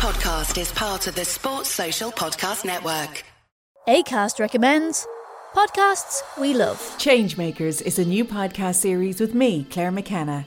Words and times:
podcast 0.00 0.58
is 0.58 0.72
part 0.72 1.06
of 1.08 1.14
the 1.14 1.26
Sports 1.26 1.68
Social 1.68 2.10
Podcast 2.10 2.64
Network. 2.64 3.22
ACAST 3.86 4.40
recommends 4.40 5.06
podcasts 5.54 6.22
we 6.40 6.54
love. 6.54 6.78
Changemakers 6.96 7.82
is 7.82 7.98
a 7.98 8.04
new 8.06 8.24
podcast 8.24 8.76
series 8.76 9.20
with 9.20 9.34
me, 9.34 9.66
Claire 9.70 9.92
McKenna, 9.92 10.46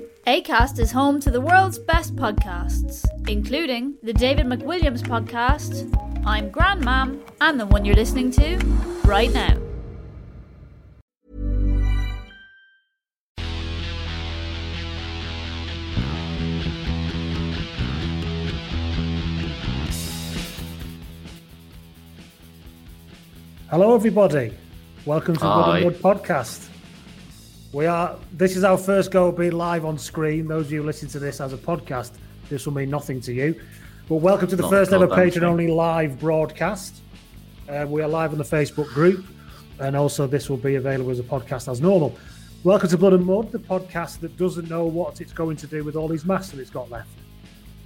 ACAST 0.27 0.77
is 0.77 0.91
home 0.91 1.19
to 1.19 1.31
the 1.31 1.41
world's 1.41 1.79
best 1.79 2.15
podcasts, 2.15 3.07
including 3.27 3.95
the 4.03 4.13
David 4.13 4.45
McWilliams 4.45 5.01
podcast, 5.01 5.91
I'm 6.27 6.51
Grandmam, 6.51 7.21
and 7.41 7.59
the 7.59 7.65
one 7.65 7.85
you're 7.85 7.95
listening 7.95 8.29
to 8.33 8.57
right 9.03 9.33
now. 9.33 9.57
Hello, 23.71 23.95
everybody. 23.95 24.53
Welcome 25.05 25.33
to 25.33 25.39
the 25.39 25.45
Blood 25.47 25.65
Hi. 25.65 25.77
and 25.77 25.85
Wood 25.85 25.95
podcast. 25.95 26.70
We 27.71 27.85
are. 27.85 28.17
This 28.33 28.57
is 28.57 28.65
our 28.65 28.77
first 28.77 29.11
go 29.11 29.31
being 29.31 29.53
live 29.53 29.85
on 29.85 29.97
screen. 29.97 30.45
Those 30.45 30.65
of 30.65 30.73
you 30.73 30.83
listening 30.83 31.11
to 31.11 31.19
this 31.19 31.39
as 31.39 31.53
a 31.53 31.57
podcast, 31.57 32.11
this 32.49 32.65
will 32.65 32.73
mean 32.73 32.89
nothing 32.89 33.21
to 33.21 33.33
you. 33.33 33.61
But 34.09 34.15
welcome 34.17 34.49
to 34.49 34.57
the 34.57 34.63
Not 34.63 34.71
first 34.71 34.91
ever 34.91 35.07
patron 35.07 35.45
only 35.45 35.67
live 35.67 36.19
broadcast. 36.19 36.97
Uh, 37.69 37.85
we 37.87 38.01
are 38.01 38.09
live 38.09 38.33
on 38.33 38.39
the 38.39 38.43
Facebook 38.43 38.89
group, 38.93 39.25
and 39.79 39.95
also 39.95 40.27
this 40.27 40.49
will 40.49 40.57
be 40.57 40.75
available 40.75 41.11
as 41.11 41.19
a 41.19 41.23
podcast 41.23 41.71
as 41.71 41.79
normal. 41.79 42.17
Welcome 42.65 42.89
to 42.89 42.97
Blood 42.97 43.13
and 43.13 43.25
Mud, 43.25 43.53
the 43.53 43.59
podcast 43.59 44.19
that 44.19 44.35
doesn't 44.35 44.69
know 44.69 44.83
what 44.83 45.21
it's 45.21 45.31
going 45.31 45.55
to 45.55 45.65
do 45.67 45.85
with 45.85 45.95
all 45.95 46.09
these 46.09 46.25
masks 46.25 46.51
that 46.51 46.59
it's 46.59 46.69
got 46.69 46.89
left. 46.89 47.07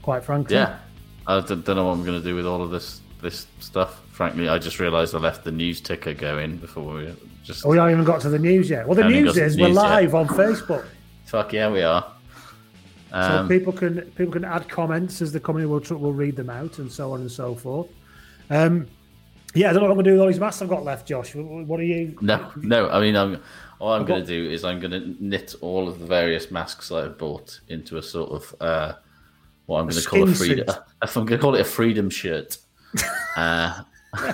Quite 0.02 0.24
frankly, 0.24 0.56
Yeah, 0.56 0.80
I 1.28 1.42
don't, 1.42 1.64
don't 1.64 1.76
know 1.76 1.86
what 1.86 1.92
I'm 1.92 2.04
going 2.04 2.20
to 2.20 2.28
do 2.28 2.36
with 2.36 2.48
all 2.48 2.64
of 2.64 2.72
this 2.72 3.02
this 3.22 3.46
stuff. 3.60 4.02
Frankly, 4.10 4.50
I 4.50 4.58
just 4.58 4.80
realised 4.80 5.14
I 5.14 5.20
left 5.20 5.44
the 5.44 5.52
news 5.52 5.80
ticker 5.80 6.16
going 6.16 6.58
before 6.58 6.96
we 6.96 7.14
just. 7.46 7.66
We 7.66 7.78
haven't 7.78 7.94
even 7.94 8.04
got 8.06 8.22
to 8.22 8.30
the 8.30 8.40
news 8.40 8.70
yet. 8.70 8.88
Well, 8.88 8.96
the 8.96 9.08
news 9.08 9.38
is 9.38 9.56
the 9.56 9.62
we're 9.62 9.68
news 9.70 9.78
yet. 9.78 9.84
live 9.84 10.16
on 10.16 10.28
Facebook. 10.28 10.86
Fuck 11.26 11.54
yeah, 11.54 11.72
we 11.72 11.82
are. 11.82 12.12
So 13.12 13.18
Um, 13.18 13.48
people 13.48 13.72
can 13.72 14.02
people 14.12 14.34
can 14.34 14.44
add 14.44 14.68
comments 14.68 15.22
as 15.22 15.32
the 15.32 15.40
come 15.40 15.58
in. 15.58 15.70
We'll 15.70 15.82
we'll 15.92 16.12
read 16.12 16.36
them 16.36 16.50
out 16.50 16.80
and 16.80 16.92
so 16.92 17.14
on 17.14 17.22
and 17.22 17.32
so 17.32 17.56
forth. 17.56 17.88
Um, 18.50 18.88
yeah, 19.54 19.70
I 19.70 19.74
don't 19.74 19.84
know 19.84 19.88
what 19.88 19.92
I'm 19.92 19.96
going 19.96 20.06
to 20.06 20.12
do 20.12 20.14
with 20.16 20.22
all 20.22 20.28
these 20.28 20.40
masks 20.40 20.62
I've 20.62 20.70
got 20.70 20.84
left, 20.84 21.08
Josh. 21.08 21.34
What 21.34 21.80
are 21.80 21.84
you? 21.84 22.18
no, 22.22 22.52
no. 22.58 22.90
I 22.90 23.00
mean, 23.00 23.16
I'm. 23.16 23.42
All 23.80 23.92
I'm 23.92 24.06
going 24.06 24.22
to 24.22 24.28
do 24.28 24.50
is 24.50 24.64
I'm 24.64 24.80
going 24.80 24.92
to 24.92 25.16
knit 25.20 25.54
all 25.60 25.90
of 25.90 26.00
the 26.00 26.06
various 26.06 26.50
masks 26.50 26.90
that 26.90 27.04
I've 27.04 27.18
bought 27.18 27.60
into 27.68 27.98
a 27.98 28.02
sort 28.02 28.32
of 28.32 28.56
uh, 28.62 28.94
what 29.66 29.80
I'm 29.80 29.88
going 29.88 30.02
to 30.02 30.08
call 30.08 30.30
a 30.30 30.34
freedom. 30.34 30.68
suit. 30.68 30.78
I'm 31.02 31.26
going 31.26 31.28
to 31.28 31.38
call 31.38 31.56
it 31.56 31.62
a 31.62 31.66
freedom 31.66 32.10
shirt. 32.10 32.58
uh, 33.36 33.82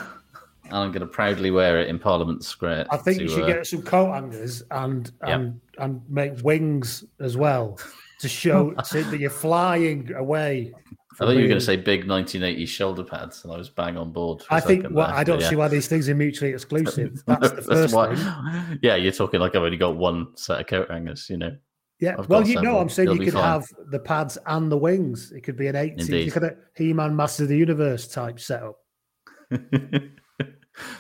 I'm 0.71 0.91
going 0.91 1.01
to 1.01 1.07
proudly 1.07 1.51
wear 1.51 1.79
it 1.79 1.87
in 1.89 1.99
Parliament 1.99 2.43
Square. 2.43 2.87
I 2.89 2.97
think 2.97 3.19
you 3.19 3.27
should 3.27 3.43
uh, 3.43 3.47
get 3.47 3.67
some 3.67 3.81
coat 3.81 4.13
hangers 4.13 4.63
and 4.71 5.11
and 5.21 5.59
and 5.77 6.01
make 6.09 6.33
wings 6.43 7.03
as 7.19 7.37
well 7.37 7.79
to 8.19 8.29
show 8.29 8.73
so 8.83 9.01
that 9.03 9.19
you're 9.19 9.29
flying 9.29 10.13
away. 10.13 10.73
I 11.13 11.25
thought 11.25 11.31
you 11.31 11.41
were 11.41 11.47
going 11.47 11.59
to 11.59 11.65
say 11.65 11.75
big 11.75 12.05
1980s 12.05 12.67
shoulder 12.67 13.03
pads, 13.03 13.43
and 13.43 13.53
I 13.53 13.57
was 13.57 13.69
bang 13.69 13.97
on 13.97 14.11
board. 14.11 14.43
I 14.49 14.59
think. 14.59 14.87
Well, 14.89 15.07
there, 15.07 15.15
I 15.15 15.23
don't 15.23 15.41
yeah. 15.41 15.49
see 15.49 15.55
why 15.55 15.67
these 15.67 15.87
things 15.87 16.07
are 16.09 16.15
mutually 16.15 16.51
exclusive. 16.51 17.21
That's 17.27 17.51
the 17.51 17.61
first. 17.61 17.93
Yeah, 18.81 18.95
you're 18.95 19.11
talking 19.11 19.39
like 19.39 19.55
I've 19.55 19.63
only 19.63 19.77
got 19.77 19.97
one 19.97 20.35
set 20.35 20.61
of 20.61 20.67
coat 20.67 20.89
hangers, 20.89 21.29
you 21.29 21.37
know. 21.37 21.55
Yeah. 21.99 22.15
I've 22.17 22.29
well, 22.29 22.47
you 22.47 22.61
know. 22.61 22.79
I'm 22.79 22.89
saying 22.89 23.09
You'll 23.09 23.17
you 23.17 23.25
could 23.25 23.33
fine. 23.33 23.43
have 23.43 23.67
the 23.91 23.99
pads 23.99 24.37
and 24.47 24.71
the 24.71 24.77
wings. 24.77 25.31
It 25.31 25.41
could 25.41 25.57
be 25.57 25.67
an 25.67 25.75
80s. 25.75 26.25
You 26.25 26.31
could 26.31 26.43
have 26.43 26.55
He-Man 26.75 27.15
Master 27.15 27.43
of 27.43 27.49
the 27.49 27.57
Universe 27.57 28.07
type 28.07 28.39
setup. 28.39 28.77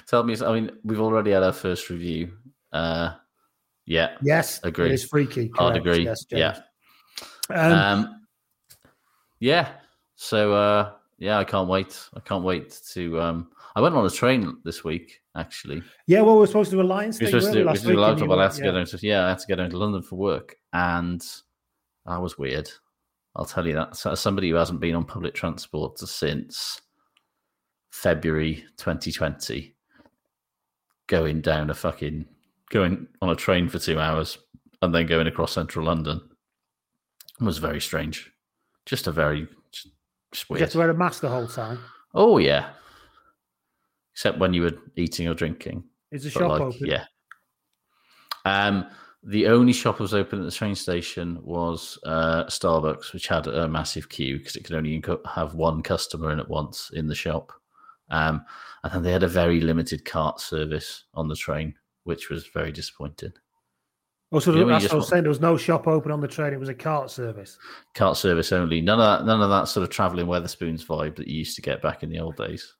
Tell 0.07 0.23
me, 0.23 0.35
I 0.45 0.53
mean, 0.53 0.71
we've 0.83 1.01
already 1.01 1.31
had 1.31 1.43
our 1.43 1.53
first 1.53 1.89
review. 1.89 2.33
Uh, 2.71 3.13
yeah, 3.85 4.15
Yes, 4.21 4.59
Agreed. 4.63 4.91
It 4.91 4.93
is 4.95 5.05
freaky. 5.05 5.51
hard 5.55 5.73
correct. 5.73 5.87
agree. 5.87 6.05
Yes, 6.05 6.25
yeah, 6.29 6.59
Um, 7.49 7.73
um, 7.73 8.21
yeah. 9.39 9.69
So 10.15 10.53
uh, 10.53 10.91
yeah, 11.17 11.37
I 11.39 11.43
can't 11.43 11.67
wait. 11.67 11.99
I 12.15 12.19
can't 12.19 12.43
wait 12.43 12.79
to. 12.93 13.19
Um, 13.19 13.49
I 13.75 13.81
went 13.81 13.95
on 13.95 14.05
a 14.05 14.09
train 14.09 14.57
this 14.63 14.83
week, 14.83 15.21
actually. 15.35 15.81
yeah, 16.05 16.21
well, 16.21 16.37
we're 16.37 16.45
supposed 16.47 16.71
to 16.71 16.75
do 16.75 16.81
a 16.81 16.83
Lions 16.83 17.19
We 17.19 17.25
thing 17.27 17.35
were 17.35 17.39
supposed 17.41 17.53
to 17.53 17.59
do, 17.61 17.65
last 17.65 17.85
we 17.85 17.87
week. 17.91 17.97
allowed 17.97 18.17
to, 18.17 18.23
you 18.23 18.29
well, 18.29 18.39
I 18.39 18.43
had 18.43 18.51
to 18.53 18.61
go 18.63 18.71
down 18.73 18.85
to, 18.85 18.99
yeah, 19.01 19.25
I 19.25 19.29
had 19.29 19.39
to 19.39 19.47
go 19.47 19.55
down 19.55 19.69
to 19.69 19.77
London 19.77 20.01
for 20.01 20.15
work, 20.17 20.55
and 20.73 21.21
that 22.05 22.21
was 22.21 22.37
weird. 22.37 22.69
I'll 23.35 23.45
tell 23.45 23.65
you 23.65 23.73
that. 23.75 23.95
So, 23.95 24.11
as 24.11 24.19
somebody 24.19 24.49
who 24.49 24.55
hasn't 24.57 24.81
been 24.81 24.93
on 24.95 25.05
public 25.05 25.33
transport 25.33 25.97
since 25.99 26.81
February 27.91 28.63
2020, 28.77 29.75
going 31.07 31.41
down 31.41 31.69
a 31.69 31.73
fucking 31.73 32.25
going 32.69 33.07
on 33.21 33.29
a 33.29 33.35
train 33.35 33.67
for 33.67 33.79
two 33.79 33.99
hours 33.99 34.37
and 34.81 34.95
then 34.95 35.05
going 35.05 35.27
across 35.27 35.51
central 35.51 35.85
London 35.85 36.21
was 37.41 37.57
very 37.57 37.81
strange. 37.81 38.31
Just 38.85 39.07
a 39.07 39.11
very 39.11 39.47
just, 39.71 39.89
just 40.31 40.49
You 40.49 40.53
weird. 40.53 40.61
have 40.61 40.71
to 40.71 40.77
wear 40.77 40.89
a 40.89 40.93
mask 40.93 41.21
the 41.21 41.29
whole 41.29 41.47
time. 41.47 41.79
Oh 42.13 42.37
yeah, 42.37 42.69
except 44.13 44.39
when 44.39 44.53
you 44.53 44.63
were 44.63 44.77
eating 44.95 45.27
or 45.27 45.33
drinking. 45.33 45.83
Is 46.11 46.23
the 46.23 46.29
But, 46.29 46.39
shop 46.39 46.49
like, 46.51 46.61
open? 46.61 46.85
Yeah. 46.87 47.05
Um, 48.45 48.87
the 49.23 49.47
only 49.47 49.71
shop 49.71 49.97
that 49.97 50.03
was 50.03 50.13
open 50.15 50.39
at 50.39 50.45
the 50.45 50.51
train 50.51 50.75
station 50.75 51.39
was 51.43 51.99
uh, 52.05 52.45
Starbucks, 52.45 53.13
which 53.13 53.27
had 53.27 53.47
a 53.47 53.67
massive 53.67 54.09
queue 54.09 54.39
because 54.39 54.55
it 54.55 54.63
could 54.63 54.75
only 54.75 55.01
have 55.35 55.53
one 55.53 55.83
customer 55.83 56.31
in 56.31 56.39
at 56.39 56.49
once 56.49 56.89
in 56.93 57.07
the 57.07 57.15
shop. 57.15 57.53
Um, 58.11 58.45
and 58.83 58.93
then 58.93 59.03
they 59.03 59.11
had 59.11 59.23
a 59.23 59.27
very 59.27 59.59
limited 59.61 60.05
cart 60.05 60.39
service 60.39 61.05
on 61.13 61.27
the 61.27 61.35
train, 61.35 61.73
which 62.03 62.29
was 62.29 62.47
very 62.47 62.71
disappointing. 62.71 63.31
Oh, 64.33 64.39
so 64.39 64.53
You 64.53 64.61
know 64.61 64.67
that's 64.67 64.85
what 64.85 64.93
I 64.93 64.95
was 64.95 65.03
want- 65.03 65.09
saying. 65.09 65.23
There 65.23 65.29
was 65.29 65.41
no 65.41 65.57
shop 65.57 65.87
open 65.87 66.11
on 66.11 66.21
the 66.21 66.27
train. 66.27 66.53
It 66.53 66.59
was 66.59 66.69
a 66.69 66.73
cart 66.73 67.11
service. 67.11 67.57
Cart 67.95 68.15
service 68.17 68.51
only. 68.53 68.79
None 68.81 68.99
of 68.99 69.19
that. 69.19 69.25
None 69.25 69.41
of 69.41 69.49
that 69.49 69.67
sort 69.67 69.83
of 69.83 69.89
traveling 69.89 70.25
Wetherspoons 70.27 70.85
vibe 70.85 71.15
that 71.17 71.27
you 71.27 71.39
used 71.39 71.55
to 71.57 71.61
get 71.61 71.81
back 71.81 72.01
in 72.03 72.09
the 72.09 72.19
old 72.19 72.37
days. 72.37 72.73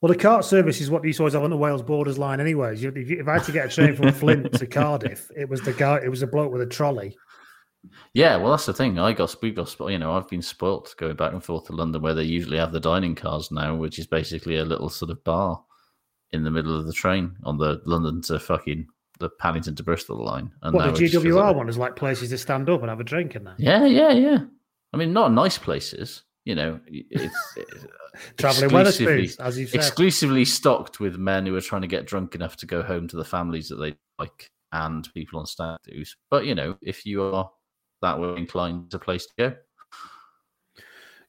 Well, 0.00 0.12
the 0.12 0.18
cart 0.18 0.44
service 0.44 0.80
is 0.80 0.90
what 0.90 1.04
you 1.04 1.12
always 1.18 1.34
have 1.34 1.42
on 1.42 1.50
the 1.50 1.56
Wales 1.56 1.82
borders 1.82 2.18
line, 2.18 2.40
anyways. 2.40 2.84
If, 2.84 2.96
if 2.96 3.26
I 3.26 3.34
had 3.34 3.44
to 3.44 3.52
get 3.52 3.66
a 3.66 3.68
train 3.68 3.96
from 3.96 4.12
Flint 4.12 4.52
to 4.54 4.66
Cardiff, 4.66 5.28
it 5.36 5.48
was 5.48 5.60
the 5.60 5.72
guy. 5.72 5.98
It 6.04 6.08
was 6.08 6.22
a 6.22 6.26
bloke 6.26 6.52
with 6.52 6.62
a 6.62 6.66
trolley. 6.66 7.16
Yeah, 8.14 8.36
well, 8.36 8.50
that's 8.50 8.66
the 8.66 8.72
thing. 8.74 8.98
I 8.98 9.12
got 9.12 9.34
we 9.42 9.50
got 9.50 9.74
you 9.80 9.98
know 9.98 10.12
I've 10.12 10.28
been 10.28 10.42
spoilt 10.42 10.94
going 10.98 11.16
back 11.16 11.32
and 11.32 11.42
forth 11.42 11.66
to 11.66 11.72
London, 11.72 12.02
where 12.02 12.14
they 12.14 12.24
usually 12.24 12.58
have 12.58 12.72
the 12.72 12.80
dining 12.80 13.14
cars 13.14 13.50
now, 13.50 13.74
which 13.74 13.98
is 13.98 14.06
basically 14.06 14.56
a 14.56 14.64
little 14.64 14.88
sort 14.88 15.10
of 15.10 15.22
bar 15.24 15.62
in 16.32 16.44
the 16.44 16.50
middle 16.50 16.78
of 16.78 16.86
the 16.86 16.92
train 16.92 17.36
on 17.44 17.56
the 17.58 17.80
London 17.86 18.20
to 18.22 18.38
fucking 18.38 18.86
the 19.18 19.30
Paddington 19.30 19.74
to 19.76 19.82
Bristol 19.82 20.24
line. 20.24 20.50
And 20.62 20.74
What 20.74 20.94
the 20.94 21.04
GWR 21.06 21.32
like- 21.34 21.56
one 21.56 21.68
is 21.68 21.78
like 21.78 21.96
places 21.96 22.30
to 22.30 22.38
stand 22.38 22.68
up 22.70 22.80
and 22.80 22.88
have 22.90 23.00
a 23.00 23.04
drink 23.04 23.34
in 23.34 23.44
there. 23.44 23.54
Yeah, 23.58 23.84
yeah, 23.86 24.12
yeah. 24.12 24.38
I 24.92 24.96
mean, 24.96 25.12
not 25.12 25.32
nice 25.32 25.58
places. 25.58 26.22
You 26.44 26.54
know, 26.54 26.80
it's, 26.86 27.34
it's 27.56 27.86
Travelling 28.36 28.64
exclusively- 28.64 29.30
as 29.40 29.58
you 29.58 29.66
said. 29.66 29.74
exclusively 29.76 30.44
stocked 30.44 31.00
with 31.00 31.16
men 31.16 31.44
who 31.46 31.54
are 31.56 31.60
trying 31.60 31.82
to 31.82 31.88
get 31.88 32.06
drunk 32.06 32.34
enough 32.34 32.56
to 32.58 32.66
go 32.66 32.82
home 32.82 33.06
to 33.08 33.16
the 33.16 33.24
families 33.24 33.68
that 33.68 33.76
they 33.76 33.96
like 34.18 34.50
and 34.72 35.12
people 35.14 35.40
on 35.40 35.46
stag 35.46 35.78
do's. 35.84 36.16
But 36.30 36.46
you 36.46 36.54
know, 36.54 36.76
if 36.82 37.04
you 37.04 37.22
are 37.22 37.50
that 38.02 38.18
way 38.18 38.36
inclined, 38.36 38.92
a 38.94 38.98
place 38.98 39.26
to 39.26 39.32
go. 39.38 39.56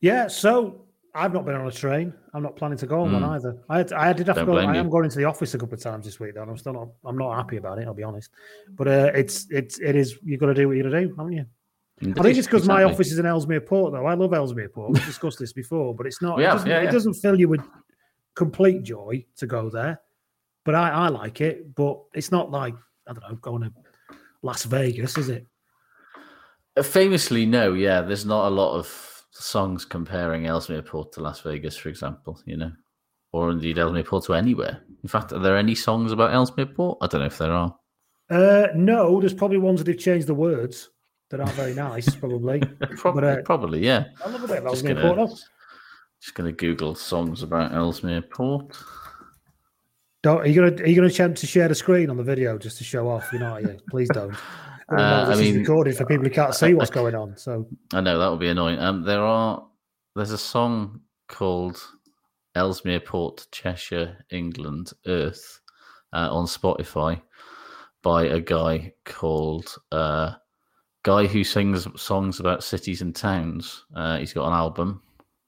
Yeah, 0.02 0.28
so 0.28 0.86
I've 1.14 1.34
not 1.34 1.46
been 1.46 1.56
on 1.56 1.68
a 1.68 1.72
train. 1.72 2.14
I'm 2.34 2.44
not 2.44 2.56
planning 2.56 2.78
to 2.78 2.88
go 2.88 3.02
on 3.02 3.12
one 3.12 3.24
Mm. 3.24 3.30
either. 3.36 3.58
I 3.70 3.78
had, 3.80 3.94
I 3.94 4.14
did 4.14 4.28
have 4.28 4.36
to 4.38 4.42
Don't 4.42 4.46
go. 4.48 4.52
blame 4.54 4.70
I 4.70 4.74
you. 4.76 4.80
am 4.80 4.90
going 4.90 5.06
into 5.06 5.18
the 5.18 5.26
office 5.26 5.54
a 5.54 5.58
couple 5.58 5.74
of 5.76 5.82
times 5.82 6.06
this 6.06 6.20
week, 6.20 6.36
though. 6.36 6.44
And 6.44 6.52
I'm 6.52 6.58
still 6.58 6.74
not. 6.74 6.90
I'm 7.04 7.18
not 7.18 7.36
happy 7.36 7.58
about 7.58 7.80
it. 7.80 7.88
I'll 7.88 7.94
be 7.94 8.04
honest. 8.04 8.30
But 8.70 8.88
uh, 8.88 9.12
it's 9.14 9.48
it's 9.50 9.80
it 9.80 9.96
is. 9.96 10.18
You've 10.24 10.40
got 10.40 10.48
to 10.48 10.54
do 10.54 10.68
what 10.68 10.78
you 10.78 10.84
got 10.84 10.90
to 10.90 11.02
do, 11.08 11.16
haven't 11.18 11.34
you? 11.34 11.46
I 12.02 12.22
think 12.24 12.38
it's 12.38 12.48
because 12.48 12.66
my 12.66 12.84
office 12.84 13.12
is 13.12 13.20
in 13.20 13.26
Ellesmere 13.26 13.60
Port, 13.60 13.92
though. 13.92 14.06
I 14.06 14.14
love 14.14 14.34
Ellesmere 14.34 14.70
Port. 14.70 14.94
We've 14.94 15.06
discussed 15.06 15.38
this 15.38 15.52
before, 15.52 15.94
but 15.94 16.06
it's 16.06 16.22
not. 16.22 16.38
We 16.38 16.46
it, 16.46 16.48
doesn't, 16.48 16.70
yeah, 16.70 16.80
it 16.82 16.92
doesn't 16.92 17.16
fill 17.16 17.38
you 17.38 17.50
with 17.50 17.62
complete 18.36 18.84
joy 18.84 19.26
to 19.36 19.46
go 19.48 19.70
there. 19.70 20.00
But 20.64 20.76
I, 20.76 20.90
I 20.92 21.08
like 21.10 21.42
it. 21.42 21.76
But 21.76 22.00
it's 22.14 22.32
not 22.32 22.52
like 22.52 22.76
I 23.06 23.12
don't 23.14 23.30
know 23.30 23.36
going 23.42 23.64
to 23.64 23.74
Las 24.44 24.64
Vegas, 24.64 25.18
is 25.18 25.28
it? 25.28 25.46
Uh, 26.80 26.84
Famously, 26.84 27.46
no. 27.46 27.74
Yeah, 27.74 28.02
there's 28.02 28.26
not 28.26 28.48
a 28.48 28.56
lot 28.56 28.76
of 28.76 29.24
songs 29.32 29.86
comparing 29.86 30.48
Ellesmere 30.48 30.82
Port 30.82 31.12
to 31.14 31.22
Las 31.22 31.42
Vegas, 31.42 31.76
for 31.78 31.90
example. 31.90 32.40
You 32.46 32.58
know, 32.58 32.72
or 33.32 33.52
indeed 33.52 33.78
Ellesmere 33.78 34.04
Port 34.04 34.26
to 34.26 34.34
anywhere. 34.34 34.82
In 35.04 35.10
fact, 35.10 35.32
are 35.32 35.40
there 35.40 35.58
any 35.58 35.76
songs 35.76 36.12
about 36.12 36.34
Ellesmere 36.34 36.66
Port? 36.68 36.98
I 37.02 37.08
don't 37.08 37.22
know 37.22 37.28
if 37.28 37.38
there 37.38 37.52
are. 37.52 37.76
Uh, 38.30 38.68
no, 38.76 39.20
there's 39.20 39.34
probably 39.34 39.58
ones 39.58 39.80
that 39.84 39.88
have 39.88 39.98
changed 39.98 40.28
the 40.28 40.34
words 40.36 40.90
that 41.32 41.40
aren't 41.40 41.54
very 41.54 41.74
nice, 41.74 42.14
probably. 42.16 42.60
probably, 42.98 43.22
But, 43.22 43.24
uh, 43.24 43.42
probably, 43.44 43.86
yeah. 43.86 44.06
I 44.24 44.30
love 44.30 44.44
a 44.44 44.48
bit 44.48 44.64
of 44.64 44.72
Just 44.72 44.86
gonna- 44.86 45.02
Port. 45.16 45.30
Just 46.22 46.36
going 46.36 46.50
to 46.50 46.56
Google 46.56 46.96
songs 46.96 47.44
about 47.44 47.72
Ellesmere 47.74 48.22
Port. 48.22 48.78
Don't, 50.22 50.42
are 50.42 50.48
you 50.48 50.54
gonna 50.54 50.84
are 50.84 50.86
you 50.86 50.96
gonna 50.96 51.08
attempt 51.08 51.40
to 51.40 51.48
share 51.48 51.70
the 51.70 51.76
screen 51.76 52.10
on 52.10 52.18
the 52.18 52.24
video 52.24 52.58
just 52.58 52.78
to 52.80 52.84
show 52.84 53.08
off? 53.08 53.32
You 53.32 53.40
know, 53.40 53.54
are 53.54 53.62
you? 53.62 53.78
please 53.90 54.10
don't. 54.14 54.36
I 54.92 54.96
Uh, 54.96 55.26
I 55.26 55.26
this 55.30 55.40
is 55.40 55.54
mean, 55.54 55.60
recorded 55.62 55.98
for 55.98 56.06
people 56.06 56.26
who 56.26 56.32
can't 56.32 56.56
see 56.56 56.74
what's 56.74 56.90
going 56.90 57.16
on. 57.16 57.38
So 57.38 57.68
I 57.94 58.02
know 58.02 58.18
that 58.18 58.30
would 58.30 58.40
be 58.40 58.50
annoying. 58.50 58.80
Um, 58.80 59.04
there 59.04 59.22
are 59.22 59.66
there's 60.16 60.32
a 60.32 60.38
song 60.38 61.02
called 61.28 61.82
Ellesmere 62.56 63.00
Port, 63.00 63.48
Cheshire, 63.52 64.18
England, 64.32 64.92
Earth 65.06 65.62
uh, 66.14 66.30
on 66.34 66.46
Spotify 66.46 67.22
by 68.02 68.26
a 68.26 68.40
guy 68.40 68.94
called 69.06 69.76
uh, 69.92 70.34
guy 71.04 71.28
who 71.28 71.44
sings 71.44 71.88
songs 72.02 72.40
about 72.40 72.64
cities 72.64 73.02
and 73.02 73.16
towns. 73.16 73.86
Uh, 73.96 74.18
he's 74.18 74.34
got 74.34 74.48
an 74.48 74.54
album 74.54 75.02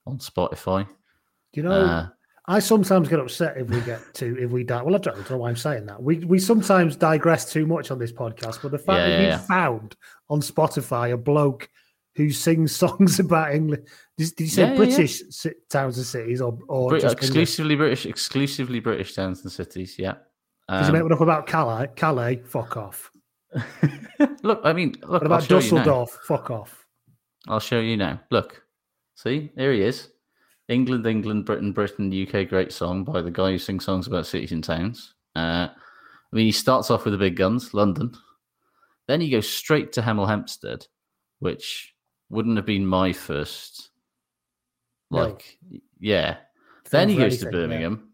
on 0.06 0.18
Spotify. 0.18 0.86
do 0.86 1.60
you 1.60 1.62
know? 1.62 2.08
I 2.56 2.58
sometimes 2.58 3.08
get 3.08 3.18
upset 3.20 3.56
if 3.56 3.68
we 3.68 3.80
get 3.82 4.00
to 4.14 4.26
if 4.44 4.50
we 4.50 4.62
die. 4.64 4.82
Well, 4.82 4.94
I 4.94 4.98
don't 4.98 5.30
know 5.30 5.38
why 5.38 5.48
I'm 5.48 5.56
saying 5.56 5.86
that. 5.86 6.02
We 6.02 6.18
we 6.32 6.38
sometimes 6.38 6.96
digress 6.96 7.50
too 7.52 7.66
much 7.66 7.90
on 7.90 7.98
this 7.98 8.12
podcast, 8.12 8.60
but 8.62 8.70
the 8.72 8.78
fact 8.78 8.98
Yeah, 8.98 9.06
that 9.08 9.10
yeah, 9.10 9.20
you 9.22 9.26
yeah. 9.28 9.38
found 9.38 9.96
on 10.28 10.40
Spotify 10.40 11.12
a 11.12 11.16
bloke 11.16 11.68
who 12.16 12.30
sings 12.30 12.74
songs 12.82 13.18
about 13.20 13.54
England. 13.54 13.86
Did, 14.18 14.28
did 14.36 14.44
you 14.44 14.50
say. 14.50 14.76
British 14.76 15.22
towns 15.70 15.96
and 15.96 16.06
cities 16.06 16.40
or 16.40 16.58
or 16.68 16.90
Brit- 16.90 17.04
exclusively 17.04 17.74
British, 17.76 18.06
exclusively 18.06 18.80
British 18.80 19.14
towns 19.14 19.42
and 19.42 19.50
cities. 19.52 19.96
Yeah. 19.98 20.14
You 20.70 20.76
Um, 20.76 20.92
make 20.92 21.02
one 21.02 21.12
up 21.12 21.20
about 21.20 21.46
Calais? 21.46 21.88
Calais, 21.96 22.42
fuck 22.44 22.76
off. 22.76 23.10
look, 24.42 24.60
I 24.64 24.72
mean, 24.72 24.94
look. 25.02 25.22
What 25.22 25.26
about 25.26 25.42
you. 25.42 25.48
Dusseldorf? 25.56 26.10
Fuck 26.26 26.50
off. 26.50 26.86
I'll 27.48 27.60
show 27.60 27.80
you 27.80 27.96
now. 27.96 28.20
Look, 28.30 28.62
see, 29.16 29.50
here 29.56 29.72
he 29.72 29.82
is. 29.82 30.08
England, 30.68 31.06
England, 31.06 31.44
Britain, 31.44 31.72
Britain, 31.72 32.12
UK. 32.12 32.48
Great 32.48 32.72
song 32.72 33.04
by 33.04 33.20
the 33.20 33.30
guy 33.30 33.50
who 33.50 33.58
sings 33.58 33.84
songs 33.84 34.06
about 34.06 34.26
cities 34.26 34.52
and 34.52 34.64
towns. 34.64 35.14
Uh, 35.34 35.68
I 35.68 36.36
mean, 36.36 36.46
he 36.46 36.52
starts 36.52 36.90
off 36.90 37.04
with 37.04 37.12
the 37.12 37.18
big 37.18 37.36
guns, 37.36 37.74
London. 37.74 38.12
Then 39.08 39.20
he 39.20 39.30
goes 39.30 39.48
straight 39.48 39.92
to 39.92 40.02
Hemel 40.02 40.28
Hempstead, 40.28 40.86
which 41.40 41.94
wouldn't 42.30 42.56
have 42.56 42.66
been 42.66 42.86
my 42.86 43.12
first. 43.12 43.90
No. 45.10 45.18
Like, 45.18 45.58
yeah. 45.98 46.36
Then 46.90 47.08
he 47.08 47.16
goes 47.16 47.38
to 47.38 47.46
anything, 47.46 47.60
yeah. 47.60 47.66
Birmingham, 47.66 48.08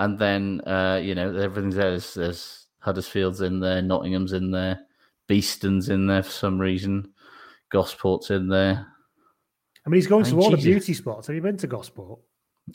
and 0.00 0.18
then 0.18 0.60
uh, 0.66 1.00
you 1.02 1.14
know 1.14 1.34
everything's 1.36 1.76
there. 1.76 1.90
There's, 1.90 2.14
there's 2.14 2.66
Huddersfield's 2.80 3.40
in 3.40 3.60
there, 3.60 3.80
Nottingham's 3.80 4.32
in 4.32 4.50
there, 4.50 4.80
Beeston's 5.28 5.90
in 5.90 6.08
there 6.08 6.24
for 6.24 6.30
some 6.30 6.58
reason, 6.58 7.12
Gosport's 7.72 8.30
in 8.30 8.48
there. 8.48 8.88
I 9.86 9.90
mean, 9.90 9.96
he's 9.98 10.06
going 10.06 10.24
I 10.24 10.28
to 10.28 10.34
mean, 10.34 10.44
all 10.44 10.50
the 10.50 10.56
beauty 10.56 10.94
spots. 10.94 11.26
Have 11.26 11.36
you 11.36 11.42
been 11.42 11.56
to 11.58 11.66
Gosport? 11.66 12.20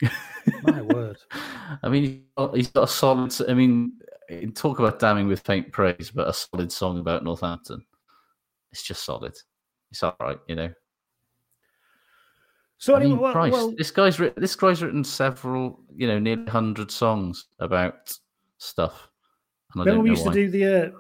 My 0.64 0.82
word. 0.82 1.18
I 1.84 1.90
mean, 1.90 2.04
he's 2.04 2.20
got- 2.38 2.56
he's 2.56 2.68
got 2.70 2.84
a 2.84 2.88
solid. 2.88 3.34
I 3.48 3.54
mean, 3.54 3.94
talk 4.56 4.80
about 4.80 5.00
damning 5.00 5.28
with 5.28 5.42
faint 5.42 5.72
praise, 5.72 6.12
but 6.14 6.28
a 6.28 6.34
solid 6.34 6.72
song 6.72 7.00
about 7.00 7.24
Northampton. 7.24 7.86
It's 8.72 8.84
just 8.84 9.06
solid. 9.06 9.36
It's 9.92 10.04
all 10.04 10.16
right, 10.20 10.40
you 10.48 10.56
know. 10.56 10.70
So 12.78 12.94
I 12.94 12.98
anyway, 12.98 13.12
mean, 13.14 13.22
well, 13.22 13.32
Christ, 13.32 13.54
well, 13.54 13.74
this 13.78 13.92
guy's 13.92 14.20
written. 14.20 14.42
This 14.42 14.56
guy's 14.56 14.84
written 14.84 15.04
several, 15.04 15.80
you 15.96 16.08
know, 16.08 16.20
nearly 16.20 16.46
hundred 16.46 16.92
songs 16.92 17.46
about 17.60 18.14
stuff. 18.58 19.08
And 19.74 19.84
I 19.84 19.86
don't 19.86 20.04
we 20.04 20.10
used 20.10 20.26
why. 20.26 20.34
to 20.34 20.46
do 20.46 20.50
the 20.52 20.66
uh, 20.88 20.92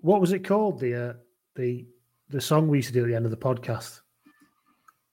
what 0.00 0.20
was 0.20 0.32
it 0.32 0.44
called? 0.44 0.78
The 0.80 1.10
uh, 1.10 1.12
the 1.56 1.86
the 2.28 2.40
song 2.40 2.68
we 2.68 2.78
used 2.78 2.88
to 2.88 2.94
do 2.94 3.02
at 3.04 3.08
the 3.08 3.14
end 3.14 3.24
of 3.24 3.30
the 3.30 3.36
podcast. 3.36 4.00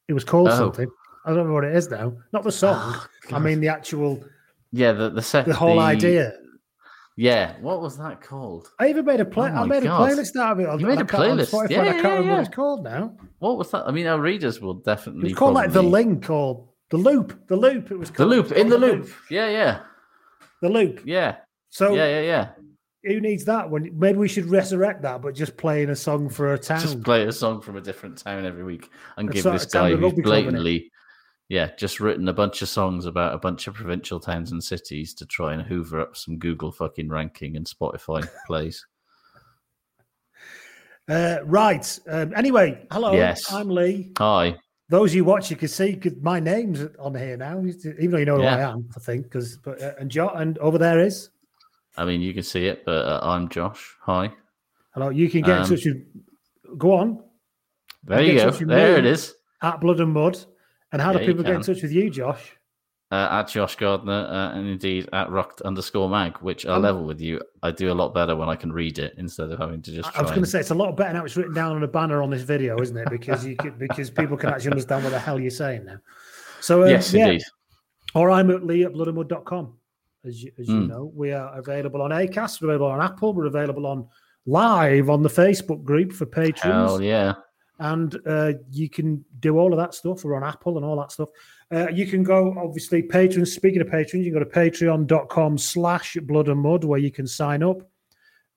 It 0.07 0.13
was 0.13 0.23
called 0.23 0.49
Oh. 0.49 0.55
something. 0.57 0.89
I 1.25 1.33
don't 1.33 1.47
know 1.47 1.53
what 1.53 1.65
it 1.65 1.75
is 1.75 1.89
now. 1.89 2.13
Not 2.31 2.43
the 2.43 2.51
song. 2.51 2.95
I 3.31 3.39
mean 3.39 3.59
the 3.59 3.67
actual 3.67 4.23
yeah, 4.71 4.91
the 4.93 5.09
the 5.09 5.21
set, 5.21 5.45
the 5.45 5.53
whole 5.53 5.79
idea. 5.79 6.33
Yeah, 7.19 7.55
what 7.61 7.81
was 7.81 7.97
that 7.97 8.21
called? 8.21 8.69
I 8.79 8.89
even 8.89 9.03
made 9.05 9.19
a 9.19 9.25
oh 9.25 9.29
play. 9.29 9.49
Oh 9.51 9.63
I 9.63 9.65
made 9.65 9.83
God. 9.83 10.11
a 10.11 10.13
playlist 10.15 10.35
out 10.39 10.51
of 10.53 10.59
it. 10.59 10.69
On, 10.69 10.79
You 10.79 10.85
made 10.85 10.99
a 10.99 11.01
a 11.01 11.03
I 11.03 11.07
can't- 11.07 11.23
on 11.23 11.37
playlist? 11.39 11.51
Spotify, 11.51 11.69
Yeah, 11.71 11.81
I 11.81 11.85
yeah, 11.85 11.91
can't 11.93 12.03
remember 12.03 12.23
yeah. 12.27 12.31
what 12.37 12.45
it's 12.47 12.55
called 12.55 12.83
now. 12.83 13.17
What 13.39 13.57
was 13.57 13.71
that? 13.71 13.87
I 13.87 13.91
mean, 13.91 14.05
our 14.07 14.19
readers 14.21 14.61
will 14.61 14.77
It 14.77 14.85
definitely. 14.85 15.23
was 15.23 15.33
called 15.33 15.55
like 15.55 15.69
the 15.71 15.81
probably- 15.81 15.91
link 15.91 16.29
or 16.29 16.67
the 16.91 16.97
loop. 16.97 17.47
The 17.47 17.55
loop. 17.55 17.89
It 17.91 17.97
was 17.97 18.11
called. 18.11 18.29
The 18.31 18.35
loop 18.35 18.51
in 18.51 18.69
the 18.69 18.77
loop. 18.77 19.09
Yeah, 19.31 19.49
yeah, 19.49 19.79
The 20.61 20.69
loop. 20.69 21.01
yeah, 21.05 21.37
So 21.69 21.95
yeah, 21.95 22.07
yeah, 22.07 22.21
yeah. 22.21 22.47
Who 23.03 23.19
needs 23.19 23.45
that? 23.45 23.69
When 23.69 23.97
maybe 23.97 24.17
we 24.17 24.27
should 24.27 24.45
resurrect 24.47 25.01
that, 25.03 25.21
but 25.21 25.35
just 25.35 25.57
playing 25.57 25.89
a 25.89 25.95
song 25.95 26.29
for 26.29 26.53
a 26.53 26.59
town. 26.59 26.81
Just 26.81 27.03
play 27.03 27.23
a 27.23 27.31
song 27.31 27.61
from 27.61 27.77
a 27.77 27.81
different 27.81 28.17
town 28.17 28.45
every 28.45 28.63
week 28.63 28.89
and 29.17 29.27
That's 29.27 29.43
give 29.43 29.53
this 29.53 29.65
guy 29.65 29.95
who's 29.95 30.13
blatantly, 30.13 30.91
yeah, 31.49 31.71
just 31.77 31.99
written 31.99 32.27
a 32.27 32.33
bunch 32.33 32.61
of 32.61 32.69
songs 32.69 33.05
about 33.05 33.33
a 33.33 33.37
bunch 33.37 33.67
of 33.67 33.75
provincial 33.75 34.19
towns 34.19 34.51
and 34.51 34.63
cities 34.63 35.13
to 35.15 35.25
try 35.25 35.53
and 35.53 35.61
hoover 35.61 35.99
up 35.99 36.17
some 36.17 36.37
Google 36.37 36.71
fucking 36.71 37.09
ranking 37.09 37.55
and 37.55 37.65
Spotify 37.65 38.27
plays. 38.47 38.85
Uh, 41.09 41.37
right. 41.45 41.99
Um, 42.09 42.33
anyway, 42.35 42.85
hello. 42.91 43.13
Yes. 43.13 43.51
I'm 43.51 43.69
Lee. 43.69 44.11
Hi. 44.17 44.57
Those 44.89 45.13
you 45.13 45.25
watch, 45.25 45.49
you 45.51 45.57
can 45.57 45.67
see 45.67 45.99
my 46.21 46.39
name's 46.39 46.85
on 46.97 47.13
here 47.13 47.35
now, 47.35 47.61
even 47.61 48.11
though 48.11 48.17
you 48.17 48.25
know 48.25 48.37
who 48.37 48.43
I 48.43 48.61
am. 48.61 48.89
I 48.95 48.99
think 48.99 49.23
because 49.23 49.57
but 49.57 49.81
uh, 49.81 49.93
and 49.99 50.09
jo- 50.09 50.29
and 50.29 50.57
over 50.59 50.77
there 50.77 50.99
is 51.01 51.29
I 51.97 52.05
mean, 52.05 52.21
you 52.21 52.33
can 52.33 52.43
see 52.43 52.67
it, 52.67 52.83
but 52.85 53.05
uh, 53.05 53.19
I'm 53.23 53.49
Josh. 53.49 53.95
Hi. 54.03 54.31
hello. 54.93 55.09
You 55.09 55.29
can 55.29 55.41
get 55.41 55.57
Um, 55.57 55.63
in 55.63 55.69
touch 55.69 55.85
with. 55.85 56.77
Go 56.77 56.93
on 56.93 57.23
There 58.03 58.21
you 58.21 58.35
go. 58.37 58.51
There 58.51 58.97
it 58.97 59.05
is. 59.05 59.33
at 59.61 59.79
Blood 59.81 59.99
and 59.99 60.13
Mud. 60.13 60.37
And 60.91 61.01
how 61.01 61.11
do 61.11 61.17
Yeah, 61.19 61.25
you 61.25 61.27
people 61.33 61.43
get 61.43 61.55
in 61.55 61.61
touch 61.61 61.81
with 61.81 61.91
you, 61.91 62.09
Josh? 62.09 62.53
Uh, 63.09 63.27
at 63.31 63.47
Josh 63.47 63.77
Gardner 63.77 64.27
uh, 64.29 64.57
and 64.57 64.67
indeed 64.67 65.07
at 65.13 65.29
rocked 65.31 65.61
underscore 65.61 66.09
mag, 66.09 66.37
which 66.39 66.65
I'll 66.65 66.75
Um, 66.75 66.81
level 66.83 67.05
with 67.05 67.21
you. 67.21 67.41
I 67.63 67.71
do 67.71 67.89
a 67.91 67.95
lot 67.95 68.13
better 68.13 68.35
when 68.35 68.49
I 68.49 68.55
can 68.57 68.71
read 68.71 68.99
it 68.99 69.13
instead 69.17 69.49
of 69.49 69.59
having 69.59 69.81
to 69.83 69.91
just. 69.91 70.09
I 70.17 70.21
was 70.21 70.29
going 70.31 70.37
and- 70.39 70.45
to 70.45 70.51
say 70.51 70.59
it's 70.59 70.71
a 70.71 70.75
lot 70.75 70.95
better 70.97 71.13
now. 71.13 71.23
It's 71.23 71.37
written 71.37 71.53
down 71.53 71.75
on 71.77 71.83
a 71.83 71.87
banner 71.87 72.21
on 72.21 72.29
this 72.29 72.41
video, 72.43 72.77
isn't 72.81 72.97
it? 72.97 73.09
Because 73.09 73.45
you 73.45 73.55
could, 73.55 73.79
because 73.79 74.09
people 74.09 74.35
can 74.35 74.49
actually 74.49 74.71
understand 74.71 75.03
what 75.05 75.11
the 75.11 75.19
hell 75.19 75.39
you're 75.39 75.49
saying 75.51 75.85
now. 75.85 75.97
So 76.59 76.83
uh, 76.83 76.87
Yes, 76.87 77.13
yeah. 77.13 77.27
indeed. 77.27 77.43
Or 78.13 78.29
I'm 78.29 78.51
at 78.51 78.65
Lee 78.65 78.83
at 78.83 78.91
bloodandmud.com. 78.93 79.73
As 80.27 80.43
you, 80.43 80.51
as 80.59 80.67
you 80.67 80.75
Mm. 80.81 80.87
know, 80.89 81.11
we 81.15 81.31
are 81.31 81.57
available 81.57 82.01
on 82.01 82.11
Acast, 82.11 82.61
we're 82.61 82.69
available 82.69 82.87
on 82.91 83.01
Apple, 83.01 83.33
we're 83.33 83.45
available 83.45 83.85
on 83.87 84.07
live 84.45 85.09
on 85.09 85.21
the 85.23 85.29
Facebook 85.29 85.83
group 85.83 86.11
for 86.13 86.25
patrons. 86.25 86.63
Hell 86.91 87.01
yeah. 87.01 87.33
and 87.79 88.17
uh, 88.25 88.53
you 88.71 88.89
can 88.89 89.23
do 89.39 89.57
all 89.59 89.71
of 89.71 89.77
that 89.77 89.93
stuff. 89.93 90.23
We're 90.23 90.35
on 90.35 90.43
Apple 90.43 90.77
and 90.77 90.85
all 90.85 90.97
that 90.99 91.11
stuff. 91.11 91.29
Uh, 91.71 91.87
you 91.89 92.07
can 92.07 92.23
go, 92.23 92.55
obviously, 92.57 93.03
patrons. 93.03 93.53
Speaking 93.53 93.81
of 93.81 93.87
patrons, 93.87 94.25
you 94.25 94.31
can 94.31 94.41
go 94.41 94.49
to 94.49 94.59
patreon.com 94.59 95.57
slash 95.59 96.17
blood 96.23 96.47
and 96.49 96.59
mud 96.59 96.83
where 96.83 96.99
you 96.99 97.11
can 97.11 97.27
sign 97.27 97.61
up 97.61 97.81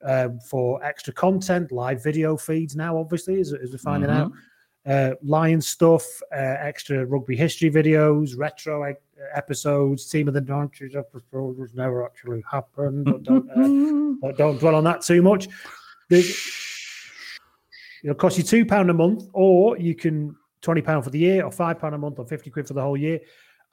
uh, 0.03 0.29
for 0.49 0.83
extra 0.83 1.13
content, 1.13 1.71
live 1.71 2.01
video 2.03 2.35
feeds 2.35 2.75
now, 2.75 2.97
obviously, 2.97 3.39
as, 3.39 3.53
as 3.53 3.71
we're 3.71 3.77
finding 3.77 4.09
Mhm. 4.09 4.15
out. 4.19 4.31
Uh, 4.83 5.13
Lion 5.21 5.61
stuff, 5.61 6.03
uh, 6.33 6.55
extra 6.59 7.05
rugby 7.05 7.35
history 7.35 7.69
videos, 7.69 8.35
retro 8.35 8.81
episodes, 9.33 10.09
team 10.09 10.27
of 10.27 10.33
the 10.33 10.41
nineties 10.41 10.95
episode 10.95 11.57
was 11.57 11.73
never 11.73 12.05
actually 12.05 12.43
happened. 12.49 13.05
But 13.05 13.23
don't, 13.23 13.49
uh, 14.23 14.31
don't 14.37 14.59
dwell 14.59 14.75
on 14.75 14.83
that 14.85 15.01
too 15.01 15.21
much. 15.21 15.47
There's, 16.09 16.35
It'll 18.03 18.15
cost 18.15 18.37
you 18.37 18.43
two 18.43 18.65
pound 18.65 18.89
a 18.89 18.93
month, 18.93 19.25
or 19.33 19.77
you 19.77 19.95
can 19.95 20.35
twenty 20.61 20.81
pound 20.81 21.03
for 21.03 21.09
the 21.09 21.19
year, 21.19 21.43
or 21.43 21.51
five 21.51 21.79
pound 21.79 21.95
a 21.95 21.97
month, 21.97 22.19
or 22.19 22.25
fifty 22.25 22.49
quid 22.49 22.67
for 22.67 22.73
the 22.73 22.81
whole 22.81 22.97
year. 22.97 23.19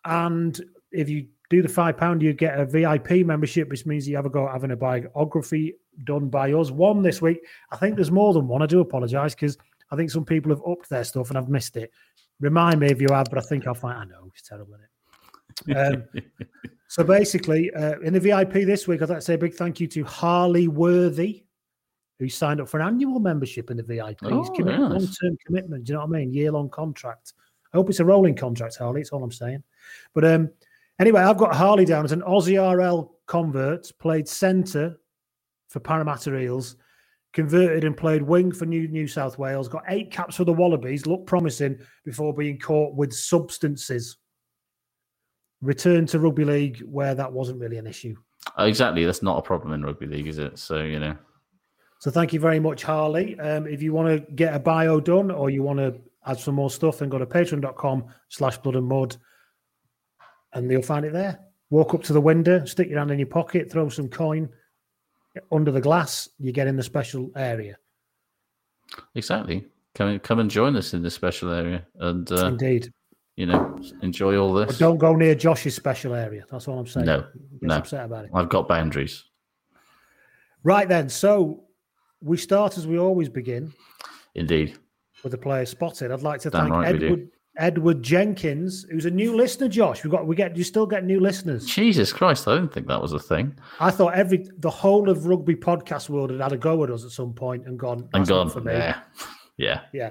And 0.04 0.60
if 0.92 1.08
you 1.08 1.26
do 1.50 1.62
the 1.62 1.68
five 1.68 1.96
pound, 1.96 2.22
you 2.22 2.32
get 2.32 2.58
a 2.58 2.66
VIP 2.66 3.26
membership, 3.26 3.68
which 3.70 3.86
means 3.86 4.06
you 4.06 4.16
have 4.16 4.26
a 4.26 4.30
go 4.30 4.46
at 4.46 4.52
having 4.52 4.70
a 4.72 4.76
biography 4.76 5.76
done 6.04 6.28
by 6.28 6.52
us. 6.52 6.70
One 6.70 7.02
this 7.02 7.22
week. 7.22 7.40
I 7.70 7.76
think 7.76 7.96
there's 7.96 8.10
more 8.10 8.32
than 8.34 8.46
one. 8.48 8.62
I 8.62 8.66
do 8.66 8.80
apologise 8.80 9.34
because 9.34 9.56
I 9.90 9.96
think 9.96 10.10
some 10.10 10.24
people 10.24 10.52
have 10.52 10.62
upped 10.68 10.90
their 10.90 11.04
stuff 11.04 11.30
and 11.30 11.38
I've 11.38 11.48
missed 11.48 11.76
it. 11.76 11.90
Remind 12.40 12.80
me 12.80 12.88
if 12.88 13.00
you 13.00 13.08
have, 13.10 13.28
but 13.30 13.38
I 13.38 13.42
think 13.42 13.66
I'll 13.66 13.74
find. 13.74 13.98
I 13.98 14.04
know 14.04 14.30
it's 14.32 14.46
terrible, 14.46 14.74
is 14.74 14.88
Um, 15.74 16.04
so 16.88 17.04
basically, 17.04 17.72
uh, 17.74 17.98
in 18.00 18.12
the 18.12 18.20
VIP 18.20 18.52
this 18.66 18.86
week, 18.88 19.02
I'd 19.02 19.08
like 19.08 19.18
to 19.18 19.24
say 19.24 19.34
a 19.34 19.38
big 19.38 19.54
thank 19.54 19.80
you 19.80 19.86
to 19.88 20.04
Harley 20.04 20.68
Worthy, 20.68 21.44
who 22.18 22.28
signed 22.28 22.60
up 22.60 22.68
for 22.68 22.80
an 22.80 22.86
annual 22.86 23.20
membership 23.20 23.70
in 23.70 23.76
the 23.76 23.82
VIP. 23.82 24.20
He's 24.22 24.32
Oh, 24.32 24.42
committed 24.54 24.80
very 24.80 24.88
nice. 24.90 25.02
long-term 25.02 25.38
commitment. 25.46 25.84
Do 25.84 25.92
you 25.92 25.98
know 25.98 26.04
what 26.06 26.16
I 26.16 26.20
mean? 26.20 26.32
Year-long 26.32 26.68
contract. 26.70 27.34
I 27.72 27.76
hope 27.76 27.90
it's 27.90 28.00
a 28.00 28.04
rolling 28.04 28.34
contract, 28.34 28.76
Harley. 28.76 29.00
That's 29.00 29.10
all 29.10 29.22
I'm 29.22 29.30
saying. 29.30 29.62
But 30.14 30.24
um, 30.24 30.50
anyway, 30.98 31.20
I've 31.22 31.36
got 31.36 31.54
Harley 31.54 31.84
down 31.84 32.04
as 32.04 32.12
an 32.12 32.22
Aussie 32.22 32.58
RL 32.58 33.14
convert, 33.26 33.90
played 33.98 34.26
centre 34.26 34.98
for 35.68 35.80
Parramatta 35.80 36.34
Eels, 36.34 36.76
converted 37.34 37.84
and 37.84 37.94
played 37.94 38.22
wing 38.22 38.50
for 38.50 38.64
New 38.64 38.88
New 38.88 39.06
South 39.06 39.38
Wales, 39.38 39.68
got 39.68 39.84
eight 39.88 40.10
caps 40.10 40.36
for 40.36 40.44
the 40.44 40.52
Wallabies, 40.52 41.06
looked 41.06 41.26
promising 41.26 41.78
before 42.04 42.32
being 42.34 42.58
caught 42.58 42.94
with 42.94 43.12
substances. 43.12 44.16
Return 45.60 46.06
to 46.06 46.18
rugby 46.18 46.44
league 46.44 46.80
where 46.80 47.14
that 47.14 47.32
wasn't 47.32 47.60
really 47.60 47.78
an 47.78 47.86
issue. 47.86 48.16
Oh, 48.56 48.66
exactly. 48.66 49.04
That's 49.04 49.22
not 49.22 49.38
a 49.38 49.42
problem 49.42 49.72
in 49.72 49.82
rugby 49.82 50.06
league, 50.06 50.28
is 50.28 50.38
it? 50.38 50.58
So 50.58 50.82
you 50.82 50.98
know. 50.98 51.16
So 52.00 52.10
thank 52.10 52.32
you 52.32 52.38
very 52.38 52.60
much, 52.60 52.84
Harley. 52.84 53.38
Um, 53.40 53.66
if 53.66 53.82
you 53.82 53.92
want 53.92 54.08
to 54.08 54.32
get 54.32 54.54
a 54.54 54.58
bio 54.60 55.00
done 55.00 55.30
or 55.32 55.50
you 55.50 55.64
want 55.64 55.80
to 55.80 55.96
add 56.26 56.38
some 56.38 56.54
more 56.54 56.70
stuff, 56.70 56.98
then 56.98 57.08
go 57.08 57.18
to 57.18 57.26
patreon.com 57.26 58.04
slash 58.28 58.56
blood 58.58 58.76
and 58.76 58.86
mud 58.86 59.16
and 60.52 60.70
you'll 60.70 60.82
find 60.82 61.04
it 61.04 61.12
there. 61.12 61.40
Walk 61.70 61.94
up 61.94 62.02
to 62.04 62.12
the 62.12 62.20
window, 62.20 62.64
stick 62.64 62.88
your 62.88 62.98
hand 62.98 63.10
in 63.10 63.18
your 63.18 63.26
pocket, 63.26 63.70
throw 63.70 63.88
some 63.88 64.08
coin 64.08 64.48
under 65.52 65.70
the 65.70 65.80
glass, 65.80 66.28
you 66.38 66.52
get 66.52 66.66
in 66.66 66.76
the 66.76 66.82
special 66.82 67.30
area. 67.36 67.76
Exactly. 69.14 69.66
Come 69.94 70.18
come 70.20 70.38
and 70.38 70.50
join 70.50 70.76
us 70.76 70.94
in 70.94 71.02
this 71.02 71.14
special 71.14 71.52
area, 71.52 71.86
and 71.98 72.30
uh, 72.30 72.46
Indeed. 72.46 72.92
You 73.38 73.47
know 73.47 73.78
enjoy 74.02 74.37
all 74.37 74.52
But 74.52 74.68
this. 74.68 74.78
don't 74.78 74.99
go 74.99 75.14
near 75.14 75.35
Josh's 75.35 75.75
special 75.75 76.12
area. 76.14 76.45
That's 76.50 76.66
all 76.66 76.78
I'm 76.78 76.87
saying. 76.87 77.07
No, 77.07 77.25
no. 77.62 77.76
upset 77.76 78.04
about 78.04 78.25
it. 78.25 78.30
I've 78.35 78.49
got 78.49 78.66
boundaries. 78.68 79.25
Right 80.64 80.88
then, 80.88 81.09
so 81.09 81.64
we 82.21 82.37
start 82.37 82.76
as 82.76 82.87
we 82.87 82.99
always 82.99 83.28
begin 83.28 83.73
Indeed. 84.35 84.76
with 85.23 85.33
the 85.33 85.38
player 85.38 85.64
spotted. 85.66 86.11
I'd 86.11 86.23
like 86.23 86.40
to 86.42 86.50
Damn 86.50 86.62
thank 86.62 86.73
right. 86.73 86.95
Edward 86.95 87.28
Edward 87.57 88.02
Jenkins, 88.02 88.87
who's 88.90 89.04
a 89.07 89.11
new 89.11 89.35
listener. 89.37 89.68
Josh, 89.68 90.02
we 90.04 90.11
got 90.11 90.26
we 90.26 90.35
get 90.37 90.57
you 90.57 90.64
still 90.64 90.87
get 90.87 91.04
new 91.04 91.21
listeners. 91.21 91.64
Jesus 91.66 92.12
Christ, 92.12 92.49
I 92.49 92.54
didn't 92.57 92.73
think 92.73 92.88
that 92.88 93.00
was 93.00 93.12
a 93.12 93.18
thing. 93.21 93.57
I 93.78 93.90
thought 93.92 94.14
every 94.14 94.47
the 94.59 94.71
whole 94.71 95.09
of 95.09 95.26
rugby 95.26 95.54
podcast 95.54 96.09
world 96.09 96.30
had 96.30 96.40
had 96.40 96.52
a 96.52 96.57
go 96.57 96.83
at 96.85 96.90
us 96.90 97.04
at 97.04 97.11
some 97.12 97.33
point 97.35 97.66
and 97.66 97.78
gone 97.78 98.09
And 98.14 98.26
gone. 98.26 98.50
for 98.50 98.61
me. 98.61 98.73
Yeah. 98.73 99.00
Yeah. 99.61 99.80
Yeah. 99.92 100.11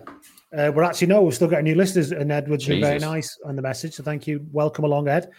Uh, 0.56 0.72
we're 0.74 0.84
actually 0.84 1.08
no, 1.08 1.22
we're 1.24 1.32
still 1.32 1.48
getting 1.48 1.66
new 1.66 1.76
listeners, 1.76 2.12
and 2.12 2.32
Edward's 2.32 2.66
been 2.66 2.82
very 2.82 3.00
nice 3.00 3.38
on 3.46 3.56
the 3.56 3.62
message. 3.62 3.96
So 3.96 4.04
thank 4.04 4.28
you. 4.28 4.46
Welcome 4.52 4.86
along, 4.86 5.08
Ed. 5.08 5.30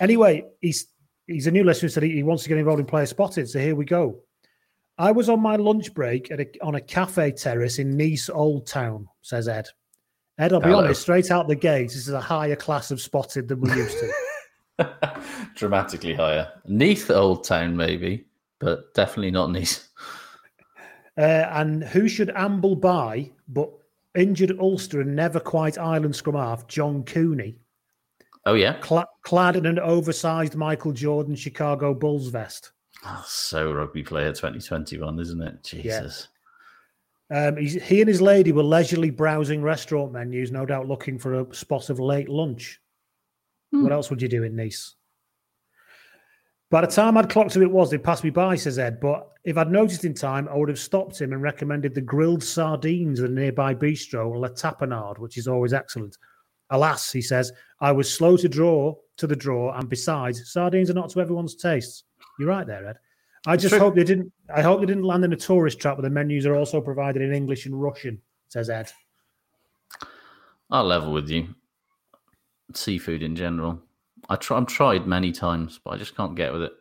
Anyway, 0.00 0.44
he's 0.60 0.86
he's 1.26 1.46
a 1.46 1.50
new 1.50 1.64
listener, 1.64 1.88
said 1.88 2.02
he, 2.02 2.12
he 2.12 2.22
wants 2.22 2.42
to 2.44 2.48
get 2.48 2.58
involved 2.58 2.80
in 2.80 2.86
player 2.86 3.06
spotted. 3.06 3.48
So 3.48 3.58
here 3.58 3.74
we 3.74 3.84
go. 3.84 4.20
I 4.96 5.10
was 5.10 5.28
on 5.28 5.40
my 5.40 5.56
lunch 5.56 5.92
break 5.92 6.30
at 6.30 6.40
a, 6.40 6.46
on 6.62 6.76
a 6.76 6.80
cafe 6.80 7.32
terrace 7.32 7.78
in 7.78 7.96
Nice 7.96 8.28
Old 8.28 8.66
Town, 8.66 9.08
says 9.22 9.48
Ed. 9.48 9.68
Ed, 10.38 10.52
I'll 10.52 10.60
be 10.60 10.66
Hello. 10.66 10.84
honest, 10.84 11.02
straight 11.02 11.30
out 11.30 11.48
the 11.48 11.56
gate, 11.56 11.88
this 11.88 12.08
is 12.08 12.10
a 12.10 12.20
higher 12.20 12.56
class 12.56 12.90
of 12.90 13.00
spotted 13.00 13.48
than 13.48 13.60
we 13.60 13.72
used 13.72 13.96
to. 14.78 15.22
Dramatically 15.54 16.14
higher. 16.14 16.50
Neath 16.66 17.10
Old 17.10 17.44
Town, 17.44 17.76
maybe, 17.76 18.24
but 18.60 18.92
definitely 18.94 19.30
not 19.30 19.50
Nice. 19.50 19.88
Uh, 21.16 21.46
and 21.52 21.84
who 21.84 22.08
should 22.08 22.30
amble 22.30 22.74
by 22.74 23.30
but 23.46 23.70
injured 24.16 24.56
Ulster 24.60 25.00
and 25.00 25.14
never 25.16 25.40
quite 25.40 25.78
Ireland 25.78 26.14
scrum 26.16 26.36
half, 26.36 26.66
John 26.66 27.02
Cooney, 27.04 27.58
Oh 28.46 28.54
yeah. 28.54 28.74
cla- 28.80 29.08
clad 29.22 29.56
in 29.56 29.66
an 29.66 29.78
oversized 29.78 30.54
Michael 30.54 30.92
Jordan 30.92 31.34
Chicago 31.34 31.94
Bulls 31.94 32.28
vest. 32.28 32.72
Oh, 33.06 33.24
so 33.26 33.72
rugby 33.72 34.02
player 34.02 34.30
2021, 34.32 35.18
isn't 35.18 35.42
it? 35.42 35.62
Jesus. 35.64 36.28
Um, 37.30 37.56
he's, 37.56 37.74
he 37.82 38.00
and 38.00 38.08
his 38.08 38.20
lady 38.22 38.52
were 38.52 38.62
leisurely 38.62 39.10
browsing 39.10 39.62
restaurant 39.62 40.12
menus, 40.12 40.52
no 40.52 40.64
doubt 40.66 40.86
looking 40.88 41.18
for 41.18 41.40
a 41.40 41.54
spot 41.54 41.90
of 41.90 41.98
late 41.98 42.28
lunch. 42.28 42.80
What 43.70 43.90
else 43.92 44.08
would 44.08 44.22
you 44.22 44.28
do 44.28 44.44
in 44.44 44.54
Nice? 44.54 44.94
By 46.70 46.82
the 46.82 46.86
time 46.86 47.16
I'd 47.16 47.28
clocked 47.28 47.54
who 47.54 47.62
it 47.62 47.70
was, 47.70 47.90
they'd 47.90 48.04
passed 48.04 48.22
me 48.22 48.30
by, 48.30 48.54
says 48.54 48.78
Ed. 48.78 49.00
But 49.00 49.28
if 49.44 49.58
I'd 49.58 49.70
noticed 49.70 50.04
in 50.04 50.14
time, 50.14 50.48
I 50.48 50.56
would 50.56 50.70
have 50.70 50.78
stopped 50.78 51.20
him 51.20 51.32
and 51.32 51.42
recommended 51.42 51.94
the 51.94 52.00
grilled 52.00 52.42
sardines 52.42 53.20
at 53.20 53.30
a 53.30 53.32
nearby 53.32 53.74
bistro, 53.74 54.34
La 54.38 54.48
Tapenade, 54.48 55.18
which 55.18 55.36
is 55.36 55.46
always 55.46 55.74
excellent. 55.74 56.16
Alas, 56.70 57.12
he 57.12 57.20
says, 57.20 57.52
I 57.80 57.92
was 57.92 58.12
slow 58.12 58.38
to 58.38 58.48
draw 58.48 58.94
to 59.18 59.26
the 59.26 59.36
draw, 59.36 59.76
and 59.78 59.88
besides, 59.88 60.50
sardines 60.50 60.90
are 60.90 60.94
not 60.94 61.10
to 61.10 61.20
everyone's 61.20 61.54
tastes. 61.54 62.04
You're 62.38 62.48
right 62.48 62.66
there, 62.66 62.86
Ed. 62.88 62.96
I 63.46 63.58
just 63.58 63.72
True. 63.72 63.78
hope 63.78 63.94
they 63.94 64.04
didn't. 64.04 64.32
I 64.54 64.62
hope 64.62 64.80
they 64.80 64.86
didn't 64.86 65.04
land 65.04 65.24
in 65.24 65.32
a 65.34 65.36
tourist 65.36 65.78
trap 65.78 65.98
where 65.98 66.02
the 66.02 66.10
menus 66.10 66.46
are 66.46 66.56
also 66.56 66.80
provided 66.80 67.20
in 67.20 67.34
English 67.34 67.66
and 67.66 67.80
Russian. 67.80 68.20
Says 68.48 68.70
Ed. 68.70 68.90
I'll 70.70 70.84
level 70.84 71.12
with 71.12 71.28
you. 71.28 71.54
Seafood 72.72 73.22
in 73.22 73.36
general. 73.36 73.82
I 74.30 74.36
try, 74.36 74.56
I've 74.56 74.66
tried 74.66 75.06
many 75.06 75.30
times, 75.32 75.78
but 75.84 75.90
I 75.90 75.96
just 75.98 76.16
can't 76.16 76.34
get 76.34 76.52
with 76.52 76.62
it. 76.62 76.72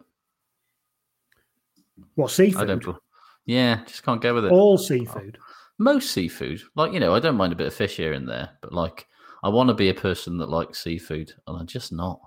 What 2.15 2.31
seafood? 2.31 2.95
Yeah, 3.45 3.83
just 3.85 4.03
can't 4.03 4.21
go 4.21 4.33
with 4.33 4.45
it. 4.45 4.51
All 4.51 4.77
seafood. 4.77 5.38
Most 5.79 6.12
seafood, 6.12 6.62
like 6.75 6.93
you 6.93 7.00
know, 7.00 7.13
I 7.13 7.19
don't 7.19 7.35
mind 7.35 7.51
a 7.51 7.55
bit 7.57 7.67
of 7.67 7.73
fish 7.73 7.97
here 7.97 8.13
and 8.13 8.27
there, 8.29 8.51
but 8.62 8.73
like 8.73 9.07
I 9.43 9.50
want 9.50 9.67
to 9.69 9.73
be 9.73 9.89
a 9.89 9.93
person 9.93 10.38
that 10.38 10.50
likes 10.50 10.83
seafood, 10.83 11.31
and 11.47 11.59
I'm 11.59 11.67
just 11.67 11.91
not. 11.91 12.19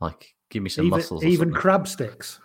Like, 0.00 0.34
give 0.50 0.62
me 0.62 0.68
some 0.70 0.86
even 0.86 0.98
mussels. 0.98 1.24
or 1.24 1.26
even 1.28 1.52
crab 1.52 1.86
sticks. 1.86 2.40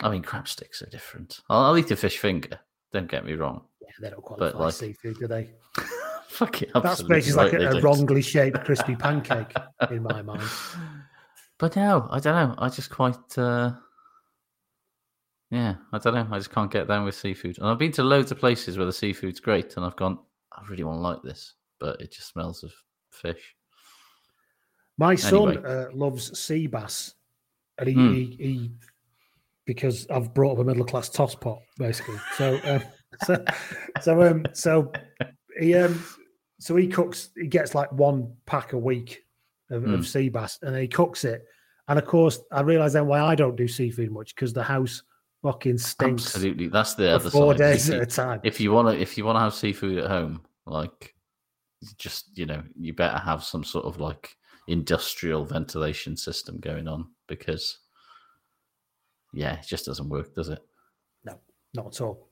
I 0.00 0.10
mean, 0.10 0.22
crab 0.22 0.48
sticks 0.48 0.82
are 0.82 0.86
different. 0.90 1.40
I'll, 1.48 1.64
I'll 1.66 1.78
eat 1.78 1.90
a 1.90 1.96
fish 1.96 2.18
finger. 2.18 2.58
Don't 2.92 3.10
get 3.10 3.24
me 3.24 3.34
wrong. 3.34 3.62
Yeah, 3.80 3.88
they 4.00 4.10
don't 4.10 4.22
qualify 4.22 4.58
like- 4.58 4.68
as 4.68 4.76
seafood, 4.78 5.18
do 5.18 5.26
they? 5.26 5.50
Fuck 6.28 6.62
it, 6.62 6.70
That's 6.74 7.02
basically 7.02 7.44
like 7.44 7.52
a, 7.52 7.76
a 7.76 7.80
wrongly 7.82 8.22
shaped 8.22 8.64
crispy 8.64 8.96
pancake 8.98 9.54
in 9.90 10.02
my 10.02 10.22
mind. 10.22 10.42
But 11.58 11.76
no, 11.76 12.08
I 12.10 12.20
don't 12.20 12.34
know. 12.34 12.54
I 12.58 12.68
just 12.70 12.90
quite. 12.90 13.38
uh 13.38 13.72
Yeah, 15.52 15.74
I 15.92 15.98
don't 15.98 16.14
know. 16.14 16.26
I 16.32 16.38
just 16.38 16.50
can't 16.50 16.70
get 16.70 16.88
down 16.88 17.04
with 17.04 17.14
seafood. 17.14 17.58
And 17.58 17.66
I've 17.66 17.78
been 17.78 17.92
to 17.92 18.02
loads 18.02 18.32
of 18.32 18.38
places 18.38 18.78
where 18.78 18.86
the 18.86 18.92
seafood's 18.92 19.38
great, 19.38 19.76
and 19.76 19.84
I've 19.84 19.96
gone. 19.96 20.18
I 20.50 20.62
really 20.68 20.82
want 20.82 20.96
to 20.96 21.02
like 21.02 21.22
this, 21.22 21.54
but 21.78 22.00
it 22.00 22.10
just 22.10 22.28
smells 22.28 22.62
of 22.64 22.72
fish. 23.10 23.54
My 24.96 25.14
son 25.14 25.58
uh, 25.64 25.88
loves 25.92 26.38
sea 26.38 26.66
bass, 26.66 27.14
and 27.78 27.86
he, 27.88 27.94
Hmm. 27.94 28.12
he, 28.14 28.36
he 28.40 28.70
because 29.66 30.06
I've 30.08 30.32
brought 30.32 30.52
up 30.52 30.58
a 30.60 30.64
middle 30.64 30.84
class 30.86 31.08
toss 31.10 31.34
pot 31.34 31.58
basically. 31.78 32.18
So 32.36 32.58
um, 32.64 32.82
so 33.26 33.44
so 34.00 34.22
um 34.22 34.46
so 34.54 34.90
he 35.60 35.74
um 35.74 36.02
so 36.60 36.76
he 36.76 36.88
cooks. 36.88 37.28
He 37.36 37.46
gets 37.46 37.74
like 37.74 37.92
one 37.92 38.34
pack 38.46 38.72
a 38.72 38.78
week 38.78 39.22
of, 39.70 39.82
Hmm. 39.84 39.92
of 39.94 40.06
sea 40.08 40.30
bass, 40.30 40.58
and 40.62 40.74
he 40.74 40.88
cooks 40.88 41.26
it. 41.26 41.44
And 41.88 41.98
of 41.98 42.06
course, 42.06 42.40
I 42.50 42.62
realise 42.62 42.94
then 42.94 43.06
why 43.06 43.20
I 43.20 43.34
don't 43.34 43.56
do 43.56 43.68
seafood 43.68 44.10
much 44.10 44.34
because 44.34 44.54
the 44.54 44.62
house 44.62 45.02
fucking 45.42 45.78
stinks 45.78 46.26
Absolutely, 46.34 46.68
that's 46.68 46.94
the 46.94 47.10
other 47.10 47.30
four 47.30 47.52
side. 47.52 47.58
days 47.58 47.88
If 47.88 47.94
at 47.94 47.96
you- 47.96 48.02
a 48.02 48.06
time. 48.06 48.40
if 48.44 48.60
you 48.60 48.72
want 48.72 48.88
to 48.88 49.00
if 49.00 49.18
you 49.18 49.24
want 49.24 49.36
to 49.36 49.40
have 49.40 49.54
seafood 49.54 49.98
at 49.98 50.10
home 50.10 50.42
like 50.66 51.14
just 51.98 52.36
you 52.38 52.46
know 52.46 52.62
you 52.78 52.92
better 52.92 53.18
have 53.18 53.42
some 53.42 53.64
sort 53.64 53.84
of 53.84 53.98
like 53.98 54.36
industrial 54.68 55.44
ventilation 55.44 56.16
system 56.16 56.58
going 56.60 56.86
on 56.86 57.06
because 57.26 57.78
yeah 59.32 59.54
it 59.54 59.66
just 59.66 59.86
doesn't 59.86 60.08
work 60.08 60.32
does 60.34 60.48
it 60.48 60.60
No, 61.24 61.38
not 61.74 61.86
at 61.88 62.00
all. 62.00 62.28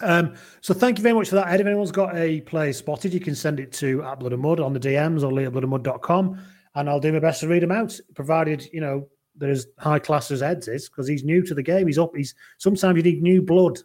Um, 0.00 0.34
so 0.62 0.72
thank 0.74 0.98
you 0.98 1.02
very 1.02 1.14
much 1.14 1.28
for 1.28 1.34
that, 1.36 1.48
Ed. 1.48 1.60
If 1.60 1.66
anyone's 1.66 1.92
got 1.92 2.16
a 2.16 2.40
play 2.42 2.72
spotted, 2.72 3.12
you 3.12 3.20
can 3.20 3.34
send 3.34 3.60
it 3.60 3.72
to 3.74 4.02
at 4.04 4.18
Blood 4.20 4.32
and 4.32 4.40
Mud 4.40 4.58
on 4.58 4.72
the 4.72 4.80
DMs 4.80 5.22
or 5.22 5.30
lee 5.30 5.44
at 5.44 5.52
bloodandmud.com 5.52 6.38
and 6.74 6.88
I'll 6.88 6.98
do 7.00 7.12
my 7.12 7.18
best 7.18 7.40
to 7.40 7.48
read 7.48 7.62
them 7.62 7.70
out, 7.72 7.98
provided, 8.14 8.66
you 8.72 8.80
know, 8.80 9.06
they're 9.36 9.50
as 9.50 9.66
high 9.78 9.98
class 9.98 10.30
as 10.30 10.42
Ed's 10.42 10.68
is, 10.68 10.88
because 10.88 11.08
he's 11.08 11.24
new 11.24 11.42
to 11.42 11.54
the 11.54 11.62
game. 11.62 11.86
He's 11.86 11.98
up. 11.98 12.14
He's 12.14 12.34
sometimes 12.58 12.96
you 12.96 13.02
need 13.02 13.22
new 13.22 13.42
blood 13.42 13.78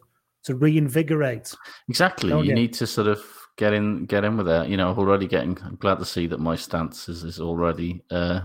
to 0.44 0.54
reinvigorate. 0.54 1.54
exactly 1.88 2.30
you 2.30 2.42
you? 2.42 2.54
need 2.54 2.72
to 2.72 2.86
sort 2.86 3.06
of 3.06 3.22
get 3.58 3.72
in 3.72 4.06
get 4.06 4.24
in 4.24 4.36
with 4.36 4.46
that 4.46 4.68
you 4.68 4.76
know 4.76 4.94
already 4.94 5.26
getting 5.26 5.58
i'm 5.64 5.76
glad 5.76 5.98
to 5.98 6.04
see 6.04 6.26
that 6.26 6.40
my 6.40 6.56
stance 6.56 7.08
is, 7.08 7.24
is 7.24 7.40
already 7.40 8.02
uh 8.10 8.40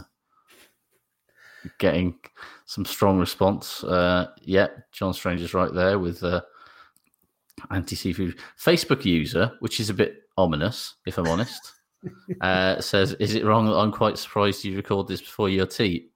getting 1.77 2.15
some 2.65 2.83
strong 2.83 3.19
response 3.19 3.83
uh 3.86 4.27
yeah 4.41 4.67
john 4.91 5.13
strange 5.13 5.39
is 5.39 5.53
right 5.53 5.74
there 5.74 6.00
with 6.00 6.22
uh 6.24 6.41
anti-seafood 7.72 8.38
facebook 8.60 9.05
user 9.05 9.51
which 9.60 9.79
is 9.79 9.89
a 9.89 9.93
bit 9.93 10.24
ominous 10.36 10.95
if 11.05 11.17
i'm 11.17 11.27
honest 11.27 11.74
uh 12.41 12.81
says 12.81 13.13
is 13.13 13.36
it 13.36 13.45
wrong 13.45 13.67
that 13.67 13.77
i'm 13.77 13.91
quite 13.91 14.17
surprised 14.17 14.65
you 14.65 14.75
record 14.75 15.07
this 15.07 15.22
before 15.22 15.48
your 15.48 15.67
tea 15.67 16.10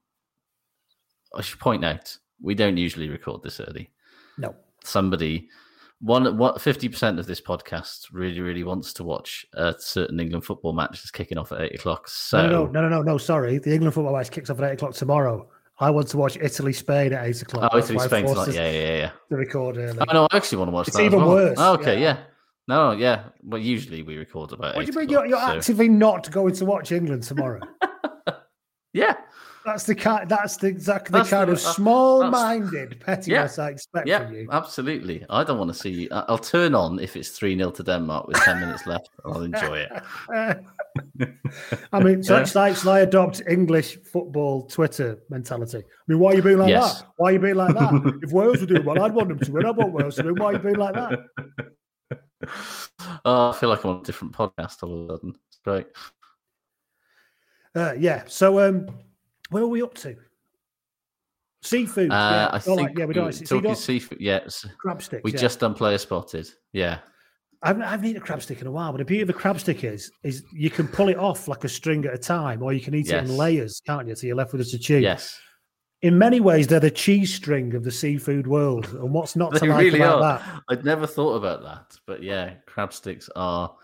i 1.35 1.41
should 1.41 1.59
point 1.59 1.83
out 1.85 2.17
we 2.41 2.53
don't 2.55 2.77
usually 2.77 3.09
record 3.09 3.41
this 3.43 3.59
early 3.59 3.89
No. 4.37 4.55
somebody 4.83 5.49
one 5.99 6.37
what 6.37 6.61
fifty 6.61 6.87
percent 6.87 7.17
of 7.19 7.25
this 7.25 7.41
podcast 7.41 8.07
really 8.11 8.39
really 8.39 8.63
wants 8.63 8.93
to 8.93 9.03
watch 9.03 9.45
a 9.55 9.73
certain 9.79 10.19
England 10.19 10.45
football 10.45 10.71
match 10.73 10.91
that's 10.91 11.09
kicking 11.09 11.39
off 11.39 11.51
at 11.51 11.59
eight 11.61 11.73
o'clock. 11.73 12.07
So 12.07 12.45
No, 12.45 12.65
no, 12.65 12.65
no, 12.67 12.81
no, 12.81 12.89
no, 12.89 13.01
no, 13.01 13.17
sorry. 13.17 13.57
The 13.57 13.73
England 13.73 13.95
football 13.95 14.15
match 14.15 14.29
kicks 14.29 14.51
off 14.51 14.59
at 14.59 14.69
eight 14.69 14.73
o'clock 14.73 14.93
tomorrow. 14.93 15.49
I 15.79 15.89
want 15.89 16.07
to 16.09 16.17
watch 16.17 16.37
Italy 16.39 16.71
Spain 16.73 17.13
at 17.13 17.25
eight 17.25 17.41
o'clock. 17.41 17.71
oh, 17.73 17.79
Italy 17.79 17.97
Spain 17.97 18.27
tonight. 18.27 18.53
Yeah, 18.53 18.69
yeah, 18.71 18.95
yeah. 18.97 19.11
To 19.29 19.35
record 19.37 19.77
early. 19.77 19.97
Oh 20.07 20.13
no, 20.13 20.27
I 20.29 20.37
actually 20.37 20.59
want 20.59 20.67
to 20.69 20.73
watch 20.73 20.87
It's 20.89 20.97
that. 20.97 21.03
even 21.03 21.17
well. 21.19 21.29
worse, 21.29 21.57
Oh, 21.59 21.73
okay, 21.73 21.95
yeah. 21.99 22.17
yeah. 22.17 22.23
No, 22.67 22.91
yeah. 22.91 23.23
But 23.41 23.61
usually 23.63 24.03
we 24.03 24.17
record 24.17 24.51
about. 24.53 24.75
what 24.75 24.85
do 24.85 24.91
you 24.91 24.99
mean 24.99 25.09
you're, 25.09 25.25
you're 25.25 25.39
so- 25.39 25.55
actively 25.57 25.89
not 25.89 26.29
going 26.29 26.53
to 26.53 26.65
watch 26.65 26.91
England 26.91 27.23
tomorrow? 27.23 27.61
Yeah. 28.93 29.15
That's 29.67 29.83
the 29.83 29.95
kind. 29.95 30.29
That's 30.29 30.55
the 30.55 30.67
exactly 30.67 31.11
the 31.11 31.17
That's 31.17 31.29
kind 31.29 31.49
the- 31.49 31.53
of 31.53 31.57
uh, 31.59 31.73
small-minded 31.73 33.01
pettiness 33.05 33.59
I 33.59 33.69
expect 33.71 34.07
Yeah, 34.07 34.23
from 34.25 34.33
you. 34.33 34.47
absolutely. 34.49 35.25
I 35.29 35.43
don't 35.43 35.57
want 35.59 35.73
to 35.73 35.77
see. 35.77 36.09
I- 36.09 36.23
I'll 36.29 36.37
turn 36.37 36.73
on 36.73 36.99
if 36.99 37.17
it's 37.17 37.29
3 37.37 37.57
0 37.57 37.71
to 37.71 37.83
Denmark 37.83 38.27
with 38.27 38.37
10 38.37 38.61
minutes 38.61 38.87
left. 38.87 39.09
I'll 39.25 39.41
enjoy 39.41 39.85
it. 39.85 39.91
I 41.91 41.99
mean, 41.99 42.23
so 42.23 42.37
Yeah. 42.37 42.45
shall, 42.45 42.61
I, 42.61 42.73
shall 42.73 42.91
I 42.93 42.99
adopt 43.01 43.41
English 43.45 43.97
football 44.03 44.67
Twitter 44.67 45.19
mentality? 45.29 45.79
I 45.79 45.81
mean, 46.07 46.19
why 46.19 46.31
are 46.31 46.35
you 46.35 46.41
being 46.41 46.59
like 46.59 46.69
Yes. 46.69 47.01
that? 47.01 47.07
Why 47.17 47.29
are 47.29 47.33
you 47.33 47.39
being 47.39 47.55
like 47.55 47.73
that? 47.75 48.19
if 48.23 48.31
Wales 48.31 48.61
were 48.61 48.67
doing 48.67 48.85
well, 48.85 49.01
I'd 49.03 49.13
want 49.13 49.27
them 49.27 49.39
to 49.39 49.51
win. 49.51 49.65
I 49.65 49.71
want 49.71 49.91
Wales 49.91 50.15
to 50.15 50.23
win. 50.23 50.35
Why 50.35 50.45
are 50.45 50.53
you 50.53 50.59
being 50.59 50.75
like 50.77 50.93
that? 50.93 51.19
Oh, 53.25 53.49
I 53.49 53.53
feel 53.53 53.67
like 53.69 53.83
I'm 53.83 53.89
on 53.91 53.99
a 53.99 54.03
different 54.03 54.33
podcast 54.33 54.81
all 54.83 54.93
of 55.03 55.09
a 55.09 55.13
sudden. 55.17 55.33
It's 55.49 55.59
great. 55.65 55.87
Uh, 57.75 57.93
yeah. 57.97 58.23
So, 58.27 58.59
um, 58.59 58.87
where 59.49 59.63
are 59.63 59.67
we 59.67 59.81
up 59.81 59.93
to? 59.95 60.15
Seafood. 61.63 62.11
Uh, 62.11 62.13
yeah. 62.13 62.49
I 62.53 62.55
Oh, 62.57 62.59
think 62.59 62.81
like, 62.89 62.97
yeah, 62.99 63.05
we 63.05 63.13
don't. 63.13 63.25
we- 63.27 63.31
See, 63.31 63.45
talking 63.45 63.75
seafood. 63.75 64.19
Yes, 64.21 64.65
crab 64.79 65.01
sticks. 65.01 65.23
we 65.23 65.31
yeah. 65.33 65.37
just 65.39 65.59
done 65.59 65.73
player 65.73 65.97
spotted. 65.97 66.47
Yeah, 66.71 66.99
I 67.63 67.67
haven't, 67.69 67.83
I 67.83 67.89
haven't 67.89 68.05
eaten 68.05 68.21
a 68.21 68.25
crab 68.25 68.41
stick 68.41 68.61
in 68.61 68.67
a 68.67 68.71
while, 68.71 68.91
but 68.91 68.99
the 68.99 69.05
beauty 69.05 69.23
of 69.23 69.29
a 69.29 69.33
crab 69.33 69.59
stick 69.59 69.83
is, 69.83 70.11
is 70.23 70.43
you 70.53 70.69
can 70.69 70.87
pull 70.87 71.09
it 71.09 71.17
off 71.17 71.47
like 71.47 71.63
a 71.63 71.69
string 71.69 72.05
at 72.05 72.13
a 72.13 72.17
time, 72.17 72.61
or 72.61 72.73
you 72.73 72.79
can 72.81 72.93
eat 72.93 73.09
it 73.09 73.15
in 73.23 73.35
layers, 73.35 73.81
can't 73.85 74.07
you? 74.07 74.15
So 74.15 74.27
you're 74.27 74.35
left 74.35 74.51
with 74.53 74.61
just 74.61 74.75
a 74.75 74.79
chew. 74.79 74.99
yes, 74.99 75.37
In 76.03 76.17
many 76.17 76.39
ways, 76.39 76.67
they're 76.67 76.79
the 76.79 76.91
cheese 76.91 77.33
string 77.33 77.73
of 77.73 77.83
the 77.83 77.91
seafood 77.91 78.45
world. 78.45 78.85
And 78.93 79.11
what's 79.11 79.35
not 79.35 79.53
to 79.55 79.65
like 79.65 79.79
really 79.79 79.99
about 79.99 80.21
are. 80.21 80.39
that? 80.39 80.61
I'd 80.69 80.85
never 80.85 81.07
thought 81.07 81.33
about 81.35 81.63
that, 81.63 81.97
but 82.05 82.21
yeah, 82.21 82.53
crab 82.67 82.93
sticks 82.93 83.29
are 83.35 83.75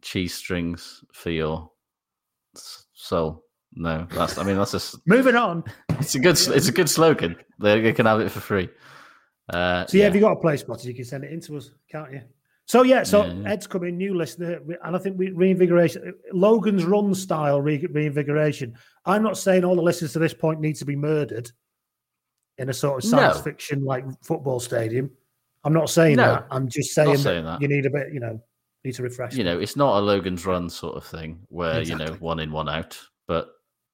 cheese 0.00 0.34
strings 0.34 1.04
for 1.12 1.30
your 1.30 1.70
soul. 2.54 3.44
No, 3.74 4.06
that's. 4.10 4.38
I 4.38 4.44
mean, 4.44 4.56
that's 4.56 4.72
just 4.72 4.96
Moving 5.06 5.34
on. 5.36 5.64
It's 6.00 6.14
a 6.14 6.18
good. 6.18 6.38
It's 6.38 6.68
a 6.68 6.72
good 6.72 6.88
slogan. 6.90 7.36
They 7.58 7.92
can 7.92 8.06
have 8.06 8.20
it 8.20 8.30
for 8.30 8.40
free. 8.40 8.68
Uh, 9.52 9.86
So 9.86 9.96
yeah, 9.98 10.06
if 10.08 10.14
you 10.14 10.20
got 10.20 10.32
a 10.32 10.40
play 10.40 10.56
spotter, 10.56 10.86
you 10.88 10.94
can 10.94 11.04
send 11.04 11.24
it 11.24 11.32
in 11.32 11.40
to 11.42 11.56
us, 11.56 11.70
can't 11.90 12.12
you? 12.12 12.22
So 12.66 12.82
yeah, 12.84 13.02
so 13.02 13.24
Yeah, 13.24 13.32
yeah. 13.34 13.50
Ed's 13.50 13.66
coming, 13.66 13.96
new 13.96 14.14
listener, 14.16 14.60
and 14.84 14.94
I 14.94 14.98
think 14.98 15.18
we 15.18 15.30
reinvigoration, 15.30 16.14
Logan's 16.32 16.84
run 16.84 17.14
style 17.14 17.60
re- 17.60 17.86
reinvigoration. 17.90 18.76
I'm 19.04 19.22
not 19.22 19.36
saying 19.36 19.64
all 19.64 19.74
the 19.74 19.82
listeners 19.82 20.12
to 20.12 20.20
this 20.20 20.32
point 20.32 20.60
need 20.60 20.76
to 20.76 20.84
be 20.84 20.94
murdered 20.96 21.50
in 22.58 22.68
a 22.68 22.72
sort 22.72 23.02
of 23.02 23.10
science 23.10 23.38
No. 23.38 23.42
fiction 23.42 23.84
like 23.84 24.04
football 24.22 24.60
stadium. 24.60 25.10
I'm 25.64 25.72
not 25.72 25.90
saying 25.90 26.16
No, 26.16 26.34
that. 26.34 26.46
I'm 26.50 26.68
just 26.68 26.94
saying, 26.94 27.16
saying 27.18 27.44
that, 27.44 27.58
that. 27.58 27.62
you 27.62 27.68
need 27.68 27.84
a 27.86 27.90
bit, 27.90 28.12
you 28.12 28.20
know, 28.20 28.40
need 28.84 28.94
to 28.94 29.02
refresh. 29.02 29.34
you 29.34 29.44
know, 29.44 29.58
it's 29.58 29.76
not 29.76 29.98
a 29.98 30.00
Logan's 30.00 30.46
Run 30.46 30.70
sort 30.70 30.96
of 30.96 31.04
thing 31.04 31.40
where 31.48 31.82
you 31.82 31.96
know 31.96 32.12
one 32.20 32.38
in, 32.38 32.52
one 32.52 32.68
out. 32.68 32.98
But 33.26 33.48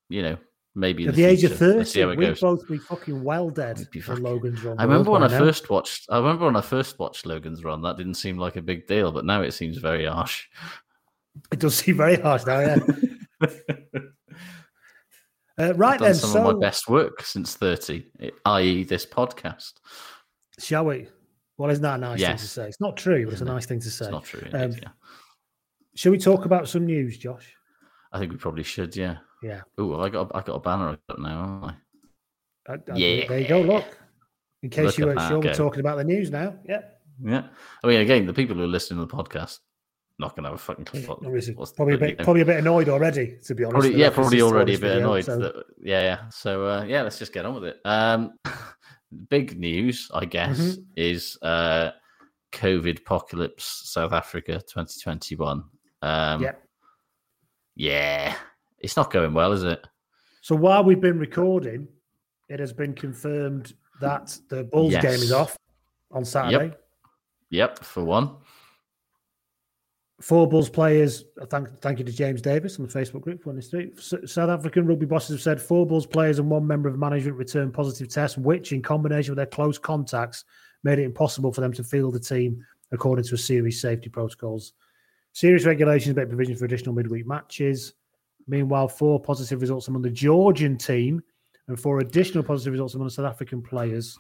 you 0.08 0.22
know, 0.22 0.36
maybe 0.74 1.06
at 1.06 1.14
the 1.14 1.24
age 1.24 1.44
of 1.44 1.56
future, 1.56 1.78
let's 1.78 1.92
30, 1.92 2.16
we'd 2.16 2.26
goes. 2.26 2.40
both 2.40 2.68
be 2.68 2.78
fucking 2.78 3.22
well 3.24 3.50
dead 3.50 3.86
be 3.90 4.00
fucking- 4.00 4.22
Logan's 4.22 4.62
run. 4.62 4.78
I 4.78 4.84
remember 4.84 5.10
when 5.10 5.22
I 5.22 5.28
now. 5.28 5.38
first 5.38 5.68
watched. 5.70 6.06
I 6.10 6.18
remember 6.18 6.46
when 6.46 6.56
I 6.56 6.60
first 6.60 6.98
watched 6.98 7.26
Logan's 7.26 7.64
Run. 7.64 7.82
That 7.82 7.96
didn't 7.96 8.14
seem 8.14 8.38
like 8.38 8.56
a 8.56 8.62
big 8.62 8.86
deal, 8.86 9.10
but 9.12 9.24
now 9.24 9.42
it 9.42 9.52
seems 9.52 9.76
very 9.78 10.06
harsh. 10.06 10.46
It 11.52 11.60
does 11.60 11.76
seem 11.76 11.96
very 11.96 12.16
harsh 12.16 12.44
now, 12.46 12.58
yeah. 12.58 12.78
Uh, 15.60 15.74
right 15.74 15.98
then, 15.98 16.14
some 16.14 16.30
so 16.30 16.46
of 16.48 16.54
my 16.54 16.60
best 16.60 16.88
work 16.88 17.20
since 17.22 17.56
thirty, 17.56 18.06
i.e., 18.44 18.84
this 18.84 19.04
podcast. 19.04 19.72
shall 20.60 20.84
we? 20.84 21.08
Well, 21.56 21.68
isn't 21.70 21.82
that 21.82 21.96
a 21.96 21.98
nice 21.98 22.20
thing 22.20 22.36
to 22.36 22.46
say? 22.46 22.66
It's 22.68 22.80
not 22.80 22.96
true, 22.96 23.24
but 23.24 23.32
it's 23.32 23.40
a 23.40 23.44
Isn't 23.44 23.48
it? 23.48 23.52
nice 23.54 23.66
thing 23.66 23.80
to 23.80 23.90
say. 23.90 24.04
It's 24.04 24.12
not 24.12 24.24
true. 24.24 24.48
Um, 24.52 24.70
yeah. 24.72 24.88
Shall 25.96 26.12
we 26.12 26.18
talk 26.18 26.44
about 26.44 26.68
some 26.68 26.86
news, 26.86 27.18
Josh? 27.18 27.52
I 28.12 28.20
think 28.20 28.30
we 28.30 28.38
probably 28.38 28.62
should. 28.62 28.94
Yeah. 28.94 29.16
Yeah. 29.42 29.60
Oh, 29.78 30.00
I 30.00 30.08
got 30.08 30.30
I 30.34 30.40
got 30.42 30.54
a 30.54 30.60
banner 30.60 30.88
up 30.90 31.00
now, 31.18 31.62
haven't 31.62 31.64
I? 31.64 32.72
Uh, 32.72 32.76
uh, 32.92 32.94
Yeah. 32.96 33.26
There 33.28 33.38
you 33.40 33.48
go. 33.48 33.60
Look. 33.60 33.84
In 34.62 34.70
case 34.70 34.86
Look 34.86 34.98
you 34.98 35.06
weren't 35.06 35.20
sure, 35.20 35.38
we're 35.40 35.54
talking 35.54 35.80
about 35.80 35.96
the 35.98 36.04
news 36.04 36.30
now. 36.30 36.56
Yeah. 36.68 36.80
Yeah. 37.22 37.46
I 37.82 37.86
mean, 37.86 38.00
again, 38.00 38.26
the 38.26 38.32
people 38.34 38.56
who 38.56 38.62
are 38.64 38.66
listening 38.66 38.98
to 39.00 39.06
the 39.06 39.14
podcast 39.14 39.58
not 40.18 40.34
going 40.34 40.42
to 40.42 40.50
have 40.50 40.58
a 40.58 40.62
fucking 40.62 40.84
clue. 40.84 41.02
What, 41.02 41.22
what's- 41.56 41.72
probably 41.72 41.94
a 41.94 41.98
bit, 41.98 42.10
you 42.10 42.16
know, 42.16 42.24
probably 42.24 42.42
a 42.42 42.46
bit 42.46 42.56
annoyed 42.58 42.88
already, 42.88 43.38
to 43.44 43.54
be 43.54 43.62
honest. 43.62 43.74
probably, 43.82 44.00
yeah, 44.00 44.10
probably 44.10 44.42
already 44.42 44.74
a 44.74 44.78
bit 44.78 44.88
video, 44.88 44.98
annoyed. 44.98 45.24
so- 45.24 45.38
That, 45.38 45.64
yeah, 45.80 46.00
yeah. 46.02 46.28
So 46.30 46.66
uh, 46.66 46.82
yeah, 46.84 47.02
let's 47.02 47.20
just 47.20 47.32
get 47.32 47.46
on 47.46 47.54
with 47.54 47.64
it. 47.64 47.76
Um, 47.84 48.32
big 49.30 49.56
news, 49.58 50.10
I 50.12 50.24
guess, 50.24 50.58
Mm-hmm. 50.58 50.80
is 50.96 51.38
uh, 51.42 51.92
COVID 52.52 52.98
apocalypse 52.98 53.82
South 53.84 54.12
Africa 54.12 54.54
2021. 54.54 55.62
Um, 56.02 56.42
Yeah. 56.42 56.52
yeah, 57.76 58.34
it's 58.80 58.96
not 58.96 59.12
going 59.12 59.34
well, 59.34 59.52
is 59.52 59.64
it? 59.64 59.86
So 60.40 60.54
while 60.54 60.84
we've 60.84 61.00
been 61.00 61.18
recording, 61.18 61.88
it 62.48 62.60
has 62.60 62.72
been 62.72 62.94
confirmed 62.94 63.74
that 64.00 64.38
the 64.48 64.64
Bulls 64.64 64.92
Yes. 64.92 65.02
game 65.02 65.12
is 65.14 65.32
off 65.32 65.56
on 66.10 66.24
Saturday. 66.24 66.74
Yep, 67.50 67.80
for 67.80 68.04
one. 68.04 68.36
Four 70.20 70.48
Bulls 70.48 70.68
players, 70.68 71.24
thank, 71.48 71.68
thank 71.80 72.00
you 72.00 72.04
to 72.04 72.10
James 72.12 72.42
Davis 72.42 72.78
on 72.78 72.86
the 72.86 72.92
Facebook 72.92 73.20
group. 73.20 73.46
One 73.46 73.56
is 73.56 73.68
three. 73.68 73.92
South 73.98 74.50
African 74.50 74.84
rugby 74.84 75.06
bosses 75.06 75.30
have 75.30 75.40
said 75.40 75.62
four 75.62 75.86
Bulls 75.86 76.06
players 76.06 76.40
and 76.40 76.50
one 76.50 76.66
member 76.66 76.88
of 76.88 76.98
management 76.98 77.36
returned 77.36 77.72
positive 77.72 78.08
tests, 78.08 78.36
which, 78.36 78.72
in 78.72 78.82
combination 78.82 79.32
with 79.32 79.36
their 79.36 79.46
close 79.46 79.78
contacts, 79.78 80.44
made 80.82 80.98
it 80.98 81.04
impossible 81.04 81.52
for 81.52 81.60
them 81.60 81.72
to 81.72 81.84
field 81.84 82.14
the 82.14 82.20
team 82.20 82.64
according 82.90 83.24
to 83.26 83.34
a 83.34 83.38
series 83.38 83.80
safety 83.80 84.08
protocols. 84.08 84.72
Series 85.34 85.66
regulations 85.66 86.16
make 86.16 86.28
provision 86.28 86.56
for 86.56 86.64
additional 86.64 86.94
midweek 86.94 87.26
matches. 87.26 87.92
Meanwhile, 88.48 88.88
four 88.88 89.20
positive 89.20 89.60
results 89.60 89.88
among 89.88 90.02
the 90.02 90.10
Georgian 90.10 90.76
team 90.76 91.22
and 91.68 91.78
four 91.78 92.00
additional 92.00 92.42
positive 92.42 92.72
results 92.72 92.94
among 92.94 93.06
the 93.06 93.12
South 93.12 93.26
African 93.26 93.62
players. 93.62 94.18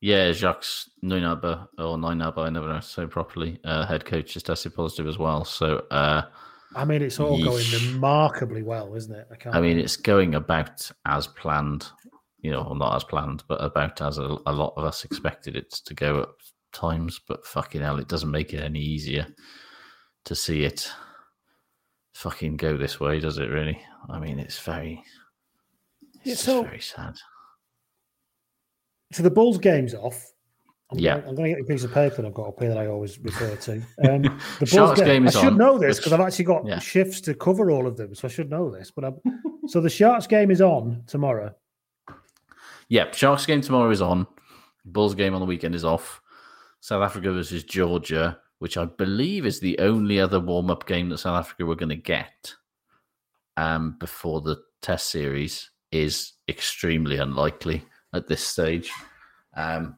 Yeah, 0.00 0.30
Jacques 0.32 0.66
Nienaber 1.02 1.66
or 1.78 1.96
Nienaber, 1.96 2.38
I 2.38 2.50
never 2.50 2.68
know 2.68 2.74
how 2.74 2.80
to 2.80 2.86
say 2.86 3.06
properly. 3.06 3.58
Uh, 3.64 3.86
head 3.86 4.04
coach 4.04 4.34
has 4.34 4.42
tested 4.42 4.74
positive 4.74 5.06
as 5.06 5.18
well. 5.18 5.44
So 5.44 5.84
uh, 5.90 6.22
I 6.74 6.84
mean, 6.84 7.02
it's 7.02 7.18
all 7.18 7.42
going 7.42 7.64
remarkably 7.72 8.62
well, 8.62 8.94
isn't 8.94 9.14
it? 9.14 9.26
I, 9.32 9.36
can't 9.36 9.54
I 9.54 9.60
mean, 9.60 9.78
it's 9.78 9.96
going 9.96 10.34
about 10.34 10.90
as 11.06 11.26
planned, 11.26 11.88
you 12.40 12.50
know, 12.50 12.62
well, 12.62 12.74
not 12.74 12.94
as 12.94 13.04
planned, 13.04 13.44
but 13.48 13.62
about 13.64 14.00
as 14.00 14.18
a, 14.18 14.36
a 14.46 14.52
lot 14.52 14.74
of 14.76 14.84
us 14.84 15.04
expected 15.04 15.56
it 15.56 15.70
to 15.86 15.94
go 15.94 16.22
at 16.22 16.28
times. 16.72 17.20
But 17.26 17.46
fucking 17.46 17.80
hell, 17.80 17.98
it 17.98 18.08
doesn't 18.08 18.30
make 18.30 18.52
it 18.52 18.62
any 18.62 18.80
easier 18.80 19.26
to 20.26 20.34
see 20.34 20.64
it 20.64 20.90
fucking 22.16 22.56
go 22.56 22.76
this 22.76 22.98
way, 22.98 23.20
does 23.20 23.38
it? 23.38 23.50
Really? 23.50 23.80
I 24.08 24.18
mean, 24.18 24.38
it's 24.38 24.58
very, 24.58 25.02
it's 26.24 26.24
Yeah, 26.24 26.34
so- 26.34 26.62
very 26.62 26.80
sad. 26.80 27.16
So 29.12 29.22
the 29.22 29.30
Bulls 29.30 29.58
game's 29.58 29.94
off. 29.94 30.32
I'm 30.90 30.98
Yeah. 30.98 31.18
Gonna, 31.18 31.28
I'm 31.28 31.34
going 31.36 31.50
to 31.50 31.56
get 31.56 31.64
a 31.64 31.72
piece 31.72 31.84
of 31.84 31.92
paper 31.92 32.16
that 32.16 32.26
I've 32.26 32.34
got 32.34 32.48
up 32.48 32.60
here 32.60 32.70
that 32.70 32.78
I 32.78 32.86
always 32.86 33.18
refer 33.18 33.54
to. 33.54 33.72
Um, 33.74 34.22
the 34.58 34.66
Bulls 34.66 34.70
Sharks 34.70 35.00
game 35.00 35.26
I 35.26 35.30
should 35.30 35.44
on, 35.44 35.58
know 35.58 35.78
this 35.78 35.98
because 35.98 36.12
I've 36.12 36.20
actually 36.20 36.44
got 36.46 36.66
yeah. 36.66 36.78
shifts 36.78 37.20
to 37.22 37.34
cover 37.34 37.70
all 37.70 37.86
of 37.86 37.96
them, 37.96 38.14
so 38.14 38.26
I 38.26 38.30
should 38.30 38.50
know 38.50 38.70
this. 38.70 38.90
But 38.90 39.04
I'm, 39.04 39.20
so 39.68 39.80
the 39.80 39.90
Sharks 39.90 40.26
game 40.26 40.50
is 40.50 40.60
on 40.60 41.04
tomorrow. 41.06 41.54
Yep, 42.88 43.14
Sharks 43.14 43.46
game 43.46 43.60
tomorrow 43.60 43.90
is 43.90 44.02
on. 44.02 44.26
Bulls 44.84 45.14
game 45.14 45.34
on 45.34 45.40
the 45.40 45.46
weekend 45.46 45.74
is 45.74 45.84
off. 45.84 46.20
South 46.80 47.02
Africa 47.02 47.32
versus 47.32 47.64
Georgia, 47.64 48.38
which 48.58 48.76
I 48.76 48.86
believe 48.86 49.44
is 49.44 49.60
the 49.60 49.78
only 49.78 50.18
other 50.18 50.40
warm 50.40 50.70
up 50.70 50.86
game 50.86 51.08
that 51.10 51.18
South 51.18 51.38
Africa 51.38 51.66
were 51.66 51.76
going 51.76 51.90
to 51.90 51.96
get 51.96 52.54
um, 53.56 53.96
before 53.98 54.40
the 54.40 54.56
Test 54.82 55.10
series, 55.10 55.70
is 55.90 56.34
extremely 56.48 57.16
unlikely 57.16 57.84
at 58.12 58.28
this 58.28 58.46
stage. 58.46 58.92
Um, 59.56 59.96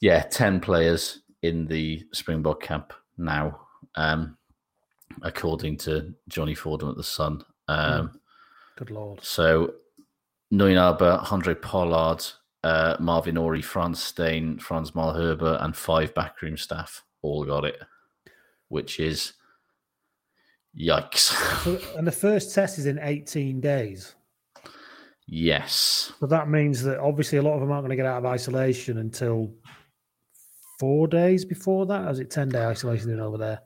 yeah, 0.00 0.22
10 0.22 0.60
players 0.60 1.22
in 1.42 1.66
the 1.66 2.06
Springbok 2.12 2.62
camp 2.62 2.92
now, 3.18 3.60
um, 3.96 4.36
according 5.22 5.78
to 5.78 6.14
Johnny 6.28 6.54
Fordham 6.54 6.90
at 6.90 6.96
The 6.96 7.02
Sun. 7.02 7.42
Um, 7.68 8.20
Good 8.76 8.90
lord. 8.90 9.24
so 9.24 9.74
Nienaber, 10.52 11.32
Andre 11.32 11.54
Pollard, 11.54 12.24
uh, 12.62 12.96
Marvin 13.00 13.36
Orie, 13.36 13.64
Frans 13.64 14.02
Steyn, 14.02 14.58
Frans 14.58 14.92
Malherbe, 14.92 15.62
and 15.64 15.74
five 15.74 16.14
backroom 16.14 16.56
staff 16.56 17.02
all 17.22 17.44
got 17.44 17.64
it, 17.64 17.78
which 18.68 19.00
is 19.00 19.32
yikes. 20.78 21.32
And 21.96 22.06
the 22.06 22.12
first 22.12 22.54
test 22.54 22.78
is 22.78 22.86
in 22.86 22.98
18 23.00 23.60
days. 23.60 24.14
yes. 25.26 26.12
So 26.20 26.26
that 26.26 26.48
means 26.48 26.82
that 26.82 26.98
obviously 27.00 27.38
a 27.38 27.42
lot 27.42 27.54
of 27.54 27.60
them 27.60 27.72
aren't 27.72 27.82
going 27.84 27.90
to 27.90 28.02
get 28.02 28.06
out 28.06 28.18
of 28.18 28.26
isolation 28.26 28.98
until 28.98 29.52
four 30.78 31.08
days 31.08 31.44
before 31.44 31.86
that. 31.86 32.06
Or 32.06 32.10
is 32.10 32.20
it 32.20 32.30
10 32.30 32.50
day 32.50 32.64
isolation 32.64 33.10
in 33.10 33.20
over 33.20 33.38
there? 33.38 33.60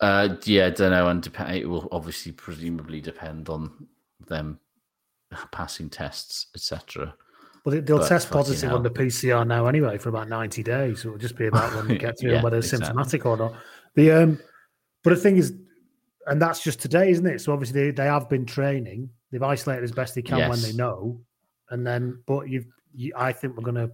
Uh, 0.00 0.36
yeah, 0.44 0.66
I 0.66 0.70
don't 0.70 0.90
know, 0.90 1.06
and 1.08 1.22
dep- 1.22 1.50
it 1.50 1.68
will 1.68 1.88
obviously 1.92 2.32
presumably 2.32 3.00
depend 3.00 3.48
on 3.48 3.86
them 4.26 4.58
passing 5.52 5.88
tests, 5.88 6.48
etc. 6.56 7.14
Well, 7.64 7.74
they- 7.74 7.80
they'll 7.80 7.98
But 7.98 8.08
test 8.08 8.30
positive 8.30 8.72
on 8.72 8.82
the 8.82 8.90
PCR 8.90 9.44
now 9.46 9.66
anyway 9.66 9.98
for 9.98 10.08
about 10.08 10.28
90 10.28 10.62
days. 10.62 11.02
So 11.02 11.08
it'll 11.08 11.18
just 11.18 11.36
be 11.36 11.46
about 11.46 11.74
when 11.74 11.88
they 11.88 11.98
get 12.06 12.18
through 12.18 12.30
Yeah, 12.30 12.34
and 12.36 12.44
whether 12.44 12.56
they're 12.60 12.64
exactly. 12.64 12.86
symptomatic 12.86 13.26
or 13.26 13.36
not. 13.36 13.54
The 13.94 14.10
um, 14.10 14.38
But 15.04 15.10
the 15.10 15.16
thing 15.16 15.36
is, 15.36 15.54
and 16.26 16.40
that's 16.42 16.62
just 16.62 16.80
today, 16.80 17.10
isn't 17.10 17.26
it? 17.26 17.40
So 17.40 17.52
obviously 17.52 17.84
they, 17.84 17.90
they 17.90 18.04
have 18.06 18.28
been 18.28 18.46
training. 18.46 19.10
They've 19.30 19.42
isolated 19.42 19.84
as 19.84 19.92
best 19.92 20.14
they 20.14 20.22
can 20.22 20.48
when 20.48 20.60
they 20.60 20.72
know, 20.72 21.20
and 21.70 21.86
then 21.86 22.20
but 22.26 22.48
you've. 22.48 22.66
You, 22.94 23.12
I 23.16 23.32
think 23.32 23.56
we're 23.56 23.62
going 23.62 23.88
to 23.88 23.90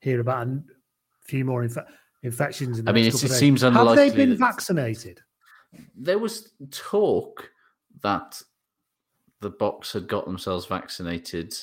hear 0.00 0.18
about 0.18 0.48
a 0.48 0.60
few 1.22 1.44
more 1.44 1.62
infe- 1.62 1.86
infections. 2.24 2.80
In 2.80 2.84
the 2.84 2.90
I 2.90 2.94
mean, 2.94 3.04
it's- 3.06 3.22
it 3.22 3.28
seems 3.28 3.60
days. 3.60 3.72
Have 3.72 3.96
they 3.96 4.10
been 4.10 4.36
vaccinated? 4.36 5.20
There 5.94 6.18
was 6.18 6.52
talk 6.72 7.48
that 8.02 8.42
the 9.40 9.52
Boks 9.52 9.92
had 9.92 10.08
got 10.08 10.26
themselves 10.26 10.66
vaccinated. 10.66 11.56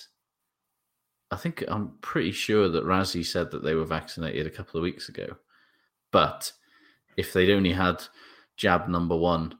I 1.30 1.36
think 1.36 1.64
I'm 1.68 1.94
pretty 2.02 2.32
sure 2.32 2.70
that 2.70 2.86
Rassie 2.86 3.26
said 3.26 3.52
that 3.52 3.64
they 3.64 3.76
were 3.76 3.86
vaccinated 3.86 4.48
a 4.48 4.52
couple 4.52 4.78
of 4.78 4.84
weeks 4.84 5.10
ago. 5.10 5.38
But 6.12 6.52
if 7.18 7.34
they'd 7.34 7.54
only 7.54 7.74
had 7.74 8.04
jab 8.56 8.88
number 8.88 9.16
one 9.16 9.56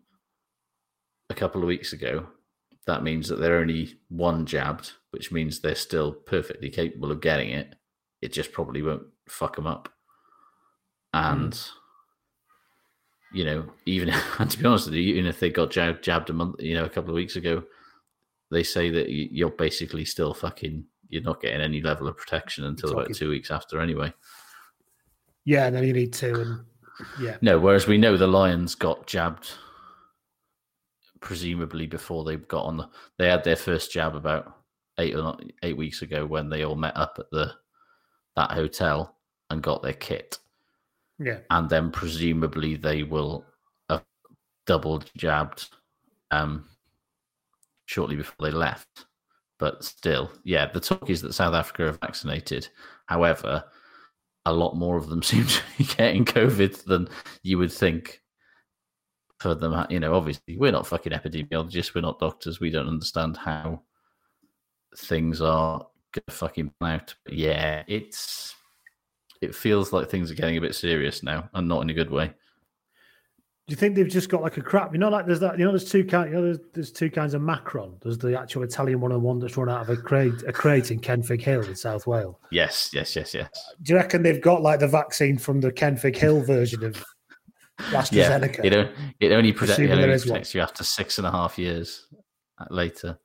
a 1.30 1.34
couple 1.34 1.62
of 1.62 1.68
weeks 1.68 1.92
ago, 1.92 2.28
that 2.86 3.04
means 3.04 3.28
that 3.28 3.36
they're 3.36 3.58
only 3.58 4.00
one 4.08 4.46
jabbed, 4.46 4.94
which 5.12 5.32
means 5.32 5.60
they're 5.60 5.76
still 5.76 6.14
perfectly 6.14 6.70
capable 6.70 7.12
of 7.12 7.20
getting 7.22 7.50
it. 7.50 7.76
It 8.22 8.32
just 8.32 8.54
probably 8.54 8.82
won't 8.82 9.08
fuck 9.28 9.58
them 9.58 9.68
up. 9.68 9.90
Hmm. 11.14 11.44
And 11.44 11.62
you 13.34 13.44
know, 13.44 13.66
even 13.86 14.10
and 14.40 14.50
to 14.50 14.58
be 14.58 14.66
honest 14.66 14.86
with 14.86 14.96
you, 14.96 15.16
even 15.16 15.26
if 15.26 15.40
they 15.40 15.50
got 15.50 15.72
jabbed 15.72 16.30
a 16.30 16.34
month, 16.34 16.62
you 16.62 16.76
know, 16.76 16.86
a 16.86 16.90
couple 16.90 17.10
of 17.10 17.16
weeks 17.16 17.36
ago, 17.36 17.64
they 18.52 18.64
say 18.64 18.90
that 18.90 19.10
you're 19.10 19.50
basically 19.50 20.06
still 20.06 20.34
fucking, 20.34 20.86
you're 21.10 21.24
not 21.24 21.42
getting 21.42 21.62
any 21.62 21.82
level 21.82 22.08
of 22.08 22.18
protection 22.18 22.66
until 22.66 22.92
about 22.92 23.14
two 23.14 23.30
weeks 23.30 23.52
after, 23.52 23.80
anyway. 23.80 24.14
Yeah, 25.46 25.68
and 25.68 25.76
then 25.76 25.84
you 25.86 25.94
need 25.94 26.14
to, 26.14 26.42
and 26.42 26.60
yeah, 27.22 27.38
No, 27.42 27.60
whereas 27.60 27.88
we 27.88 27.98
know 27.98 28.18
the 28.18 28.28
Lions 28.28 28.76
got 28.76 29.08
jabbed, 29.08 29.52
presumably 31.22 31.88
before 31.88 32.24
they 32.24 32.36
got 32.36 32.66
on 32.66 32.78
the, 32.78 32.90
they 33.18 33.30
had 33.30 33.44
their 33.44 33.56
first 33.56 33.92
jab 33.92 34.16
about 34.16 34.54
eight 35.00 35.16
or 35.16 35.24
not, 35.24 35.44
eight 35.64 35.78
weeks 35.78 36.02
ago 36.02 36.26
when 36.26 36.50
they 36.50 36.64
all 36.64 36.76
met 36.76 36.98
up 36.98 37.18
at 37.20 37.30
the 37.32 37.54
that 38.36 38.52
hotel 38.52 39.16
and 39.50 39.64
got 39.64 39.82
their 39.82 39.94
kit. 39.94 40.38
yeah. 41.20 41.40
and 41.50 41.70
then 41.70 41.92
presumably 41.92 42.76
they 42.76 43.02
will 43.04 43.44
have 43.90 44.04
double 44.68 45.02
jabbed 45.18 45.70
um, 46.32 46.66
shortly 47.86 48.16
before 48.16 48.36
they 48.48 48.52
left. 48.52 49.07
But 49.60 49.84
still, 49.84 50.32
yeah, 50.44 50.72
the 50.72 50.80
talk 50.80 51.10
is 51.10 51.22
that 51.22 51.34
South 51.34 51.54
Africa 51.54 51.88
are 51.88 51.94
vaccinated. 51.94 52.68
However, 53.08 53.64
a 54.46 54.54
lot 54.54 54.76
more 54.76 54.98
of 54.98 55.10
them 55.10 55.24
seem 55.24 55.46
to 55.46 55.62
be 55.78 55.84
getting 55.84 56.26
COVID 56.26 56.84
than 56.86 57.10
you 57.44 57.58
would 57.58 57.72
think. 57.72 58.22
For 59.40 59.54
them, 59.54 59.86
you 59.92 60.00
know, 60.00 60.16
obviously 60.16 60.58
we're 60.58 60.72
not 60.72 60.88
fucking 60.88 61.14
epidemiologists, 61.14 61.94
we're 61.94 62.02
not 62.02 62.18
doctors, 62.18 62.60
we 62.60 62.72
don't 62.72 62.88
understand 62.88 63.38
how 63.38 63.84
things 64.98 65.42
are 65.42 65.86
fucking 66.28 66.72
out. 66.82 67.14
But 67.24 67.36
yeah, 67.36 67.84
it's 67.88 68.56
it 69.42 69.54
feels 69.54 69.94
like 69.94 70.10
things 70.10 70.32
are 70.32 70.36
getting 70.36 70.58
a 70.58 70.62
bit 70.62 70.74
serious 70.74 71.22
now, 71.22 71.50
and 71.54 71.68
not 71.68 71.82
in 71.82 71.92
a 71.92 71.94
good 71.94 72.10
way. 72.10 72.34
Do 73.68 73.74
you 73.74 73.76
think 73.76 73.96
they've 73.96 74.08
just 74.08 74.30
got 74.30 74.42
like 74.42 74.56
a 74.56 74.62
crap? 74.62 74.94
You 74.94 75.00
know, 75.00 75.10
like 75.10 75.26
there's 75.26 75.42
that. 75.42 75.60
You 75.60 75.66
know, 75.66 75.72
there's 75.72 75.92
two 75.92 76.06
kind. 76.06 76.30
You 76.30 76.36
know, 76.38 76.42
there's, 76.42 76.60
there's 76.74 76.92
two 76.92 77.12
kinds 77.12 77.34
of 77.34 77.42
Macron. 77.42 77.98
There's 78.02 78.18
the 78.18 78.40
actual 78.40 78.64
Italian 78.64 79.02
one 79.02 79.12
and 79.12 79.22
one 79.22 79.40
that's 79.40 79.58
run 79.58 79.68
out 79.68 79.82
of 79.82 79.90
a 79.90 79.98
crate, 79.98 80.42
a 80.48 80.54
crate 80.54 80.90
in 80.90 81.02
Kenfig 81.02 81.42
Hill 81.42 81.64
in 81.64 81.76
South 81.76 82.08
Wales. 82.08 82.38
Yes, 82.50 82.92
yes, 82.94 83.14
yes, 83.14 83.34
yes. 83.34 83.50
Do 83.82 83.92
you 83.92 83.98
reckon 83.98 84.24
they've 84.24 84.42
got 84.42 84.62
like 84.62 84.80
the 84.80 84.88
vaccine 84.88 85.38
from 85.38 85.60
the 85.60 85.70
Kenfig 85.70 86.16
Hill 86.16 86.40
version 86.44 86.82
of 86.86 87.04
Yeah, 87.92 88.04
AstraZeneca? 88.04 88.64
it, 88.64 88.74
it 89.20 89.32
only, 89.34 89.52
protect, 89.52 89.80
it 89.80 89.92
only 89.92 90.18
protects 90.18 90.56
you 90.56 90.62
after 90.62 90.86
six 90.86 91.18
and 91.18 91.28
a 91.28 91.32
half 91.32 91.60
years 91.60 92.08
uh, 92.60 92.68
later. 92.70 93.20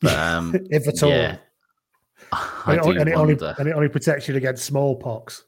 But 0.00 0.18
um, 0.18 0.56
if 0.70 0.88
at 0.88 1.00
all. 1.04 1.10
yeah, 1.10 1.36
I 2.32 2.74
and, 2.74 2.80
it, 2.80 2.96
and, 2.96 3.08
it 3.08 3.12
only, 3.12 3.38
and 3.40 3.68
it 3.68 3.72
only 3.76 3.88
protects 3.88 4.26
you 4.26 4.34
against 4.34 4.64
smallpox. 4.64 5.44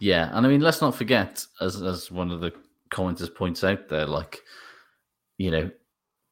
Yeah, 0.00 0.30
and 0.32 0.46
I 0.46 0.48
mean, 0.48 0.60
let's 0.60 0.80
not 0.80 0.94
forget, 0.94 1.44
as 1.60 1.80
as 1.82 2.10
one 2.10 2.30
of 2.30 2.40
the 2.40 2.52
commenters 2.90 3.34
points 3.34 3.64
out 3.64 3.88
there, 3.88 4.06
like 4.06 4.40
you 5.38 5.50
know, 5.50 5.70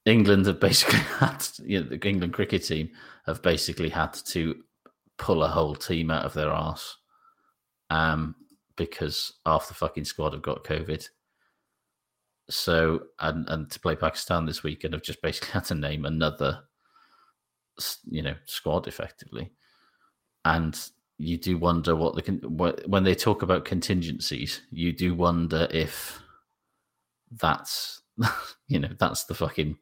England 0.05 0.47
have 0.47 0.61
basically 0.61 0.99
had, 1.19 1.45
you 1.65 1.81
know, 1.83 1.89
the 1.89 2.09
England 2.09 2.33
cricket 2.33 2.65
team 2.65 2.91
have 3.27 3.43
basically 3.43 3.89
had 3.89 4.13
to 4.15 4.63
pull 5.19 5.43
a 5.43 5.49
whole 5.49 5.75
team 5.75 6.11
out 6.11 6.25
of 6.25 6.35
their 6.35 6.51
arse, 6.51 6.97
um, 7.91 8.35
because 8.77 9.33
half 9.45 9.69
the 9.69 9.75
fucking 9.75 10.05
squad 10.05 10.33
have 10.33 10.43
got 10.43 10.65
COVID. 10.65 11.09
So, 12.49 13.01
and 13.19 13.49
and 13.49 13.69
to 13.73 13.81
play 13.81 13.97
Pakistan 13.97 14.47
this 14.47 14.63
weekend, 14.63 14.95
have 14.95 15.03
just 15.03 15.23
basically 15.23 15.51
had 15.53 15.65
to 15.67 15.75
name 15.75 16.05
another, 16.05 16.61
you 18.05 18.23
know, 18.23 18.35
squad 18.45 18.87
effectively, 18.87 19.51
and 20.45 20.79
you 21.19 21.37
do 21.39 21.57
wonder 21.59 21.97
what 21.97 22.15
the 22.15 22.23
con- 22.23 22.41
wh- 22.59 22.89
when 22.89 23.05
they 23.05 23.15
talk 23.15 23.43
about 23.43 23.65
contingencies, 23.65 24.61
you 24.71 24.93
do 24.93 25.15
wonder 25.15 25.67
if 25.71 26.21
that's 27.41 28.03
you 28.69 28.79
know 28.79 28.91
that's 28.99 29.25
the 29.25 29.35
fucking 29.35 29.77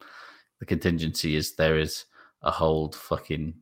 the 0.59 0.65
contingency 0.65 1.35
is 1.35 1.55
there 1.55 1.77
is 1.77 2.05
a 2.41 2.51
whole 2.51 2.91
fucking 2.91 3.53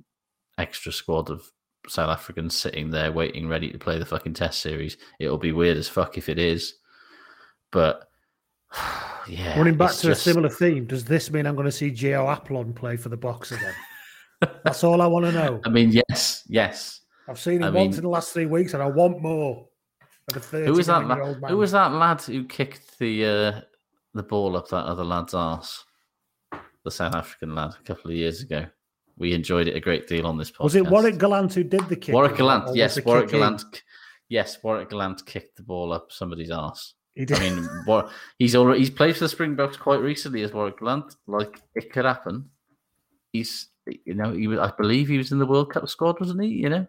extra 0.57 0.91
squad 0.91 1.29
of 1.29 1.49
South 1.87 2.09
Africans 2.09 2.55
sitting 2.55 2.89
there 2.91 3.11
waiting 3.11 3.47
ready 3.47 3.69
to 3.71 3.77
play 3.77 3.97
the 3.99 4.05
fucking 4.05 4.33
test 4.33 4.59
series. 4.61 4.97
It'll 5.19 5.37
be 5.37 5.51
weird 5.51 5.77
as 5.77 5.89
fuck 5.89 6.17
if 6.17 6.29
it 6.29 6.39
is, 6.39 6.75
but 7.71 8.07
yeah. 9.27 9.57
Running 9.57 9.77
back 9.77 9.91
to 9.91 10.07
just- 10.07 10.21
a 10.21 10.31
similar 10.31 10.49
theme, 10.49 10.85
does 10.85 11.05
this 11.05 11.31
mean 11.31 11.45
I'm 11.45 11.55
going 11.55 11.65
to 11.65 11.71
see 11.71 11.91
Gio 11.91 12.25
Aplon 12.33 12.73
play 12.75 12.97
for 12.97 13.09
the 13.09 13.17
Boks 13.17 13.51
again? 13.51 13.73
That's 14.63 14.83
all 14.83 15.01
I 15.01 15.07
want 15.07 15.25
to 15.25 15.31
know. 15.31 15.61
I 15.65 15.69
mean, 15.69 15.91
yes, 15.91 16.43
yes. 16.47 17.01
I've 17.27 17.39
seen 17.39 17.57
him 17.57 17.63
I 17.63 17.69
once 17.69 17.91
mean- 17.91 17.97
in 17.99 18.03
the 18.03 18.09
last 18.09 18.33
three 18.33 18.45
weeks, 18.45 18.73
and 18.73 18.83
I 18.83 18.87
want 18.87 19.21
more. 19.21 19.67
Who 20.51 20.73
was 20.73 20.87
that? 20.87 21.01
39-year-old 21.03 21.41
La- 21.41 21.47
who 21.49 21.57
was 21.57 21.71
that 21.73 21.91
lad 21.91 22.21
who 22.21 22.45
kicked 22.45 22.97
the 22.97 23.25
uh, 23.25 23.61
the 24.13 24.23
ball 24.23 24.55
up 24.55 24.69
that 24.69 24.85
other 24.85 25.03
lad's 25.03 25.33
arse? 25.33 25.83
The 26.85 26.91
South 26.91 27.13
African 27.15 27.55
lad 27.55 27.71
a 27.79 27.83
couple 27.83 28.11
of 28.11 28.17
years 28.17 28.41
ago. 28.41 28.65
We 29.17 29.33
enjoyed 29.33 29.67
it 29.67 29.75
a 29.75 29.79
great 29.79 30.07
deal 30.07 30.25
on 30.25 30.37
this 30.37 30.49
podcast. 30.51 30.63
Was 30.63 30.75
it 30.75 30.87
Warrick 30.87 31.17
Gelant 31.17 31.53
who 31.53 31.63
did 31.63 31.87
the 31.89 31.95
kick? 31.95 32.13
Warrick 32.15 32.35
Gelant, 32.37 32.73
yes, 32.75 32.99
Warrick? 33.05 33.29
Gelant. 33.29 33.83
Yes, 34.29 34.57
Warrick 34.63 34.89
Gelant 34.89 35.25
kicked 35.25 35.57
the 35.57 35.63
ball 35.63 35.91
up 35.93 36.11
somebody's 36.11 36.51
arse. 36.51 36.95
He 37.15 37.25
did. 37.25 37.37
I 37.37 37.49
mean, 37.49 37.69
War- 37.85 38.09
he's 38.39 38.55
already 38.55 38.79
he's 38.79 38.89
played 38.89 39.15
for 39.15 39.25
the 39.25 39.29
Springboks 39.29 39.77
quite 39.77 39.99
recently 39.99 40.41
as 40.41 40.51
Warrick 40.53 40.79
Gelant. 40.79 41.15
Like 41.27 41.61
it 41.75 41.91
could 41.91 42.05
happen. 42.05 42.49
He's 43.33 43.67
you 44.05 44.13
know 44.15 44.31
he 44.33 44.47
was, 44.47 44.57
I 44.59 44.71
believe 44.77 45.09
he 45.09 45.17
was 45.17 45.31
in 45.31 45.39
the 45.39 45.45
World 45.45 45.71
Cup 45.71 45.87
squad, 45.89 46.19
wasn't 46.19 46.41
he? 46.43 46.49
You 46.49 46.69
know, 46.69 46.87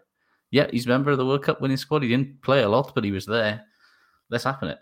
yeah, 0.55 0.67
he's 0.71 0.85
a 0.85 0.89
member 0.89 1.11
of 1.11 1.17
the 1.17 1.25
World 1.25 1.43
Cup 1.43 1.59
winning 1.59 1.75
squad. 1.75 2.01
He 2.01 2.07
didn't 2.07 2.41
play 2.41 2.63
a 2.63 2.69
lot, 2.69 2.95
but 2.95 3.03
he 3.03 3.11
was 3.11 3.25
there. 3.25 3.65
Let's 4.29 4.45
happen 4.45 4.69
it. 4.69 4.77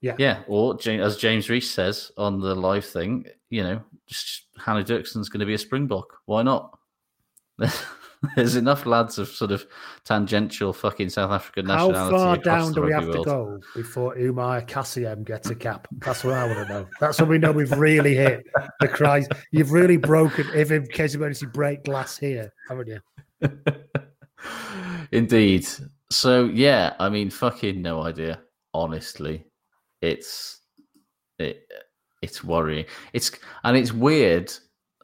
Yeah. 0.00 0.14
yeah. 0.18 0.42
Or 0.46 0.78
as 0.86 1.16
James 1.16 1.50
Reese 1.50 1.68
says 1.68 2.12
on 2.16 2.40
the 2.40 2.54
live 2.54 2.84
thing, 2.84 3.26
you 3.50 3.64
know, 3.64 3.82
just 4.06 4.44
Hanno 4.56 4.84
Dirksen's 4.84 5.28
going 5.28 5.40
to 5.40 5.46
be 5.46 5.54
a 5.54 5.58
Springbok. 5.58 6.16
Why 6.26 6.44
not? 6.44 6.78
There's 8.36 8.54
enough 8.54 8.86
lads 8.86 9.18
of 9.18 9.26
sort 9.30 9.50
of 9.50 9.66
tangential 10.04 10.72
fucking 10.72 11.10
South 11.10 11.32
African 11.32 11.66
nationality. 11.66 12.16
How 12.16 12.24
far 12.24 12.36
down 12.36 12.72
do 12.72 12.82
we 12.82 12.92
have 12.92 13.08
rugby 13.08 13.18
to 13.18 13.24
go 13.24 13.60
before 13.74 14.16
Umar 14.16 14.62
Kassiem 14.62 15.24
gets 15.24 15.50
a 15.50 15.56
cap? 15.56 15.88
That's 15.98 16.22
what 16.22 16.34
I 16.34 16.46
want 16.46 16.68
to 16.68 16.72
know. 16.72 16.86
That's 17.00 17.20
when 17.20 17.30
we 17.30 17.38
know 17.38 17.50
we've 17.50 17.72
really 17.72 18.14
hit 18.14 18.46
the 18.78 18.86
cries. 18.86 19.26
You've 19.50 19.72
really 19.72 19.96
broken, 19.96 20.46
if 20.54 20.70
in 20.70 20.86
case 20.86 21.16
of 21.16 21.20
emergency, 21.20 21.46
break 21.46 21.82
glass 21.82 22.16
here, 22.16 22.52
haven't 22.68 22.86
you? 22.86 23.00
Indeed. 25.12 25.66
So 26.10 26.44
yeah, 26.46 26.94
I 26.98 27.08
mean, 27.08 27.30
fucking 27.30 27.80
no 27.80 28.02
idea. 28.02 28.40
Honestly, 28.74 29.44
it's 30.00 30.60
it 31.38 31.66
it's 32.22 32.42
worrying. 32.44 32.86
It's 33.12 33.30
and 33.64 33.76
it's 33.76 33.92
weird 33.92 34.52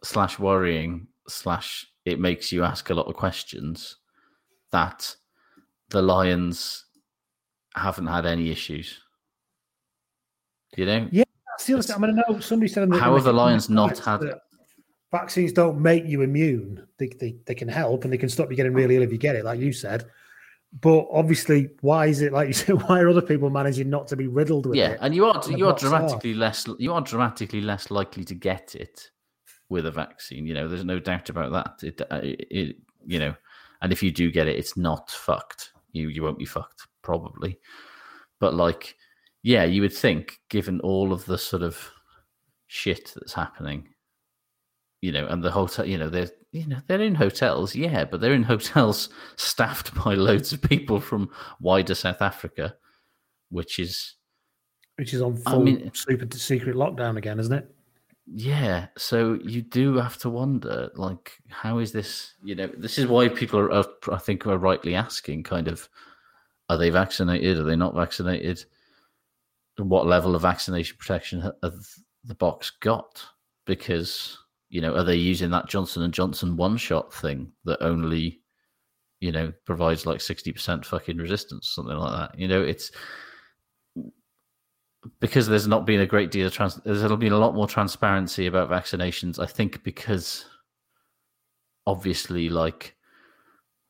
slash 0.04 0.38
worrying 0.38 1.06
slash 1.28 1.86
it 2.04 2.20
makes 2.20 2.52
you 2.52 2.64
ask 2.64 2.90
a 2.90 2.94
lot 2.94 3.06
of 3.06 3.14
questions 3.14 3.96
that 4.72 5.14
the 5.90 6.00
Lions 6.02 6.84
haven't 7.74 8.06
had 8.06 8.26
any 8.26 8.50
issues. 8.50 8.98
You 10.76 10.86
know, 10.86 11.08
Yeah, 11.10 11.24
that's 11.50 11.66
the 11.66 11.74
other 11.74 11.82
thing. 11.82 11.96
I 11.96 11.98
mean, 11.98 12.10
I 12.18 12.32
know 12.32 12.40
somebody 12.40 12.68
said 12.68 12.90
the, 12.90 12.98
How 12.98 13.14
have 13.14 13.24
the 13.24 13.32
Lions 13.32 13.68
not 13.68 13.98
had- 13.98 14.20
that 14.20 14.40
vaccines 15.10 15.52
don't 15.52 15.80
make 15.80 16.04
you 16.04 16.22
immune. 16.22 16.86
They, 16.98 17.08
they 17.08 17.36
they 17.46 17.54
can 17.54 17.68
help 17.68 18.04
and 18.04 18.12
they 18.12 18.18
can 18.18 18.28
stop 18.28 18.50
you 18.50 18.56
getting 18.56 18.74
really 18.74 18.96
ill 18.96 19.02
if 19.02 19.12
you 19.12 19.18
get 19.18 19.36
it, 19.36 19.44
like 19.44 19.60
you 19.60 19.72
said. 19.72 20.04
But 20.80 21.06
obviously, 21.10 21.70
why 21.80 22.06
is 22.06 22.20
it 22.20 22.32
like 22.32 22.48
you 22.48 22.52
said? 22.54 22.82
Why 22.82 23.00
are 23.00 23.08
other 23.08 23.22
people 23.22 23.50
managing 23.50 23.90
not 23.90 24.08
to 24.08 24.16
be 24.16 24.26
riddled 24.26 24.66
with 24.66 24.76
yeah, 24.76 24.88
it? 24.88 24.92
Yeah, 24.92 24.98
and 25.00 25.14
you 25.14 25.24
are 25.26 25.42
And 25.46 25.58
you 25.58 25.68
are 25.68 25.76
dramatically 25.76 26.34
less 26.34 26.66
you 26.78 26.92
are 26.92 27.00
dramatically 27.00 27.60
less 27.60 27.90
likely 27.90 28.24
to 28.24 28.34
get 28.34 28.74
it 28.74 29.10
with 29.68 29.86
a 29.86 29.90
vaccine. 29.90 30.46
You 30.46 30.54
know, 30.54 30.68
there's 30.68 30.84
no 30.84 30.98
doubt 30.98 31.28
about 31.30 31.52
that. 31.52 31.86
It, 31.86 32.00
uh, 32.10 32.20
it, 32.22 32.46
it 32.50 32.76
you 33.06 33.18
know, 33.18 33.34
and 33.82 33.92
if 33.92 34.02
you 34.02 34.10
do 34.10 34.30
get 34.30 34.48
it, 34.48 34.56
it's 34.56 34.76
not 34.76 35.10
fucked. 35.10 35.72
You 35.92 36.08
you 36.08 36.22
won't 36.22 36.38
be 36.38 36.44
fucked 36.44 36.86
probably, 37.02 37.58
but 38.40 38.54
like, 38.54 38.94
yeah, 39.42 39.64
you 39.64 39.80
would 39.80 39.94
think 39.94 40.38
given 40.50 40.80
all 40.80 41.12
of 41.12 41.24
the 41.24 41.38
sort 41.38 41.62
of 41.62 41.78
shit 42.66 43.12
that's 43.16 43.32
happening, 43.32 43.88
you 45.00 45.12
know, 45.12 45.26
and 45.26 45.42
the 45.42 45.50
hotel, 45.50 45.84
you 45.86 45.98
know, 45.98 46.08
they're 46.10 46.30
you 46.52 46.66
know 46.66 46.78
they're 46.86 47.00
in 47.02 47.14
hotels, 47.14 47.74
yeah, 47.74 48.04
but 48.04 48.20
they're 48.20 48.32
in 48.34 48.42
hotels 48.42 49.08
staffed 49.36 49.94
by 49.94 50.14
loads 50.14 50.52
of 50.52 50.62
people 50.62 51.00
from 51.00 51.30
wider 51.60 51.94
South 51.94 52.22
Africa, 52.22 52.74
which 53.50 53.78
is 53.78 54.14
Which 54.96 55.14
is 55.14 55.22
on 55.22 55.40
I 55.46 55.50
full 55.52 55.62
mean- 55.62 55.90
super 55.94 56.26
secret 56.36 56.74
lockdown 56.76 57.16
again, 57.16 57.38
isn't 57.38 57.52
it? 57.52 57.74
Yeah, 58.30 58.88
so 58.98 59.38
you 59.42 59.62
do 59.62 59.94
have 59.96 60.18
to 60.18 60.28
wonder, 60.28 60.90
like, 60.96 61.32
how 61.48 61.78
is 61.78 61.92
this? 61.92 62.34
You 62.44 62.56
know, 62.56 62.66
this 62.76 62.98
is 62.98 63.06
why 63.06 63.28
people 63.28 63.58
are, 63.58 63.72
are, 63.72 63.86
I 64.12 64.18
think, 64.18 64.46
are 64.46 64.58
rightly 64.58 64.94
asking, 64.94 65.44
kind 65.44 65.66
of, 65.66 65.88
are 66.68 66.76
they 66.76 66.90
vaccinated? 66.90 67.56
Are 67.58 67.62
they 67.62 67.74
not 67.76 67.94
vaccinated? 67.94 68.62
What 69.78 70.06
level 70.06 70.34
of 70.34 70.42
vaccination 70.42 70.96
protection 70.98 71.40
ha- 71.40 71.52
have 71.62 71.86
the 72.24 72.34
Boks 72.34 72.70
got? 72.80 73.22
Because 73.64 74.36
you 74.68 74.80
know, 74.80 74.94
are 74.94 75.04
they 75.04 75.16
using 75.16 75.50
that 75.50 75.68
Johnson 75.68 76.02
and 76.02 76.12
Johnson 76.12 76.56
one 76.56 76.76
shot 76.76 77.12
thing 77.12 77.52
that 77.64 77.82
only, 77.82 78.40
you 79.20 79.32
know, 79.32 79.52
provides 79.64 80.06
like 80.06 80.20
sixty 80.20 80.52
percent 80.52 80.84
fucking 80.84 81.16
resistance, 81.16 81.72
something 81.74 81.96
like 81.96 82.12
that? 82.12 82.38
You 82.38 82.48
know, 82.48 82.62
it's 82.62 82.90
because 85.20 85.46
there's 85.46 85.68
not 85.68 85.86
been 85.86 86.00
a 86.00 86.06
great 86.06 86.30
deal 86.30 86.46
of 86.46 86.52
trans 86.52 86.76
there's 86.84 87.02
be 87.18 87.28
a 87.28 87.36
lot 87.36 87.54
more 87.54 87.66
transparency 87.66 88.46
about 88.46 88.70
vaccinations 88.70 89.38
i 89.38 89.46
think 89.46 89.82
because 89.84 90.44
obviously 91.86 92.48
like 92.48 92.96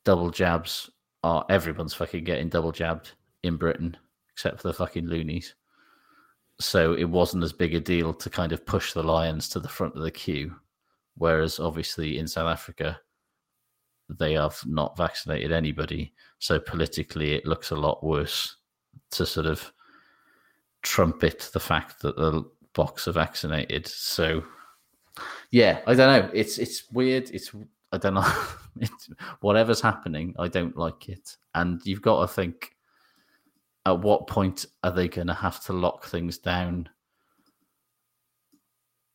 double 0.05 0.29
jabs 0.29 0.89
are 1.23 1.45
everyone's 1.49 1.93
fucking 1.93 2.23
getting 2.23 2.49
double 2.49 2.71
jabbed 2.71 3.13
in 3.43 3.57
britain 3.57 3.95
except 4.33 4.61
for 4.61 4.67
the 4.67 4.73
fucking 4.73 5.07
loonies 5.07 5.55
so 6.59 6.93
it 6.93 7.05
wasn't 7.05 7.43
as 7.43 7.53
big 7.53 7.73
a 7.73 7.79
deal 7.79 8.13
to 8.13 8.29
kind 8.29 8.51
of 8.51 8.65
push 8.65 8.93
the 8.93 9.03
lions 9.03 9.49
to 9.49 9.59
the 9.59 9.67
front 9.67 9.95
of 9.95 10.03
the 10.03 10.11
queue 10.11 10.53
whereas 11.19 11.59
obviously 11.59 12.17
in 12.17 12.27
south 12.27 12.47
africa 12.47 12.99
they 14.17 14.33
have 14.33 14.59
not 14.65 14.97
vaccinated 14.97 15.51
anybody 15.51 16.11
so 16.39 16.59
politically 16.59 17.33
it 17.33 17.45
looks 17.45 17.69
a 17.69 17.75
lot 17.75 18.03
worse 18.03 18.57
to 19.11 19.25
sort 19.25 19.45
of 19.45 19.71
trumpet 20.81 21.49
the 21.53 21.59
fact 21.59 22.01
that 22.01 22.15
the 22.15 22.43
Boks 22.75 23.07
are 23.07 23.11
vaccinated. 23.11 23.87
So, 23.87 24.43
yeah, 25.51 25.81
I 25.87 25.95
don't 25.95 26.25
know. 26.25 26.29
It's 26.33 26.57
it's 26.57 26.89
weird. 26.91 27.29
It's 27.31 27.51
I 27.91 27.97
don't 27.97 28.13
know. 28.13 28.33
it's, 28.79 29.09
whatever's 29.41 29.81
happening, 29.81 30.35
I 30.37 30.47
don't 30.47 30.77
like 30.77 31.09
it. 31.09 31.35
And 31.55 31.81
you've 31.85 32.01
got 32.01 32.21
to 32.21 32.27
think: 32.27 32.75
at 33.85 33.99
what 33.99 34.27
point 34.27 34.65
are 34.83 34.91
they 34.91 35.07
going 35.07 35.27
to 35.27 35.33
have 35.33 35.63
to 35.65 35.73
lock 35.73 36.05
things 36.05 36.37
down? 36.37 36.89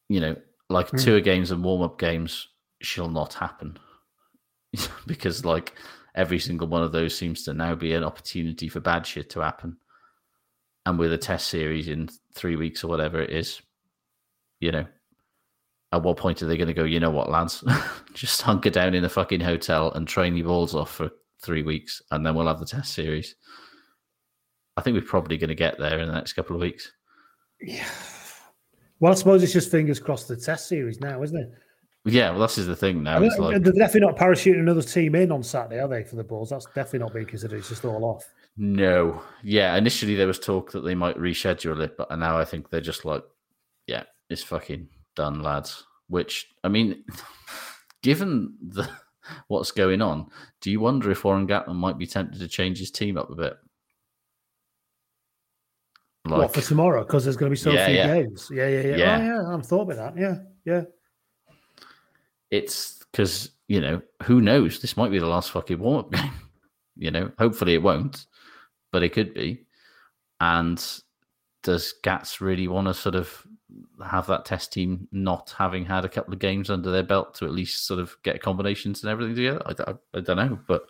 You 0.09 0.21
know, 0.21 0.37
like 0.75 0.91
Hmm. 0.91 0.99
tour 0.99 1.21
games 1.21 1.51
and 1.51 1.65
warm 1.65 1.83
up 1.83 1.99
games 1.99 2.49
shall 2.83 3.09
not 3.09 3.33
happen 3.35 3.79
because, 5.07 5.45
like, 5.45 5.75
every 6.15 6.39
single 6.39 6.69
one 6.69 6.83
of 6.83 6.93
those 6.93 7.17
seems 7.17 7.43
to 7.45 7.55
now 7.55 7.75
be 7.75 7.95
an 7.95 8.05
opportunity 8.05 8.69
for 8.69 8.81
bad 8.81 9.07
shit 9.07 9.31
to 9.31 9.41
happen 9.41 9.77
and 10.87 10.99
with 10.99 11.13
a 11.13 11.19
test 11.19 11.49
series 11.49 11.89
in 11.89 12.09
three 12.35 12.57
weeks 12.57 12.85
or 12.85 12.89
whatever 12.89 13.21
it 13.21 13.31
is, 13.31 13.63
you 14.61 14.71
know, 14.71 14.85
at 15.93 16.03
what 16.03 16.17
point 16.17 16.43
are 16.43 16.47
they 16.47 16.57
going 16.57 16.69
to 16.69 16.75
go, 16.75 16.85
you 16.85 17.01
know 17.01 17.11
what, 17.11 17.31
lads, 17.31 17.65
just 18.15 18.43
hunker 18.43 18.71
down 18.71 18.95
in 18.95 19.05
a 19.05 19.09
fucking 19.09 19.41
hotel 19.41 19.93
and 19.93 20.07
train 20.07 20.37
your 20.37 20.47
balls 20.47 20.75
off 20.75 20.91
for 20.91 21.11
three 21.41 21.63
weeks 21.63 22.03
and 22.11 22.27
then 22.27 22.35
we'll 22.35 22.49
have 22.49 22.61
the 22.61 22.67
test 22.67 22.93
series? 22.93 23.35
I 24.77 24.83
think 24.83 24.95
we're 24.95 25.03
probably 25.07 25.39
going 25.39 25.49
to 25.49 25.55
get 25.55 25.79
there 25.79 25.99
in 26.01 26.09
the 26.09 26.15
next 26.15 26.33
couple 26.35 26.57
of 26.57 26.63
weeks. 26.63 26.93
Well, 29.05 29.13
I 29.13 29.17
suppose 29.17 29.43
it's 29.43 29.53
just 29.53 29.71
fingers 29.71 30.01
crossed 30.01 30.29
the 30.29 30.37
test 30.37 30.67
series 30.67 30.99
now, 30.99 31.23
isn't 31.23 31.37
it? 31.37 31.53
Yeah, 32.07 32.31
well, 32.31 32.41
this 32.41 32.57
is 32.57 32.67
the 32.67 32.75
thing 32.75 33.03
now. 33.03 33.17
I 33.17 33.19
mean, 33.19 33.31
It's 33.31 33.39
like, 33.39 33.63
they're 33.63 33.75
definitely 33.75 34.01
not 34.01 34.17
parachuting 34.17 34.61
another 34.61 34.81
team 34.81 35.15
in 35.15 35.31
on 35.31 35.43
Saturday, 35.43 35.79
are 35.79 35.89
they, 35.89 36.05
for 36.05 36.17
the 36.17 36.25
Bulls? 36.25 36.49
That's 36.49 36.65
definitely 36.65 37.01
not 37.01 37.13
being 37.13 37.27
considered. 37.27 37.59
It's 37.59 37.69
just 37.69 37.85
all 37.85 38.03
off. 38.03 38.25
no. 38.57 39.23
Yeah, 39.43 39.77
initially 39.77 40.15
there 40.15 40.27
was 40.27 40.39
talk 40.39 40.73
that 40.73 40.85
they 40.87 40.95
might 40.95 41.19
reschedule 41.19 41.85
it, 41.85 41.99
but 41.99 42.19
now 42.19 42.39
I 42.39 42.47
think 42.47 42.71
they're 42.71 42.81
just 42.81 43.05
like, 43.05 43.23
yeah, 43.87 44.05
it's 44.31 44.43
fucking 44.43 44.89
done, 45.17 45.43
lads. 45.43 45.85
Which, 46.09 46.55
I 46.65 46.69
mean, 46.69 47.05
given 48.03 48.55
the 48.67 48.89
what's 49.49 49.71
going 49.71 50.01
on, 50.01 50.31
do 50.63 50.71
you 50.71 50.81
wonder 50.81 51.11
if 51.11 51.25
Warren 51.25 51.47
Gatland 51.47 51.75
might 51.77 51.99
be 51.99 52.07
tempted 52.07 52.39
to 52.39 52.49
change 52.49 52.79
his 52.79 52.91
team 52.91 53.19
up 53.19 53.29
a 53.29 53.35
bit? 53.35 53.59
What 56.25 56.55
for 56.55 56.61
tomorrow? 56.61 57.05
Because 57.05 57.25
there's 57.25 57.37
going 57.37 57.51
to 57.51 57.55
be 57.55 57.57
so 57.57 57.73
Yeah, 57.73 57.87
few 57.87 57.95
yeah. 57.97 58.07
games. 58.07 58.51
Yeah, 58.53 58.69
yeah, 58.69 58.81
yeah. 58.81 58.97
Yeah. 58.97 59.19
Oh, 59.19 59.25
yeah. 59.25 59.41
I 59.47 59.51
haven't 59.51 59.67
thought 59.67 59.91
about 59.91 60.15
that. 60.15 60.21
Yeah, 60.21 60.37
yeah. 60.65 60.83
it's 62.51 62.99
because 63.11 63.51
you 63.69 63.81
know 63.81 64.01
who 64.23 64.41
knows 64.41 64.81
this 64.81 64.97
might 64.97 65.11
be 65.11 65.19
the 65.19 65.27
last 65.27 65.51
fucking 65.51 65.79
warm-up 65.79 66.11
game 66.13 66.33
you 66.97 67.11
know 67.11 67.31
hopefully 67.39 67.75
it 67.75 67.83
won't 67.83 68.27
but 68.93 69.03
it 69.03 69.11
could 69.13 69.33
be 69.35 69.65
and 70.41 71.01
does 71.63 71.95
gats 72.03 72.41
really 72.41 72.69
want 72.69 72.87
to 72.87 72.95
sort 72.95 73.15
of 73.15 73.47
have 74.05 74.27
that 74.27 74.45
test 74.45 74.73
team 74.73 75.09
not 75.11 75.55
having 75.57 75.85
had 75.85 76.05
a 76.05 76.09
couple 76.09 76.35
of 76.35 76.39
games 76.39 76.71
under 76.71 76.91
their 76.91 77.03
belt 77.03 77.35
to 77.35 77.45
at 77.45 77.51
least 77.53 77.87
sort 77.87 77.99
of 77.99 78.17
get 78.23 78.43
combinations 78.43 79.03
and 79.03 79.11
everything 79.11 79.35
together 79.35 79.63
i, 79.67 79.91
I, 79.91 79.95
I 80.19 80.21
don't 80.21 80.37
know 80.37 80.59
but 80.69 80.83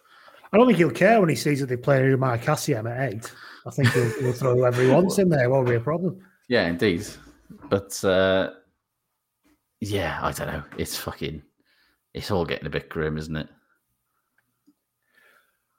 I 0.55 0.57
don't 0.57 0.67
think 0.67 0.79
he'll 0.79 0.91
care 0.91 1.19
when 1.21 1.29
he 1.29 1.35
sees 1.35 1.59
that 1.61 1.67
they 1.67 1.77
play 1.77 2.01
Umar 2.05 2.39
Kassiem 2.39 2.89
at 2.91 3.13
eight. 3.13 3.33
I 3.67 3.71
think 3.71 3.89
he'll, 3.93 4.09
he'll 4.21 4.33
throw 4.33 4.55
whoever 4.55 4.83
he 4.83 4.89
wants 4.89 5.19
in 5.19 5.29
there. 5.29 5.51
Won't 5.51 5.67
be 5.69 5.75
a 5.75 5.81
problem. 5.81 6.21
yeah 6.49 6.67
indeed 6.69 7.05
but 7.71 8.03
uh 8.05 8.51
yeah 9.81 10.19
i 10.23 10.31
don't 10.33 10.49
know 10.49 10.63
it's 10.79 10.97
fucking 10.97 11.43
it's 12.15 12.31
all 12.31 12.45
getting 12.45 12.67
a 12.67 12.71
bit 12.71 12.89
grim 12.89 13.17
isn't 13.19 13.37
it 13.37 13.49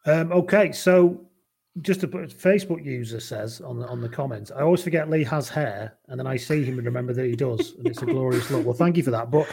Um, 0.07 0.31
okay, 0.31 0.71
so 0.71 1.25
just 1.81 2.03
a 2.03 2.07
put 2.07 2.29
Facebook 2.29 2.85
user 2.85 3.19
says 3.19 3.59
on 3.61 3.79
the 3.79 3.88
on 3.88 4.01
the 4.01 4.09
comments, 4.09 4.51
I 4.51 4.61
always 4.61 4.83
forget 4.83 5.09
Lee 5.09 5.23
has 5.23 5.49
hair, 5.49 5.97
and 6.07 6.19
then 6.19 6.27
I 6.27 6.38
see 6.38 6.63
him 6.63 6.77
and 6.77 6.85
remember 6.85 7.13
that 7.13 7.25
he 7.25 7.35
does, 7.35 7.73
and 7.77 7.88
it's 7.88 8.03
a 8.03 8.05
glorious 8.05 8.49
look. 8.51 8.63
Well, 8.65 8.75
thank 8.75 8.97
you 8.97 9.03
for 9.03 9.11
that. 9.11 9.31
But 9.31 9.47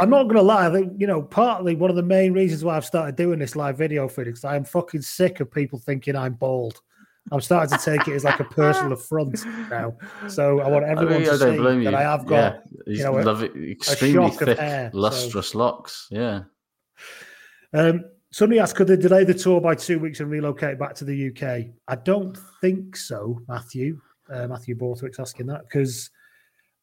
I'm 0.00 0.10
not 0.10 0.24
going 0.24 0.36
to 0.36 0.42
lie. 0.42 0.66
I 0.66 0.72
think 0.72 0.94
you 0.98 1.06
know, 1.06 1.22
partly 1.22 1.74
one 1.76 1.90
of 1.90 1.96
the 1.96 2.02
main 2.02 2.32
reasons 2.32 2.64
why 2.64 2.76
I've 2.76 2.84
started 2.86 3.16
doing 3.16 3.38
this 3.38 3.54
live 3.54 3.76
video 3.76 4.08
for 4.08 4.24
because 4.24 4.44
I'm 4.44 4.64
fucking 4.64 5.02
sick 5.02 5.40
of 5.40 5.50
people 5.50 5.78
thinking 5.78 6.16
I'm 6.16 6.34
bald. 6.34 6.80
I'm 7.32 7.40
starting 7.42 7.76
to 7.78 7.84
take 7.84 8.08
it 8.08 8.14
as 8.14 8.24
like 8.24 8.40
a 8.40 8.44
personal 8.44 8.92
affront 8.92 9.44
now. 9.70 9.94
So 10.28 10.60
I 10.60 10.68
want 10.68 10.86
everyone 10.86 11.16
mean, 11.16 11.24
to 11.24 11.30
I 11.32 11.36
see 11.36 11.84
that. 11.84 11.94
I 11.94 12.02
have 12.02 12.24
got 12.26 12.62
Yeah, 12.86 12.92
you 12.94 13.02
know, 13.04 13.18
a- 13.18 13.70
extremely 13.70 14.30
thick, 14.30 14.58
hair, 14.58 14.90
so- 14.90 14.98
lustrous 14.98 15.54
locks. 15.54 16.08
Yeah. 16.10 16.44
Um, 17.72 18.04
somebody 18.32 18.58
asked, 18.58 18.74
could 18.74 18.86
they 18.88 18.96
delay 18.96 19.24
the 19.24 19.34
tour 19.34 19.60
by 19.60 19.74
two 19.74 19.98
weeks 19.98 20.20
and 20.20 20.30
relocate 20.30 20.78
back 20.78 20.94
to 20.96 21.04
the 21.04 21.28
UK? 21.28 21.72
I 21.86 21.94
don't 21.96 22.36
think 22.60 22.96
so, 22.96 23.40
Matthew. 23.46 24.00
Uh, 24.32 24.46
Matthew 24.48 24.74
Borthwick's 24.74 25.20
asking 25.20 25.46
that 25.48 25.62
because 25.64 26.10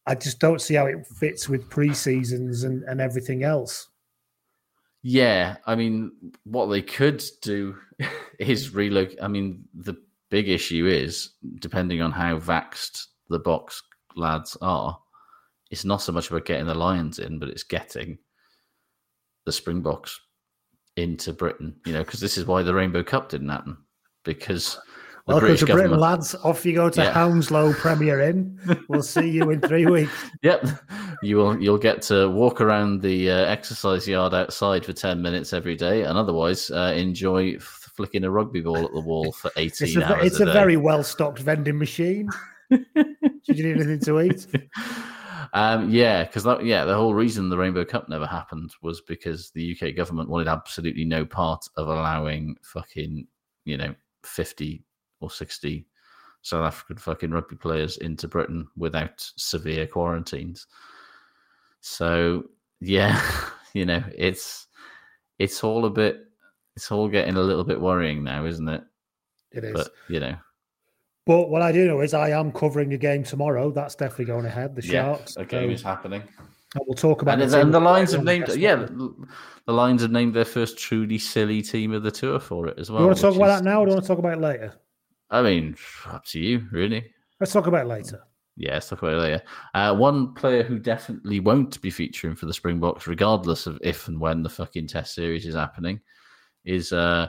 I 0.08 0.16
just 0.16 0.40
don't 0.40 0.62
see 0.62 0.76
how 0.76 0.86
it 0.86 1.06
fits 1.06 1.50
with 1.50 1.70
pre 1.70 1.94
seasons 1.94 2.64
and, 2.64 2.84
and 2.84 3.02
everything 3.02 3.44
else. 3.44 3.90
Yeah, 5.04 5.58
I 5.66 5.76
mean, 5.76 6.12
what 6.46 6.68
they 6.68 6.82
could 6.82 7.24
do 7.42 7.76
is 8.40 8.74
relocate. 8.74 9.22
I 9.22 9.28
mean, 9.28 9.66
the 9.74 9.96
big 10.30 10.50
issue 10.50 10.88
is 10.88 11.32
depending 11.60 12.02
on 12.02 12.12
how 12.12 12.40
vaxed 12.40 13.06
the 13.30 13.40
Boks 13.40 13.82
lads 14.16 14.58
are, 14.62 14.98
it's 15.70 15.86
not 15.86 16.02
so 16.02 16.14
much 16.14 16.30
about 16.30 16.46
getting 16.46 16.66
the 16.66 16.74
Lions 16.74 17.20
in, 17.20 17.40
but 17.40 17.50
it's 17.50 17.64
getting 17.64 18.18
the 19.46 19.52
Springboks 19.52 20.20
into 20.96 21.34
Britain. 21.34 21.76
You 21.86 21.94
know, 21.94 22.04
because 22.04 22.22
this 22.22 22.38
is 22.38 22.46
why 22.46 22.64
the 22.64 22.74
Rainbow 22.74 23.04
Cup 23.04 23.30
didn't 23.30 23.50
happen 23.50 23.78
because 24.24 24.78
Welcome 25.28 25.48
British 25.48 25.60
to 25.60 25.66
Britain, 25.66 25.92
government. 25.92 26.02
lads. 26.02 26.36
Off 26.36 26.66
you 26.66 26.74
go 26.74 26.90
to 26.90 27.02
Yeah. 27.02 27.12
Hounslow 27.12 27.74
Premier 27.74 28.22
Inn. 28.22 28.58
We'll 28.88 29.04
see 29.04 29.30
you 29.30 29.50
in 29.52 29.60
three 29.60 29.86
weeks. 29.92 30.14
Yep, 30.42 30.68
you 31.22 31.36
will. 31.36 31.62
You'll 31.62 31.78
get 31.78 32.02
to 32.04 32.30
walk 32.30 32.62
around 32.62 33.02
the 33.02 33.30
uh, 33.32 33.36
exercise 33.46 34.08
yard 34.08 34.34
outside 34.34 34.86
for 34.86 34.94
ten 34.94 35.22
minutes 35.22 35.52
every 35.52 35.76
day, 35.76 36.04
and 36.04 36.18
otherwise 36.18 36.72
uh, 36.72 36.94
enjoy 36.96 37.56
f- 37.56 37.92
flicking 37.96 38.24
a 38.24 38.32
rugby 38.32 38.62
ball 38.62 38.86
at 38.86 38.94
the 38.94 39.02
wall 39.02 39.34
for 39.34 39.52
It's 39.58 39.82
eighteen 39.82 40.02
a, 40.02 40.06
hours. 40.06 40.26
it's 40.28 40.40
a, 40.40 40.46
day. 40.46 40.54
very 40.54 40.78
well 40.78 41.04
stocked 41.04 41.40
vending 41.40 41.78
machine. 41.78 42.30
Did 42.72 42.86
you 43.48 43.64
need 43.64 43.76
anything 43.82 44.00
to 44.02 44.22
eat? 44.22 44.48
Um, 45.54 45.90
yeah, 45.90 46.26
because 46.26 46.44
that 46.44 46.66
yeah, 46.66 46.84
the 46.84 46.94
whole 46.94 47.14
reason 47.14 47.48
the 47.50 47.58
Rainbow 47.58 47.86
Cup 47.86 48.10
never 48.10 48.26
happened 48.28 48.74
was 48.82 49.00
because 49.02 49.50
the 49.52 49.76
UK 49.82 49.96
government 49.96 50.30
wanted 50.30 50.50
absolutely 50.50 51.06
no 51.06 51.26
part 51.26 51.66
of 51.78 51.88
allowing 51.88 52.58
fucking 52.62 53.26
you 53.64 53.78
know 53.78 53.96
fifty 54.24 54.84
or 55.20 55.30
sixty 55.32 55.86
South 56.42 56.66
African 56.66 56.98
fucking 56.98 57.32
rugby 57.32 57.56
players 57.56 57.98
into 57.98 58.28
Britain 58.28 58.68
without 58.78 59.14
severe 59.38 59.88
quarantines. 59.88 60.68
So 61.82 62.46
yeah, 62.80 63.22
you 63.74 63.86
know 63.86 64.04
it's 64.18 64.68
it's 65.40 65.64
all 65.64 65.86
a 65.86 65.90
bit 65.90 66.26
it's 66.76 66.92
all 66.92 67.08
getting 67.08 67.36
a 67.36 67.42
little 67.42 67.64
bit 67.64 67.80
worrying 67.82 68.24
now, 68.24 68.46
isn't 68.46 68.68
it? 68.68 68.84
It 69.52 69.64
is. 69.64 69.74
But 69.74 69.90
you 70.10 70.20
know, 70.20 70.36
But 71.26 71.50
what 71.50 71.62
I 71.62 71.72
do 71.72 71.88
know 71.88 72.02
is 72.02 72.14
I 72.14 72.30
am 72.30 72.52
covering 72.52 72.94
a 72.94 72.98
game 72.98 73.24
tomorrow. 73.24 73.72
That's 73.72 73.96
definitely 73.96 74.26
going 74.26 74.46
ahead. 74.46 74.76
The 74.76 74.86
yeah, 74.86 74.92
Sharks. 75.16 75.38
a 75.38 75.46
game 75.46 75.70
So- 75.70 75.74
is 75.74 75.82
happening. 75.82 76.24
We'll 76.86 76.96
talk 76.96 77.22
about 77.22 77.42
And, 77.42 77.52
and 77.56 77.74
the 77.74 77.80
Lions 77.80 78.12
have 78.12 78.26
named, 78.26 78.50
yeah, 78.58 78.76
the, 78.76 79.16
the 79.66 79.72
Lions 79.72 80.02
have 80.02 80.12
named 80.12 80.34
their 80.34 80.44
first 80.46 80.78
truly 80.78 81.18
silly 81.18 81.62
team 81.62 81.94
of 81.94 82.04
the 82.04 82.12
tour 82.12 82.40
for 82.42 82.68
it 82.68 82.78
as 82.78 82.92
well. 82.92 83.00
you 83.00 83.06
want 83.08 83.16
to 83.18 83.22
talk 83.22 83.32
which 83.32 83.38
about 83.40 83.50
is- 83.56 83.60
that 83.62 83.64
now 83.64 83.80
or 83.82 83.86
do 83.86 83.92
you 83.92 83.96
want 83.96 84.04
to 84.04 84.08
talk 84.08 84.20
about 84.20 84.34
it 84.34 84.42
later? 84.42 84.74
I 85.30 85.42
mean, 85.42 85.76
up 86.06 86.26
to 86.26 86.40
you, 86.40 86.68
really. 86.72 87.12
Let's 87.40 87.54
talk 87.54 87.68
about 87.68 87.86
it 87.86 87.90
later. 87.90 88.24
Yeah, 88.56 88.74
let's 88.74 88.90
talk 88.90 89.04
about 89.04 89.14
it 89.14 89.22
later. 89.22 89.44
Uh, 89.74 89.96
one 89.96 90.34
player 90.34 90.64
who 90.64 90.80
definitely 90.80 91.40
won't 91.40 91.80
be 91.82 91.92
featuring 91.92 92.36
for 92.36 92.48
the 92.48 92.54
Springboks, 92.54 93.06
regardless 93.06 93.68
of 93.68 93.80
if 93.84 94.08
and 94.08 94.20
when 94.20 94.42
the 94.42 94.50
fucking 94.50 94.88
Test 94.88 95.14
series 95.14 95.46
is 95.46 95.54
happening, 95.54 96.00
is 96.66 96.92
uh, 96.92 97.28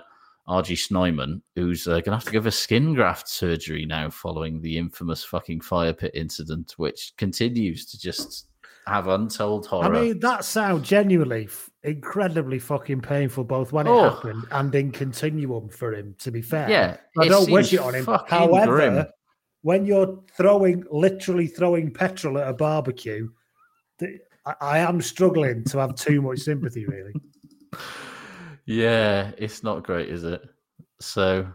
RG 0.49 0.79
Snyman, 0.79 1.43
who's 1.55 1.87
uh, 1.87 1.93
going 1.93 2.05
to 2.05 2.13
have 2.13 2.25
to 2.25 2.33
give 2.33 2.47
a 2.47 2.51
skin 2.51 2.95
graft 2.95 3.29
surgery 3.29 3.85
now 3.85 4.09
following 4.09 4.63
the 4.63 4.79
infamous 4.79 5.23
fucking 5.23 5.61
fire 5.61 5.93
pit 5.93 6.13
incident, 6.15 6.75
which 6.79 7.13
continues 7.19 7.85
to 7.87 7.99
just 7.99 8.48
have 8.89 9.09
untold 9.09 9.67
horror. 9.67 9.85
I 9.85 9.89
mean, 10.01 10.21
that 10.21 10.45
sounds 10.45 10.89
genuinely 10.89 11.45
f- 11.45 11.71
incredibly 11.83 12.59
fucking 12.59 13.01
painful, 13.03 13.45
both 13.45 13.73
when 13.73 13.87
it 13.87 13.91
Oh. 13.91 14.11
happened 14.11 14.45
and 14.51 14.75
in 14.75 14.91
continuum 14.91 15.69
for 15.69 15.95
him. 15.95 16.15
To 16.21 16.31
be 16.31 16.43
fair, 16.43 16.69
Yeah, 16.71 16.97
I 17.19 17.27
it 17.27 17.29
don't 17.29 17.51
wish 17.51 17.73
it 17.73 17.81
on 17.81 17.95
him. 17.95 18.07
However, 18.27 18.67
grim. 18.67 19.07
when 19.63 19.85
you're 19.87 20.21
throwing, 20.37 20.85
literally 20.91 21.47
throwing 21.47 21.93
petrol 21.93 22.39
at 22.39 22.49
a 22.49 22.53
barbecue, 22.53 23.29
th- 24.01 24.21
I, 24.47 24.55
I 24.61 24.79
am 24.79 25.01
struggling 25.01 25.65
to 25.65 25.79
have 25.79 25.95
too 25.95 26.21
much 26.23 26.41
sympathy. 26.41 26.87
Really, 26.87 27.13
yeah, 28.67 29.33
it's 29.39 29.63
not 29.63 29.83
great, 29.85 30.09
is 30.09 30.25
it? 30.25 30.43
So, 31.01 31.47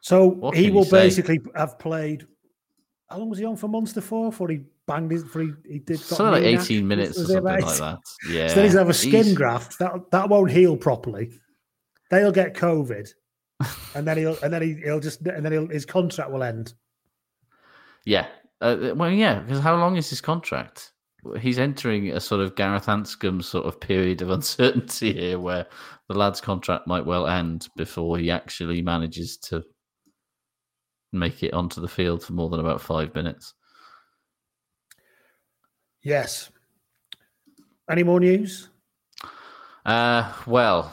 so 0.00 0.50
he 0.54 0.70
will 0.70 0.88
basically 0.88 1.40
have 1.54 1.78
played. 1.78 2.26
How 3.08 3.18
long 3.18 3.28
was 3.30 3.38
he 3.38 3.44
on 3.44 3.56
for 3.56 3.68
Munster 3.68 4.00
for? 4.00 4.30
Before 4.30 4.48
he 4.48 4.60
banged 4.90 5.10
his, 5.10 5.22
before 5.24 5.42
he, 5.42 5.78
did 5.78 6.00
something 6.00 6.42
like? 6.42 6.60
18 6.60 6.86
minutes 6.86 7.18
or 7.18 7.24
something 7.26 7.44
like 7.44 7.76
that. 7.78 7.98
Yeah. 8.28 8.48
So 8.48 8.56
then 8.56 8.64
he's 8.64 8.74
have 8.74 8.88
a 8.88 8.94
skin 8.94 9.24
he's- 9.24 9.36
graft. 9.36 9.78
That 9.78 10.10
that 10.10 10.28
won't 10.28 10.50
heal 10.50 10.76
properly. 10.76 11.30
They'll 12.10 12.32
get 12.32 12.54
COVID, 12.54 13.08
and 13.94 14.06
then 14.06 14.18
he'll 14.18 14.36
and 14.42 14.52
then 14.52 14.62
he, 14.62 14.74
he'll 14.74 15.00
just 15.00 15.20
and 15.26 15.44
then 15.44 15.52
he'll, 15.52 15.68
his 15.68 15.86
contract 15.86 16.30
will 16.30 16.42
end. 16.42 16.74
Yeah. 18.04 18.26
Uh, 18.60 18.92
well, 18.94 19.10
yeah, 19.10 19.40
because 19.40 19.60
how 19.60 19.76
long 19.76 19.96
is 19.96 20.10
his 20.10 20.20
contract? 20.20 20.92
He's 21.38 21.58
entering 21.58 22.10
a 22.10 22.20
sort 22.20 22.40
of 22.40 22.56
Gareth 22.56 22.86
Anscombe 22.86 23.42
sort 23.42 23.66
of 23.66 23.80
period 23.80 24.22
of 24.22 24.30
uncertainty 24.38 25.12
here 25.12 25.38
where 25.38 25.66
the 26.08 26.14
lad's 26.14 26.40
contract 26.40 26.86
might 26.86 27.06
well 27.06 27.26
end 27.26 27.68
before 27.76 28.18
he 28.18 28.30
actually 28.30 28.82
manages 28.82 29.36
to 29.38 29.62
make 31.12 31.42
it 31.42 31.54
onto 31.54 31.80
the 31.80 31.88
field 31.88 32.22
for 32.22 32.32
more 32.32 32.50
than 32.50 32.60
about 32.60 32.80
five 32.80 33.14
minutes. 33.14 33.54
Yes. 36.02 36.50
Any 37.90 38.02
more 38.02 38.20
news? 38.20 38.68
Uh, 39.84 40.32
well, 40.46 40.92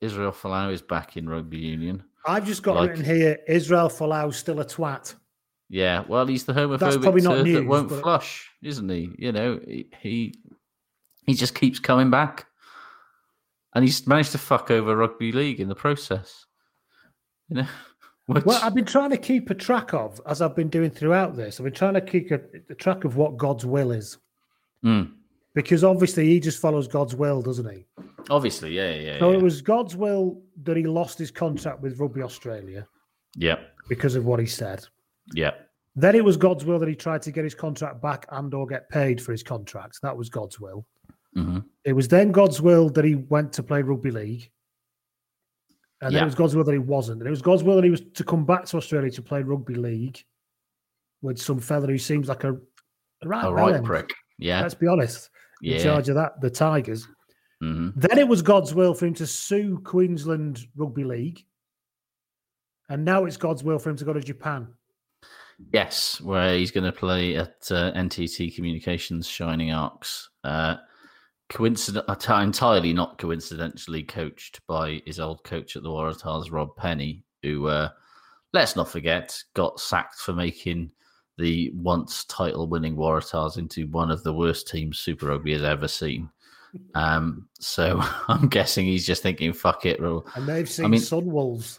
Israel 0.00 0.32
Folau 0.32 0.72
is 0.72 0.82
back 0.82 1.16
in 1.16 1.28
rugby 1.28 1.58
union. 1.58 2.02
I've 2.26 2.46
just 2.46 2.62
got 2.62 2.76
Like- 2.76 2.90
written 2.90 3.04
here: 3.04 3.38
Israel 3.46 3.88
Folau 3.88 4.32
still 4.32 4.60
a 4.60 4.64
twat. 4.64 5.14
Yeah, 5.70 6.04
well, 6.08 6.26
he's 6.26 6.44
the 6.44 6.52
homophobic 6.54 7.02
probably 7.02 7.20
not 7.20 7.36
turd 7.44 7.46
that 7.54 7.66
won't 7.66 7.88
but- 7.90 8.02
flush, 8.02 8.50
isn't 8.62 8.88
he? 8.88 9.14
You 9.18 9.32
know, 9.32 9.60
he, 9.64 9.88
he 10.00 10.34
he 11.26 11.34
just 11.34 11.54
keeps 11.54 11.78
coming 11.78 12.10
back, 12.10 12.46
and 13.74 13.84
he's 13.84 14.06
managed 14.06 14.32
to 14.32 14.38
fuck 14.38 14.70
over 14.70 14.96
rugby 14.96 15.30
league 15.32 15.60
in 15.60 15.68
the 15.68 15.74
process. 15.74 16.46
You 17.48 17.56
know, 17.62 17.66
which, 18.28 18.44
Well, 18.44 18.60
I've 18.62 18.74
been 18.74 18.84
trying 18.84 19.10
to 19.10 19.16
keep 19.16 19.50
a 19.50 19.54
track 19.54 19.94
of, 19.94 20.20
as 20.26 20.42
I've 20.42 20.54
been 20.54 20.68
doing 20.68 20.90
throughout 20.90 21.34
this. 21.34 21.58
I've 21.58 21.64
been 21.64 21.72
trying 21.72 21.94
to 21.94 22.00
keep 22.00 22.30
a, 22.30 22.40
a 22.70 22.74
track 22.74 23.04
of 23.04 23.16
what 23.16 23.36
God's 23.36 23.66
will 23.66 23.90
is, 23.92 24.18
Mm, 24.84 25.12
because 25.54 25.82
obviously 25.82 26.26
he 26.28 26.38
just 26.38 26.60
follows 26.60 26.86
God's 26.86 27.16
will, 27.16 27.42
doesn't 27.42 27.68
he? 27.68 27.84
obviously, 28.30 28.72
yeah, 28.76 28.94
yeah, 28.94 29.18
So 29.18 29.30
yeah, 29.32 29.38
it 29.38 29.42
was 29.42 29.62
God's 29.62 29.96
will 29.96 30.42
that 30.64 30.76
he 30.76 30.84
lost 30.84 31.18
his 31.18 31.30
contract 31.30 31.80
with 31.80 31.98
Rugby 31.98 32.22
Australia 32.22 32.86
yeah, 33.34 33.56
because 33.88 34.14
of 34.14 34.24
what 34.26 34.38
he 34.38 34.46
said. 34.46 34.84
yeah, 35.34 35.52
Then 35.96 36.14
it 36.14 36.24
was 36.24 36.36
God's 36.36 36.64
will 36.66 36.78
that 36.78 36.88
he 36.88 36.94
tried 36.94 37.22
to 37.22 37.32
get 37.32 37.42
his 37.44 37.54
contract 37.54 38.00
back 38.02 38.26
and 38.30 38.52
or 38.54 38.66
get 38.66 38.88
paid 38.90 39.20
for 39.20 39.32
his 39.32 39.42
contract. 39.42 39.98
That 40.02 40.16
was 40.16 40.28
God's 40.28 40.60
will. 40.60 40.86
hmm 41.34 41.60
It 41.84 41.94
was 41.94 42.06
then 42.08 42.30
God's 42.32 42.60
will 42.60 42.90
that 42.90 43.04
he 43.04 43.14
went 43.16 43.52
to 43.54 43.62
play 43.62 43.80
rugby 43.82 44.10
league. 44.10 44.50
And 46.00 46.12
Yeah. 46.14 46.22
it 46.22 46.24
was 46.26 46.34
God's 46.34 46.54
will 46.54 46.64
that 46.64 46.72
he 46.72 46.78
wasn't. 46.78 47.20
And 47.20 47.26
it 47.26 47.30
was 47.30 47.42
God's 47.42 47.62
will 47.64 47.74
that 47.76 47.84
he 47.84 47.90
was 47.90 48.02
to 48.14 48.24
come 48.24 48.44
back 48.44 48.64
to 48.66 48.76
Australia 48.76 49.10
to 49.10 49.22
play 49.22 49.42
rugby 49.42 49.74
league 49.74 50.22
with 51.22 51.38
some 51.38 51.58
fella 51.58 51.86
who 51.88 51.98
seems 51.98 52.28
like 52.28 52.44
a, 52.44 52.52
a 53.22 53.28
right, 53.28 53.44
a 53.44 53.52
right 53.52 53.82
prick. 53.82 54.14
Yeah, 54.38 54.60
Let's 54.62 54.74
be 54.74 54.86
honest. 54.86 55.30
Yeah. 55.60 55.76
In 55.76 55.82
charge 55.82 56.08
of 56.08 56.14
that, 56.14 56.40
the 56.40 56.50
Tigers. 56.50 57.08
hmm 57.60 57.90
Then 57.96 58.18
it 58.18 58.28
was 58.28 58.42
God's 58.42 58.72
will 58.74 58.94
for 58.94 59.06
him 59.06 59.14
to 59.14 59.26
sue 59.26 59.78
Queensland 59.84 60.64
Rugby 60.76 61.02
League. 61.02 61.44
And 62.88 63.04
now 63.04 63.24
it's 63.24 63.36
God's 63.36 63.64
will 63.64 63.78
for 63.80 63.90
him 63.90 63.96
to 63.96 64.04
go 64.04 64.12
to 64.12 64.20
Japan. 64.20 64.68
Yes, 65.72 66.20
where 66.20 66.54
he's 66.56 66.70
going 66.70 66.84
to 66.84 66.92
play 66.92 67.34
at 67.36 67.56
uh, 67.72 67.90
NTT 67.92 68.54
Communications 68.54 69.26
Shining 69.26 69.72
Arcs. 69.72 70.30
Uh, 70.44 70.76
coincident, 71.48 72.04
uh, 72.08 72.34
entirely 72.34 72.92
not 72.92 73.18
coincidentally 73.18 74.02
coached 74.02 74.60
by 74.66 75.02
his 75.06 75.18
old 75.20 75.42
coach 75.44 75.76
at 75.76 75.82
the 75.82 75.88
Waratahs, 75.88 76.52
Rob 76.52 76.74
Penney, 76.76 77.24
who, 77.42 77.66
uh, 77.66 77.88
let's 78.52 78.76
not 78.76 78.88
forget, 78.88 79.36
got 79.54 79.80
sacked 79.80 80.16
for 80.16 80.32
making 80.32 80.90
the 81.38 81.70
once 81.74 82.24
title-winning 82.24 82.96
Waratahs 82.96 83.58
into 83.58 83.86
one 83.88 84.10
of 84.10 84.22
the 84.24 84.32
worst 84.32 84.68
teams 84.68 84.98
Super 84.98 85.26
Rugby 85.26 85.52
has 85.52 85.62
ever 85.62 85.86
seen. 85.88 86.28
Um, 86.94 87.48
so 87.60 88.00
I'm 88.28 88.48
guessing 88.48 88.86
he's 88.86 89.06
just 89.06 89.22
thinking, 89.22 89.52
"Fuck 89.52 89.86
it, 89.86 90.00
we'll, 90.00 90.26
And 90.34 90.46
they've 90.46 90.68
seen 90.68 90.90
mean- 90.90 91.00
Sunwolves. 91.00 91.78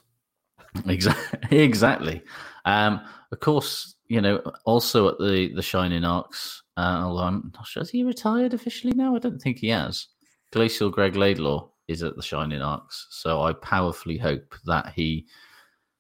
Exactly. 0.86 1.60
Exactly. 1.64 2.22
Um, 2.66 3.02
of 3.32 3.40
course, 3.40 3.96
you 4.08 4.22
know, 4.22 4.42
also 4.66 5.10
at 5.10 5.18
the 5.20 5.52
the 5.56 5.62
Shining 5.62 6.04
Arcs. 6.06 6.64
Uh, 6.80 7.04
although 7.04 7.24
I'm 7.24 7.52
not 7.54 7.68
sure, 7.68 7.82
has 7.82 7.90
he 7.90 8.06
retired 8.06 8.54
officially 8.54 8.94
now? 8.96 9.14
I 9.14 9.20
don't 9.20 9.42
think 9.42 9.58
he 9.58 9.68
has. 9.68 10.08
Glacial 10.54 10.90
Greg 10.90 11.18
Laidlaw 11.18 11.68
is 11.90 12.04
at 12.04 12.16
the 12.16 12.22
Shining 12.22 12.62
Arcs, 12.62 13.08
so 13.10 13.42
I 13.42 13.52
powerfully 13.52 14.18
hope 14.18 14.56
that 14.66 14.94
he 14.96 15.28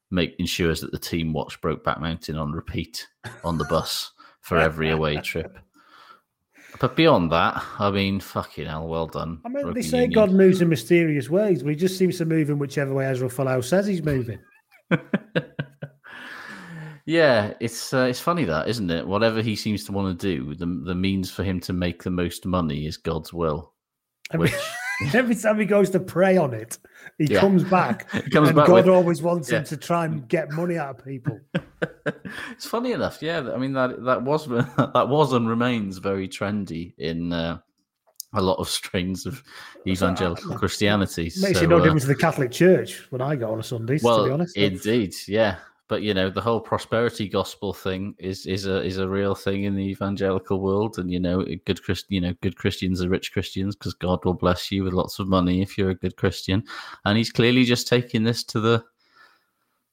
make 0.09 0.35
ensures 0.39 0.79
that 0.79 0.93
the 0.93 0.97
team 0.97 1.33
watch 1.33 1.59
Brokeback 1.59 1.99
Mountain 1.99 2.37
on 2.37 2.53
repeat 2.53 3.05
on 3.43 3.57
the 3.57 3.65
bus 3.65 4.13
for 4.39 4.57
every 4.57 4.91
away 4.91 5.17
trip. 5.21 5.59
But 6.79 6.95
beyond 6.95 7.33
that, 7.33 7.61
I 7.77 7.91
mean, 7.91 8.21
fucking 8.21 8.67
hell, 8.67 8.87
well 8.87 9.07
done. 9.07 9.41
I 9.45 9.49
mean, 9.49 9.65
Rugby 9.65 9.81
they 9.81 9.87
say 9.87 10.03
Union. 10.03 10.13
God 10.13 10.31
moves 10.31 10.61
in 10.61 10.69
mysterious 10.69 11.29
ways, 11.29 11.61
but 11.61 11.71
he 11.71 11.75
just 11.75 11.97
seems 11.97 12.17
to 12.19 12.25
move 12.25 12.49
in 12.49 12.57
whichever 12.57 12.93
way 12.93 13.11
Israel 13.11 13.29
Folau 13.29 13.61
says 13.61 13.85
he's 13.85 14.01
moving. 14.01 14.39
Yeah, 17.10 17.54
it's 17.60 17.91
uh, 17.91 18.02
it's 18.08 18.19
funny 18.19 18.45
that, 18.45 18.67
isn't 18.69 18.91
it? 18.91 19.08
Whatever 19.08 19.41
he 19.41 19.56
seems 19.56 19.84
to 19.86 19.91
want 19.91 20.19
to 20.19 20.28
do, 20.36 20.54
the 20.54 20.67
the 20.86 20.93
means 20.93 21.32
for 21.32 21.43
him 21.43 21.60
to 21.62 21.74
make 21.74 22.04
the 22.04 22.12
most 22.12 22.45
money 22.45 22.86
is 22.86 22.98
God's 22.98 23.34
will. 23.34 23.74
Every, 24.32 24.52
Which 24.52 24.60
every 25.15 25.34
time 25.36 25.58
he 25.58 25.65
goes 25.65 25.89
to 25.89 26.00
pray 26.00 26.38
on 26.38 26.54
it, 26.54 26.78
he 27.17 27.26
Yeah. 27.26 27.39
comes 27.39 27.63
back. 27.63 28.12
He 28.26 28.30
comes 28.30 28.50
and 28.50 28.56
back 28.58 28.67
God 28.67 28.86
with- 28.86 28.89
always 29.00 29.24
wants 29.24 29.52
Yeah. 29.52 29.58
him 29.60 29.63
to 29.65 29.78
try 29.78 30.06
and 30.06 30.28
get 30.28 30.52
money 30.52 30.78
out 30.78 31.00
of 31.00 31.04
people. 31.06 31.39
it's 32.52 32.67
funny 32.67 32.91
enough, 32.91 33.24
yeah. 33.24 33.39
I 33.56 33.58
mean 33.58 33.74
that 33.74 34.04
that 34.06 34.22
was 34.22 34.48
that 34.48 35.08
was 35.10 35.34
and 35.34 35.50
remains 35.50 35.98
very 35.98 36.28
trendy 36.28 36.93
in 37.00 37.34
uh, 37.34 37.58
a 38.36 38.41
lot 38.43 38.60
of 38.60 38.69
strains 38.69 39.26
of 39.26 39.41
evangelical 39.88 40.56
Christianity. 40.60 41.32
Makes 41.41 41.56
So, 41.58 41.62
you 41.62 41.67
no 41.67 41.78
uh, 41.80 41.84
difference 41.84 42.04
to 42.04 42.10
the 42.10 42.15
Catholic 42.28 42.52
Church 42.52 43.08
when 43.10 43.22
I 43.22 43.36
go 43.36 43.52
on 43.52 43.60
a 43.60 43.63
Sunday, 43.63 43.98
to 43.98 44.04
be 44.04 44.06
well, 44.06 44.32
honest. 44.32 44.56
indeed, 44.56 45.15
yeah. 45.28 45.56
But 45.89 46.04
you 46.04 46.13
know, 46.13 46.30
the 46.30 46.39
whole 46.39 46.60
prosperity 46.62 47.28
gospel 47.28 47.73
thing 47.73 48.13
is 48.19 48.45
is 48.45 48.67
a 48.67 48.84
is 48.84 48.99
a 48.99 49.10
real 49.10 49.34
thing 49.34 49.63
in 49.63 49.75
the 49.75 49.84
evangelical 49.84 50.62
world, 50.62 50.99
and 50.99 51.12
you 51.12 51.19
know, 51.19 51.43
good 51.65 51.84
Christ, 51.84 52.06
you 52.10 52.21
know, 52.21 52.36
good 52.41 52.56
Christians 52.56 53.02
are 53.02 53.10
rich 53.10 53.34
Christians 53.34 53.75
because 53.75 53.95
God 53.95 54.23
will 54.23 54.36
bless 54.36 54.71
you 54.71 54.84
with 54.84 54.93
lots 54.93 55.17
of 55.17 55.28
money 55.28 55.63
if 55.63 55.78
you're 55.78 55.89
a 55.89 55.95
good 55.95 56.15
Christian, 56.15 56.63
and 57.06 57.17
He's 57.17 57.32
clearly 57.32 57.63
just 57.63 57.88
taking 57.88 58.23
this 58.23 58.43
to 58.45 58.60
the 58.60 58.86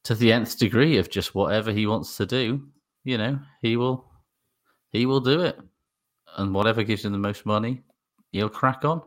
to 0.05 0.15
the 0.15 0.33
nth 0.33 0.59
degree 0.59 0.99
of 0.99 1.09
just 1.09 1.35
whatever 1.35 1.73
He 1.73 1.87
wants 1.87 2.19
to 2.19 2.27
do. 2.27 2.69
You 3.05 3.16
know, 3.16 3.39
He 3.62 3.79
will 3.79 4.05
He 4.91 5.07
will 5.07 5.20
do 5.20 5.41
it, 5.41 5.59
and 6.37 6.55
whatever 6.55 6.83
gives 6.83 7.07
Him 7.07 7.12
the 7.12 7.18
most 7.18 7.47
money, 7.47 7.81
He'll 8.33 8.51
crack 8.51 8.85
on. 8.85 9.01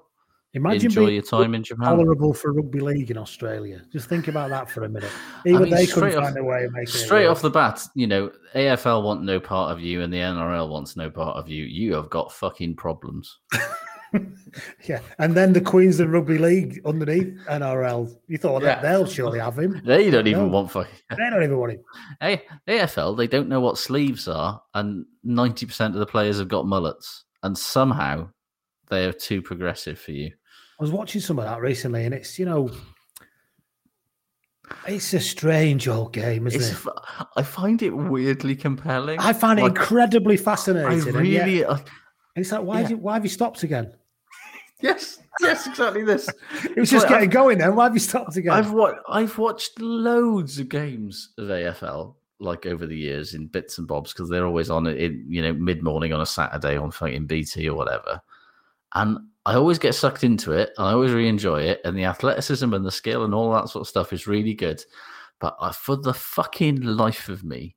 Imagine 0.56 0.86
Enjoy 0.88 1.02
being 1.06 1.14
your 1.14 1.24
time 1.24 1.54
in 1.54 1.64
Japan. 1.64 1.86
tolerable 1.86 2.34
for 2.34 2.52
rugby 2.54 2.80
league 2.80 3.12
in 3.12 3.18
Australia. 3.18 3.84
Just 3.94 4.10
think 4.10 4.28
about 4.28 4.50
that 4.50 4.68
for 4.70 4.84
a 4.84 4.90
minute. 4.90 5.12
Even 5.46 5.62
mean, 5.64 5.72
they 5.72 5.86
couldn't 5.86 6.16
off- 6.18 6.24
find 6.24 6.38
a 6.38 6.44
way 6.44 6.64
of 6.66 6.74
making 6.74 6.96
it 6.96 6.98
Straight 7.06 7.28
off 7.28 7.42
the 7.44 7.52
bat, 7.52 7.86
you 7.94 8.08
know, 8.08 8.32
AFL 8.56 9.04
want 9.04 9.22
no 9.24 9.40
part 9.40 9.72
of 9.72 9.80
you 9.80 10.02
and 10.02 10.12
the 10.12 10.18
NRL 10.18 10.68
wants 10.70 10.98
no 10.98 11.12
part 11.12 11.38
of 11.38 11.48
you. 11.50 11.66
You 11.66 11.94
have 11.94 12.10
got 12.10 12.32
fucking 12.32 12.76
problems. 12.78 13.38
Yeah, 14.88 15.02
and 15.20 15.36
then 15.36 15.54
the 15.54 15.62
Queensland 15.62 16.12
Rugby 16.12 16.40
League 16.40 16.82
underneath 16.84 17.38
NRL. 17.48 18.12
You 18.28 18.40
thought 18.40 18.64
Yeah. 18.64 18.70
that 18.70 18.82
they'll 18.82 19.06
surely 19.06 19.38
have 19.38 19.60
him. 19.60 19.80
They 19.86 20.10
don't 20.10 20.26
even 20.26 20.48
No. 20.48 20.50
want 20.52 20.72
fucking. 20.72 20.92
They 21.12 21.30
don't 21.30 21.44
even 21.44 21.60
want 21.60 21.74
him. 21.74 21.82
Hey, 22.20 22.42
AFL, 22.68 23.16
they 23.16 23.28
don't 23.28 23.48
know 23.50 23.62
what 23.62 23.78
sleeves 23.78 24.28
are, 24.28 24.60
and 24.74 25.06
90% 25.24 25.90
of 25.94 26.00
the 26.00 26.08
players 26.08 26.40
have 26.40 26.48
got 26.48 26.66
mullets, 26.66 27.26
and 27.44 27.56
somehow 27.56 28.30
they 28.90 29.06
are 29.06 29.14
too 29.14 29.44
progressive 29.44 30.00
for 30.00 30.12
you. 30.14 30.32
I 30.80 30.84
was 30.84 30.92
watching 30.92 31.20
some 31.22 31.40
of 31.40 31.46
that 31.46 31.60
recently, 31.62 32.06
and 32.06 32.14
it's 32.14 32.40
you 32.40 32.46
know, 32.46 32.70
it's 34.88 35.14
a 35.14 35.20
strange 35.20 35.88
old 35.88 36.14
game, 36.14 36.48
isn't 36.48 36.62
It's, 36.62 36.86
it? 36.86 36.94
I 37.36 37.44
find 37.44 37.82
it 37.82 37.90
weirdly 37.90 38.56
compelling. 38.56 39.20
I 39.20 39.34
find 39.34 39.60
it 39.60 39.64
Like, 39.64 39.72
incredibly 39.72 40.36
I 40.36 40.38
fascinating. 40.38 41.16
and 41.16 41.28
yet- 41.28 41.46
really. 41.46 41.66
Uh, 41.66 41.76
I- 41.76 41.84
it's 42.36 42.52
like, 42.54 42.62
why, 42.62 42.82
yeah. 42.82 42.88
did, 42.90 43.02
why 43.02 43.16
have 43.16 43.26
you 43.26 43.30
stopped 43.30 43.64
again? 43.64 43.92
yes, 44.82 45.20
yes, 45.42 45.68
exactly 45.68 46.04
this. 46.04 46.30
It 46.64 46.78
was 46.78 46.90
just 46.90 47.06
Well, 47.10 47.16
getting 47.18 47.30
going 47.32 47.58
then. 47.58 47.76
Why 47.76 47.84
have 47.86 47.94
you 47.94 48.00
stopped 48.00 48.38
again? 48.38 48.54
I've 48.54 48.72
wa- 48.72 48.96
I've 49.10 49.38
watched 49.38 49.82
loads 49.82 50.60
of 50.60 50.70
games 50.70 51.34
of 51.38 51.48
AFL 51.50 52.16
like 52.40 52.66
over 52.66 52.86
the 52.88 52.96
years 52.96 53.34
in 53.34 53.48
bits 53.48 53.78
and 53.80 53.88
bobs 53.88 54.14
because 54.14 54.30
they're 54.30 54.46
always 54.46 54.70
on 54.70 54.88
in 54.88 55.26
you 55.28 55.42
know 55.42 55.52
mid 55.52 55.84
morning 55.84 56.14
on 56.14 56.22
a 56.22 56.26
Saturday 56.26 56.78
on 56.78 56.92
fucking 56.92 57.26
BT 57.26 57.68
or 57.68 57.76
whatever, 57.76 58.22
and 58.96 59.18
I 59.50 59.56
always 59.56 59.80
get 59.80 59.96
sucked 59.96 60.24
into 60.24 60.52
it. 60.52 60.72
I 60.78 60.92
always 60.92 61.12
really 61.12 61.28
enjoy 61.28 61.62
it, 61.62 61.82
and 61.84 61.98
the 61.98 62.04
athleticism 62.06 62.72
and 62.74 62.86
the 62.86 62.92
skill 62.92 63.24
and 63.24 63.34
all 63.34 63.52
that 63.54 63.70
sort 63.70 63.82
of 63.82 63.88
stuff 63.88 64.14
is 64.14 64.28
really 64.28 64.54
good. 64.54 64.84
But 65.40 65.56
I, 65.60 65.72
for 65.72 65.96
the 65.96 66.14
fucking 66.14 66.82
life 66.82 67.30
of 67.30 67.44
me, 67.44 67.76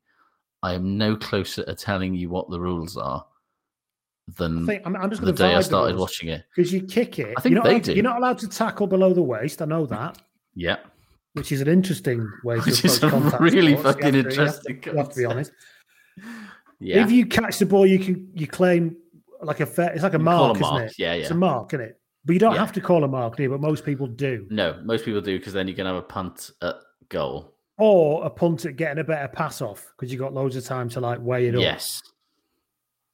I 0.61 0.73
am 0.73 0.97
no 0.97 1.15
closer 1.15 1.63
to 1.63 1.73
telling 1.73 2.13
you 2.13 2.29
what 2.29 2.49
the 2.49 2.59
rules 2.59 2.95
are 2.97 3.25
than 4.37 4.63
I 4.63 4.65
think, 4.67 4.83
I'm, 4.85 4.95
I'm 4.95 5.09
just 5.09 5.21
the 5.21 5.27
going 5.27 5.35
to 5.35 5.43
day 5.43 5.55
I 5.55 5.61
started 5.61 5.97
watching 5.97 6.29
it. 6.29 6.45
because 6.55 6.71
you 6.71 6.81
kick 6.83 7.19
it. 7.19 7.33
I 7.37 7.41
think 7.41 7.53
you're 7.53 7.63
not 7.63 7.65
they 7.65 7.71
allowed, 7.71 7.83
do. 7.83 7.93
You're 7.93 8.03
not 8.03 8.17
allowed 8.17 8.37
to 8.39 8.47
tackle 8.49 8.87
below 8.87 9.13
the 9.13 9.23
waist. 9.23 9.61
I 9.61 9.65
know 9.65 9.85
that, 9.87 10.21
Yeah, 10.55 10.77
which 11.33 11.51
is 11.51 11.59
an 11.61 11.67
interesting 11.67 12.29
way 12.43 12.55
to 12.57 12.61
which 12.61 12.85
is 12.85 12.97
approach 12.97 13.13
a 13.13 13.19
contact 13.21 13.41
really 13.41 13.71
sports. 13.77 13.97
Fucking 14.01 14.13
have 14.13 14.29
to- 14.29 14.35
you 14.35 14.45
have 14.45 14.61
to- 14.61 14.69
interesting. 14.69 14.83
You 14.93 14.97
have 14.99 15.09
to 15.09 15.15
be 15.17 15.25
honest. 15.25 15.51
Yeah, 16.79 17.03
If 17.03 17.11
you 17.11 17.25
catch 17.25 17.57
the 17.59 17.65
ball, 17.65 17.85
you 17.87 17.97
can 17.99 18.29
you 18.35 18.45
claim 18.47 18.97
like 19.45 19.59
a 19.59 19.65
fair. 19.65 19.91
It's 19.93 20.03
like 20.03 20.13
a 20.13 20.17
You 20.17 20.23
mark, 20.23 20.57
a 20.57 20.59
isn't 20.59 20.73
mark. 20.73 20.83
it? 20.91 20.95
Yeah, 20.97 21.13
It's 21.13 21.31
a 21.31 21.35
mark, 21.35 21.73
isn't 21.73 21.85
it? 21.85 21.99
But 22.25 22.33
you 22.33 22.39
don't 22.39 22.53
Yeah. 22.53 22.59
have 22.59 22.71
to 22.73 22.81
call 22.81 23.03
a 23.03 23.07
mark, 23.07 23.35
do 23.35 23.43
you? 23.43 23.49
But 23.49 23.59
most 23.61 23.83
people 23.85 24.07
do. 24.07 24.47
No, 24.49 24.79
most 24.83 25.03
people 25.05 25.21
do 25.21 25.37
because 25.37 25.53
then 25.53 25.67
you 25.67 25.73
can 25.73 25.85
have 25.85 25.95
a 25.97 26.01
punt 26.01 26.51
at 26.61 26.75
goal. 27.09 27.55
Or 27.77 28.23
a 28.25 28.29
punt 28.29 28.65
at 28.65 28.75
getting 28.75 28.99
a 28.99 29.03
better 29.03 29.27
pass 29.27 29.61
off 29.61 29.91
because 29.97 30.11
you've 30.11 30.21
got 30.21 30.33
loads 30.33 30.55
of 30.55 30.63
time 30.63 30.87
to 30.89 30.99
like 31.01 31.19
weigh 31.21 31.47
it 31.47 31.55
up. 31.55 31.61
Yes. 31.61 32.01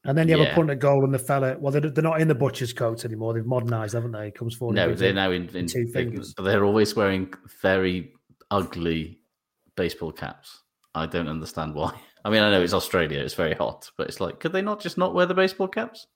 And 0.06 0.18
then 0.18 0.28
you 0.28 0.38
have 0.38 0.46
Yeah. 0.48 0.52
a 0.54 0.56
punt 0.56 0.70
at 0.70 0.80
goal, 0.80 1.04
and 1.04 1.14
the 1.14 1.20
fella. 1.20 1.58
Well, 1.60 1.72
they're, 1.72 1.82
they're 1.90 2.04
not 2.04 2.22
in 2.22 2.28
the 2.28 2.36
butcher's 2.36 2.72
coats 2.72 3.04
anymore. 3.04 3.34
They've 3.34 3.46
modernised, 3.46 3.94
haven't 3.94 4.12
they? 4.12 4.28
It 4.28 4.36
comes 4.36 4.56
forward. 4.56 4.76
No, 4.76 4.94
they're 4.94 5.12
now 5.14 5.32
in, 5.32 5.50
in 5.56 5.68
two 5.68 5.86
they, 5.86 5.92
fingers. 5.92 6.34
but 6.38 6.44
they're 6.44 6.64
always 6.64 6.96
wearing 6.96 7.34
very 7.62 8.14
ugly 8.52 9.20
baseball 9.76 10.12
caps. 10.12 10.62
I 10.96 11.06
don't 11.06 11.28
understand 11.28 11.74
why. 11.76 11.94
I 12.26 12.30
mean, 12.30 12.42
I 12.44 12.52
know 12.52 12.62
it's 12.62 12.74
Australia, 12.74 13.20
it's 13.20 13.34
very 13.34 13.54
hot, 13.54 13.90
but 13.98 14.08
it's 14.08 14.20
like, 14.20 14.40
could 14.40 14.52
they 14.52 14.62
not 14.62 14.82
just 14.82 14.98
not 14.98 15.14
wear 15.14 15.26
the 15.26 15.34
baseball 15.34 15.68
caps? 15.68 16.08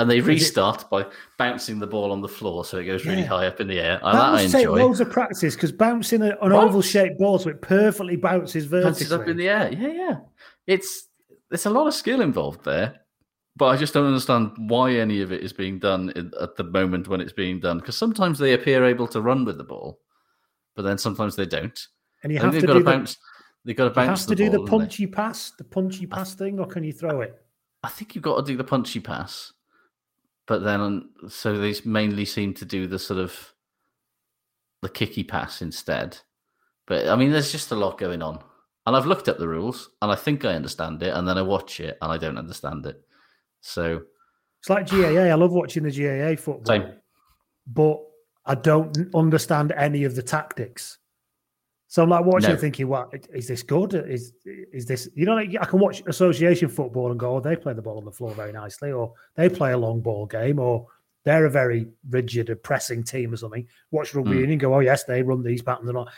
And 0.00 0.08
they 0.08 0.20
restart 0.20 0.88
by 0.90 1.06
bouncing 1.38 1.80
the 1.80 1.86
ball 1.86 2.12
on 2.12 2.20
the 2.20 2.28
floor 2.28 2.64
so 2.64 2.78
it 2.78 2.84
goes 2.84 3.04
really 3.04 3.22
Yeah. 3.22 3.26
high 3.28 3.46
up 3.48 3.60
in 3.60 3.66
the 3.66 3.80
air. 3.80 3.98
That 4.02 4.12
that 4.12 4.22
I 4.22 4.30
must 4.42 4.52
take 4.52 4.62
enjoy. 4.66 4.78
loads 4.84 5.00
of 5.00 5.10
practice 5.10 5.54
because 5.56 5.72
bouncing 5.72 6.22
an 6.22 6.36
oval 6.40 6.82
shaped 6.82 7.18
ball 7.18 7.38
so 7.40 7.50
it 7.50 7.60
perfectly 7.62 8.14
bounces 8.16 8.66
Bounces 8.68 9.08
vertically. 9.08 9.22
up 9.24 9.28
in 9.28 9.36
the 9.36 9.48
air. 9.48 9.72
Yeah, 9.72 9.88
yeah. 9.88 10.16
It's 10.68 11.08
there's 11.50 11.66
a 11.66 11.70
lot 11.70 11.88
of 11.88 11.94
skill 11.94 12.20
involved 12.20 12.64
there, 12.64 13.00
but 13.56 13.66
I 13.66 13.76
just 13.76 13.92
don't 13.92 14.06
understand 14.06 14.52
why 14.68 14.92
any 14.92 15.20
of 15.20 15.32
it 15.32 15.42
is 15.42 15.52
being 15.52 15.80
done 15.80 16.10
in, 16.14 16.30
at 16.40 16.54
the 16.56 16.64
moment 16.64 17.08
when 17.08 17.20
it's 17.20 17.32
being 17.32 17.58
done. 17.58 17.78
Because 17.78 17.96
sometimes 17.98 18.38
they 18.38 18.52
appear 18.52 18.84
able 18.84 19.08
to 19.08 19.20
run 19.20 19.44
with 19.44 19.58
the 19.58 19.64
ball, 19.64 19.98
but 20.76 20.82
then 20.82 20.98
sometimes 20.98 21.34
they 21.34 21.46
don't. 21.46 21.88
and 22.22 22.32
you 22.32 22.38
have 22.38 22.52
to 22.52 22.60
do 22.60 22.66
to 22.68 22.74
the, 22.74 23.16
bounce. 23.74 23.94
They've 23.94 23.94
got 23.94 23.94
to 23.94 24.00
you 24.00 24.06
have 24.08 24.20
to 24.20 24.26
the 24.28 24.34
do 24.36 24.44
the 24.44 24.50
haven't 24.52 24.64
they? 24.64 24.70
punchy 24.70 25.06
pass, 25.06 25.50
the 25.50 25.64
punchy 25.64 26.06
pass 26.06 26.34
thing, 26.34 26.58
or 26.58 26.66
can 26.66 26.84
you 26.84 26.92
throw 26.92 27.20
it? 27.20 27.40
I 27.82 27.88
think 27.88 28.14
you've 28.14 28.24
got 28.24 28.36
to 28.36 28.42
do 28.52 28.56
the 28.56 28.64
punchy 28.64 29.00
pass, 29.00 29.52
but 30.46 30.64
then 30.64 30.80
um, 30.80 31.10
so 31.28 31.56
they 31.58 31.74
mainly 31.84 32.24
seem 32.24 32.54
to 32.54 32.64
do 32.64 32.86
the 32.86 32.98
sort 32.98 33.20
of 33.20 33.54
the 34.82 34.88
kicky 34.88 35.24
pass 35.24 35.62
instead. 35.62 36.18
But 36.86 37.08
I 37.08 37.16
mean, 37.16 37.30
there's 37.30 37.52
just 37.52 37.70
a 37.70 37.76
lot 37.76 37.98
going 37.98 38.22
on, 38.22 38.38
and 38.86 38.96
I've 38.96 39.06
looked 39.06 39.28
up 39.28 39.38
the 39.38 39.48
rules, 39.48 39.90
and 40.02 40.10
I 40.10 40.16
think 40.16 40.44
I 40.44 40.54
understand 40.54 41.02
it, 41.02 41.14
and 41.14 41.28
then 41.28 41.38
I 41.38 41.42
watch 41.42 41.80
it, 41.80 41.98
and 42.00 42.10
I 42.10 42.16
don't 42.18 42.38
understand 42.38 42.86
it. 42.86 43.00
So 43.60 44.02
It's 44.60 44.70
like 44.70 44.88
GAA. 44.88 45.20
I 45.20 45.34
love 45.34 45.52
watching 45.52 45.82
the 45.82 45.90
GAA 45.90 46.40
football, 46.40 46.64
Same. 46.66 46.92
but 47.66 48.00
I 48.46 48.54
don't 48.54 48.96
understand 49.14 49.72
any 49.72 50.04
of 50.04 50.14
the 50.14 50.22
tactics. 50.22 50.98
So 51.90 52.02
I'm 52.02 52.10
like 52.10 52.24
watching, 52.24 52.50
No. 52.50 52.56
thinking, 52.56 52.86
"What 52.86 53.14
is 53.32 53.48
this 53.48 53.62
good? 53.62 53.94
Is 53.94 54.34
is 54.44 54.84
this? 54.84 55.08
You 55.14 55.24
know, 55.24 55.34
like, 55.34 55.56
I 55.58 55.64
can 55.64 55.78
watch 55.80 56.02
association 56.06 56.68
football 56.68 57.10
and 57.10 57.18
go, 57.18 57.36
"Oh, 57.36 57.40
they 57.40 57.56
play 57.56 57.72
the 57.72 57.80
ball 57.80 57.96
on 57.96 58.04
the 58.04 58.12
floor 58.12 58.32
very 58.34 58.52
nicely," 58.52 58.92
or 58.92 59.14
they 59.36 59.48
play 59.48 59.72
a 59.72 59.78
long 59.78 60.00
ball 60.02 60.26
game, 60.26 60.58
or 60.58 60.86
they're 61.24 61.46
a 61.46 61.50
very 61.50 61.88
rigid 62.10 62.54
pressing 62.62 63.02
team 63.02 63.32
or 63.32 63.36
something. 63.38 63.66
Watch 63.90 64.14
rugby 64.14 64.30
Hmm. 64.32 64.36
union 64.36 64.52
and 64.52 64.60
go, 64.60 64.74
"Oh, 64.74 64.80
yes, 64.80 65.04
they 65.04 65.22
run 65.22 65.42
these 65.42 65.62
patterns 65.62 65.88
and 65.88 65.96
all." 65.96 66.08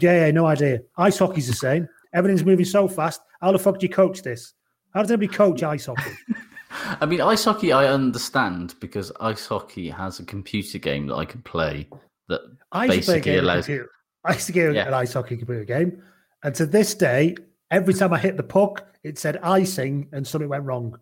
Yeah, 0.00 0.24
yeah, 0.26 0.30
no 0.30 0.46
idea. 0.46 0.82
Ice 0.96 1.18
hockey's 1.18 1.48
the 1.48 1.52
same. 1.54 1.88
Everything's 2.12 2.44
moving 2.44 2.64
so 2.64 2.86
fast. 2.86 3.22
How 3.40 3.50
the 3.50 3.58
fuck 3.58 3.78
do 3.80 3.86
you 3.86 3.92
coach 3.92 4.22
this? 4.22 4.54
How 4.94 5.02
does 5.02 5.10
anybody 5.10 5.34
coach 5.34 5.64
ice 5.64 5.86
hockey? 5.86 6.12
I 7.00 7.06
mean, 7.06 7.20
ice 7.20 7.44
hockey 7.44 7.72
I 7.72 7.86
understand 7.88 8.76
because 8.80 9.10
ice 9.20 9.46
hockey 9.46 9.88
has 9.90 10.20
a 10.20 10.24
computer 10.24 10.78
game 10.78 11.08
that 11.08 11.16
I 11.16 11.24
can 11.24 11.42
play 11.42 11.88
that 12.28 12.40
I 12.70 12.84
used 12.86 13.00
to 13.00 13.04
play 13.04 13.14
a 13.14 13.18
basically 13.18 13.38
allows. 13.38 13.66
computer. 13.66 13.90
I 14.24 14.34
used 14.34 14.46
to 14.46 14.52
get 14.52 14.74
Yeah. 14.74 14.88
an 14.88 14.94
ice 14.94 15.12
hockey 15.12 15.36
computer 15.36 15.64
game, 15.64 16.02
and 16.42 16.54
to 16.54 16.66
this 16.66 16.94
day, 16.94 17.36
every 17.70 17.94
time 17.94 18.12
I 18.12 18.18
hit 18.18 18.36
the 18.36 18.42
puck, 18.42 18.86
it 19.02 19.18
said 19.18 19.38
icing, 19.42 20.08
and 20.12 20.26
something 20.26 20.48
went 20.48 20.64
wrong. 20.64 20.98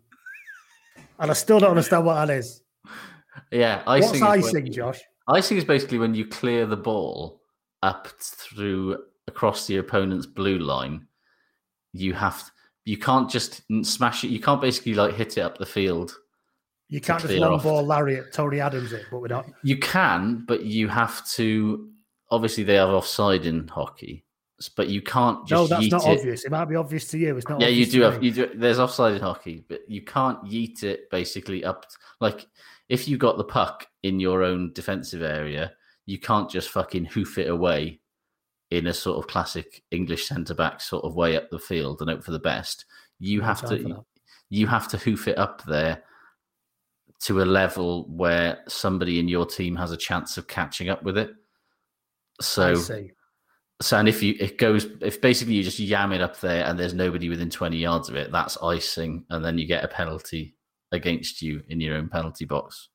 And 1.19 1.29
I 1.29 1.33
still 1.33 1.59
don't 1.59 1.69
understand 1.69 2.05
what 2.05 2.15
that 2.15 2.33
is. 2.33 2.63
Yeah, 3.51 3.83
icing. 3.85 4.07
What's 4.07 4.15
is 4.15 4.21
when 4.21 4.31
icing, 4.31 4.71
Josh? 4.73 4.99
Icing 5.27 5.57
is 5.57 5.65
basically 5.65 5.99
when 5.99 6.15
you 6.15 6.25
clear 6.25 6.65
the 6.65 6.77
ball 6.77 7.41
up 7.83 8.07
through 8.19 8.97
across 9.27 9.67
the 9.67 9.77
opponent's 9.77 10.25
blue 10.25 10.57
line. 10.57 11.07
You 11.93 12.13
have 12.13 12.51
you 12.85 12.97
can't 12.97 13.29
just 13.29 13.61
smash 13.83 14.23
it. 14.23 14.29
You 14.29 14.39
can't 14.39 14.59
basically 14.59 14.95
like 14.95 15.13
hit 15.13 15.37
it 15.37 15.41
up 15.41 15.57
the 15.57 15.65
field. 15.65 16.17
You 16.89 16.99
can't 16.99 17.21
just 17.21 17.33
long 17.35 17.53
off. 17.53 17.63
ball 17.63 17.85
Lariat 17.85 18.33
Tony 18.33 18.59
Adams 18.59 18.91
it, 18.91 19.05
but 19.11 19.19
we're 19.19 19.27
not. 19.27 19.45
You 19.63 19.77
can, 19.77 20.43
but 20.47 20.65
you 20.65 20.87
have 20.87 21.25
to. 21.31 21.90
Obviously, 22.31 22.63
they 22.63 22.75
have 22.75 22.89
offside 22.89 23.45
in 23.45 23.67
hockey, 23.67 24.25
but 24.75 24.87
you 24.87 25.01
can't 25.01 25.45
just. 25.47 25.69
no, 25.69 25.77
that's 25.77 25.91
not 25.91 26.05
it. 26.05 26.19
obvious. 26.19 26.45
It 26.45 26.51
might 26.51 26.65
be 26.65 26.75
obvious 26.75 27.07
to 27.09 27.17
you. 27.17 27.37
It's 27.37 27.47
not. 27.47 27.61
Yeah, 27.61 27.67
you 27.67 27.85
do 27.85 28.01
have 28.01 28.23
you 28.23 28.31
do. 28.31 28.49
There's 28.55 28.79
offside 28.79 29.15
in 29.15 29.21
hockey, 29.21 29.63
but 29.67 29.81
you 29.87 30.01
can't 30.01 30.43
yeet 30.43 30.83
it 30.83 31.09
basically 31.11 31.63
up. 31.63 31.85
Like 32.19 32.47
if 32.89 33.07
you 33.07 33.17
got 33.17 33.37
the 33.37 33.43
puck 33.43 33.87
in 34.03 34.19
your 34.19 34.43
own 34.43 34.73
defensive 34.73 35.21
area, 35.21 35.73
you 36.05 36.19
can't 36.19 36.49
just 36.49 36.69
fucking 36.69 37.05
hoof 37.05 37.37
it 37.37 37.49
away 37.49 38.01
in 38.71 38.87
a 38.87 38.93
sort 38.93 39.17
of 39.17 39.29
classic 39.29 39.83
English 39.91 40.27
centre 40.27 40.53
back 40.53 40.81
sort 40.81 41.03
of 41.03 41.15
way 41.15 41.35
up 41.35 41.49
the 41.49 41.59
field 41.59 42.01
and 42.01 42.09
hope 42.09 42.23
for 42.23 42.31
the 42.31 42.39
best. 42.39 42.85
You 43.19 43.41
have 43.41 43.67
to 43.69 44.03
you 44.49 44.67
have 44.67 44.87
to 44.89 44.97
hoof 44.97 45.27
it 45.27 45.37
up 45.37 45.63
there 45.65 46.03
to 47.21 47.41
a 47.41 47.45
level 47.45 48.07
where 48.09 48.59
somebody 48.67 49.19
in 49.19 49.27
your 49.27 49.45
team 49.45 49.75
has 49.75 49.91
a 49.91 49.97
chance 49.97 50.37
of 50.37 50.47
catching 50.47 50.89
up 50.89 51.03
with 51.03 51.17
it. 51.17 51.31
I 52.41 52.73
So 52.73 53.03
so, 53.81 53.97
and 53.97 54.07
if 54.07 54.21
you 54.21 54.35
it 54.39 54.59
goes, 54.59 54.85
if 55.01 55.19
basically 55.21 55.55
you 55.55 55.63
just 55.63 55.79
yam 55.79 56.11
it 56.11 56.21
up 56.21 56.39
there 56.39 56.65
and 56.65 56.77
there's 56.79 56.93
nobody 56.93 57.29
within 57.29 57.49
20 57.49 57.77
yards 57.77 58.09
of 58.09 58.15
it, 58.15 58.31
that's 58.31 58.55
icing, 58.61 59.25
and 59.31 59.43
then 59.43 59.57
you 59.57 59.65
get 59.65 59.83
a 59.83 59.87
penalty 59.87 60.55
against 60.91 61.41
you 61.41 61.63
in 61.67 61.81
your 61.81 61.95
own 61.95 62.07
penalty 62.07 62.45
box. 62.45 62.89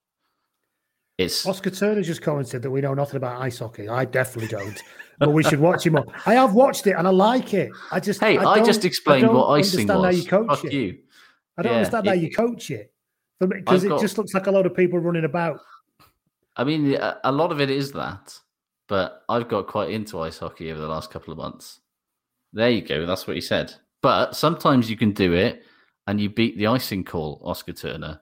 It's 1.19 1.47
Oscar 1.47 1.71
Turner 1.71 2.03
just 2.03 2.21
commented 2.23 2.63
that 2.63 2.71
we 2.71 2.83
know 2.83 2.93
nothing 2.95 3.17
about 3.17 3.41
ice 3.41 3.59
hockey. 3.59 3.89
I 3.89 4.05
definitely 4.05 4.49
don't, 4.49 4.81
but 5.19 5.33
we 5.33 5.43
should 5.43 5.59
watch 5.61 5.85
him 5.87 5.97
up. 5.97 6.07
I 6.27 6.35
have 6.35 6.53
watched 6.55 6.87
it 6.87 6.93
and 6.93 7.07
I 7.07 7.11
like 7.11 7.55
it. 7.55 7.71
I 7.91 7.99
just 8.01 8.21
hey, 8.21 8.37
I, 8.39 8.57
don't- 8.57 8.67
just 8.67 8.85
explained 8.85 9.23
don't 9.27 9.35
what 9.35 9.49
icing 9.49 9.89
was. 9.89 10.05
How 10.05 10.11
you 10.11 10.25
coach 10.27 10.47
Fuck 10.49 10.65
it. 10.67 10.73
you. 10.73 10.99
I 11.59 11.63
don't 11.63 11.73
Yeah, 11.73 11.79
understand 11.79 12.07
how 12.07 12.13
it- 12.13 12.21
you 12.21 12.31
coach 12.31 12.71
it 12.71 12.93
because 13.41 13.83
it 13.85 13.89
got- 13.89 14.01
just 14.01 14.19
looks 14.19 14.35
like 14.35 14.47
a 14.47 14.51
lot 14.51 14.67
of 14.67 14.75
people 14.77 14.99
running 14.99 15.25
about. 15.25 15.59
I 16.55 16.65
mean, 16.65 16.95
a 16.95 17.33
lot 17.33 17.51
of 17.51 17.61
it 17.61 17.71
is 17.71 17.93
that, 17.93 18.39
but 18.89 19.23
I've 19.29 19.49
got 19.49 19.67
quite 19.67 19.91
into 19.91 20.21
ice 20.21 20.39
hockey 20.39 20.71
over 20.71 20.81
the 20.81 20.89
last 20.89 21.11
couple 21.11 21.33
of 21.33 21.39
months. 21.39 21.81
There 22.53 22.71
you 22.71 22.83
go. 22.83 23.07
That's 23.07 23.27
what 23.27 23.37
he 23.37 23.41
said. 23.43 23.75
But 24.03 24.37
sometimes 24.37 24.89
you 24.91 24.97
can 24.97 25.13
do 25.13 25.33
it 25.33 25.63
and 26.07 26.21
you 26.21 26.31
beat 26.31 26.57
the 26.57 26.69
icing 26.69 27.03
call, 27.05 27.41
Oscar 27.45 27.73
Turner, 27.73 28.21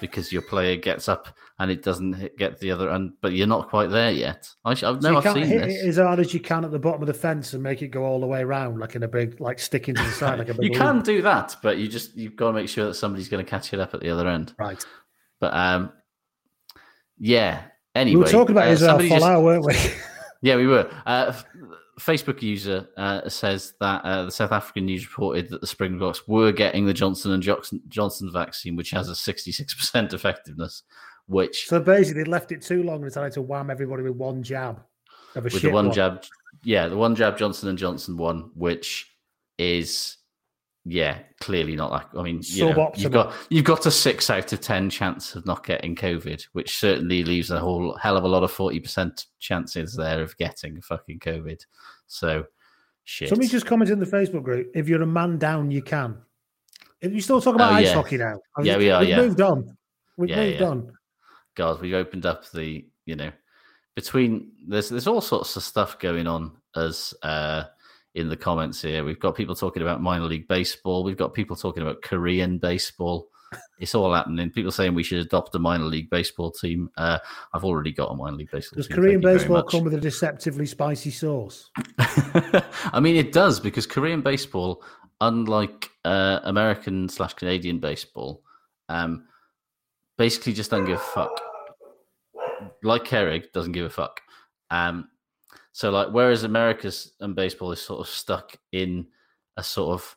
because 0.00 0.32
your 0.32 0.42
player 0.42 0.76
gets 0.76 1.08
up 1.08 1.36
and 1.58 1.70
it 1.70 1.82
doesn't 1.82 2.14
hit, 2.14 2.36
get 2.36 2.58
the 2.58 2.70
other 2.72 2.90
end, 2.90 3.12
but 3.20 3.32
you're 3.32 3.46
not 3.46 3.68
quite 3.68 3.90
there 3.90 4.10
yet. 4.10 4.48
I 4.64 4.74
sh- 4.74 4.82
I've, 4.82 5.00
So 5.00 5.12
no, 5.12 5.18
I've 5.18 5.32
seen 5.32 5.44
hit 5.46 5.62
this. 5.66 5.82
it 5.82 5.88
as 5.88 5.96
hard 5.98 6.18
as 6.18 6.34
you 6.34 6.40
can 6.40 6.64
at 6.64 6.72
the 6.72 6.78
bottom 6.78 7.02
of 7.02 7.06
the 7.06 7.14
fence 7.14 7.52
and 7.52 7.62
make 7.62 7.82
it 7.82 7.88
go 7.88 8.02
all 8.04 8.18
the 8.18 8.26
way 8.26 8.40
around, 8.40 8.78
like 8.80 8.96
in 8.96 9.04
a 9.04 9.08
big, 9.08 9.40
like 9.40 9.58
sticking 9.60 9.94
to 9.94 10.02
the 10.02 10.10
side, 10.10 10.38
like 10.38 10.48
a 10.48 10.54
big. 10.54 10.72
you 10.72 10.78
can 10.78 11.02
do 11.02 11.22
that, 11.22 11.54
but 11.62 11.78
you 11.78 11.86
just 11.86 12.16
you've 12.16 12.34
got 12.36 12.48
to 12.48 12.52
make 12.54 12.68
sure 12.68 12.86
that 12.86 12.94
somebody's 12.94 13.28
going 13.28 13.44
to 13.44 13.48
catch 13.48 13.72
it 13.72 13.78
up 13.78 13.94
at 13.94 14.00
the 14.00 14.10
other 14.10 14.26
end. 14.28 14.54
right. 14.58 14.84
But 15.38 15.54
um, 15.54 15.92
yeah. 17.18 17.62
Anyway, 17.94 18.16
we 18.18 18.24
were 18.24 18.30
talking 18.30 18.54
about 18.54 18.68
uh, 18.68 18.72
Israel 18.72 18.90
somebody 18.98 19.08
just- 19.08 19.42
weren't 19.42 19.64
we? 19.64 19.74
Yeah, 20.44 20.56
we 20.56 20.66
were. 20.66 20.90
Uh, 21.06 21.32
Facebook 22.00 22.42
user 22.42 22.88
uh, 22.96 23.28
says 23.28 23.74
that 23.78 24.04
uh, 24.04 24.24
the 24.24 24.30
South 24.32 24.50
African 24.50 24.86
news 24.86 25.06
reported 25.06 25.50
that 25.50 25.60
the 25.60 25.68
Springboks 25.68 26.26
were 26.26 26.50
getting 26.50 26.84
the 26.84 26.92
Johnson 26.92 27.30
and 27.30 27.40
Johnson, 27.42 27.80
Johnson 27.86 28.28
vaccine, 28.32 28.74
which 28.74 28.90
has 28.90 29.08
a 29.08 29.12
66% 29.12 30.12
effectiveness, 30.14 30.82
which 31.26 31.68
so 31.68 31.78
basically, 31.78 32.24
they 32.24 32.28
left 32.28 32.50
it 32.50 32.60
too 32.60 32.82
long 32.82 32.96
and 32.96 33.04
decided 33.04 33.32
to 33.34 33.42
wham 33.42 33.70
everybody 33.70 34.02
with 34.02 34.16
one 34.16 34.42
jab 34.42 34.80
of 35.36 35.44
a 35.44 35.44
with 35.44 35.52
shit 35.52 35.62
the 35.62 35.70
one 35.70 35.86
one. 35.86 35.94
jab, 35.94 36.24
yeah, 36.64 36.88
the 36.88 36.96
one 36.96 37.14
jab 37.14 37.38
Johnson 37.38 37.68
and 37.68 37.78
Johnson 37.78 38.16
one, 38.16 38.50
which 38.54 39.14
is 39.58 40.16
yeah, 40.84 41.18
clearly 41.40 41.76
not 41.76 41.92
like. 41.92 42.06
I 42.16 42.22
mean, 42.22 42.40
you 42.42 42.70
know, 42.70 42.92
you've 42.96 43.12
got 43.12 43.36
you've 43.50 43.64
got 43.64 43.86
a 43.86 43.90
six 43.90 44.30
out 44.30 44.52
of 44.52 44.60
ten 44.60 44.90
chance 44.90 45.36
of 45.36 45.46
not 45.46 45.64
getting 45.64 45.94
COVID, 45.94 46.44
which 46.52 46.78
certainly 46.78 47.22
leaves 47.22 47.50
a 47.50 47.60
whole 47.60 47.96
hell 47.96 48.16
of 48.16 48.24
a 48.24 48.28
lot 48.28 48.42
of 48.42 48.50
forty 48.50 48.80
percent 48.80 49.26
chances 49.38 49.94
there 49.94 50.20
of 50.22 50.36
getting 50.38 50.80
fucking 50.80 51.20
COVID. 51.20 51.64
So, 52.08 52.44
shit. 53.04 53.28
Somebody 53.28 53.48
just 53.48 53.66
commented 53.66 53.92
in 53.92 54.00
the 54.00 54.06
Facebook 54.16 54.42
group: 54.42 54.70
"If 54.74 54.88
you're 54.88 55.02
a 55.02 55.06
man 55.06 55.38
down, 55.38 55.70
you 55.70 55.82
can." 55.82 56.18
If 57.00 57.12
you 57.12 57.20
still 57.20 57.40
talk 57.40 57.54
about 57.54 57.72
Oh, 57.72 57.76
ice 57.76 57.92
hockey 57.92 58.16
now, 58.16 58.38
I 58.56 58.62
Yeah, 58.62 58.76
we 58.76 58.90
are, 58.90 59.00
We've 59.00 59.08
yeah. 59.10 59.16
moved 59.16 59.40
on. 59.40 59.76
We've 60.16 60.30
Yeah, 60.30 60.44
moved 60.46 60.60
yeah. 60.60 60.66
on. 60.68 60.92
God, 61.56 61.80
we've 61.80 61.94
opened 61.94 62.26
up 62.26 62.48
the 62.50 62.84
you 63.06 63.16
know 63.16 63.30
between 63.94 64.52
there's 64.66 64.88
there's 64.88 65.06
all 65.06 65.20
sorts 65.20 65.56
of 65.56 65.62
stuff 65.62 65.98
going 65.98 66.26
on 66.26 66.56
as 66.76 67.12
uh 67.22 67.64
in 68.14 68.28
the 68.28 68.36
comments 68.36 68.82
here. 68.82 69.04
We've 69.04 69.20
got 69.20 69.34
people 69.34 69.54
talking 69.54 69.82
about 69.82 70.02
minor 70.02 70.26
league 70.26 70.48
baseball. 70.48 71.04
We've 71.04 71.16
got 71.16 71.34
people 71.34 71.56
talking 71.56 71.82
about 71.82 72.02
Korean 72.02 72.58
baseball. 72.58 73.28
It's 73.78 73.94
all 73.94 74.14
happening. 74.14 74.50
People 74.50 74.70
saying 74.70 74.94
we 74.94 75.02
should 75.02 75.18
adopt 75.18 75.54
a 75.54 75.58
minor 75.58 75.84
league 75.84 76.08
baseball 76.10 76.50
team. 76.50 76.90
Uh, 76.96 77.18
I've 77.52 77.64
already 77.64 77.92
got 77.92 78.10
a 78.10 78.14
minor 78.14 78.36
league 78.36 78.50
baseball 78.50 78.76
Does 78.76 78.88
team. 78.88 78.96
Korean 78.96 79.14
thank 79.14 79.22
you 79.22 79.28
very 79.28 79.38
baseball 79.38 79.62
come 79.64 79.84
with 79.84 79.94
a 79.94 80.00
deceptively 80.00 80.66
spicy 80.66 81.10
sauce? 81.10 81.70
I 81.98 83.00
mean, 83.00 83.16
it 83.16 83.32
does 83.32 83.60
because 83.60 83.86
Korean 83.86 84.22
baseball, 84.22 84.82
unlike 85.20 85.90
uh, 86.04 86.40
American 86.44 87.08
slash 87.08 87.34
Canadian 87.34 87.78
baseball, 87.78 88.42
um, 88.88 89.26
basically 90.16 90.52
just 90.52 90.70
don't 90.70 90.84
give 90.84 90.96
a 90.96 90.98
fuck. 90.98 91.40
Like 92.82 93.04
Kerrig 93.04 93.52
doesn't 93.52 93.72
give 93.72 93.86
a 93.86 93.90
fuck. 93.90 94.20
Um, 94.70 95.08
so, 95.72 95.90
like, 95.90 96.08
whereas 96.08 96.44
America's 96.44 97.12
and 97.20 97.34
baseball 97.34 97.72
is 97.72 97.80
sort 97.80 98.00
of 98.00 98.08
stuck 98.08 98.56
in 98.72 99.06
a 99.56 99.62
sort 99.62 99.94
of 99.94 100.16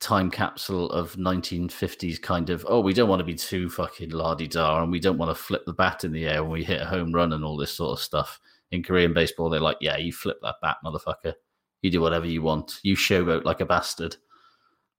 time 0.00 0.30
capsule 0.30 0.88
of 0.90 1.14
1950s 1.16 2.22
kind 2.22 2.50
of 2.50 2.64
oh 2.68 2.80
we 2.80 2.92
don't 2.92 3.08
want 3.08 3.18
to 3.18 3.24
be 3.24 3.34
too 3.34 3.68
fucking 3.68 4.10
la-di-da 4.10 4.80
and 4.80 4.92
we 4.92 5.00
don't 5.00 5.18
want 5.18 5.28
to 5.28 5.34
flip 5.34 5.64
the 5.66 5.72
bat 5.72 6.04
in 6.04 6.12
the 6.12 6.24
air 6.24 6.44
when 6.44 6.52
we 6.52 6.62
hit 6.62 6.80
a 6.80 6.84
home 6.84 7.10
run 7.10 7.32
and 7.32 7.44
all 7.44 7.56
this 7.56 7.72
sort 7.72 7.98
of 7.98 8.02
stuff. 8.02 8.38
In 8.70 8.82
korean 8.82 9.12
baseball 9.12 9.50
they're 9.50 9.60
like 9.60 9.78
yeah 9.80 9.96
you 9.96 10.12
flip 10.12 10.38
that 10.42 10.56
bat 10.62 10.76
motherfucker. 10.84 11.34
You 11.82 11.90
do 11.90 12.00
whatever 12.00 12.26
you 12.26 12.42
want. 12.42 12.78
You 12.82 12.96
showboat 12.96 13.44
like 13.44 13.60
a 13.60 13.66
bastard 13.66 14.16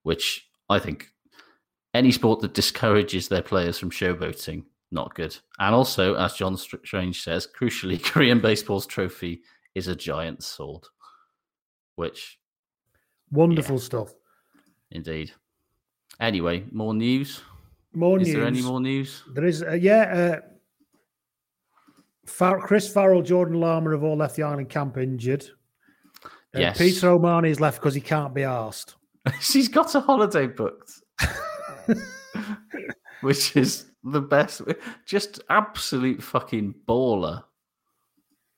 which 0.03 0.49
i 0.69 0.79
think 0.79 1.07
any 1.93 2.11
sport 2.11 2.39
that 2.41 2.53
discourages 2.53 3.27
their 3.27 3.41
players 3.41 3.77
from 3.77 3.91
showboating 3.91 4.63
not 4.91 5.13
good 5.15 5.35
and 5.59 5.75
also 5.75 6.15
as 6.15 6.33
john 6.33 6.57
strange 6.57 7.21
says 7.21 7.47
crucially 7.59 8.03
korean 8.11 8.39
baseball's 8.39 8.87
trophy 8.87 9.41
is 9.75 9.87
a 9.87 9.95
giant 9.95 10.41
sword 10.43 10.83
which 11.95 12.37
Wonderful 13.31 13.77
stuff. 13.77 14.09
Indeed. 14.89 15.31
Anyway, 16.19 16.65
more 16.71 16.95
news. 16.95 17.41
More 17.93 18.19
Is 18.19 18.27
news. 18.27 18.35
there 18.35 18.47
any 18.47 18.61
more 18.63 18.81
news? 18.81 19.23
There 19.35 19.45
is, 19.45 19.61
uh, 19.61 19.73
yeah. 19.73 20.01
Uh, 20.01 20.39
Far- 22.25 22.59
Chris 22.61 22.91
Farrell, 22.91 23.21
Jordan 23.21 23.59
Larmour 23.59 23.91
have 23.91 24.03
all 24.03 24.17
left 24.17 24.35
the 24.35 24.41
island 24.43 24.69
camp 24.69 24.97
injured. 24.97 25.45
Uh, 26.25 26.29
Yes. 26.59 26.77
Peter 26.79 27.09
O'Mahony's 27.09 27.59
left 27.59 27.79
because 27.79 27.93
he 27.93 28.01
can't 28.01 28.33
be 28.33 28.43
asked. 28.43 28.95
She's 29.41 29.67
got 29.67 29.93
a 29.93 29.99
holiday 29.99 30.47
booked, 30.47 30.91
which 33.21 33.55
is 33.55 33.88
the 34.03 34.21
best. 34.21 34.61
Just 35.05 35.41
absolute 35.49 36.23
fucking 36.23 36.73
baller. 36.87 37.43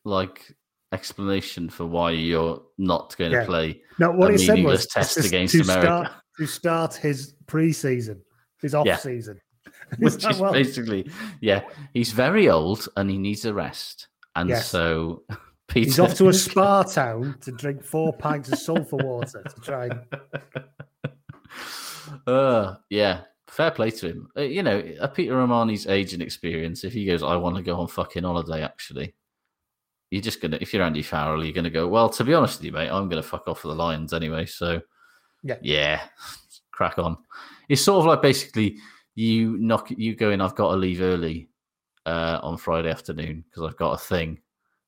Like 0.04 0.56
explanation 0.92 1.70
for 1.70 1.86
why 1.86 2.12
you're 2.12 2.62
not 2.78 3.16
going 3.18 3.32
to 3.32 3.46
play 3.46 3.82
No, 3.98 4.12
what 4.12 4.32
he 4.32 4.38
said 4.38 4.64
was 4.64 4.86
test 4.88 5.18
against 5.18 5.54
to 5.54 5.62
America. 5.62 5.86
Start, 5.86 6.12
to 6.38 6.46
start 6.48 6.96
his 6.96 7.36
pre-season, 7.48 8.22
his 8.62 8.76
off 8.76 8.86
Yeah. 8.88 8.98
season. 8.98 9.40
which 10.00 10.26
is 10.30 10.40
well, 10.40 10.54
basically, 10.54 11.10
yeah, 11.40 11.62
he's 11.94 12.12
very 12.12 12.50
old 12.50 12.88
and 12.98 13.10
he 13.10 13.18
needs 13.18 13.46
a 13.46 13.54
rest, 13.54 14.08
and 14.36 14.50
Yes. 14.50 14.70
so 14.70 15.24
Peter 15.68 15.86
He's 15.86 16.00
off 16.00 16.16
to 16.16 16.28
a 16.30 16.34
spa 16.34 16.84
town 16.84 17.36
to 17.42 17.52
drink 17.52 17.84
four 17.84 18.12
pints 18.14 18.52
of 18.52 18.58
sulfur 18.60 18.98
water 18.98 19.44
to 19.44 19.62
try 19.62 19.86
and 19.86 20.02
Uh, 22.28 22.76
yeah, 22.90 23.22
fair 23.52 23.72
play 23.72 23.92
to 23.92 24.08
him. 24.08 24.30
Uh, 24.36 24.42
you 24.42 24.64
know, 24.64 24.80
at 25.02 25.14
Peter 25.14 25.40
O'Mahony's 25.40 25.88
age 25.88 26.14
and 26.14 26.22
experience, 26.24 26.84
if 26.84 26.94
he 26.94 27.06
goes, 27.06 27.22
I 27.22 27.36
want 27.36 27.56
to 27.58 27.62
go 27.62 27.80
on 27.80 27.88
fucking 27.88 28.24
holiday, 28.24 28.64
actually, 28.64 29.14
you're 30.10 30.22
just 30.22 30.42
gonna. 30.42 30.58
If 30.60 30.74
you're 30.74 30.84
Andy 30.84 31.02
Farrell, 31.04 31.44
you're 31.44 31.54
gonna 31.54 31.70
go. 31.70 31.88
Well, 31.88 32.10
to 32.10 32.24
be 32.24 32.34
honest 32.34 32.60
with 32.60 32.66
you, 32.66 32.72
mate, 32.72 32.90
I'm 32.90 33.10
gonna 33.10 33.24
fuck 33.24 33.48
off 33.48 33.60
for 33.62 33.68
the 33.68 33.76
Lions 33.76 34.14
anyway. 34.14 34.46
So, 34.46 34.82
Yeah. 35.44 35.58
yeah, 35.62 36.02
crack 36.72 36.98
on. 36.98 37.18
It's 37.70 37.82
sort 37.82 38.00
of 38.00 38.06
like 38.06 38.22
basically 38.22 38.78
you 39.16 39.58
knock, 39.58 39.90
you 39.92 40.16
go 40.16 40.32
in. 40.32 40.42
I've 40.42 40.56
got 40.56 40.72
to 40.72 40.78
leave 40.78 41.02
early 41.02 41.50
uh, 42.06 42.40
on 42.42 42.58
Friday 42.58 42.90
afternoon 42.90 43.44
because 43.50 43.64
I've 43.64 43.78
got 43.78 43.94
a 43.94 43.98
thing. 43.98 44.40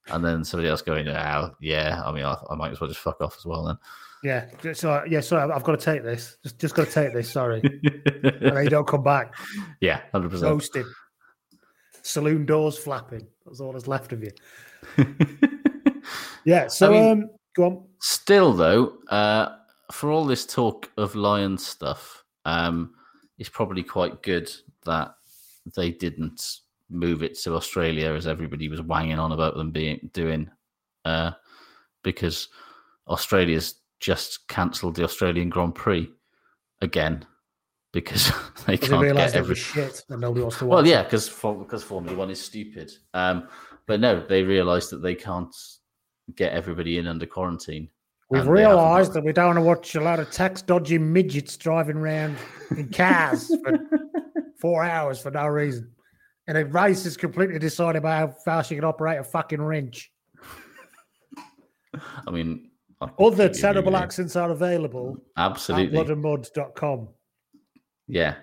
And 0.08 0.24
then 0.24 0.44
somebody 0.44 0.68
else 0.70 0.82
going, 0.82 1.08
oh, 1.08 1.52
yeah, 1.62 2.02
I 2.06 2.12
mean, 2.12 2.26
I, 2.26 2.36
I 2.50 2.56
might 2.56 2.72
as 2.74 2.82
well 2.82 2.90
just 2.90 3.00
fuck 3.00 3.22
off 3.22 3.38
as 3.38 3.46
well 3.46 3.64
then. 3.66 3.78
Yeah. 4.24 4.46
So 4.74 5.04
yeah, 5.08 5.20
sorry, 5.20 5.52
I've- 5.52 5.64
got 5.64 5.80
to 5.80 5.86
take 5.86 6.04
this. 6.04 6.38
Just 6.44 6.60
just 6.60 6.76
got 6.76 6.88
to 6.88 6.92
take 6.94 7.14
this. 7.14 7.30
Sorry, 7.32 7.62
and 8.24 8.42
then 8.56 8.64
you 8.64 8.70
don't 8.70 8.88
come 8.88 9.04
back. 9.04 9.34
yeah, 9.82 10.02
100%. 10.14 10.42
Roasted. 10.42 10.86
Saloon 12.02 12.46
doors 12.46 12.78
flapping. 12.78 13.28
That's 13.46 13.60
all 13.60 13.72
that's 13.74 13.88
left 13.88 14.14
of 14.14 14.24
you. 14.24 14.32
Yeah. 16.46 16.68
So 16.68 16.88
I 16.88 16.90
mean- 16.92 17.12
um, 17.24 17.30
go 17.56 17.64
on. 17.66 17.84
Still, 18.00 18.52
though, 18.54 18.98
uh, 19.10 19.56
for 19.92 20.12
all 20.12 20.26
this 20.26 20.46
talk 20.46 20.92
of 20.98 21.16
lion 21.16 21.58
stuff, 21.58 22.24
um, 22.44 22.94
it's 23.38 23.48
probably 23.50 23.82
quite 23.84 24.22
good 24.22 24.52
that 24.86 25.16
they 25.78 25.92
didn't 25.92 26.58
move 26.90 27.24
it 27.24 27.40
to 27.40 27.56
Australia 27.56 28.12
as 28.14 28.28
everybody 28.28 28.68
was 28.68 28.82
wanging 28.82 29.20
on 29.20 29.32
about 29.32 29.56
them 29.56 29.72
being 29.72 30.10
doing, 30.12 30.50
uh, 31.06 31.32
because 32.04 32.50
Australia's 33.08 33.76
just 34.04 34.46
cancelled 34.50 34.96
the 34.96 35.04
Australian 35.04 35.50
Grand 35.50 35.74
Prix 35.74 36.12
again 36.82 37.26
because 37.94 38.32
they 38.68 38.76
they 38.76 38.88
can't 38.88 39.02
realised 39.02 39.34
get 39.34 39.40
every. 39.40 39.56
shit 39.56 40.04
and 40.10 40.20
nobody 40.20 40.42
wants 40.42 40.60
to 40.60 40.66
watch. 40.66 40.76
Well, 40.76 40.88
yeah, 40.88 41.04
because 41.04 41.30
because 41.30 41.84
Formula 41.84 42.16
One 42.16 42.30
is 42.30 42.44
stupid. 42.44 42.92
Um, 43.14 43.48
but 43.88 44.02
no, 44.02 44.26
they 44.26 44.44
realised 44.44 44.90
that 44.92 45.02
they 45.02 45.16
can't 45.16 45.56
get 46.36 46.52
everybody 46.52 46.98
in 46.98 47.08
under 47.08 47.26
quarantine. 47.26 47.90
We've 48.30 48.44
they 48.44 48.50
realised 48.50 49.14
that 49.14 49.24
we 49.24 49.32
don't 49.32 49.48
want 49.48 49.58
to 49.58 49.62
watch 49.62 49.96
a 49.96 50.02
lot 50.02 50.20
of 50.20 50.30
tax 50.32 50.62
dodging 50.62 51.12
midgets 51.12 51.56
driving 51.56 51.98
around 51.98 52.38
in 52.72 52.90
cars 52.90 53.56
for 53.64 53.78
four 54.60 54.84
hours 54.84 55.20
for 55.20 55.32
no 55.32 55.48
reason. 55.48 55.92
And 56.48 56.58
a 56.58 56.66
race 56.66 57.06
is 57.06 57.16
completely 57.16 57.60
decided 57.60 58.04
by 58.04 58.18
how 58.18 58.28
fast 58.44 58.70
you 58.70 58.76
can 58.76 58.84
operate 58.84 59.20
a 59.20 59.24
fucking 59.24 59.62
wrench. 59.62 60.12
I 62.28 62.32
mean, 62.32 62.72
Other 63.20 63.50
terrible 63.50 63.96
accents 63.96 64.36
are 64.36 64.52
available 64.52 65.18
Absolutely, 65.38 65.98
at 65.98 66.08
bloodandmud.com. 66.08 67.10
yeah. 68.08 68.36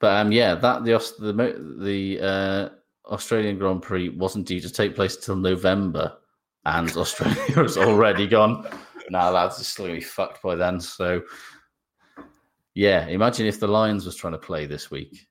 But 0.00 0.16
um, 0.16 0.32
yeah, 0.32 0.54
that 0.54 0.84
the 0.84 0.92
the 1.18 1.76
the 1.80 2.20
uh, 2.20 2.68
Australian 3.12 3.58
Grand 3.58 3.82
Prix 3.82 4.10
wasn't 4.10 4.46
due 4.46 4.60
to 4.60 4.70
take 4.70 4.94
place 4.94 5.16
till 5.16 5.36
November, 5.36 6.16
and 6.64 6.90
Australia 6.96 7.54
has 7.54 7.76
already 7.76 8.26
gone. 8.26 8.66
Now 9.10 9.30
lads, 9.30 9.58
it's 9.58 9.68
still 9.68 9.86
gonna 9.86 9.98
be 9.98 10.04
fucked 10.04 10.42
by 10.42 10.54
then. 10.54 10.80
So, 10.80 11.22
yeah, 12.74 13.06
imagine 13.06 13.46
if 13.46 13.58
the 13.58 13.66
Lions 13.66 14.06
was 14.06 14.14
trying 14.14 14.34
to 14.34 14.38
play 14.38 14.66
this 14.66 14.90
week. 14.90 15.26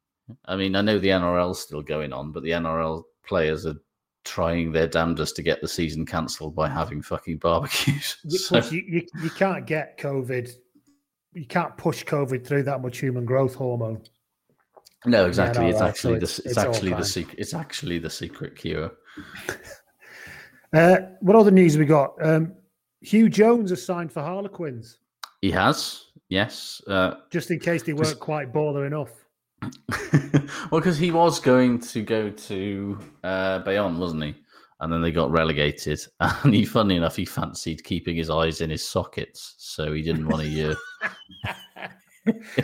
I 0.45 0.57
mean, 0.57 0.75
I 0.75 0.81
know 0.81 0.99
the 0.99 1.09
NRL's 1.09 1.61
still 1.61 1.81
going 1.81 2.11
on, 2.11 2.33
but 2.33 2.43
the 2.43 2.51
NRL 2.51 3.03
players 3.25 3.65
are 3.65 3.75
trying 4.27 4.71
their 4.71 4.87
damnedest 4.87 5.35
to 5.37 5.41
get 5.43 5.61
the 5.61 5.67
season 5.67 6.05
cancelled 6.05 6.55
by 6.55 6.67
having 6.69 7.01
fucking 7.01 7.37
barbecues. 7.37 8.17
You, 8.23 8.37
So- 8.37 8.57
you, 8.69 8.83
you, 8.87 9.07
you 9.23 9.29
can't 9.29 9.65
get 9.65 9.97
COVID. 9.97 10.51
You 11.33 11.45
can't 11.45 11.77
push 11.77 12.03
COVID 12.03 12.45
through 12.45 12.63
that 12.63 12.81
much 12.81 12.99
human 12.99 13.25
growth 13.25 13.55
hormone. 13.55 14.01
No, 15.05 15.25
exactly. 15.27 15.63
no, 15.65 15.69
it's 15.69 15.79
right, 15.79 15.89
actually 15.89 16.13
so 16.15 16.19
the 16.19 16.23
it's- 16.23 16.39
it's, 16.39 16.47
it's 16.47 16.57
actually 16.57 16.93
the 16.93 17.05
secret. 17.05 17.39
It's 17.39 17.53
actually 17.53 17.99
the 17.99 18.09
secret 18.09 18.55
cure. 18.55 18.91
Uh, 20.73 20.97
what 21.21 21.35
other 21.35 21.49
news 21.49 21.77
we 21.77 21.85
got? 21.85 22.13
Um, 22.21 22.53
Hugh 23.01 23.29
Jones 23.29 23.69
has 23.69 23.85
signed 23.85 24.11
for 24.11 24.21
Harlequins, 24.21 24.97
He 25.41 25.49
has, 25.51 26.03
yes. 26.27 26.81
Uh, 26.87 27.15
just 27.31 27.49
in 27.51 27.59
case 27.59 27.83
they 27.83 27.93
Just- 27.93 28.03
weren't 28.03 28.19
quite 28.19 28.53
baller 28.53 28.85
enough. 28.85 29.09
well, 30.71 30.79
because 30.81 30.97
he 30.97 31.11
was 31.11 31.39
going 31.39 31.79
to 31.79 32.01
go 32.01 32.29
to 32.29 32.99
uh, 33.23 33.59
Bayonne, 33.59 33.97
wasn't 33.99 34.23
he? 34.23 34.35
And 34.79 34.93
then 34.93 35.01
they 35.01 35.11
got 35.11 35.31
relegated. 35.31 35.99
And 36.19 36.53
he, 36.53 36.65
funny 36.65 36.95
enough, 36.97 37.15
he 37.15 37.25
fancied 37.25 37.83
keeping 37.83 38.15
his 38.15 38.29
eyes 38.29 38.61
in 38.61 38.69
his 38.69 38.87
sockets, 38.87 39.55
so 39.57 39.93
he 39.93 40.01
didn't 40.01 40.27
want 40.27 40.43
a 40.43 40.47
year 40.47 40.75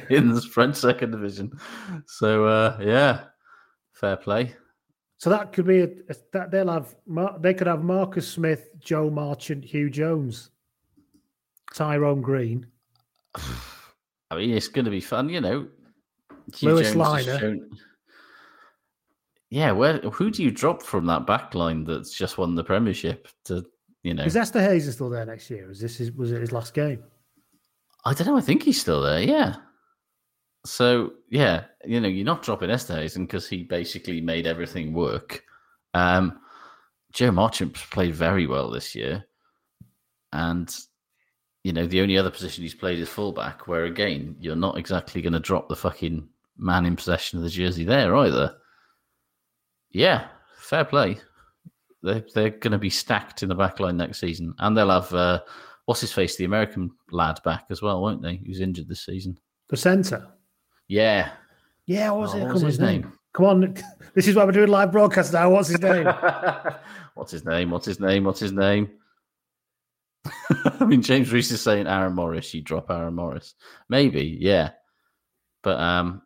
in 0.09 0.29
the 0.33 0.41
French 0.41 0.75
second 0.75 1.11
division. 1.11 1.51
So 2.05 2.45
uh, 2.45 2.77
yeah, 2.81 3.25
fair 3.93 4.17
play. 4.17 4.55
So 5.17 5.29
that 5.29 5.53
could 5.53 5.65
be 5.65 5.79
a, 5.79 5.87
a- 6.09 6.15
that 6.33 6.51
they'll 6.51 6.69
have 6.71 6.95
Mar- 7.07 7.37
they 7.39 7.53
could 7.53 7.67
have 7.67 7.83
Marcus 7.83 8.27
Smith, 8.27 8.69
Joe 8.79 9.09
Marchant, 9.09 9.63
Hugh 9.63 9.89
Jones, 9.89 10.51
Tyrone 11.73 12.21
Green. 12.21 12.67
I 13.35 14.35
mean, 14.35 14.51
it's 14.51 14.67
going 14.67 14.85
to 14.85 14.91
be 14.91 15.01
fun, 15.01 15.29
you 15.29 15.41
know. 15.41 15.67
Hugh 16.55 16.73
Lewis 16.73 16.95
Liner. 16.95 17.57
Yeah, 19.49 19.71
where 19.71 19.99
who 19.99 20.31
do 20.31 20.41
you 20.41 20.49
drop 20.49 20.81
from 20.81 21.05
that 21.05 21.27
back 21.27 21.53
line 21.53 21.83
that's 21.83 22.11
just 22.11 22.39
won 22.39 22.55
the 22.55 22.63
Premiership? 22.63 23.27
To 23.45 23.63
you 24.01 24.13
know, 24.15 24.23
Is 24.23 24.35
Esterhuizen 24.35 24.93
still 24.93 25.09
there 25.09 25.25
next 25.25 25.49
year? 25.49 25.69
Is 25.69 25.79
this 25.79 25.97
his, 25.97 26.11
was 26.11 26.31
it 26.31 26.41
his 26.41 26.51
last 26.51 26.73
game? 26.73 27.03
I 28.03 28.13
don't 28.13 28.27
know. 28.27 28.35
I 28.35 28.41
think 28.41 28.63
he's 28.63 28.81
still 28.81 29.01
there. 29.01 29.21
Yeah. 29.21 29.55
So 30.65 31.11
yeah, 31.29 31.65
you 31.85 32.01
know, 32.01 32.07
you're 32.07 32.25
not 32.25 32.41
dropping 32.41 32.69
Esterhuizen 32.69 33.27
because 33.27 33.47
he 33.47 33.63
basically 33.63 34.21
made 34.21 34.47
everything 34.47 34.91
work. 34.91 35.43
Um, 35.93 36.39
Joe 37.11 37.31
Marchant 37.31 37.75
played 37.75 38.15
very 38.15 38.47
well 38.47 38.71
this 38.71 38.95
year, 38.95 39.23
and 40.31 40.75
you 41.63 41.73
know 41.73 41.85
the 41.85 42.01
only 42.01 42.17
other 42.17 42.31
position 42.31 42.63
he's 42.63 42.73
played 42.73 42.99
is 42.99 43.07
fullback, 43.07 43.67
where 43.67 43.85
again 43.85 44.35
you're 44.39 44.55
not 44.55 44.79
exactly 44.79 45.21
going 45.21 45.33
to 45.33 45.39
drop 45.39 45.69
the 45.69 45.75
fucking 45.75 46.27
man 46.57 46.85
in 46.85 46.95
possession 46.95 47.37
of 47.39 47.43
the 47.43 47.49
jersey 47.49 47.83
there 47.83 48.15
either. 48.15 48.55
Yeah, 49.91 50.27
fair 50.57 50.85
play. 50.85 51.19
They're 52.01 52.25
they're 52.33 52.49
going 52.49 52.71
to 52.71 52.77
be 52.77 52.89
stacked 52.89 53.43
in 53.43 53.49
the 53.49 53.55
back 53.55 53.79
line 53.79 53.97
next 53.97 54.19
season, 54.19 54.53
and 54.59 54.75
they'll 54.75 54.89
have 54.89 55.13
uh, 55.13 55.41
what's 55.85 56.01
his 56.01 56.11
face, 56.11 56.35
the 56.35 56.45
American 56.45 56.91
lad 57.11 57.39
back 57.43 57.65
as 57.69 57.81
well, 57.81 58.01
won't 58.01 58.21
they? 58.21 58.41
Who's 58.45 58.59
injured 58.59 58.87
this 58.89 59.05
season? 59.05 59.37
The 59.69 59.77
centre. 59.77 60.27
Yeah. 60.87 61.31
Yeah, 61.85 62.11
what 62.11 62.21
was 62.21 62.33
Oh, 62.35 62.37
it? 62.37 62.43
what 62.43 62.53
was 62.53 62.61
his 62.63 62.79
name? 62.79 63.13
Come 63.33 63.45
on, 63.45 63.75
this 64.13 64.27
is 64.27 64.35
why 64.35 64.43
we're 64.45 64.51
doing 64.51 64.69
live 64.69 64.91
broadcast 64.91 65.33
now. 65.33 65.49
What's 65.51 65.69
his 65.69 65.79
name? 65.81 66.05
What's 67.15 67.31
his 67.31 67.45
name? 67.45 67.71
What's 67.71 67.85
his 67.87 67.99
name? 67.99 68.23
What's 68.25 68.39
his 68.39 68.51
name? 68.51 68.89
I 70.79 70.85
mean, 70.85 71.01
James 71.01 71.31
Reese 71.33 71.51
is 71.51 71.61
saying 71.61 71.87
Aaron 71.87 72.13
Morris. 72.13 72.53
You 72.53 72.61
drop 72.61 72.89
Aaron 72.91 73.15
Morris, 73.15 73.55
maybe, 73.89 74.37
yeah, 74.39 74.71
but 75.63 75.79
um, 75.79 76.21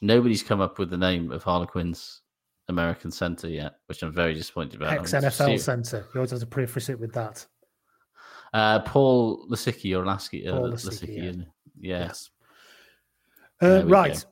nobody's 0.00 0.42
come 0.42 0.60
up 0.60 0.78
with 0.78 0.90
the 0.90 0.98
name 0.98 1.32
of 1.32 1.42
Harlequin's 1.42 2.22
American 2.68 3.10
centre 3.10 3.48
yet, 3.48 3.76
which 3.86 4.02
I'm 4.02 4.12
very 4.12 4.34
disappointed 4.34 4.80
about. 4.80 4.92
Ex 4.92 5.12
NFL 5.12 5.60
centre. 5.60 6.04
You 6.14 6.20
always 6.20 6.30
have 6.30 6.40
to 6.40 6.46
preface 6.46 6.88
with 6.88 7.12
that. 7.14 7.46
Uh, 8.52 8.80
Paul 8.80 9.46
Lasike 9.48 9.96
or 9.96 10.04
Lasky, 10.04 10.48
uh, 10.48 10.54
Lasike, 10.54 11.02
Lasike, 11.02 11.16
yeah. 11.16 11.24
it? 11.24 11.36
Yes. 11.78 12.30
Uh, 13.62 13.84
right. 13.86 14.24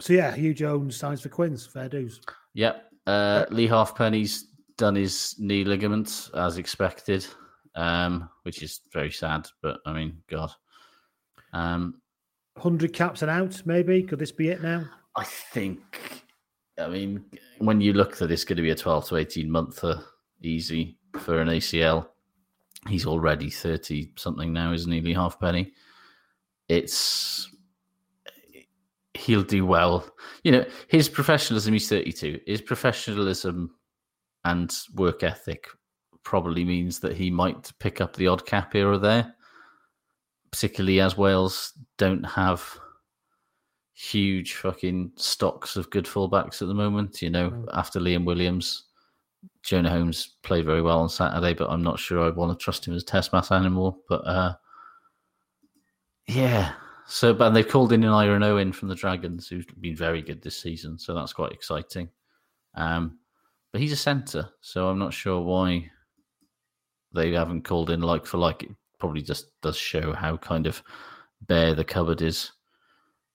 So 0.00 0.12
yeah, 0.12 0.34
Hugh 0.34 0.54
Jones 0.54 0.96
signs 0.96 1.20
for 1.20 1.28
Quins. 1.28 1.66
Fair 1.66 1.88
dues. 1.88 2.20
Yep. 2.54 2.84
Uh, 3.06 3.46
Lee 3.50 3.68
Halfpenny's 3.68 4.48
done 4.76 4.94
his 4.94 5.34
knee 5.38 5.64
ligaments 5.64 6.30
as 6.34 6.58
expected, 6.58 7.26
um, 7.74 8.28
which 8.42 8.62
is 8.62 8.80
very 8.92 9.10
sad. 9.10 9.48
But 9.62 9.78
I 9.86 9.92
mean, 9.92 10.18
God. 10.28 10.50
Um, 11.52 12.00
Hundred 12.56 12.92
caps 12.92 13.22
and 13.22 13.30
out. 13.30 13.62
Maybe 13.66 14.02
could 14.02 14.18
this 14.18 14.32
be 14.32 14.48
it 14.48 14.62
now? 14.62 14.84
I 15.16 15.24
think. 15.24 16.24
I 16.78 16.88
mean, 16.88 17.24
when 17.58 17.80
you 17.80 17.92
look 17.92 18.16
that 18.18 18.30
it's 18.30 18.44
going 18.44 18.56
to 18.56 18.62
be 18.62 18.70
a 18.70 18.74
twelve 18.74 19.06
to 19.08 19.16
eighteen 19.16 19.50
month 19.50 19.84
easy 20.42 20.98
for 21.18 21.40
an 21.40 21.48
ACL, 21.48 22.08
he's 22.88 23.06
already 23.06 23.50
thirty 23.50 24.12
something 24.16 24.52
now, 24.52 24.72
isn't 24.72 24.90
he? 24.90 25.00
Lee 25.00 25.14
Halfpenny. 25.14 25.72
It's 26.68 27.50
he'll 29.14 29.42
do 29.42 29.64
well. 29.66 30.08
You 30.44 30.52
know, 30.52 30.64
his 30.88 31.08
professionalism. 31.08 31.72
He's 31.72 31.88
thirty-two. 31.88 32.40
His 32.46 32.60
professionalism 32.60 33.70
and 34.44 34.74
work 34.94 35.22
ethic 35.22 35.68
probably 36.22 36.64
means 36.64 36.98
that 37.00 37.16
he 37.16 37.30
might 37.30 37.72
pick 37.78 38.00
up 38.00 38.14
the 38.16 38.26
odd 38.26 38.44
cap 38.46 38.72
here 38.72 38.90
or 38.90 38.98
there, 38.98 39.34
particularly 40.56 41.00
as 41.00 41.18
Wales 41.18 41.74
don't 41.98 42.24
have 42.24 42.78
huge 43.92 44.54
fucking 44.54 45.12
stocks 45.16 45.76
of 45.76 45.90
good 45.90 46.06
fullbacks 46.06 46.62
at 46.62 46.68
the 46.68 46.74
moment. 46.74 47.20
You 47.20 47.28
know, 47.28 47.66
after 47.74 48.00
Liam 48.00 48.24
Williams, 48.24 48.84
Jonah 49.62 49.90
Holmes 49.90 50.36
played 50.42 50.64
very 50.64 50.80
well 50.80 51.00
on 51.00 51.10
Saturday, 51.10 51.52
but 51.52 51.68
I'm 51.68 51.82
not 51.82 51.98
sure 51.98 52.24
I 52.24 52.30
want 52.30 52.58
to 52.58 52.64
trust 52.64 52.88
him 52.88 52.94
as 52.94 53.04
test 53.04 53.34
match 53.34 53.52
anymore. 53.52 53.98
But 54.08 54.26
uh, 54.26 54.54
yeah, 56.26 56.72
so 57.06 57.34
but 57.34 57.50
they've 57.50 57.68
called 57.68 57.92
in 57.92 58.00
Aneurin 58.00 58.42
Owen 58.42 58.72
from 58.72 58.88
the 58.88 58.94
Dragons, 58.94 59.48
who's 59.48 59.66
been 59.82 59.94
very 59.94 60.22
good 60.22 60.40
this 60.40 60.58
season, 60.58 60.98
so 60.98 61.14
that's 61.14 61.34
quite 61.34 61.52
exciting. 61.52 62.08
Um, 62.76 63.18
but 63.72 63.82
he's 63.82 63.92
a 63.92 63.96
centre, 63.96 64.48
so 64.62 64.88
I'm 64.88 64.98
not 64.98 65.12
sure 65.12 65.42
why 65.42 65.90
they 67.12 67.32
haven't 67.32 67.64
called 67.64 67.90
in 67.90 68.00
like 68.00 68.24
for 68.24 68.38
like. 68.38 68.62
It 68.62 68.70
probably 68.98 69.22
just 69.22 69.46
does 69.62 69.76
show 69.76 70.12
how 70.12 70.36
kind 70.36 70.66
of 70.66 70.82
bare 71.46 71.74
the 71.74 71.84
cupboard 71.84 72.22
is 72.22 72.52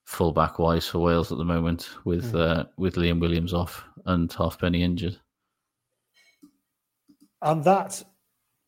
fullback 0.05 0.59
wise 0.59 0.87
for 0.87 0.99
Wales 0.99 1.31
at 1.31 1.37
the 1.37 1.45
moment, 1.45 1.89
with 2.05 2.35
uh, 2.35 2.65
with 2.77 2.95
Liam 2.95 3.19
Williams 3.19 3.53
off 3.53 3.83
and 4.05 4.31
Halfpenny 4.31 4.83
injured. 4.83 5.19
And 7.41 7.63
that 7.63 8.03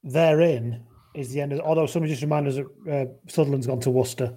therein 0.03 0.83
is 1.13 1.31
the 1.31 1.41
end 1.41 1.53
of. 1.53 1.59
Although 1.59 1.85
somebody 1.85 2.11
just 2.11 2.23
reminded 2.23 2.57
us 2.57 2.65
that 2.85 3.07
uh, 3.07 3.11
Sutherland's 3.27 3.67
gone 3.67 3.79
to 3.81 3.91
Worcester. 3.91 4.35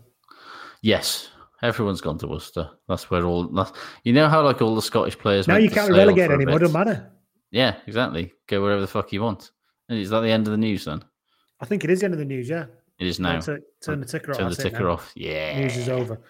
Yes, 0.83 1.31
everyone's 1.63 2.01
gone 2.01 2.19
to 2.19 2.27
Worcester. 2.27 2.71
That's 2.89 3.11
where 3.11 3.25
all. 3.25 3.49
That's, 3.49 3.73
you 4.05 4.13
know 4.13 4.29
how 4.29 4.45
like 4.45 4.61
all 4.61 4.75
the 4.75 4.83
Scottish 4.83 5.19
players 5.19 5.49
Now 5.49 5.57
you 5.57 5.71
can't 5.71 5.91
relegated 5.91 6.33
anymore. 6.33 6.59
Doesn't 6.59 6.73
matter. 6.73 7.11
Yeah, 7.51 7.77
exactly. 7.87 8.33
Go 8.49 8.63
wherever 8.63 8.81
the 8.81 8.87
fuck 8.87 9.13
you 9.13 9.23
want. 9.23 9.51
Is 9.89 10.11
that 10.11 10.21
the 10.21 10.31
end 10.31 10.47
of 10.47 10.51
the 10.51 10.59
news 10.59 10.85
then? 10.85 11.03
I 11.61 11.65
think 11.65 11.85
it 11.85 11.91
is 11.91 12.01
the 12.01 12.07
end 12.07 12.15
of 12.15 12.19
the 12.19 12.25
news. 12.25 12.49
Yeah. 12.49 12.67
It 12.99 13.07
is 13.07 13.21
now. 13.21 13.41
Turn, 13.41 13.63
turn 13.81 14.01
the 14.01 14.07
ticker 14.07 14.33
off. 14.33 14.39
Turn 14.39 14.51
the 14.51 14.57
ticker 14.57 14.89
off. 14.89 15.13
Yeah. 15.15 15.61
News 15.61 15.77
is 15.77 15.89
over. 15.89 16.21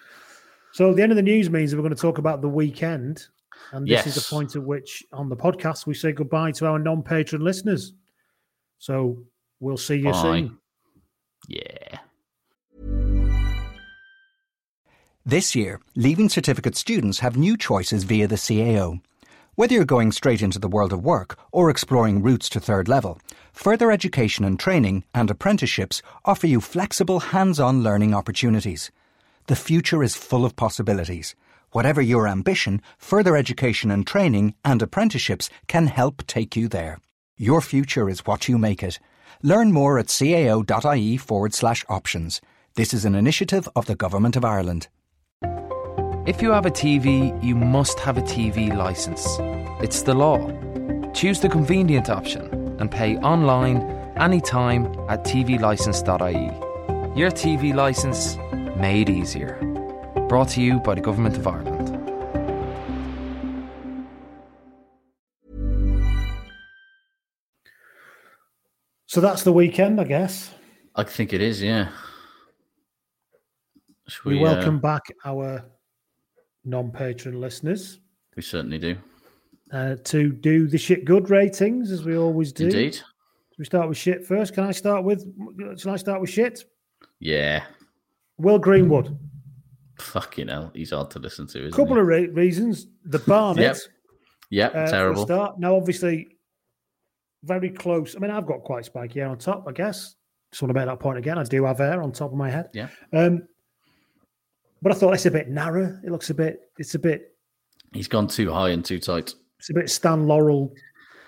So 0.73 0.93
the 0.93 1.01
end 1.01 1.11
of 1.11 1.15
the 1.15 1.21
news 1.21 1.49
means 1.49 1.71
that 1.71 1.77
we're 1.77 1.83
going 1.83 1.95
to 1.95 2.01
talk 2.01 2.17
about 2.17 2.41
the 2.41 2.49
weekend, 2.49 3.25
and 3.71 3.87
this 3.87 4.05
is 4.05 4.15
the 4.15 4.29
point 4.29 4.55
at 4.55 4.63
which 4.63 5.03
on 5.11 5.29
the 5.29 5.35
podcast 5.35 5.85
we 5.85 5.93
say 5.93 6.11
goodbye 6.11 6.51
to 6.51 6.67
our 6.67 6.77
non-patron 6.77 7.41
listeners. 7.41 7.93
So 8.77 9.23
we'll 9.59 9.77
see 9.77 9.95
you 9.95 10.11
Bye. 10.11 10.21
soon. 10.21 10.57
Yeah. 11.47 11.99
This 15.25 15.55
year, 15.55 15.81
Leaving 15.95 16.29
Certificate 16.29 16.75
students 16.75 17.19
have 17.19 17.37
new 17.37 17.57
choices 17.57 18.03
via 18.03 18.27
the 18.27 18.35
CAO. 18.35 19.01
Whether 19.57 19.73
you're 19.73 19.85
going 19.85 20.11
straight 20.11 20.43
into 20.43 20.59
the 20.59 20.67
world 20.67 20.93
of 20.93 21.03
work 21.03 21.35
or 21.51 21.71
exploring 21.71 22.21
routes 22.21 22.47
to 22.49 22.59
third 22.59 22.87
level, 22.87 23.19
further 23.51 23.91
education 23.91 24.45
and 24.45 24.59
training 24.59 25.03
and 25.15 25.31
apprenticeships 25.31 26.03
offer 26.25 26.45
you 26.45 26.61
flexible 26.61 27.19
hands 27.33 27.59
on 27.59 27.81
learning 27.81 28.13
opportunities. 28.13 28.91
The 29.47 29.55
future 29.55 30.03
is 30.03 30.15
full 30.15 30.45
of 30.45 30.55
possibilities. 30.55 31.33
Whatever 31.71 32.03
your 32.03 32.27
ambition, 32.27 32.83
further 32.99 33.35
education 33.35 33.89
and 33.89 34.05
training 34.05 34.53
and 34.63 34.79
apprenticeships 34.79 35.49
can 35.65 35.87
help 35.87 36.27
take 36.27 36.55
you 36.55 36.67
there. 36.67 36.99
Your 37.35 37.59
future 37.59 38.07
is 38.11 38.27
what 38.27 38.47
you 38.47 38.59
make 38.59 38.83
it. 38.83 38.99
Learn 39.41 39.71
more 39.71 39.97
at 39.97 40.09
cao.ie 40.09 41.17
forward 41.17 41.55
slash 41.55 41.83
options. 41.89 42.41
This 42.75 42.93
is 42.93 43.05
an 43.05 43.15
initiative 43.15 43.67
of 43.75 43.87
the 43.87 43.95
Government 43.95 44.35
of 44.35 44.45
Ireland. 44.45 44.87
If 46.27 46.41
you 46.41 46.51
have 46.51 46.65
a 46.65 46.69
TV, 46.69 47.41
you 47.41 47.55
must 47.55 47.99
have 47.99 48.17
a 48.17 48.21
TV 48.21 48.75
license. 48.75 49.25
It's 49.81 50.01
the 50.01 50.13
law. 50.13 50.51
Choose 51.13 51.39
the 51.39 51.47
convenient 51.47 52.09
option 52.09 52.75
and 52.81 52.91
pay 52.91 53.15
online, 53.19 53.77
anytime 54.17 54.87
at 55.07 55.23
tvlicense.ie. 55.23 57.17
Your 57.17 57.31
TV 57.31 57.73
license 57.73 58.35
made 58.75 59.09
easier. 59.09 59.53
Brought 60.27 60.49
to 60.49 60.61
you 60.61 60.79
by 60.79 60.95
the 60.95 61.01
Government 61.01 61.37
of 61.37 61.47
Ireland. 61.47 61.87
So 69.05 69.21
that's 69.21 69.43
the 69.43 69.53
weekend, 69.53 70.01
I 70.01 70.03
guess. 70.03 70.53
I 70.93 71.03
think 71.03 71.31
it 71.31 71.39
is, 71.39 71.61
yeah. 71.61 71.87
Should 74.09 74.25
We, 74.25 74.39
we, 74.39 74.45
uh, 74.45 74.55
welcome 74.55 74.79
back 74.79 75.03
our 75.23 75.63
non-patron 76.67 77.39
listeners 77.39 77.99
we 78.35 78.43
certainly 78.43 78.77
do. 78.77 78.95
uh, 79.73 79.95
to 80.03 80.31
do 80.31 80.67
the 80.67 80.77
shit 80.77 81.05
good 81.05 81.29
ratings 81.29 81.91
as 81.91 82.03
we 82.05 82.17
always 82.17 82.51
do. 82.51 82.65
Indeed. 82.65 82.99
We 83.57 83.65
start 83.65 83.89
with 83.89 83.97
shit 83.97 84.23
first? 84.25 84.53
Can 84.53 84.63
I 84.63 84.71
start 84.71 85.03
with? 85.03 85.25
Shall 85.79 85.93
I 85.93 85.95
start 85.95 86.21
with 86.21 86.29
shit? 86.29 86.63
Yeah. 87.19 87.63
Will 88.37 88.59
Greenwood. 88.59 89.17
Fucking 89.99 90.49
hell, 90.49 90.71
he's 90.75 90.91
hard 90.91 91.09
to 91.11 91.19
listen 91.19 91.47
to. 91.47 91.59
Isn't 91.61 91.71
couple 91.71 91.95
he? 91.95 92.01
of 92.01 92.07
re- 92.07 92.27
reasons. 92.27 92.85
The 93.05 93.17
Barnet. 93.19 93.63
Yep. 93.63 93.77
Yep, 94.51 94.75
uh, 94.75 94.91
terrible. 94.91 95.25
start. 95.25 95.59
Now, 95.59 95.75
obviously, 95.75 96.27
very 97.43 97.71
close. 97.71 98.15
I 98.15 98.19
mean, 98.19 98.29
I've 98.29 98.45
got 98.45 98.61
quite 98.63 98.85
spiky 98.85 99.19
hair 99.19 99.29
on 99.29 99.39
top, 99.39 99.65
I 99.67 99.71
guess. 99.71 100.13
Just 100.51 100.61
want 100.61 100.69
to 100.69 100.79
make 100.79 100.85
that 100.85 100.99
point 100.99 101.17
again. 101.17 101.39
I 101.39 101.43
do 101.43 101.65
have 101.65 101.79
hair 101.79 102.03
on 102.03 102.11
top 102.11 102.31
of 102.31 102.37
my 102.37 102.49
head. 102.51 102.69
Yeah. 102.73 102.89
Um, 103.11 103.41
but 104.81 104.91
I 104.91 104.95
thought 104.95 105.13
it's 105.13 105.25
a 105.25 105.31
bit 105.31 105.49
narrow. 105.49 105.97
It 106.03 106.11
looks 106.11 106.29
a 106.29 106.33
bit. 106.33 106.61
It's 106.77 106.95
a 106.95 106.99
bit. 106.99 107.35
He's 107.93 108.07
gone 108.07 108.27
too 108.27 108.51
high 108.51 108.69
and 108.69 108.83
too 108.83 108.99
tight. 108.99 109.33
It's 109.59 109.69
a 109.69 109.73
bit 109.73 109.89
Stan 109.89 110.27
Laurel, 110.27 110.73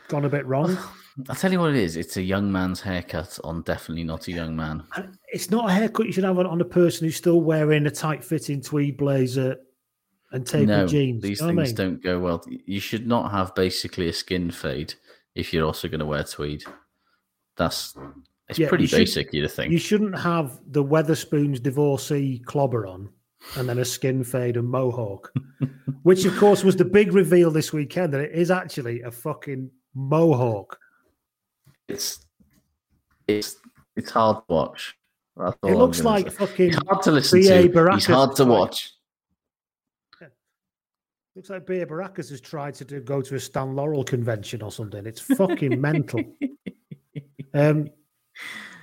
gone 0.07 0.25
a 0.25 0.29
bit 0.29 0.45
wrong. 0.45 0.77
I'll 1.29 1.35
tell 1.35 1.51
you 1.51 1.59
what 1.59 1.71
it 1.71 1.75
is. 1.75 1.97
It's 1.97 2.15
a 2.15 2.21
young 2.21 2.49
man's 2.51 2.79
haircut 2.79 3.39
on 3.43 3.61
definitely 3.63 4.05
not 4.05 4.27
a 4.27 4.31
young 4.31 4.55
man. 4.55 4.83
And 4.95 5.17
it's 5.33 5.49
not 5.51 5.69
a 5.69 5.73
haircut 5.73 6.05
you 6.05 6.13
should 6.13 6.23
have 6.23 6.37
on, 6.39 6.45
on 6.45 6.61
a 6.61 6.65
person 6.65 7.05
who's 7.05 7.17
still 7.17 7.41
wearing 7.41 7.85
a 7.87 7.91
tight 7.91 8.23
fitting 8.23 8.61
tweed 8.61 8.95
blazer 8.95 9.57
and 10.31 10.45
tapered 10.45 10.67
no, 10.67 10.87
jeans. 10.87 11.21
these 11.21 11.41
you 11.41 11.47
know 11.47 11.53
what 11.55 11.61
I 11.61 11.65
things 11.65 11.77
mean? 11.79 11.89
don't 11.91 12.03
go 12.03 12.19
well. 12.19 12.45
You 12.65 12.79
should 12.79 13.05
not 13.05 13.31
have 13.31 13.53
basically 13.55 14.07
a 14.07 14.13
skin 14.13 14.49
fade 14.51 14.93
if 15.35 15.51
you're 15.51 15.65
also 15.65 15.89
going 15.89 15.99
to 15.99 16.05
wear 16.05 16.23
tweed. 16.23 16.63
That's 17.57 17.97
it's 18.47 18.59
Yeah, 18.59 18.69
pretty 18.69 18.85
you 18.85 18.89
basic, 18.91 19.33
you'd 19.33 19.51
think. 19.51 19.73
You 19.73 19.77
shouldn't 19.79 20.17
have 20.17 20.59
the 20.67 20.83
Wetherspoons 20.83 21.61
divorcee 21.61 22.39
clobber 22.45 22.87
on 22.87 23.09
and 23.55 23.67
then 23.67 23.79
a 23.79 23.85
skin 23.85 24.23
fade 24.23 24.57
and 24.57 24.67
mohawk, 24.67 25.31
which 26.03 26.25
of 26.25 26.37
course 26.37 26.63
was 26.63 26.75
the 26.75 26.85
big 26.85 27.13
reveal 27.13 27.51
this 27.51 27.73
weekend 27.73 28.13
that 28.13 28.21
it 28.21 28.31
is 28.31 28.51
actually 28.51 29.01
a 29.01 29.11
fucking 29.11 29.69
mohawk. 29.95 30.77
It's 31.87 32.25
it's 33.27 33.55
it's 33.95 34.11
hard 34.11 34.37
to 34.37 34.43
watch. 34.53 34.95
It 35.37 35.55
I'm 35.63 35.75
looks 35.75 36.03
like 36.03 36.29
say. 36.29 36.35
fucking 36.35 36.65
He's 36.67 36.79
hard 36.87 37.01
to 37.03 37.11
listen 37.11 37.39
B.A. 37.39 37.63
to. 37.63 37.69
Baracus 37.69 37.95
He's 37.95 38.05
hard 38.07 38.35
to 38.35 38.45
watch. 38.45 38.91
Looks 41.35 41.49
like 41.51 41.65
B.A. 41.65 41.85
Baracus 41.85 42.29
has 42.31 42.41
tried 42.41 42.73
to 42.73 42.83
do, 42.83 42.99
go 42.99 43.21
to 43.21 43.35
a 43.35 43.39
Stan 43.39 43.73
Laurel 43.73 44.03
convention 44.03 44.61
or 44.61 44.73
something. 44.73 45.05
It's 45.05 45.21
fucking 45.21 45.79
mental. 45.79 46.21
Um, 47.51 47.89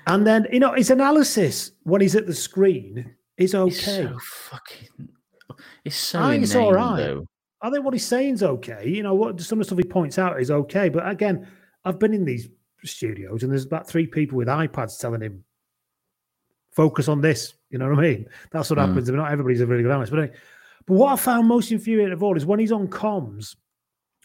and 0.09 0.27
then 0.27 0.49
you 0.51 0.59
know 0.59 0.73
his 0.73 0.91
analysis 0.91 1.71
when 1.85 2.01
he's 2.01 2.17
at 2.17 2.27
the 2.27 2.35
screen 2.35 3.15
is 3.39 3.55
okay. 3.55 3.69
It's 3.75 3.85
so 3.85 4.19
fucking. 4.21 5.09
It's 5.85 5.97
so 5.97 6.21
I 6.23 6.33
think 6.33 6.45
it's 6.45 6.55
all 6.55 6.73
right. 6.73 6.97
though. 6.99 7.27
I 7.63 7.71
think 7.71 7.85
what 7.85 7.95
he's 7.95 8.07
saying 8.07 8.35
is 8.35 8.43
okay. 8.43 8.87
You 8.89 9.03
know 9.03 9.15
what 9.15 9.41
some 9.41 9.59
of 9.61 9.67
the 9.67 9.69
stuff 9.75 9.79
he 9.79 9.85
points 9.85 10.19
out 10.19 10.41
is 10.41 10.51
okay, 10.51 10.89
but 10.89 11.09
again, 11.09 11.47
I've 11.85 11.99
been 11.99 12.13
in 12.15 12.25
these 12.25 12.49
studios 12.85 13.43
and 13.43 13.51
there's 13.51 13.65
about 13.65 13.89
three 13.89 14.07
people 14.07 14.37
with 14.39 14.49
iPads 14.49 14.99
telling 15.01 15.21
him 15.23 15.45
focus 16.73 17.09
on 17.09 17.21
this. 17.21 17.55
You 17.71 17.79
know 17.79 17.89
what 17.89 17.99
I 17.99 18.03
mean? 18.03 18.27
That's 18.51 18.71
what 18.71 18.79
Mm. 18.79 18.89
happens. 18.89 19.09
I 19.09 19.13
mean, 19.13 19.23
not 19.23 19.33
everybody's 19.33 19.61
a 19.61 19.67
really 19.67 19.83
good 19.83 19.91
analyst, 19.93 20.13
but 20.13 20.21
anyway. 20.21 20.37
but 20.87 20.95
what 20.95 21.13
I 21.13 21.17
found 21.17 21.49
most 21.49 21.73
infuriating 21.73 22.13
of 22.13 22.23
all 22.23 22.37
is 22.37 22.47
when 22.47 22.61
he's 22.61 22.73
on 22.73 22.87
comms. 22.89 23.57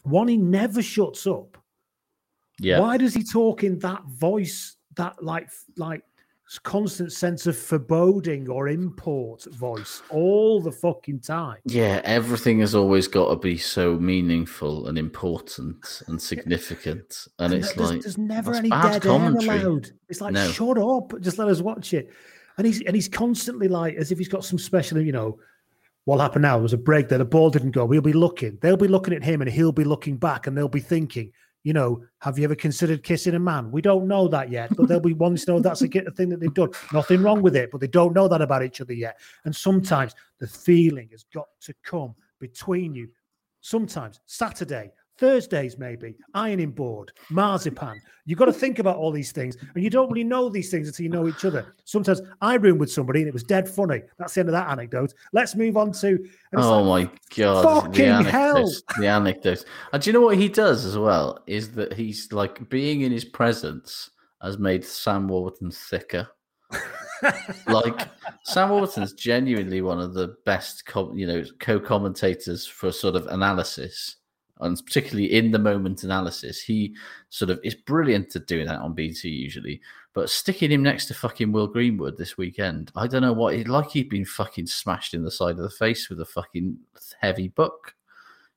One, 0.04 0.28
he 0.28 0.36
never 0.36 0.82
shuts 0.82 1.26
up. 1.26 1.56
Yeah. 2.60 2.80
Why 2.80 2.96
does 2.98 3.14
he 3.14 3.22
talk 3.24 3.64
in 3.64 3.78
that 3.80 4.02
voice, 4.06 4.76
that 4.96 5.22
like 5.22 5.48
like 5.76 6.02
constant 6.58 7.12
sense 7.12 7.46
of 7.46 7.56
foreboding 7.56 8.48
or 8.48 8.68
import 8.68 9.44
voice 9.54 10.02
all 10.10 10.60
the 10.60 10.72
fucking 10.72 11.20
time? 11.20 11.58
Yeah, 11.64 12.00
everything 12.04 12.60
has 12.60 12.74
always 12.74 13.08
got 13.08 13.30
to 13.30 13.36
be 13.36 13.56
so 13.56 13.96
meaningful 13.98 14.88
and 14.88 14.98
important 14.98 16.02
and 16.08 16.20
significant, 16.20 17.26
and, 17.38 17.54
it's 17.54 17.72
there's, 17.74 17.90
like 17.90 18.00
there's 18.02 18.18
never 18.18 18.54
any 18.54 18.68
bad 18.70 18.92
dead 18.92 19.02
commentary. 19.02 19.58
air 19.58 19.66
allowed. 19.66 19.90
It's 20.08 20.20
like 20.20 20.34
No. 20.34 20.50
shut 20.50 20.78
up, 20.78 21.20
just 21.20 21.38
let 21.38 21.48
us 21.48 21.60
watch 21.60 21.94
it. 21.94 22.10
And 22.58 22.66
he's 22.66 22.82
and 22.82 22.94
he's 22.94 23.08
constantly 23.08 23.68
like 23.68 23.94
as 23.96 24.12
if 24.12 24.18
he's 24.18 24.28
got 24.28 24.44
some 24.44 24.58
special, 24.58 25.00
you 25.00 25.12
know. 25.12 25.38
What 26.04 26.18
happened 26.18 26.42
now? 26.42 26.56
There 26.56 26.62
was 26.64 26.72
a 26.72 26.78
break 26.78 27.08
there. 27.08 27.18
The 27.18 27.24
ball 27.24 27.48
didn't 27.48 27.70
go. 27.70 27.84
We'll 27.84 28.00
be 28.00 28.12
looking. 28.12 28.58
They'll 28.60 28.76
be 28.76 28.88
looking 28.88 29.14
at 29.14 29.22
him, 29.22 29.40
and 29.40 29.48
he'll 29.48 29.70
be 29.70 29.84
looking 29.84 30.16
back, 30.16 30.48
and 30.48 30.58
they'll 30.58 30.68
be 30.68 30.80
thinking, 30.80 31.30
you 31.64 31.72
know, 31.72 32.02
have 32.18 32.38
you 32.38 32.44
ever 32.44 32.54
considered 32.54 33.04
kissing 33.04 33.34
a 33.34 33.38
man? 33.38 33.70
We 33.70 33.82
don't 33.82 34.08
know 34.08 34.26
that 34.28 34.50
yet, 34.50 34.74
but 34.76 34.88
they'll 34.88 35.00
be 35.00 35.12
wanting 35.14 35.44
to 35.44 35.52
know 35.52 35.60
that's 35.60 35.82
a 35.82 35.88
thing 35.88 36.28
that 36.28 36.40
they've 36.40 36.54
done. 36.54 36.70
Nothing 36.92 37.22
wrong 37.22 37.42
with 37.42 37.56
it, 37.56 37.70
but 37.70 37.80
they 37.80 37.86
don't 37.86 38.14
know 38.14 38.28
that 38.28 38.42
about 38.42 38.64
each 38.64 38.80
other 38.80 38.92
yet. 38.92 39.18
And 39.44 39.54
sometimes 39.54 40.14
the 40.40 40.46
feeling 40.46 41.08
has 41.12 41.24
got 41.32 41.46
to 41.62 41.74
come 41.84 42.14
between 42.40 42.94
you. 42.94 43.08
Sometimes 43.60 44.20
Saturday, 44.26 44.92
Thursdays, 45.22 45.78
maybe 45.78 46.16
ironing 46.34 46.72
board, 46.72 47.12
marzipan. 47.30 48.02
You've 48.26 48.40
got 48.40 48.46
to 48.46 48.52
think 48.52 48.80
about 48.80 48.96
all 48.96 49.12
these 49.12 49.30
things, 49.30 49.56
and 49.72 49.84
you 49.84 49.88
don't 49.88 50.10
really 50.10 50.24
know 50.24 50.48
these 50.48 50.68
things 50.68 50.88
until 50.88 51.04
you 51.04 51.10
know 51.10 51.28
each 51.28 51.44
other. 51.44 51.76
Sometimes 51.84 52.20
I 52.40 52.54
roomed 52.54 52.80
with 52.80 52.90
somebody, 52.90 53.20
and 53.20 53.28
it 53.28 53.32
was 53.32 53.44
dead 53.44 53.68
funny. 53.68 54.02
That's 54.18 54.34
the 54.34 54.40
end 54.40 54.48
of 54.48 54.52
that 54.54 54.68
anecdote. 54.68 55.14
Let's 55.32 55.54
move 55.54 55.76
on 55.76 55.92
to. 55.92 56.28
Oh 56.56 56.82
like, 56.82 57.12
my 57.12 57.18
god! 57.36 57.84
fucking 57.84 58.24
the 58.24 58.30
hell. 58.32 58.68
the 58.98 59.06
anecdotes. 59.06 59.64
And 59.92 60.02
do 60.02 60.10
you 60.10 60.14
know 60.14 60.22
what 60.22 60.38
he 60.38 60.48
does 60.48 60.84
as 60.84 60.98
well? 60.98 61.40
Is 61.46 61.70
that 61.74 61.92
he's 61.92 62.32
like 62.32 62.68
being 62.68 63.02
in 63.02 63.12
his 63.12 63.24
presence 63.24 64.10
has 64.42 64.58
made 64.58 64.84
Sam 64.84 65.28
Warburton 65.28 65.70
thicker. 65.70 66.26
like 67.68 68.08
Sam 68.44 68.70
Warburton's 68.70 69.12
genuinely 69.12 69.82
one 69.82 70.00
of 70.00 70.14
the 70.14 70.34
best, 70.44 70.84
com- 70.84 71.16
you 71.16 71.28
know, 71.28 71.44
co-commentators 71.60 72.66
for 72.66 72.90
sort 72.90 73.14
of 73.14 73.28
analysis, 73.28 74.16
and 74.62 74.80
particularly 74.84 75.32
in 75.32 75.50
the 75.50 75.58
moment 75.58 76.04
analysis. 76.04 76.62
He 76.62 76.96
sort 77.30 77.50
of 77.50 77.60
is 77.62 77.74
brilliant 77.74 78.34
at 78.36 78.46
doing 78.46 78.66
that 78.66 78.80
on 78.80 78.94
BT 78.94 79.28
usually, 79.28 79.80
but 80.14 80.30
sticking 80.30 80.70
him 80.70 80.82
next 80.82 81.06
to 81.06 81.14
fucking 81.14 81.52
Will 81.52 81.66
Greenwood 81.66 82.18
this 82.18 82.36
weekend, 82.36 82.90
I 82.94 83.06
don't 83.06 83.22
know 83.22 83.32
what. 83.32 83.54
It 83.54 83.68
like 83.68 83.90
he'd 83.90 84.08
been 84.08 84.24
fucking 84.24 84.66
smashed 84.66 85.14
in 85.14 85.24
the 85.24 85.30
side 85.30 85.56
of 85.56 85.62
the 85.62 85.70
face 85.70 86.08
with 86.08 86.20
a 86.20 86.26
fucking 86.26 86.78
heavy 87.20 87.48
book. 87.48 87.94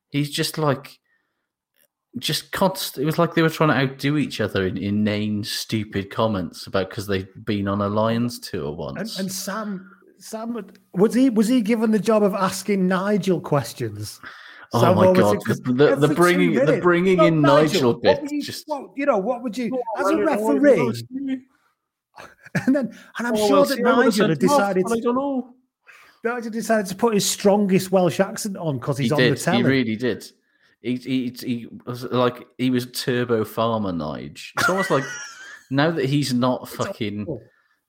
He's 0.10 0.30
just 0.30 0.58
like. 0.58 0.99
Just 2.18 2.53
constant. 2.53 3.03
It 3.03 3.06
was 3.06 3.20
like 3.20 3.34
they 3.34 3.41
were 3.41 3.49
trying 3.49 3.72
to 3.72 3.76
outdo 3.76 4.16
each 4.16 4.39
other 4.39 4.66
in 4.66 4.78
inane, 4.78 5.43
stupid 5.43 6.10
comments 6.10 6.66
about 6.66 6.89
because 6.89 7.08
they'd 7.08 7.28
been 7.43 7.68
on 7.68 7.82
a 7.82 7.89
Lions 7.89 8.39
tour 8.39 8.72
once. 8.72 9.20
and 9.20 9.30
Sam, 9.30 9.91
Sam 10.18 10.66
was 10.93 11.14
he 11.14 11.30
was 11.30 11.49
he 11.49 11.62
given 11.62 11.91
the 11.91 11.99
job 11.99 12.24
of 12.24 12.34
asking 12.34 12.88
Nigel 12.88 13.41
questions? 13.41 14.22
Oh 14.74 14.82
Sam 14.82 14.95
my 14.95 15.05
god! 15.05 15.16
God, 15.16 15.45
'cause 15.45 15.59
the- 15.61 15.74
the- 15.74 15.95
the 16.07 16.13
bringing- 16.16 16.53
the 16.53 16.66
minutes- 16.66 16.84
bringing 16.84 17.24
in 17.24 17.41
Nigel 17.41 17.93
what 17.93 18.01
bit 18.01 18.32
you- 18.32 18.41
just- 18.41 18.68
what- 18.68 18.91
you 18.95 19.05
know, 19.05 19.18
what 19.18 19.43
would 19.43 19.57
you 19.57 19.66
as 19.97 20.05
I 20.05 20.09
a 20.09 20.11
don't 20.11 20.26
know, 20.26 20.32
I 20.32 20.36
don't 20.36 20.59
referee? 20.61 21.41
And 22.66 22.74
then, 22.74 22.97
and 23.18 23.28
I'm 23.28 23.34
Oh, 23.34 23.47
sure 23.47 23.49
well, 23.51 23.66
that 23.66 23.76
see, 23.76 23.84
I 23.84 23.97
would've 23.97 24.05
Nigel 24.05 24.30
had 24.30 24.39
sent 24.39 24.43
him 24.43 24.49
off, 24.49 24.57
decided. 24.59 24.86
I 24.89 24.99
don't 25.01 25.16
know. 25.16 25.53
Nigel 26.24 26.51
decided 26.51 26.86
to 26.88 26.95
put 26.95 27.13
his 27.13 27.30
strongest 27.30 27.91
Welsh 27.91 28.20
accent 28.22 28.55
on 28.55 28.78
because 28.80 28.97
he's 28.97 29.09
he 29.09 29.13
on 29.13 29.20
did. 29.20 29.34
the 29.38 29.39
telly. 29.41 29.57
He 29.57 29.63
really 29.63 29.95
did. 29.97 30.26
He, 30.82 30.95
he, 30.95 31.36
he 31.38 31.68
was 31.86 32.03
like 32.05 32.47
he 32.57 32.70
was 32.70 32.86
Turbo 32.91 33.43
Farmer 33.43 33.91
Nige. 33.91 34.51
It's 34.57 34.70
almost 34.70 34.89
like 34.89 35.03
now 35.70 35.91
that 35.91 36.05
he's 36.05 36.34
not 36.34 36.70
fucking. 36.70 37.24
awful. 37.24 37.41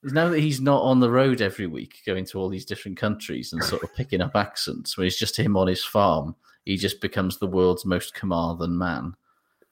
Now 0.02 0.28
that 0.28 0.40
he's 0.40 0.60
not 0.60 0.82
on 0.82 1.00
the 1.00 1.10
road 1.10 1.40
every 1.40 1.66
week, 1.66 2.02
going 2.06 2.24
to 2.26 2.38
all 2.38 2.48
these 2.48 2.64
different 2.64 2.96
countries 2.96 3.52
and 3.52 3.62
sort 3.64 3.82
of 3.82 3.94
picking 3.94 4.20
up 4.20 4.36
accents, 4.36 4.96
when 4.96 5.06
it's 5.06 5.18
just 5.18 5.36
him 5.36 5.56
on 5.56 5.66
his 5.66 5.84
farm, 5.84 6.36
he 6.64 6.76
just 6.76 7.00
becomes 7.00 7.38
the 7.38 7.46
world's 7.46 7.84
most 7.84 8.14
Carmarthen 8.14 8.76
man. 8.76 9.14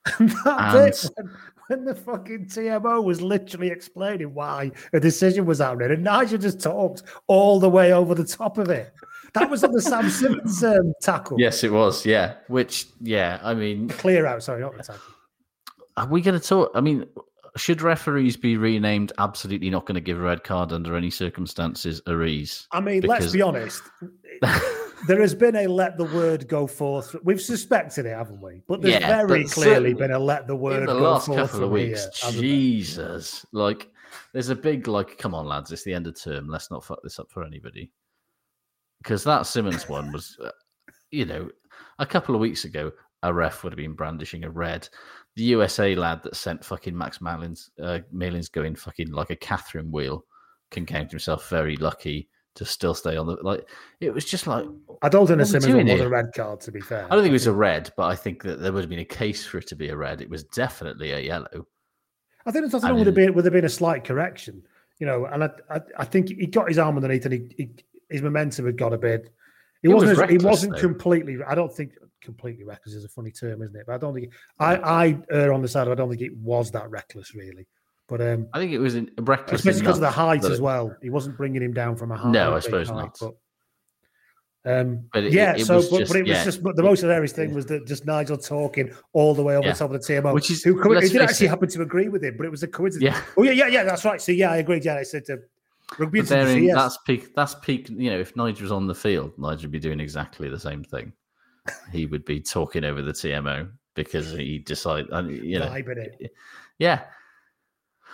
And- 0.18 0.32
bit 0.72 1.04
when, 1.16 1.30
when 1.68 1.84
the 1.84 1.94
fucking 1.94 2.46
TMO 2.46 3.02
was 3.02 3.20
literally 3.20 3.68
explaining 3.68 4.34
why 4.34 4.70
a 4.92 5.00
decision 5.00 5.46
was 5.46 5.58
happening, 5.58 5.92
and 5.92 6.04
Nigel 6.04 6.38
just 6.38 6.60
talked 6.60 7.02
all 7.26 7.60
the 7.60 7.70
way 7.70 7.92
over 7.92 8.14
the 8.14 8.24
top 8.24 8.58
of 8.58 8.70
it. 8.70 8.92
That 9.34 9.50
was 9.50 9.64
on 9.64 9.72
the 9.72 9.82
Sam 9.82 10.08
Simmons 10.10 10.62
um, 10.62 10.92
tackle. 11.00 11.40
Yes, 11.40 11.64
it 11.64 11.72
was. 11.72 12.06
Yeah, 12.06 12.34
which 12.48 12.86
yeah, 13.00 13.40
I 13.42 13.54
mean, 13.54 13.88
Clear 13.88 14.26
out, 14.26 14.42
sorry, 14.42 14.60
not 14.60 14.76
the 14.76 14.82
tackle. 14.82 15.02
Are 15.96 16.06
we 16.06 16.20
going 16.20 16.38
to 16.38 16.46
talk? 16.46 16.70
I 16.74 16.80
mean, 16.80 17.06
should 17.56 17.82
referees 17.82 18.36
be 18.36 18.56
renamed? 18.56 19.12
Absolutely 19.18 19.70
not 19.70 19.86
going 19.86 19.94
to 19.94 20.00
give 20.00 20.18
a 20.18 20.22
red 20.22 20.44
card 20.44 20.72
under 20.72 20.96
any 20.96 21.10
circumstances. 21.10 22.02
Aries. 22.08 22.66
I 22.72 22.80
mean, 22.80 23.02
let's 23.02 23.32
be 23.32 23.42
honest. 23.42 23.82
there 25.06 25.20
has 25.20 25.34
been 25.34 25.56
a 25.56 25.66
let 25.66 25.96
the 25.96 26.04
word 26.04 26.48
go 26.48 26.66
forth. 26.66 27.14
We've 27.22 27.40
suspected 27.40 28.06
it, 28.06 28.16
haven't 28.16 28.40
we? 28.40 28.62
But 28.66 28.82
there's 28.82 29.00
Yeah, 29.00 29.24
very 29.26 29.44
but 29.44 29.52
clearly 29.52 29.94
been 29.94 30.10
a 30.10 30.18
let 30.18 30.46
the 30.46 30.56
word 30.56 30.80
In 30.80 30.86
the 30.86 30.94
go 30.94 31.12
last 31.12 31.26
forth 31.26 31.50
couple 31.50 31.64
of 31.64 31.70
weeks, 31.70 32.20
here? 32.22 32.40
Jesus, 32.40 33.46
like 33.52 33.88
there's 34.32 34.48
a 34.48 34.56
big 34.56 34.88
like, 34.88 35.16
come 35.18 35.34
on, 35.34 35.46
lads, 35.46 35.70
it's 35.70 35.84
the 35.84 35.94
end 35.94 36.06
of 36.06 36.20
term. 36.20 36.48
Let's 36.48 36.70
not 36.70 36.84
fuck 36.84 37.02
this 37.02 37.18
up 37.18 37.30
for 37.30 37.44
anybody. 37.44 37.92
Because 39.02 39.22
that 39.24 39.46
Simmons 39.46 39.88
one 39.88 40.12
was, 40.12 40.36
uh, 40.42 40.50
you 41.10 41.24
know, 41.24 41.50
a 41.98 42.06
couple 42.06 42.34
of 42.34 42.40
weeks 42.40 42.64
ago, 42.64 42.90
a 43.22 43.32
ref 43.32 43.62
would 43.62 43.72
have 43.72 43.78
been 43.78 43.94
brandishing 43.94 44.44
a 44.44 44.50
red. 44.50 44.88
The 45.36 45.42
USA 45.44 45.94
lad 45.94 46.22
that 46.22 46.36
sent 46.36 46.64
fucking 46.64 46.96
Max 46.96 47.20
Malins, 47.20 47.70
uh, 47.82 48.00
Malins 48.12 48.48
going 48.48 48.76
fucking 48.76 49.10
like 49.10 49.30
a 49.30 49.36
Catherine 49.36 49.90
wheel 49.90 50.24
can 50.70 50.86
count 50.86 51.10
himself 51.10 51.48
very 51.48 51.76
lucky 51.76 52.28
to 52.54 52.64
still 52.64 52.94
stay 52.94 53.16
on 53.16 53.26
the 53.26 53.36
like. 53.42 53.68
It 54.00 54.14
was 54.14 54.24
just 54.24 54.46
like 54.46 54.66
I 55.02 55.08
don't 55.08 55.26
think 55.26 55.38
the 55.38 55.44
what 55.44 55.54
are 55.54 55.58
we 55.58 55.60
Simmons 55.60 55.88
one 55.88 55.92
was 55.92 56.00
a 56.00 56.08
red 56.08 56.26
card. 56.34 56.60
To 56.60 56.72
be 56.72 56.80
fair, 56.80 57.06
I 57.06 57.08
don't 57.14 57.22
think 57.22 57.30
it 57.30 57.32
was 57.32 57.46
a 57.46 57.52
red, 57.52 57.92
but 57.96 58.04
I 58.04 58.14
think 58.14 58.42
that 58.44 58.60
there 58.60 58.72
would 58.72 58.82
have 58.82 58.90
been 58.90 59.00
a 59.00 59.04
case 59.04 59.44
for 59.44 59.58
it 59.58 59.66
to 59.68 59.76
be 59.76 59.88
a 59.88 59.96
red. 59.96 60.20
It 60.20 60.30
was 60.30 60.44
definitely 60.44 61.12
a 61.12 61.20
yellow. 61.20 61.66
I 62.46 62.50
think 62.50 62.62
there's 62.62 62.72
nothing 62.72 62.86
I 62.86 62.90
wrong 62.90 62.98
with 63.00 63.06
there 63.06 63.12
mean- 63.14 63.26
being 63.26 63.34
with 63.34 63.44
there 63.44 63.52
being 63.52 63.64
a 63.64 63.68
slight 63.70 64.04
correction, 64.04 64.62
you 64.98 65.06
know. 65.06 65.26
And 65.26 65.44
I, 65.44 65.50
I, 65.70 65.80
I 65.98 66.04
think 66.04 66.28
he 66.28 66.46
got 66.46 66.68
his 66.68 66.78
arm 66.78 66.96
underneath, 66.96 67.24
and 67.24 67.34
he, 67.34 67.54
he 67.56 67.70
his 68.10 68.22
momentum 68.22 68.66
had 68.66 68.76
got 68.76 68.92
a 68.92 68.98
bit. 68.98 69.30
He 69.84 69.90
It 69.90 69.94
was 69.94 70.04
wasn't. 70.04 70.16
he 70.16 70.20
reckless, 70.38 70.42
it 70.42 70.46
wasn't 70.48 70.74
though. 70.74 70.80
completely. 70.80 71.36
I 71.46 71.54
don't 71.54 71.72
think 71.72 71.92
completely 72.22 72.64
reckless 72.64 72.94
is 72.94 73.04
a 73.04 73.08
funny 73.08 73.30
term, 73.30 73.60
isn't 73.62 73.76
it? 73.76 73.84
But 73.86 73.94
I 73.94 73.98
don't 73.98 74.14
think. 74.14 74.32
I 74.58 74.76
I 74.76 75.18
err 75.30 75.52
on 75.52 75.60
the 75.62 75.68
side. 75.68 75.86
Of, 75.86 75.92
I 75.92 75.94
don't 75.94 76.08
think 76.08 76.22
it 76.22 76.34
was 76.38 76.70
that 76.72 76.90
reckless, 76.90 77.34
really. 77.34 77.66
But 78.08 78.20
um, 78.22 78.48
I 78.54 78.58
think 78.58 78.72
it 78.72 78.78
was 78.78 78.94
in, 78.96 79.10
reckless. 79.20 79.60
especially 79.60 79.80
because 79.82 79.98
of 79.98 80.00
the 80.02 80.10
height 80.10 80.44
as 80.44 80.60
well. 80.60 80.96
He 81.02 81.10
wasn't 81.10 81.36
bringing 81.36 81.62
him 81.62 81.74
down 81.74 81.96
from 81.96 82.12
a 82.12 82.16
high. 82.16 82.30
No, 82.30 82.54
I 82.54 82.60
suppose 82.60 82.88
height, 82.88 82.96
not. 82.96 83.18
But, 83.20 83.34
um, 84.80 85.04
But 85.12 85.24
it- 85.24 85.32
yeah, 85.34 85.54
it 85.56 85.66
so 85.66 85.76
was 85.76 85.88
but, 85.90 85.98
just- 86.00 86.12
but 86.12 86.18
it 86.18 86.22
was 86.22 86.30
yeah. 86.30 86.44
just 86.44 86.62
but 86.62 86.76
the 86.76 86.82
most 86.82 87.00
hilarious 87.00 87.32
thing 87.32 87.52
was 87.54 87.66
that 87.66 87.86
just 87.86 88.06
Nigel 88.06 88.38
talking 88.38 88.90
all 89.12 89.34
the 89.34 89.42
way 89.42 89.56
over 89.56 89.66
Yeah. 89.66 89.72
the 89.72 89.78
top 89.78 89.90
of 89.92 90.00
the 90.00 90.06
TMO, 90.12 90.32
Which 90.32 90.50
is- 90.50 90.62
who 90.64 90.80
co- 90.82 90.88
let's 90.88 91.10
did 91.10 91.20
actually 91.20 91.46
it- 91.46 91.50
happen 91.50 91.68
to 91.68 91.82
agree 91.82 92.08
with 92.08 92.24
him, 92.24 92.36
but 92.38 92.46
it 92.46 92.50
was 92.50 92.62
a 92.62 92.68
coincidence. 92.68 93.14
Yeah. 93.14 93.22
Oh 93.36 93.42
yeah, 93.42 93.52
yeah, 93.52 93.66
yeah. 93.66 93.84
That's 93.84 94.04
right. 94.06 94.20
So 94.22 94.32
yeah, 94.32 94.50
I 94.50 94.56
agreed. 94.58 94.84
Yeah, 94.84 94.96
I 94.96 95.02
said 95.02 95.26
to 95.26 95.38
rugby. 95.98 96.20
Yes. 96.20 96.74
that's 96.76 96.98
peak. 97.06 97.34
That's 97.34 97.54
peak. 97.56 97.88
You 97.90 98.10
know, 98.10 98.18
if 98.20 98.34
Nigel 98.36 98.62
was 98.62 98.72
on 98.72 98.86
the 98.86 98.94
field, 98.94 99.32
Nigel 99.38 99.62
would 99.62 99.70
be 99.72 99.78
doing 99.80 100.00
exactly 100.00 100.48
the 100.48 100.58
same 100.58 100.82
thing. 100.84 101.12
He 101.92 102.06
would 102.06 102.24
be 102.24 102.40
talking 102.40 102.84
over 102.84 103.00
the 103.02 103.12
TMO 103.12 103.70
because 103.94 104.32
he 104.32 104.58
decided. 104.58 105.08
You 105.30 105.58
know, 105.60 105.72
it. 105.72 106.32
yeah. 106.78 107.02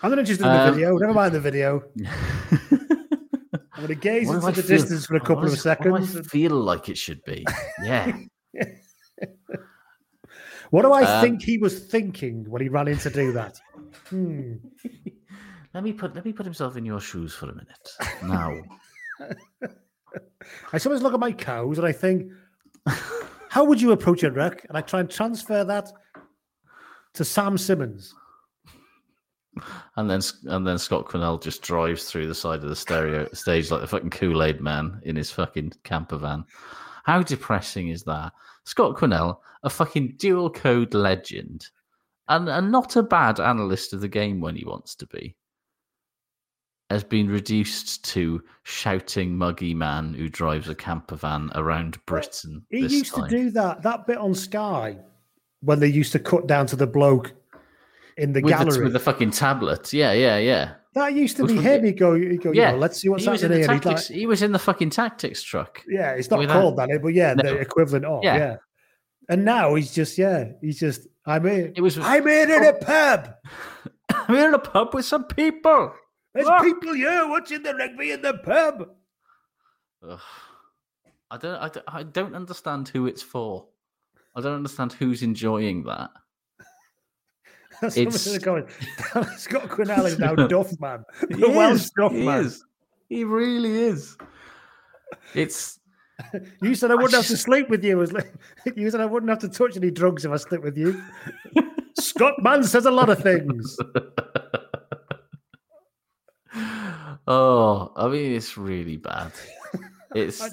I'm 0.02 0.10
not 0.10 0.18
interested 0.18 0.46
in 0.46 0.52
the 0.52 0.60
Um, 0.60 0.74
video. 0.74 0.96
Never 0.96 1.12
mind 1.14 1.34
the 1.34 1.40
video. 1.40 1.82
I'm 3.72 3.86
going 3.86 3.88
to 3.88 3.94
gaze 3.94 4.30
into 4.30 4.46
the 4.52 4.62
feel- 4.62 4.78
distance 4.78 5.06
for 5.06 5.16
a 5.16 5.20
couple 5.20 5.44
of 5.44 5.50
does- 5.50 5.62
do 5.62 5.94
I 5.94 6.04
feel 6.22 6.52
like 6.52 6.88
it 6.88 6.96
should 6.98 7.22
be. 7.24 7.44
Yeah. 7.82 8.16
What 10.70 10.82
do 10.82 10.92
I 10.92 11.02
Um, 11.02 11.20
think 11.24 11.42
he 11.42 11.58
was 11.58 11.86
thinking 11.86 12.48
when 12.48 12.62
he 12.62 12.68
ran 12.68 12.86
in 12.86 12.98
to 12.98 13.10
do 13.10 13.32
that? 13.32 13.58
Hmm. 14.08 14.54
Let 15.74 15.84
me 15.84 15.92
put 15.92 16.14
let 16.14 16.24
me 16.24 16.32
put 16.32 16.46
himself 16.46 16.76
in 16.76 16.84
your 16.84 17.00
shoes 17.00 17.34
for 17.34 17.46
a 17.46 17.54
minute. 17.54 17.90
Now, 18.24 18.56
I 20.72 20.78
sometimes 20.78 21.02
look 21.02 21.14
at 21.14 21.20
my 21.20 21.32
cows 21.32 21.78
and 21.78 21.86
I 21.86 21.92
think, 21.92 22.30
how 23.48 23.64
would 23.64 23.80
you 23.80 23.92
approach 23.92 24.22
a 24.22 24.30
wreck? 24.30 24.64
And 24.68 24.76
I 24.76 24.80
try 24.80 25.00
and 25.00 25.10
transfer 25.10 25.64
that 25.64 25.92
to 27.14 27.24
Sam 27.24 27.56
Simmons. 27.56 28.14
and 29.96 30.10
then 30.10 30.20
and 30.44 30.66
then 30.66 30.78
Scott 30.78 31.06
Quinnell 31.06 31.42
just 31.42 31.62
drives 31.62 32.04
through 32.04 32.26
the 32.26 32.34
side 32.34 32.62
of 32.62 32.68
the 32.68 32.76
stereo 32.76 33.28
stage 33.32 33.70
like 33.70 33.80
the 33.80 33.86
fucking 33.86 34.10
Kool 34.10 34.42
Aid 34.42 34.60
man 34.60 35.00
in 35.04 35.16
his 35.16 35.30
fucking 35.30 35.72
camper 35.84 36.16
van. 36.16 36.44
How 37.04 37.22
depressing 37.22 37.88
is 37.88 38.02
that? 38.04 38.32
Scott 38.64 38.96
Quinnell, 38.96 39.38
a 39.62 39.70
fucking 39.70 40.14
dual 40.18 40.50
code 40.50 40.94
legend, 40.94 41.68
and 42.28 42.48
and 42.48 42.70
not 42.70 42.96
a 42.96 43.02
bad 43.02 43.40
analyst 43.40 43.92
of 43.92 44.00
the 44.00 44.08
game 44.08 44.40
when 44.40 44.54
he 44.54 44.64
wants 44.64 44.94
to 44.96 45.06
be, 45.06 45.34
has 46.90 47.04
been 47.04 47.28
reduced 47.28 48.04
to 48.04 48.42
shouting 48.64 49.36
muggy 49.36 49.74
man 49.74 50.12
who 50.12 50.28
drives 50.28 50.68
a 50.68 50.74
camper 50.74 51.16
van 51.16 51.50
around 51.54 52.04
Britain. 52.06 52.64
He 52.70 52.80
used 52.80 53.14
time. 53.14 53.28
to 53.28 53.30
do 53.30 53.50
that, 53.50 53.82
that 53.82 54.06
bit 54.06 54.18
on 54.18 54.34
Sky 54.34 54.96
when 55.60 55.78
they 55.78 55.86
used 55.86 56.12
to 56.12 56.18
cut 56.18 56.46
down 56.46 56.66
to 56.66 56.76
the 56.76 56.86
bloke 56.86 57.32
in 58.16 58.32
the 58.32 58.40
with 58.40 58.52
gallery. 58.52 58.78
the, 58.78 58.82
with 58.84 58.92
the 58.92 58.98
fucking 59.00 59.30
tablet. 59.30 59.92
Yeah, 59.92 60.12
yeah, 60.12 60.38
yeah. 60.38 60.74
that 60.94 61.14
used 61.14 61.36
to 61.36 61.44
Which 61.44 61.52
be 61.52 61.62
him. 61.62 61.84
He'd 61.84 61.98
go, 61.98 62.14
he'd 62.14 62.42
go 62.42 62.52
Yeah, 62.52 62.68
you 62.68 62.72
know, 62.72 62.78
let's 62.78 63.00
see 63.00 63.08
what's 63.08 63.24
he 63.24 63.30
was 63.30 63.42
in 63.44 63.52
happening 63.52 63.66
the 63.68 63.72
here. 63.72 63.74
And 63.76 63.84
he'd 63.84 63.90
tactics. 63.90 64.08
he 64.08 64.26
was 64.26 64.42
in 64.42 64.52
the 64.52 64.58
fucking 64.58 64.90
tactics 64.90 65.42
truck. 65.42 65.82
yeah, 65.88 66.12
it's 66.12 66.30
not 66.30 66.46
called 66.48 66.76
that. 66.78 66.88
but 67.02 67.14
yeah, 67.14 67.34
No. 67.34 67.42
the 67.42 67.58
equivalent 67.60 68.04
of, 68.04 68.24
Yeah. 68.24 68.36
yeah. 68.36 68.56
And 69.28 69.44
now 69.44 69.76
he's 69.76 69.94
just, 69.94 70.18
yeah, 70.18 70.46
he's 70.60 70.80
just, 70.80 71.06
I'm. 71.24 71.46
It 71.46 71.80
was. 71.80 71.98
I'm 71.98 72.26
in 72.26 72.50
a 72.50 72.54
oh. 72.54 72.78
pub. 72.80 73.34
I'm 74.28 74.34
in 74.34 74.54
a 74.54 74.58
pub 74.58 74.92
with 74.92 75.04
some 75.04 75.24
people. 75.24 75.94
There's 76.34 76.46
Look. 76.46 76.62
people 76.62 76.94
here 76.94 77.26
watching 77.28 77.62
the 77.62 77.74
rugby 77.74 78.12
in 78.12 78.22
the 78.22 78.34
pub. 78.34 78.88
Ugh. 80.08 80.20
I 81.30 81.36
don't. 81.36 81.56
I 81.56 81.68
don't. 81.68 81.84
I 81.88 82.02
don't 82.02 82.34
understand 82.34 82.88
who 82.88 83.06
it's 83.06 83.22
for. 83.22 83.66
I 84.36 84.40
don't 84.40 84.54
understand 84.54 84.92
who's 84.92 85.22
enjoying 85.22 85.82
that. 85.84 86.10
That's 87.80 87.96
It's- 87.96 88.38
going. 88.38 88.66
Scott 89.36 89.68
Quinnell 89.68 90.06
is 90.06 90.18
now 90.18 90.34
Duff 90.48 90.78
Man. 90.80 91.04
He 91.28 91.34
The 91.34 91.48
Welsh 91.50 91.80
is, 91.82 91.90
Duff 91.98 92.12
he 92.12 92.24
Man. 92.24 92.44
is. 92.44 92.64
He 93.08 93.24
really 93.24 93.72
is. 93.82 94.16
It's. 95.34 95.78
You 96.62 96.74
said 96.74 96.90
I 96.90 96.94
wouldn't 96.94 97.14
have 97.14 97.26
to 97.28 97.36
sleep 97.36 97.68
with 97.70 97.82
you. 97.82 98.02
As 98.02 98.12
you 98.76 98.90
said 98.90 99.00
I 99.00 99.06
wouldn't 99.06 99.30
have 99.30 99.38
to 99.40 99.48
touch 99.48 99.76
any 99.76 99.90
drugs 99.90 100.24
if 100.24 100.30
I 100.30 100.36
slept 100.36 100.62
with 100.62 100.76
you. 100.76 101.02
Scott 101.98 102.34
Man 102.42 102.62
says 102.62 102.84
a 102.86 102.90
lot 102.90 103.08
of 103.08 103.20
things. 103.22 103.76
Oh, 107.32 107.92
I 107.94 108.08
mean, 108.08 108.32
it's 108.32 108.56
really 108.58 108.96
bad. 108.96 109.32
It's. 110.12 110.42
I 110.42 110.48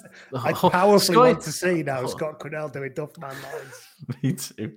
Oh, 0.52 0.70
powerfully 0.70 1.18
want 1.18 1.42
to 1.42 1.52
see 1.52 1.82
now 1.92 2.02
Oh. 2.02 2.06
Scott 2.06 2.40
Quinnell 2.40 2.72
doing 2.72 2.94
Duff 2.94 3.18
Man 3.18 3.34
lines. 3.42 3.88
Me 4.22 4.34
too. 4.34 4.74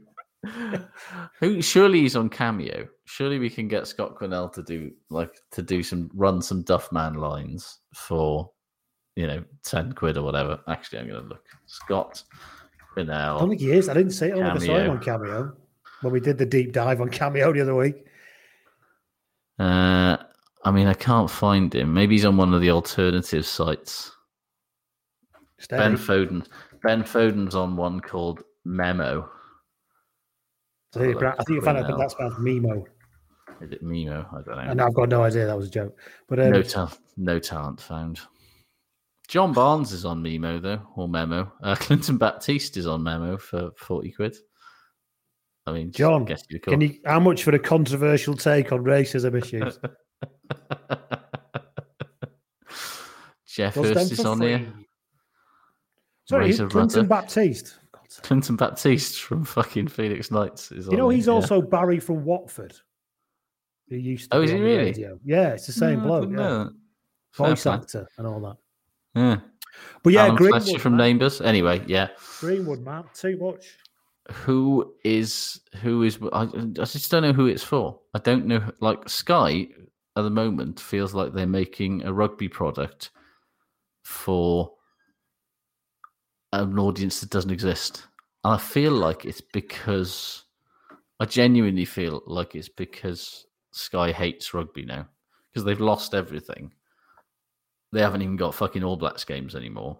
Who 1.38 1.60
surely 1.60 2.00
he's 2.00 2.16
on 2.16 2.30
cameo. 2.30 2.88
Surely 3.04 3.38
we 3.38 3.50
can 3.50 3.68
get 3.68 3.86
Scott 3.86 4.16
Quinnell 4.16 4.50
to 4.54 4.62
do 4.62 4.90
like 5.10 5.34
to 5.50 5.60
do 5.60 5.82
some 5.82 6.10
run 6.14 6.40
some 6.40 6.64
Duffman 6.64 7.16
lines 7.16 7.80
for 7.94 8.50
you 9.16 9.26
know 9.26 9.44
ten 9.64 9.92
quid 9.92 10.16
or 10.16 10.22
whatever. 10.22 10.58
Actually, 10.66 11.00
I'm 11.00 11.08
gonna 11.08 11.28
look 11.28 11.44
Scott 11.66 12.24
I 12.96 13.02
don't 13.04 13.50
think 13.50 13.60
he 13.60 13.72
is. 13.72 13.90
I 13.90 13.92
didn't 13.94 14.12
see 14.12 14.28
it. 14.28 14.38
I 14.38 14.50
I 14.50 14.58
saw 14.58 14.78
him 14.78 14.90
on 14.92 15.00
Cameo 15.00 15.54
when 16.00 16.12
we 16.14 16.20
did 16.20 16.38
the 16.38 16.46
deep 16.46 16.72
dive 16.72 17.02
on 17.02 17.10
Cameo 17.10 17.52
the 17.52 17.60
other 17.60 17.74
week. 17.74 18.06
Uh, 19.58 20.16
I 20.64 20.70
mean, 20.70 20.86
I 20.86 20.94
can't 20.94 21.30
find 21.30 21.74
him. 21.74 21.94
Maybe 21.94 22.14
he's 22.14 22.24
on 22.24 22.36
one 22.36 22.52
of 22.52 22.60
the 22.60 22.70
alternative 22.70 23.46
sites. 23.46 24.12
Ben 25.68 25.96
Foden. 25.96 26.46
Ben 26.82 27.02
Foden's 27.02 27.54
on 27.54 27.76
one 27.76 28.00
called 28.00 28.42
Memo. 28.64 29.28
I 30.94 30.98
think, 30.98 31.22
I 31.22 31.32
think 31.34 31.48
you 31.50 31.60
found 31.60 31.78
out 31.78 31.86
that 31.86 31.98
that's 31.98 32.14
spelled 32.14 32.32
Mimo, 32.34 32.84
Is 33.60 33.70
it 33.70 33.82
Memo? 33.82 34.26
I 34.32 34.42
don't 34.42 34.56
know. 34.56 34.70
and 34.70 34.80
I've 34.80 34.94
got 34.94 35.08
no 35.08 35.22
idea 35.22 35.46
that 35.46 35.56
was 35.56 35.68
a 35.68 35.70
joke. 35.70 35.96
But 36.28 36.40
um, 36.40 36.50
no, 36.50 36.62
ta- 36.62 36.96
no 37.16 37.38
talent 37.38 37.80
found. 37.80 38.20
John 39.28 39.52
Barnes 39.52 39.92
is 39.92 40.04
on 40.04 40.20
Memo 40.20 40.58
though, 40.58 40.82
or 40.96 41.08
Memo. 41.08 41.52
Uh, 41.62 41.74
Clinton 41.78 42.18
Baptiste 42.18 42.76
is 42.76 42.86
on 42.88 43.02
Memo 43.04 43.36
for 43.36 43.70
forty 43.76 44.10
quid. 44.10 44.36
I 45.66 45.72
mean, 45.72 45.92
John, 45.92 46.24
guess 46.24 46.42
you 46.48 46.58
can 46.58 46.80
you 46.80 46.98
how 47.06 47.20
much 47.20 47.44
for 47.44 47.54
a 47.54 47.58
controversial 47.58 48.34
take 48.34 48.72
on 48.72 48.82
racism 48.82 49.40
issues? 49.40 49.78
Jeff 53.46 53.76
What's 53.76 53.90
Hurst 53.90 54.12
is 54.12 54.24
on 54.24 54.38
free? 54.38 54.48
here. 54.48 54.72
Sorry, 56.26 56.44
Razor 56.46 56.68
Clinton 56.68 57.00
Rudder. 57.00 57.08
Baptiste. 57.08 57.78
Clinton 58.22 58.56
Baptiste 58.56 59.20
from 59.22 59.44
fucking 59.44 59.88
Phoenix 59.88 60.30
Nights 60.30 60.70
is 60.72 60.86
on. 60.86 60.92
You 60.92 60.98
know, 60.98 61.08
here, 61.08 61.16
he's 61.16 61.26
yeah. 61.26 61.32
also 61.32 61.60
Barry 61.60 61.98
from 62.00 62.24
Watford. 62.24 62.74
Who 63.88 63.96
used 63.96 64.30
to 64.30 64.36
Oh, 64.36 64.40
be 64.40 64.44
is 64.46 64.50
he 64.52 64.58
really? 64.58 64.76
radio. 64.84 65.18
Yeah, 65.24 65.48
it's 65.50 65.66
the 65.66 65.72
same 65.72 66.00
No, 66.00 66.06
bloke. 66.06 66.30
Yeah. 66.30 66.36
know 66.36 66.64
that. 66.64 66.72
Fair 67.32 67.46
Voice 67.48 67.62
play. 67.64 67.72
actor 67.72 68.06
and 68.18 68.26
all 68.26 68.40
that. 68.40 68.56
Yeah. 69.20 69.40
But 70.02 70.12
yeah, 70.12 70.24
Alan 70.24 70.36
Greenwood, 70.36 70.62
Fletcher 70.62 70.78
from 70.78 70.96
man. 70.96 71.12
Neighbours. 71.18 71.40
Anyway, 71.40 71.82
yeah. 71.86 72.08
Greenwood, 72.40 72.80
man, 72.84 73.04
too 73.14 73.36
much. 73.38 73.76
who 74.32 74.94
is 75.04 75.60
who 75.82 76.02
is 76.04 76.18
I, 76.32 76.42
I 76.42 76.84
just 76.84 77.10
don't 77.10 77.22
know 77.22 77.32
who 77.32 77.46
it's 77.46 77.64
for 77.64 77.98
i 78.14 78.18
don't 78.20 78.46
know 78.46 78.62
like 78.80 79.08
sky 79.08 79.66
at 80.20 80.24
the 80.24 80.30
moment 80.30 80.80
feels 80.80 81.14
like 81.14 81.32
they're 81.32 81.46
making 81.46 82.04
a 82.04 82.12
rugby 82.12 82.48
product 82.48 83.10
for 84.02 84.72
an 86.52 86.78
audience 86.78 87.20
that 87.20 87.30
doesn't 87.30 87.50
exist. 87.50 88.06
And 88.44 88.54
i 88.54 88.58
feel 88.58 88.92
like 88.92 89.24
it's 89.24 89.42
because 89.42 90.44
i 91.20 91.24
genuinely 91.26 91.84
feel 91.84 92.22
like 92.26 92.54
it's 92.54 92.68
because 92.68 93.46
sky 93.72 94.12
hates 94.12 94.54
rugby 94.54 94.84
now 94.84 95.06
because 95.50 95.64
they've 95.64 95.80
lost 95.80 96.14
everything. 96.14 96.72
They 97.92 98.00
haven't 98.00 98.22
even 98.22 98.36
got 98.36 98.54
fucking 98.54 98.84
all 98.84 98.96
blacks 98.96 99.24
games 99.24 99.56
anymore. 99.56 99.98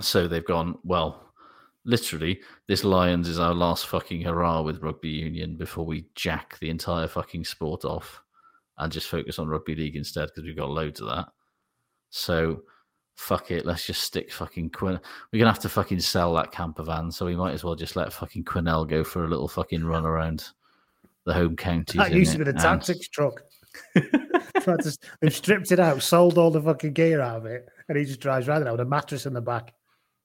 So 0.00 0.26
they've 0.26 0.44
gone 0.44 0.76
well 0.82 1.28
literally, 1.88 2.40
this 2.66 2.84
Lions 2.84 3.28
is 3.28 3.38
our 3.38 3.54
last 3.54 3.86
fucking 3.86 4.22
hurrah 4.22 4.62
with 4.62 4.82
rugby 4.82 5.08
union 5.08 5.56
before 5.56 5.86
we 5.86 6.06
jack 6.14 6.58
the 6.60 6.70
entire 6.70 7.08
fucking 7.08 7.44
sport 7.44 7.84
off 7.84 8.22
and 8.78 8.92
just 8.92 9.08
focus 9.08 9.38
on 9.38 9.48
rugby 9.48 9.74
league 9.74 9.96
instead 9.96 10.28
because 10.28 10.44
we've 10.44 10.56
got 10.56 10.70
loads 10.70 11.00
of 11.00 11.08
that. 11.08 11.28
So 12.10 12.62
fuck 13.16 13.50
it, 13.50 13.66
let's 13.66 13.84
just 13.84 14.02
stick 14.02 14.32
fucking 14.32 14.70
Quinn. 14.70 14.98
We're 15.32 15.40
gonna 15.40 15.50
have 15.50 15.62
to 15.62 15.68
fucking 15.68 16.00
sell 16.00 16.34
that 16.34 16.52
camper 16.52 16.84
van, 16.84 17.10
so 17.10 17.26
we 17.26 17.36
might 17.36 17.52
as 17.52 17.64
well 17.64 17.74
just 17.74 17.96
let 17.96 18.12
fucking 18.12 18.44
Quinnell 18.44 18.88
go 18.88 19.02
for 19.02 19.24
a 19.24 19.28
little 19.28 19.48
fucking 19.48 19.84
run 19.84 20.06
around 20.06 20.44
the 21.24 21.34
home 21.34 21.56
counties. 21.56 21.96
That 21.96 22.12
used 22.12 22.32
to 22.32 22.38
be 22.38 22.44
the 22.44 22.52
tactics 22.52 23.08
truck. 23.08 23.42
They've 23.94 25.34
stripped 25.34 25.72
it 25.72 25.80
out, 25.80 26.02
sold 26.02 26.38
all 26.38 26.50
the 26.50 26.62
fucking 26.62 26.92
gear 26.92 27.20
out 27.20 27.38
of 27.38 27.46
it, 27.46 27.68
and 27.88 27.98
he 27.98 28.04
just 28.04 28.20
drives 28.20 28.48
around 28.48 28.66
it 28.66 28.70
with 28.70 28.80
a 28.80 28.84
mattress 28.84 29.26
in 29.26 29.34
the 29.34 29.40
back 29.40 29.74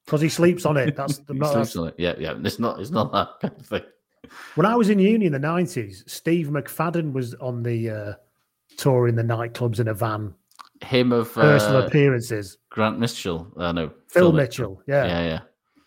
because 0.05 0.21
he 0.21 0.29
sleeps 0.29 0.65
on 0.65 0.77
it. 0.77 0.95
That's 0.95 1.17
the 1.19 1.33
He 1.33 1.39
not, 1.39 1.53
sleeps 1.53 1.75
on 1.75 1.87
it. 1.89 1.95
Yeah, 1.97 2.13
yeah. 2.19 2.35
It's 2.43 2.59
not. 2.59 2.79
It's 2.79 2.91
not 2.91 3.11
that 3.11 3.29
kind 3.41 3.59
of 3.59 3.65
thing. 3.65 3.83
When 4.55 4.65
I 4.65 4.75
was 4.75 4.89
in 4.89 4.99
uni 4.99 5.25
in 5.25 5.33
the 5.33 5.39
nineties, 5.39 6.03
Steve 6.07 6.47
McFadden 6.47 7.11
was 7.11 7.33
on 7.35 7.63
the 7.63 7.89
uh, 7.89 8.13
tour 8.77 9.07
in 9.07 9.15
the 9.15 9.23
nightclubs 9.23 9.79
in 9.79 9.87
a 9.87 9.93
van. 9.93 10.33
him 10.81 11.11
of 11.11 11.33
personal 11.33 11.81
uh, 11.83 11.85
appearances. 11.87 12.57
Grant 12.69 12.99
Mitchell. 12.99 13.47
Uh, 13.57 13.71
no, 13.71 13.91
Phil, 14.07 14.31
Mitchell. 14.31 14.81
Yeah. 14.87 15.05
Yeah, 15.05 15.23
yeah. 15.25 15.39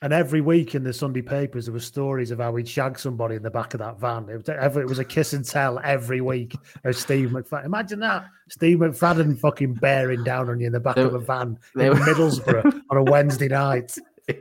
And 0.02 0.12
every 0.12 0.40
week 0.42 0.74
in 0.74 0.84
the 0.84 0.92
Sunday 0.92 1.22
papers, 1.22 1.64
there 1.66 1.72
were 1.72 1.80
stories 1.80 2.30
of 2.30 2.38
how 2.38 2.54
he'd 2.54 2.68
shag 2.68 2.98
somebody 2.98 3.34
in 3.34 3.42
the 3.42 3.50
back 3.50 3.72
of 3.74 3.80
that 3.80 3.98
van. 3.98 4.28
It 4.28 4.36
was, 4.46 4.76
it 4.76 4.86
was 4.86 4.98
a 4.98 5.04
kiss 5.04 5.32
and 5.32 5.44
tell 5.44 5.80
every 5.82 6.20
week 6.20 6.54
of 6.84 6.94
Steve 6.96 7.30
McFadden. 7.30 7.64
Imagine 7.64 8.00
that. 8.00 8.26
Steve 8.50 8.78
McFadden 8.78 9.38
fucking 9.38 9.74
bearing 9.74 10.22
down 10.22 10.50
on 10.50 10.60
you 10.60 10.66
in 10.66 10.72
the 10.72 10.80
back 10.80 10.96
They- 10.96 11.02
of 11.02 11.14
a 11.14 11.18
van 11.18 11.58
in 11.76 11.88
were- 11.88 11.94
Middlesbrough 11.96 12.82
on 12.90 12.96
a 12.98 13.02
Wednesday 13.04 13.48
night. 13.48 13.96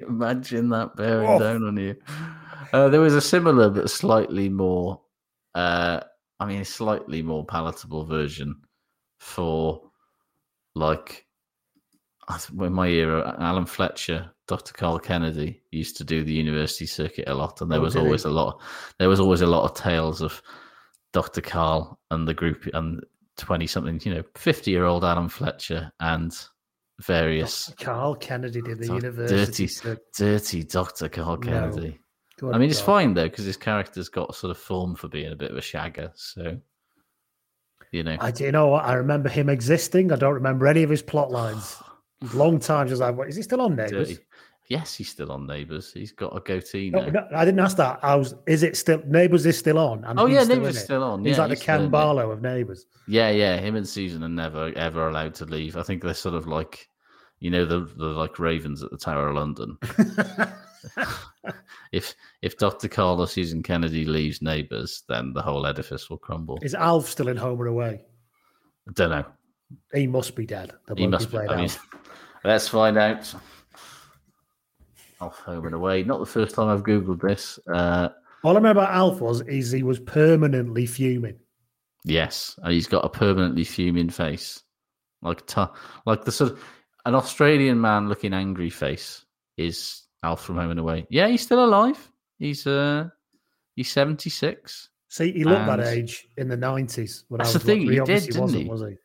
Imagine 0.08 0.70
that 0.70 0.96
bearing 0.98 1.30
Oh. 1.30 1.40
down 1.40 1.64
on 1.64 1.78
you. 1.78 1.96
Uh, 2.74 2.90
there 2.90 3.02
was 3.02 3.16
a 3.16 3.22
similar 3.22 3.70
but 3.70 3.90
slightly 3.90 4.50
more, 4.50 5.00
uh, 5.56 6.02
I 6.46 6.48
mean, 6.50 6.62
a 6.62 6.66
slightly 6.66 7.22
more 7.24 7.44
palatable 7.46 8.06
version 8.06 8.56
for 9.20 9.82
like 10.76 11.26
when 12.54 12.74
my 12.74 12.88
era, 12.88 13.36
Alan 13.40 13.66
Fletcher, 13.66 14.32
Dr. 14.48 14.74
Carl 14.74 15.00
Kennedy 15.00 15.62
used 15.72 15.98
to 15.98 16.04
do 16.04 16.24
the 16.24 16.34
university 16.34 16.86
circuit 16.86 17.28
a 17.28 17.34
lot, 17.34 17.62
and 17.62 17.72
there 17.72 17.80
Oh, 17.80 17.84
was 17.84 17.94
he? 17.94 18.00
always 18.00 18.26
a 18.26 18.30
lot. 18.30 18.62
There 19.00 19.10
was 19.10 19.20
always 19.20 19.42
a 19.42 19.48
lot 19.48 19.64
of 19.64 19.76
tales 19.76 20.22
of 20.22 20.42
Dr. 21.14 21.42
Carl 21.42 22.00
and 22.12 22.28
the 22.28 22.34
group 22.34 22.68
and 22.74 23.02
twenty 23.38 23.68
something, 23.68 24.00
you 24.04 24.14
know, 24.14 24.24
fifty 24.36 24.72
year 24.72 24.86
old 24.86 25.04
Alan 25.04 25.30
Fletcher 25.30 25.92
and 26.00 26.32
various 27.02 27.74
Carl 27.80 28.16
Kennedy 28.16 28.62
did 28.62 28.80
the 28.80 28.88
Doc- 28.88 28.96
university. 29.04 29.36
dirty, 29.36 29.68
cir- 29.68 29.98
dirty 30.18 30.64
Dr. 30.64 31.10
Carl 31.10 31.38
No. 31.38 31.94
Good 32.38 32.54
I 32.54 32.58
mean, 32.58 32.70
it's 32.70 32.82
fine 32.82 33.14
though 33.14 33.30
because 33.30 33.46
his 33.46 33.58
character's 33.58 34.10
got 34.10 34.36
sort 34.36 34.52
of 34.52 34.58
form 34.58 34.96
for 34.96 35.08
being 35.08 35.32
a 35.32 35.36
bit 35.36 35.52
of 35.52 35.58
a 35.58 35.62
shagger. 35.62 36.12
So, 36.16 36.58
you 37.92 38.04
know, 38.04 38.18
I 38.20 38.32
do 38.32 38.44
you 38.44 38.52
know 38.52 38.68
what? 38.68 38.84
I 38.86 38.94
remember 38.96 39.30
him 39.30 39.50
existing. 39.50 40.12
I 40.12 40.18
don't 40.18 40.34
remember 40.34 40.68
any 40.68 40.84
of 40.84 40.90
his 40.90 41.02
plot 41.02 41.32
lines. 41.32 41.78
Long 42.34 42.60
time 42.60 42.92
I 43.02 43.10
what 43.12 43.30
is 43.30 43.36
he 43.36 43.42
still 43.42 43.62
on 43.62 43.76
Neighbours? 43.76 44.10
dirty. 44.10 44.18
Yes, 44.68 44.96
he's 44.96 45.10
still 45.10 45.32
on 45.32 45.46
Neighbours. 45.46 45.94
He's 45.94 46.12
got 46.12 46.36
a 46.36 46.40
goatee 46.40 46.90
No, 46.90 47.06
now. 47.06 47.12
no, 47.12 47.28
I 47.38 47.46
didn't 47.46 47.60
ask 47.60 47.78
that. 47.78 48.00
I 48.02 48.16
was. 48.16 48.34
Is 48.48 48.64
it 48.64 48.76
still 48.76 49.02
Neighbours? 49.06 49.46
Is 49.46 49.60
still 49.60 49.78
on? 49.78 50.04
And 50.06 50.20
Oh, 50.20 50.26
yeah, 50.26 50.44
still 50.44 50.56
Neighbours 50.58 50.78
is 50.78 50.84
still 50.84 51.04
on. 51.04 51.24
He's 51.24 51.36
Yeah, 51.38 51.42
like 51.44 51.50
the 51.50 51.56
he's 51.56 51.62
still 51.64 51.78
Ken. 51.82 51.90
Barlow 51.90 52.32
of 52.32 52.42
Neighbours. 52.42 52.88
Yeah, 53.08 53.30
yeah. 53.30 53.58
Him 53.58 53.76
and 53.76 53.88
Susan 53.88 54.24
are 54.24 54.30
never 54.30 54.74
ever 54.76 55.08
allowed 55.08 55.36
to 55.36 55.46
leave. 55.46 55.78
I 55.78 55.84
think 55.84 56.02
they're 56.02 56.16
sort 56.16 56.34
of 56.34 56.48
like, 56.48 56.90
you 57.40 57.52
know, 57.52 57.64
the 57.64 57.82
the 57.96 58.06
like 58.08 58.40
ravens 58.40 58.82
at 58.82 58.90
the 58.90 58.98
Tower 58.98 59.30
of 59.30 59.36
London. 59.36 59.78
if 61.92 62.14
if 62.42 62.58
Dr. 62.58 62.88
Carlos 62.88 63.34
Susan 63.34 63.64
Kennedy 63.64 64.06
leaves 64.06 64.42
Neighbours, 64.42 65.04
then 65.08 65.34
the 65.34 65.42
whole 65.42 65.66
edifice 65.66 66.10
will 66.10 66.18
crumble. 66.18 66.60
Is 66.62 66.76
Alf 66.76 67.08
still 67.10 67.28
in 67.28 67.38
Home 67.38 67.60
and 67.60 67.70
Away? 67.70 68.02
I 68.88 68.92
don't 68.94 69.10
know. 69.10 69.26
He 69.94 70.08
must 70.08 70.36
be 70.36 70.46
dead. 70.46 70.74
He 70.96 71.08
must 71.08 71.32
be. 71.32 71.38
I 71.38 71.56
mean, 71.56 71.66
Alf. 71.66 71.88
let's 72.44 72.68
find 72.68 72.98
out. 72.98 73.34
Off 75.22 75.40
home 75.40 75.66
and 75.66 75.74
away. 75.76 76.04
Not 76.04 76.20
the 76.20 76.26
first 76.26 76.56
time 76.56 76.68
I've 76.68 76.84
googled 76.84 77.22
this. 77.22 77.58
Uh, 77.74 78.10
All 78.44 78.52
I 78.52 78.56
remember 78.56 78.82
about 78.82 78.94
Alf 78.94 79.22
was 79.22 79.42
is 79.42 79.72
he 79.72 79.82
was 79.82 80.00
permanently 80.00 80.86
fuming. 80.86 81.40
yes, 82.04 82.60
and 82.62 82.74
he's 82.74 82.88
got 82.88 83.06
a 83.06 83.10
permanently 83.10 83.64
fuming 83.64 84.10
face, 84.10 84.62
like 85.22 85.46
t- 85.48 85.64
like 86.06 86.26
the 86.26 86.32
sort 86.34 86.52
of 86.52 86.64
an 87.06 87.16
Australian 87.16 87.80
man 87.80 88.10
looking 88.10 88.34
angry 88.34 88.70
face 88.70 89.24
is 89.58 90.02
Alf 90.26 90.44
from 90.44 90.58
Home 90.58 90.72
and 90.72 90.80
Away. 90.80 91.06
Yeah, 91.10 91.28
he's 91.28 91.42
still 91.42 91.64
alive. 91.64 92.12
He's 92.40 92.66
uh, 92.68 93.10
he's 93.76 93.92
seventy 93.92 94.30
six. 94.30 94.90
See, 95.08 95.32
he 95.32 95.44
looked 95.44 95.68
that 95.68 95.80
age 95.80 96.28
in 96.38 96.50
the 96.50 96.58
nineties. 96.58 97.24
That's 97.30 97.52
I 97.52 97.54
the 97.54 97.60
thing. 97.60 97.86
watching. 97.86 97.92
He, 97.92 98.14
did, 98.14 98.24
didn't 98.24 98.42
wasn't, 98.42 98.64
he? 98.64 98.70
was 98.70 98.82
he? 98.82 98.98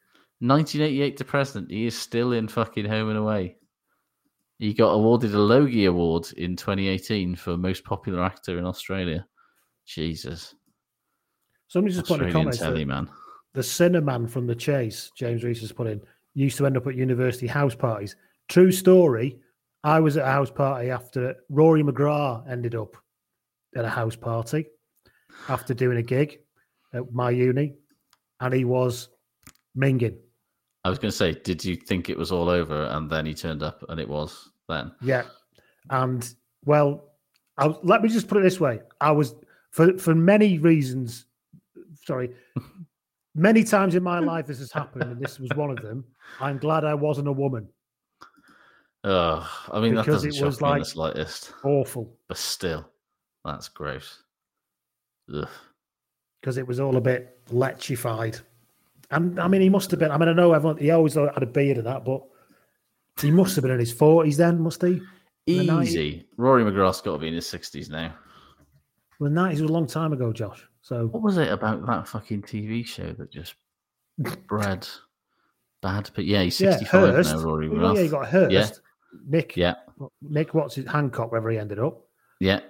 1988 0.43 1.16
to 1.18 1.25
present, 1.25 1.71
he 1.71 1.85
is 1.87 1.97
still 1.97 2.33
in 2.33 2.49
fucking 2.49 2.87
Home 2.87 3.11
and 3.11 3.18
Away. 3.18 3.57
He 4.59 4.73
got 4.73 4.93
awarded 4.93 5.35
a 5.35 5.39
Logie 5.39 5.85
Award 5.85 6.33
in 6.39 6.57
2018 6.57 7.37
for 7.37 7.57
most 7.59 7.85
popular 7.85 8.23
actor 8.25 8.59
in 8.59 8.64
Australia. 8.64 9.27
Jesus, 9.87 10.55
Somebody 11.68 11.95
just 11.95 12.07
put 12.07 12.14
in 12.14 12.21
the 12.21 12.27
Australian 12.27 12.33
comments 12.33 12.59
telly 12.59 12.85
man. 12.87 13.09
the 13.53 13.61
Sinnerman 13.61 14.31
from 14.31 14.47
the 14.47 14.55
Chase, 14.55 15.11
James 15.14 15.45
Reese 15.45 15.61
has 15.61 15.73
put 15.73 15.87
in, 15.87 16.01
used 16.35 16.57
to 16.57 16.66
end 16.66 16.77
up 16.77 16.87
at 16.87 16.95
university 16.95 17.47
house 17.47 17.75
parties. 17.75 18.16
True 18.49 18.73
story. 18.73 19.39
I 19.83 20.01
was 20.01 20.16
at 20.16 20.24
a 20.26 20.31
house 20.31 20.51
party 20.51 20.91
after 20.91 21.37
Rory 21.49 21.83
McGrath 21.83 22.49
ended 22.51 22.74
up 22.74 22.97
at 23.76 23.85
a 23.85 23.89
house 23.89 24.16
party 24.16 24.66
after 25.49 25.72
doing 25.74 25.97
a 25.99 26.03
gig 26.03 26.41
at 26.93 27.12
my 27.12 27.31
uni, 27.31 27.74
and 28.41 28.53
he 28.53 28.64
was 28.64 29.09
minging. 29.76 30.16
I 30.85 30.91
was 30.91 30.99
going 30.99 31.11
to 31.11 31.16
say, 31.16 31.33
did 31.33 31.64
you 31.64 31.76
think 31.76 32.09
it 32.09 32.18
was 32.18 32.33
all 32.33 32.49
over 32.49 32.85
and 32.87 33.09
then 33.11 33.26
he 33.26 33.35
turned 33.35 33.62
up 33.62 33.85
and 33.89 34.01
it 34.01 34.09
was 34.09 34.51
then? 34.68 34.93
Yeah, 35.03 35.24
and 35.91 36.28
well, 36.64 37.12
I, 37.57 37.68
was- 37.68 37.78
let 37.83 38.03
me 38.03 38.09
just 38.09 38.28
put 38.28 38.39
it 38.39 38.43
this 38.43 38.61
way: 38.61 38.81
I 39.01 39.12
was 39.12 39.35
for 39.70 39.97
for 39.99 40.14
many 40.14 40.59
reasons. 40.59 41.26
Sorry, 42.05 42.31
many 43.35 43.62
times 43.64 43.95
in 43.95 44.03
my 44.03 44.18
life 44.18 44.47
this 44.47 44.59
has 44.59 44.72
happened, 44.72 45.05
and 45.05 45.20
this 45.20 45.39
was 45.39 45.51
one 45.55 45.70
of 45.70 45.81
them. 45.83 46.05
I'm 46.41 46.59
glad 46.59 46.85
I 46.85 46.95
wasn't 46.95 47.28
a 47.28 47.33
woman. 47.33 47.68
Oh, 49.03 49.48
I 49.72 49.80
mean, 49.80 49.94
that 49.94 50.05
doesn't 50.07 50.28
it 50.30 50.34
shock 50.34 50.46
was 50.46 50.61
me 50.61 50.66
in 50.68 50.72
like- 50.72 50.82
the 50.82 50.88
slightest, 50.88 51.55
Awful, 51.64 52.16
but 52.28 52.36
still, 52.36 52.86
that's 53.44 53.68
gross. 53.68 54.22
Ugh. 55.34 55.48
because 56.40 56.57
it 56.59 56.66
was 56.66 56.80
all 56.80 56.96
a 56.96 57.01
bit 57.01 57.38
lechified. 57.51 58.40
And 59.12 59.38
I 59.40 59.48
mean, 59.48 59.61
he 59.61 59.68
must 59.68 59.90
have 59.90 60.01
been. 60.01 60.11
I 60.11 60.18
mean, 60.18 60.28
I 60.28 60.32
know 60.32 60.53
everyone. 60.53 60.76
He 60.78 60.90
always 60.90 61.14
had 61.14 61.42
a 61.42 61.46
beard 61.46 61.78
and 61.78 61.86
that, 61.86 62.05
but 62.05 62.22
he 63.20 63.30
must 63.30 63.55
have 63.57 63.62
been 63.62 63.72
in 63.72 63.80
his 63.80 63.92
forties 63.92 64.36
then, 64.36 64.61
must 64.61 64.82
he? 64.82 65.01
In 65.46 65.66
the 65.66 65.72
90s? 65.72 65.82
Easy. 65.86 66.26
Rory 66.36 66.62
McGrath's 66.64 67.01
got 67.01 67.12
to 67.12 67.18
be 67.18 67.28
in 67.28 67.34
his 67.34 67.46
60s 67.46 67.90
now. 67.90 68.14
Well, 69.18 69.30
the 69.30 69.34
nineties 69.34 69.61
was 69.62 69.70
a 69.70 69.72
long 69.74 69.86
time 69.86 70.12
ago, 70.12 70.32
Josh. 70.32 70.64
So 70.82 71.07
What 71.09 71.22
was 71.22 71.38
it 71.38 71.51
about 71.51 71.84
that 71.86 72.07
fucking 72.09 72.42
TV 72.42 72.86
show 72.86 73.12
that 73.14 73.30
just 73.32 73.55
bred 74.46 74.86
bad? 75.82 76.11
But 76.14 76.24
yeah, 76.26 76.42
he's 76.42 76.57
65 76.57 77.14
Hurst. 77.14 77.34
now, 77.34 77.40
Rory 77.42 77.68
McGrath. 77.68 77.96
yeah, 77.96 78.01
you 78.03 78.09
got 78.11 78.28
Hurst. 78.28 78.53
Yeah, 78.53 78.68
Nick. 79.27 79.57
yeah, 79.57 79.75
Nick, 80.23 80.55
what's 80.55 80.75
his 80.75 80.87
Hancock? 80.87 81.31
Wherever 81.31 81.51
he 81.51 81.59
ended 81.59 81.79
up. 81.79 82.03
yeah. 82.41 82.61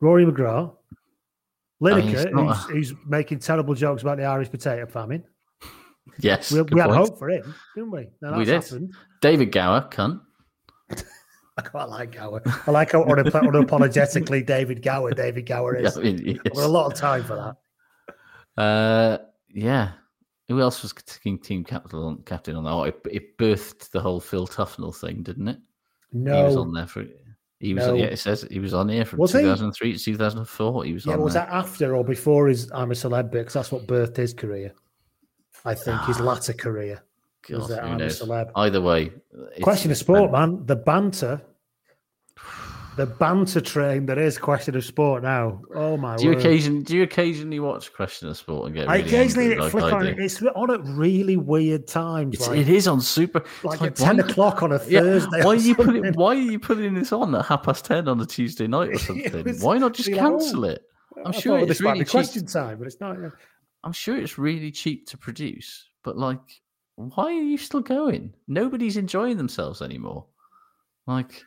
Rory 0.00 0.24
McGrath, 0.24 0.76
I 1.84 1.94
mean, 1.94 2.14
Lineker, 2.14 2.32
not 2.32 2.56
who's, 2.56 2.90
who's 2.90 2.98
making 3.06 3.40
terrible 3.40 3.74
jokes 3.74 4.02
about 4.02 4.18
the 4.18 4.24
Irish 4.24 4.48
potato 4.50 4.86
famine. 4.86 5.24
Yes, 6.20 6.52
We, 6.52 6.62
we 6.62 6.80
had 6.80 6.90
hope 6.90 7.18
for 7.18 7.28
him, 7.30 7.54
didn't 7.74 7.90
we? 7.90 8.08
We 8.22 8.44
did. 8.44 8.62
happened. 8.62 8.94
David 9.20 9.52
Gower, 9.52 9.88
cunt. 9.90 10.20
I 10.90 11.62
quite 11.62 11.88
like 11.88 12.12
Gower. 12.12 12.42
I 12.66 12.70
like 12.70 12.92
how 12.92 13.02
unap- 13.04 13.32
unapologetically 13.32 14.46
David 14.46 14.82
Gower, 14.82 15.10
David 15.12 15.46
Gower 15.46 15.74
is. 15.76 15.96
Yeah, 15.96 16.00
I 16.00 16.04
mean, 16.04 16.40
yes. 16.44 16.58
a 16.58 16.68
lot 16.68 16.92
of 16.92 16.98
time 16.98 17.24
for 17.24 17.54
that. 18.56 18.62
Uh, 18.62 19.18
yeah. 19.52 19.92
Who 20.48 20.60
else 20.60 20.82
was 20.82 20.92
team 20.92 21.38
team 21.38 21.64
captain 21.64 21.98
on, 21.98 22.22
captain 22.22 22.56
on 22.56 22.64
that? 22.64 22.70
Oh, 22.70 22.84
it, 22.84 22.96
it 23.10 23.36
birthed 23.36 23.90
the 23.90 24.00
whole 24.00 24.20
Phil 24.20 24.46
Tufnell 24.46 24.96
thing, 24.96 25.22
didn't 25.22 25.48
it? 25.48 25.58
No, 26.12 26.36
he 26.36 26.42
was 26.44 26.56
on 26.56 26.72
there 26.72 26.86
for. 26.86 27.04
He 27.60 27.74
was. 27.74 27.86
No. 27.86 27.94
Yeah, 27.94 28.04
it 28.06 28.18
says 28.18 28.46
he 28.50 28.60
was 28.60 28.72
on 28.72 28.88
here 28.88 29.04
from 29.04 29.18
Was 29.18 29.32
he? 29.32 29.40
2003 29.40 29.92
to 29.92 29.98
2004. 29.98 30.84
He 30.84 30.92
was 30.92 31.06
Yeah, 31.06 31.14
on 31.14 31.20
was 31.20 31.34
there. 31.34 31.44
that 31.44 31.52
after 31.52 31.96
or 31.96 32.04
before 32.04 32.48
his 32.48 32.70
I'm 32.72 32.90
a 32.92 32.94
Celeb 32.94 33.30
bit? 33.30 33.40
Because 33.40 33.54
that's 33.54 33.72
what 33.72 33.86
birthed 33.86 34.16
his 34.16 34.32
career. 34.32 34.72
I 35.64 35.74
think 35.74 36.00
his 36.02 36.20
ah. 36.20 36.24
latter 36.24 36.52
career 36.52 37.02
was 37.50 37.66
God, 37.66 37.70
that 37.70 37.82
who 37.82 37.88
I'm 37.88 37.94
a 37.94 37.98
knows? 37.98 38.20
Celeb. 38.20 38.50
Either 38.54 38.80
way, 38.80 39.12
Question 39.62 39.90
of 39.90 39.96
sport, 39.96 40.30
man. 40.30 40.64
The 40.66 40.76
banter. 40.76 41.42
The 42.98 43.06
banter 43.06 43.60
train 43.60 44.04
that 44.06 44.18
is 44.18 44.36
question 44.36 44.76
of 44.76 44.84
sport 44.84 45.22
now. 45.22 45.62
Oh 45.74 45.96
my 45.96 46.16
Do 46.16 46.24
you 46.24 46.30
word. 46.30 46.38
occasion 46.38 46.82
do 46.82 46.96
you 46.96 47.02
occasionally 47.04 47.60
watch 47.60 47.92
Question 47.94 48.28
of 48.28 48.36
Sport 48.36 48.66
and 48.66 48.74
get? 48.74 48.88
I 48.88 48.96
Really 48.96 49.08
occasionally 49.08 49.44
angry 49.52 49.62
like 49.62 49.70
flick 49.70 49.84
I 49.84 49.90
on 49.96 50.06
it. 50.08 50.18
It's 50.18 50.42
on 50.42 50.70
at 50.70 50.80
really 50.84 51.36
weird 51.36 51.86
times. 51.86 52.34
It's, 52.34 52.48
like, 52.48 52.58
it 52.58 52.68
is 52.68 52.86
on 52.88 53.00
super. 53.00 53.44
like 53.62 53.80
it's 53.80 54.00
at 54.02 54.06
10 54.06 54.16
why- 54.18 54.22
o'clock 54.28 54.62
on 54.62 54.72
a 54.72 54.80
Yeah, 54.88 55.00
Thursday. 55.00 55.44
Why 55.44 55.52
are 55.52 55.54
you 55.54 55.74
putting? 55.74 56.12
Why 56.14 56.34
are 56.36 56.40
you 56.40 56.58
putting 56.58 56.94
this 56.94 57.12
on 57.12 57.34
at 57.34 57.46
half 57.46 57.62
past 57.62 57.84
ten 57.84 58.08
on 58.08 58.20
a 58.20 58.26
Tuesday 58.26 58.66
night 58.66 58.90
or 58.90 58.98
something? 59.08 59.44
was- 59.44 59.62
why 59.62 59.78
not 59.78 59.94
just 59.94 60.10
like, 60.10 60.20
oh, 60.20 60.30
cancel 60.30 60.64
it? 60.64 60.82
I 61.16 61.20
I'm 61.20 61.32
thought 61.32 61.42
sure 61.42 61.58
it's 61.60 61.80
really 61.80 62.00
cheap. 62.00 62.08
question 62.08 62.46
time, 62.46 62.78
but 62.78 62.86
it's 62.88 63.00
not. 63.00 63.16
yeah. 63.20 63.30
I'm 63.84 63.92
sure 63.92 64.16
it's 64.18 64.38
really 64.38 64.70
cheap 64.72 65.06
to 65.08 65.16
produce, 65.16 65.88
but 66.02 66.18
like, 66.18 66.40
why 66.96 67.26
are 67.26 67.30
you 67.30 67.58
still 67.58 67.80
going? 67.80 68.34
Nobody's 68.48 68.96
enjoying 68.96 69.36
themselves 69.36 69.82
anymore. 69.82 70.26
Like, 71.06 71.44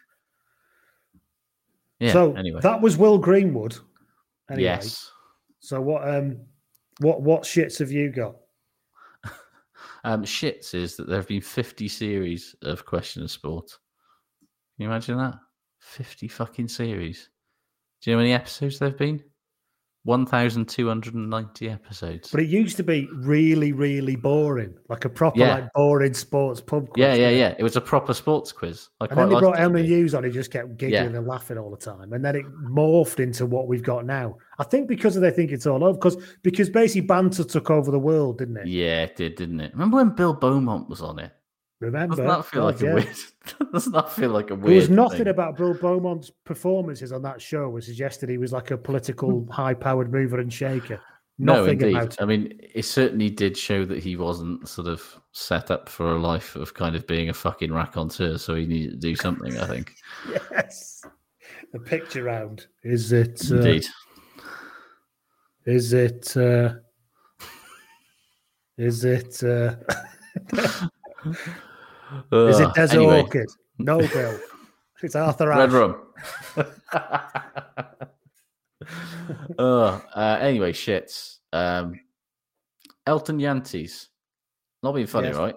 yeah. 2.01 2.11
so 2.11 2.33
anyway, 2.33 2.59
that 2.61 2.81
was 2.81 2.97
Will 2.97 3.17
Greenwood. 3.17 3.77
Anyway, 4.49 4.63
yes. 4.63 5.11
So 5.59 5.79
what? 5.79 6.07
Um, 6.07 6.41
what 6.99 7.21
what 7.21 7.43
shits 7.43 7.79
have 7.79 7.91
you 7.91 8.11
got? 8.11 8.35
Um, 10.03 10.23
shits 10.23 10.73
is 10.73 10.95
that 10.95 11.05
there 11.05 11.17
have 11.17 11.27
been 11.27 11.41
50 11.41 11.87
series 11.87 12.55
of 12.63 12.87
Question 12.87 13.21
of 13.21 13.29
Sport. 13.29 13.69
Can 13.69 14.83
you 14.83 14.87
imagine 14.87 15.15
that? 15.19 15.35
50 15.81 16.27
fucking 16.27 16.67
series. 16.69 17.29
Do 18.01 18.09
you 18.09 18.15
know 18.15 18.19
how 18.19 18.23
many 18.23 18.33
episodes 18.33 18.79
there 18.79 18.89
have 18.89 18.97
been? 18.97 19.23
1,290 20.03 21.69
episodes. 21.69 22.31
But 22.31 22.41
it 22.41 22.47
used 22.49 22.77
to 22.77 22.83
be 22.83 23.07
really, 23.13 23.71
really 23.71 24.15
boring, 24.15 24.73
like 24.89 25.05
a 25.05 25.09
proper, 25.09 25.39
Yeah. 25.39 25.53
like 25.55 25.73
boring 25.73 26.13
sports 26.13 26.59
pub. 26.59 26.89
Quiz, 26.89 27.01
Yeah, 27.01 27.13
yeah, 27.13 27.29
yeah. 27.29 27.55
It 27.57 27.63
was 27.63 27.75
a 27.75 27.81
proper 27.81 28.13
sports 28.13 28.51
quiz. 28.51 28.89
I 28.99 29.05
And 29.05 29.17
then 29.17 29.29
they 29.29 29.39
brought. 29.39 29.59
Emlyn 29.59 29.85
Hughes 29.85 30.15
on, 30.15 30.23
he 30.23 30.31
just 30.31 30.51
kept 30.51 30.77
giggling 30.77 31.11
Yeah. 31.11 31.17
and 31.19 31.27
laughing 31.27 31.57
all 31.57 31.69
the 31.69 31.77
time. 31.77 32.13
And 32.13 32.23
then 32.25 32.35
it 32.35 32.45
morphed 32.69 33.19
into 33.19 33.45
what 33.45 33.67
we've 33.67 33.83
got 33.83 34.05
now. 34.05 34.37
I 34.59 34.63
think 34.63 34.87
because 34.87 35.15
they 35.15 35.31
think 35.31 35.51
it's 35.51 35.67
all 35.67 35.83
over, 35.83 35.97
because 35.97 36.17
because 36.43 36.69
basically 36.69 37.01
banter 37.07 37.43
took 37.43 37.69
over 37.69 37.91
the 37.91 37.99
world, 37.99 38.37
didn't 38.39 38.57
it? 38.57 38.67
Yeah, 38.67 39.03
it 39.03 39.15
did, 39.15 39.35
didn't 39.35 39.59
it? 39.61 39.73
Remember 39.73 39.97
when 39.97 40.09
Bill 40.09 40.33
Beaumont 40.33 40.89
was 40.89 41.01
on 41.01 41.19
it? 41.19 41.31
Remember? 41.81 42.15
Doesn't 42.15 42.27
that 42.27 42.45
feel 42.45 42.63
like 42.63 42.81
a 42.81 42.93
weird? 42.93 43.17
Doesn't 43.73 43.91
that 43.91 44.11
feel 44.11 44.29
like 44.29 44.51
a 44.51 44.55
weird? 44.55 44.67
There 44.67 44.75
was 44.75 44.89
nothing 44.89 45.17
thing? 45.17 45.27
about 45.29 45.57
Bill 45.57 45.73
Beaumont's 45.73 46.29
performances 46.45 47.11
on 47.11 47.23
that 47.23 47.41
show 47.41 47.69
which 47.69 47.85
suggested 47.85 48.29
he 48.29 48.37
was 48.37 48.53
like 48.53 48.69
a 48.69 48.77
political 48.77 49.47
high-powered 49.51 50.11
mover 50.13 50.39
and 50.39 50.53
shaker. 50.53 51.01
Hmm. 51.39 51.45
No, 51.45 51.65
indeed. 51.65 52.15
I 52.19 52.25
mean, 52.25 52.59
it 52.61 52.85
certainly 52.85 53.31
did 53.31 53.57
show 53.57 53.83
that 53.85 53.97
he 53.97 54.15
wasn't 54.15 54.69
sort 54.69 54.87
of 54.87 55.03
set 55.31 55.71
up 55.71 55.89
for 55.89 56.11
a 56.11 56.19
life 56.19 56.55
of 56.55 56.75
kind 56.75 56.95
of 56.95 57.07
being 57.07 57.29
a 57.29 57.33
fucking 57.33 57.73
raconteur. 57.73 58.37
So 58.37 58.53
he 58.53 58.67
needed 58.67 58.91
to 58.91 58.97
do 58.97 59.15
something. 59.15 59.57
I 59.57 59.65
think. 59.65 59.93
Yes. 60.51 61.03
The 61.73 61.79
picture 61.79 62.23
round. 62.23 62.67
Is 62.83 63.11
it 63.11 63.41
uh, 63.49 63.55
Indeed. 63.55 63.87
Is 65.65 65.93
it 65.93 66.37
uh 66.37 66.73
is 68.77 69.03
it 69.05 69.43
uh 69.43 69.75
is 72.31 72.59
it 72.59 72.73
Desert 72.73 72.97
anyway, 72.97 73.21
Orchid? 73.21 73.49
No, 73.79 73.99
Bill. 74.07 74.39
It's 75.03 75.15
Arthur 75.15 75.47
Red 75.47 75.71
rum. 75.71 75.99
Ugh, 79.57 80.01
uh, 80.15 80.37
anyway, 80.39 80.73
shits. 80.73 81.37
Um, 81.51 81.99
Elton 83.07 83.39
Jantjies. 83.39 84.09
Not 84.83 84.93
being 84.93 85.07
funny, 85.07 85.29
Yes. 85.29 85.37
right? 85.37 85.55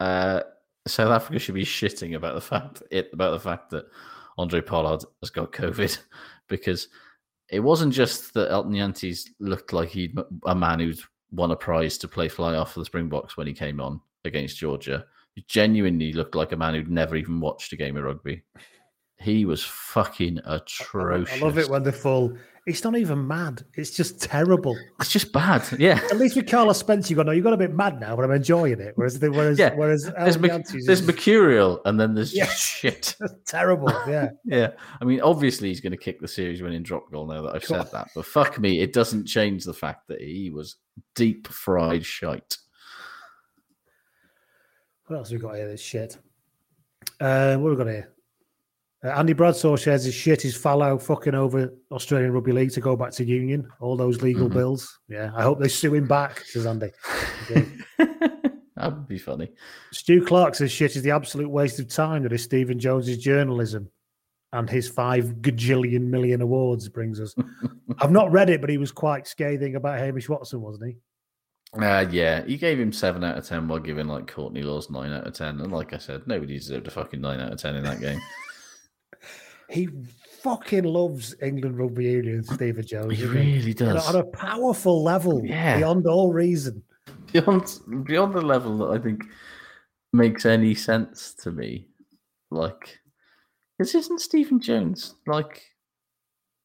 Uh, 0.00 0.42
South 0.86 1.10
Africa 1.10 1.38
should 1.38 1.54
be 1.54 1.64
shitting 1.64 2.16
about 2.16 2.34
the 2.34 2.40
fact 2.40 2.82
it 2.90 3.10
about 3.12 3.30
the 3.32 3.40
fact 3.40 3.70
that 3.70 3.86
Andre 4.38 4.60
Pollard 4.60 5.02
has 5.22 5.30
got 5.30 5.52
COVID 5.52 5.98
because 6.48 6.88
it 7.48 7.60
wasn't 7.60 7.92
just 7.92 8.34
that 8.34 8.50
Elton 8.50 8.72
Jantjies 8.72 9.28
looked 9.40 9.72
like 9.72 9.88
he 9.88 10.14
a 10.44 10.54
man 10.54 10.80
who'd 10.80 11.00
won 11.30 11.50
a 11.50 11.56
prize 11.56 11.98
to 11.98 12.08
play 12.08 12.28
fly 12.28 12.54
off 12.56 12.72
for 12.74 12.80
the 12.80 12.86
Springboks 12.86 13.36
when 13.36 13.46
he 13.46 13.52
came 13.52 13.80
on 13.80 14.00
against 14.24 14.58
Georgia. 14.58 15.06
He 15.36 15.44
genuinely 15.48 16.12
looked 16.14 16.34
like 16.34 16.52
a 16.52 16.56
man 16.56 16.72
who'd 16.74 16.90
never 16.90 17.14
even 17.14 17.40
watched 17.40 17.72
a 17.72 17.76
game 17.76 17.96
of 17.98 18.04
rugby. 18.04 18.42
He 19.20 19.44
was 19.44 19.62
fucking 19.62 20.40
atrocious. 20.46 21.40
I 21.40 21.44
love 21.44 21.58
it 21.58 21.68
when 21.68 21.82
they're 21.82 21.92
full. 21.92 22.36
It's 22.66 22.82
not 22.82 22.96
even 22.96 23.28
mad. 23.28 23.62
It's 23.74 23.90
just 23.90 24.20
terrible. 24.20 24.76
It's 24.98 25.12
just 25.12 25.32
bad. 25.32 25.62
Yeah. 25.78 26.00
At 26.10 26.16
least 26.16 26.36
with 26.36 26.48
Carlos 26.50 26.78
Spencer, 26.78 27.10
you 27.10 27.16
go, 27.16 27.22
no, 27.22 27.32
you 27.32 27.42
got 27.42 27.52
a 27.52 27.56
bit 27.58 27.72
mad 27.74 28.00
now, 28.00 28.16
but 28.16 28.24
I'm 28.24 28.32
enjoying 28.32 28.80
it. 28.80 28.92
Whereas, 28.96 29.18
the, 29.20 29.30
whereas, 29.30 29.58
Yeah. 29.58 29.74
whereas 29.74 30.10
There's, 30.18 30.86
there's 30.86 31.02
Mercurial 31.06 31.80
and 31.84 32.00
then 32.00 32.14
there's 32.14 32.34
Yeah. 32.34 32.46
just 32.46 32.60
shit. 32.66 33.16
terrible. 33.46 33.92
Yeah. 34.08 34.30
Yeah. 34.44 34.70
I 35.00 35.04
mean, 35.04 35.20
obviously 35.20 35.68
he's 35.68 35.80
going 35.80 35.92
to 35.92 35.96
kick 35.98 36.18
the 36.20 36.26
series 36.28 36.60
winning 36.62 36.82
drop 36.82 37.10
goal 37.12 37.26
now 37.28 37.42
that 37.42 37.54
I've 37.54 37.64
said 37.64 37.90
that. 37.92 38.08
But 38.14 38.24
fuck 38.26 38.58
me, 38.58 38.80
it 38.80 38.92
doesn't 38.94 39.26
change 39.26 39.64
the 39.64 39.74
fact 39.74 40.08
that 40.08 40.20
he 40.20 40.50
was 40.50 40.76
deep 41.14 41.46
fried 41.46 42.04
shite. 42.06 42.56
What 45.06 45.16
else 45.16 45.30
have 45.30 45.40
we 45.40 45.46
got 45.46 45.56
here? 45.56 45.68
This 45.68 45.80
shit. 45.80 46.16
Uh, 47.20 47.56
what 47.56 47.70
have 47.70 47.78
we 47.78 47.84
got 47.84 47.86
here? 47.90 48.12
Uh, 49.04 49.08
Andy 49.08 49.34
Bradshaw 49.34 49.76
shares 49.76 50.04
his 50.04 50.14
shit 50.14 50.44
is 50.44 50.56
Folau 50.56 51.00
fucking 51.00 51.34
over 51.34 51.72
Australian 51.92 52.32
Rugby 52.32 52.52
League 52.52 52.72
to 52.72 52.80
go 52.80 52.96
back 52.96 53.12
to 53.12 53.24
union. 53.24 53.68
All 53.80 53.96
those 53.96 54.22
legal 54.22 54.48
Mhm. 54.48 54.54
bills. 54.54 54.98
Yeah, 55.08 55.30
I 55.36 55.42
hope 55.42 55.60
they 55.60 55.68
sue 55.68 55.94
him 55.94 56.06
back, 56.08 56.40
says 56.40 56.66
Andy. 56.66 56.90
That 58.78 58.92
would 58.94 59.08
be 59.08 59.16
funny. 59.18 59.50
Stu 59.90 60.22
Clark 60.22 60.54
says 60.54 60.70
shit 60.70 60.96
is 60.96 61.02
the 61.02 61.10
absolute 61.10 61.48
waste 61.48 61.78
of 61.80 61.88
time 61.88 62.24
that 62.24 62.32
is 62.34 62.42
Stephen 62.42 62.78
Jones's 62.78 63.16
journalism 63.16 63.88
and 64.52 64.68
his 64.68 64.86
five 64.86 65.36
gajillion 65.40 66.02
million 66.02 66.42
awards 66.42 66.86
brings 66.90 67.18
us. 67.18 67.34
I've 68.00 68.10
not 68.12 68.30
read 68.32 68.50
it, 68.50 68.60
but 68.60 68.68
he 68.68 68.76
was 68.76 68.92
quite 68.92 69.26
scathing 69.26 69.76
about 69.76 69.98
Hamish 69.98 70.28
Watson, 70.28 70.60
wasn't 70.60 70.90
he? 70.90 70.96
Uh, 71.82 72.06
yeah, 72.10 72.44
he 72.44 72.56
gave 72.56 72.78
him 72.80 72.92
seven 72.92 73.22
out 73.24 73.36
of 73.38 73.46
ten 73.46 73.68
while 73.68 73.78
giving 73.78 74.06
like 74.06 74.26
Courtney 74.32 74.62
Lawes 74.62 74.88
nine 74.90 75.12
out 75.12 75.26
of 75.26 75.34
ten. 75.34 75.60
And 75.60 75.72
like 75.72 75.92
I 75.92 75.98
said, 75.98 76.26
nobody 76.26 76.58
deserved 76.58 76.86
a 76.86 76.90
fucking 76.90 77.20
nine 77.20 77.40
out 77.40 77.52
of 77.52 77.58
ten 77.60 77.76
in 77.76 77.84
that 77.84 78.00
game. 78.00 78.20
He 79.68 79.88
fucking 80.42 80.84
loves 80.84 81.34
England 81.42 81.76
rugby 81.76 82.04
union, 82.04 82.44
Stephen 82.44 82.86
Jones. 82.86 83.18
He 83.18 83.24
really 83.26 83.74
On 83.80 83.88
a- 83.88 83.94
does. 83.94 84.14
On 84.14 84.20
a 84.20 84.24
powerful 84.24 85.02
level, 85.02 85.44
Yeah. 85.44 85.78
beyond 85.78 86.06
all 86.06 86.32
reason. 86.32 86.84
beyond 87.32 87.76
beyond 88.04 88.32
the 88.32 88.42
level 88.42 88.78
that 88.78 88.90
I 89.00 89.02
think 89.02 89.24
makes 90.12 90.46
any 90.46 90.72
sense 90.76 91.34
to 91.42 91.50
me. 91.50 91.88
Like, 92.52 93.00
this 93.80 93.96
isn't 93.96 94.20
Stephen 94.20 94.60
Jones. 94.60 95.16
Like, 95.26 95.64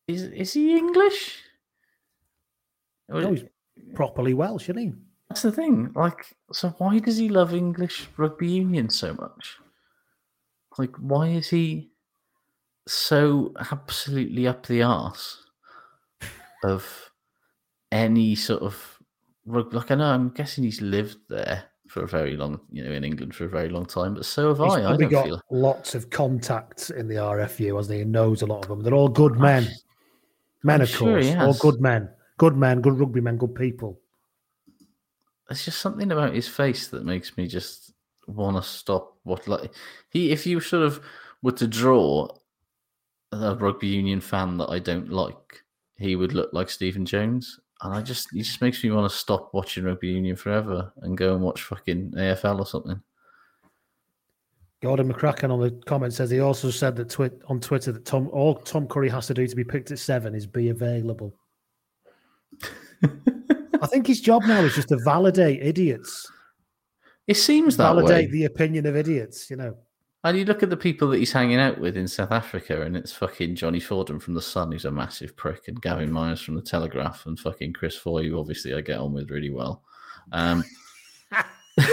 is 0.08 0.22
is 0.22 0.54
he 0.54 0.78
English? 0.78 1.40
No, 3.10 3.32
he's 3.32 3.44
properly 3.94 4.34
Welsh, 4.34 4.70
isn't 4.70 4.78
he? 4.78 4.92
That's 5.30 5.44
the 5.44 5.52
thing. 5.52 5.92
Like, 5.96 6.36
so 6.52 6.70
why 6.78 7.00
does 7.00 7.18
he 7.18 7.30
love 7.30 7.54
English 7.54 8.08
rugby 8.18 8.50
union 8.50 8.90
so 8.90 9.14
much? 9.14 9.58
Like, 10.78 10.96
why 10.98 11.28
is 11.28 11.50
he 11.50 11.92
so 12.88 13.54
absolutely 13.72 14.48
up 14.48 14.66
the 14.66 14.84
arse 14.84 15.44
of 16.64 17.12
any 17.92 18.36
sort 18.36 18.62
of 18.62 19.00
rugby? 19.46 19.78
Like, 19.78 19.92
I 19.92 19.96
know, 19.96 20.06
I'm 20.06 20.30
guessing 20.30 20.64
he's 20.64 20.82
lived 20.82 21.18
there 21.30 21.64
for 21.88 22.04
a 22.04 22.08
very 22.08 22.38
long, 22.38 22.60
you 22.72 22.84
know, 22.84 22.92
in 22.92 23.04
England 23.04 23.36
for 23.36 23.46
a 23.46 23.50
very 23.50 23.70
long 23.70 23.86
time, 23.86 24.14
but 24.14 24.26
so 24.26 24.48
have 24.48 24.60
He's 24.60 24.74
I. 24.86 24.94
I 24.94 24.98
don't 24.98 25.10
got 25.10 25.26
feel. 25.26 25.42
lots 25.52 25.94
of 25.94 26.10
contacts 26.10 26.90
in 26.90 27.08
the 27.08 27.16
RFU, 27.16 27.76
hasn't 27.76 27.96
he? 27.96 28.02
And 28.02 28.12
knows 28.12 28.42
a 28.42 28.46
lot 28.46 28.64
of 28.64 28.70
them. 28.70 28.82
They're 28.82 28.94
all 28.94 29.10
good 29.10 29.38
men. 29.38 29.68
Men, 30.64 30.76
I'm 30.76 30.82
of 30.82 30.90
sure 30.90 31.20
he 31.20 31.34
course. 31.34 31.44
All 31.64 31.72
good 31.72 31.82
men. 31.82 32.10
Good 32.42 32.58
men, 32.58 32.82
good 32.82 33.00
rugby 33.00 33.22
men, 33.22 33.38
good 33.38 33.54
people. 33.54 34.02
There's 35.48 35.64
just 35.64 35.78
something 35.78 36.12
about 36.12 36.34
his 36.34 36.48
face 36.48 36.88
that 36.88 37.06
makes 37.06 37.38
me 37.38 37.46
just 37.46 37.94
want 38.26 38.58
to 38.58 38.68
stop. 38.68 39.16
What 39.22 39.48
like 39.48 39.72
he, 40.10 40.32
if 40.32 40.48
you 40.48 40.60
sort 40.60 40.82
of 40.82 41.02
were 41.44 41.52
to 41.52 41.68
draw 41.68 42.30
a 43.32 43.56
rugby 43.56 43.90
union 43.90 44.22
fan 44.22 44.58
that 44.58 44.72
I 44.72 44.80
don't 44.80 45.12
like, 45.12 45.62
he 46.00 46.16
would 46.16 46.34
look 46.34 46.50
like 46.52 46.72
Stephen 46.72 47.06
Jones, 47.06 47.60
and 47.84 47.94
I 47.94 48.02
just 48.02 48.30
he 48.32 48.42
just 48.42 48.60
makes 48.60 48.84
me 48.84 48.90
want 48.90 49.12
to 49.12 49.16
stop 49.16 49.54
watching 49.54 49.84
rugby 49.84 50.08
union 50.08 50.36
forever 50.36 50.92
and 51.04 51.16
go 51.16 51.36
and 51.36 51.44
watch 51.44 51.62
fucking 51.62 52.14
AFL 52.18 52.58
or 52.58 52.66
something. 52.66 53.00
Gordon 54.82 55.14
McCracken 55.14 55.52
on 55.52 55.60
the 55.60 55.80
comment 55.86 56.16
says 56.16 56.32
he 56.32 56.40
also 56.40 56.72
said 56.72 56.96
that 56.96 57.12
twi- 57.12 57.30
on 57.50 57.60
Twitter 57.60 57.92
that 57.92 58.06
Tom 58.06 58.30
all 58.30 58.56
Tom 58.56 58.88
Curry 58.88 59.10
has 59.10 59.28
to 59.28 59.36
do 59.36 59.46
to 59.46 59.56
be 59.56 59.64
picked 59.64 59.92
at 59.92 60.00
seven 60.00 60.34
is 60.34 60.48
be 60.48 60.70
available. 60.70 61.36
I 63.82 63.88
think 63.88 64.08
his 64.08 64.22
job 64.22 64.44
now 64.44 64.62
is 64.62 64.76
just 64.76 64.90
to 64.90 65.00
validate 65.04 65.62
idiots. 65.62 66.32
It 67.28 67.38
seems 67.38 67.78
that 67.78 67.84
validate 67.84 68.28
way. 68.28 68.32
the 68.32 68.46
opinion 68.46 68.86
of 68.86 68.96
idiots, 68.96 69.50
you 69.50 69.56
know. 69.56 69.76
And 70.24 70.38
you 70.38 70.46
look 70.46 70.62
at 70.62 70.70
the 70.70 70.78
people 70.78 71.08
that 71.10 71.18
he's 71.18 71.32
hanging 71.32 71.60
out 71.60 71.80
with 71.80 71.98
in 71.98 72.08
South 72.08 72.32
Africa, 72.32 72.84
and 72.84 72.96
it's 72.96 73.12
fucking 73.12 73.56
Johnny 73.56 73.80
Fordham 73.80 74.20
from 74.20 74.36
The 74.36 74.42
Sun, 74.42 74.72
who's 74.72 74.86
a 74.86 74.92
massive 74.92 75.36
prick, 75.36 75.68
and 75.68 75.82
Gavin 75.82 76.12
Mairs 76.12 76.42
from 76.42 76.56
The 76.56 76.62
Telegraph, 76.62 77.26
and 77.26 77.40
fucking 77.40 77.74
Chris 77.74 77.96
Foy, 77.96 78.30
who 78.30 78.40
obviously 78.40 78.76
I 78.76 78.82
get 78.82 79.00
on 79.00 79.14
with 79.14 79.32
really 79.32 79.50
well. 79.50 79.82
Um, 80.32 80.64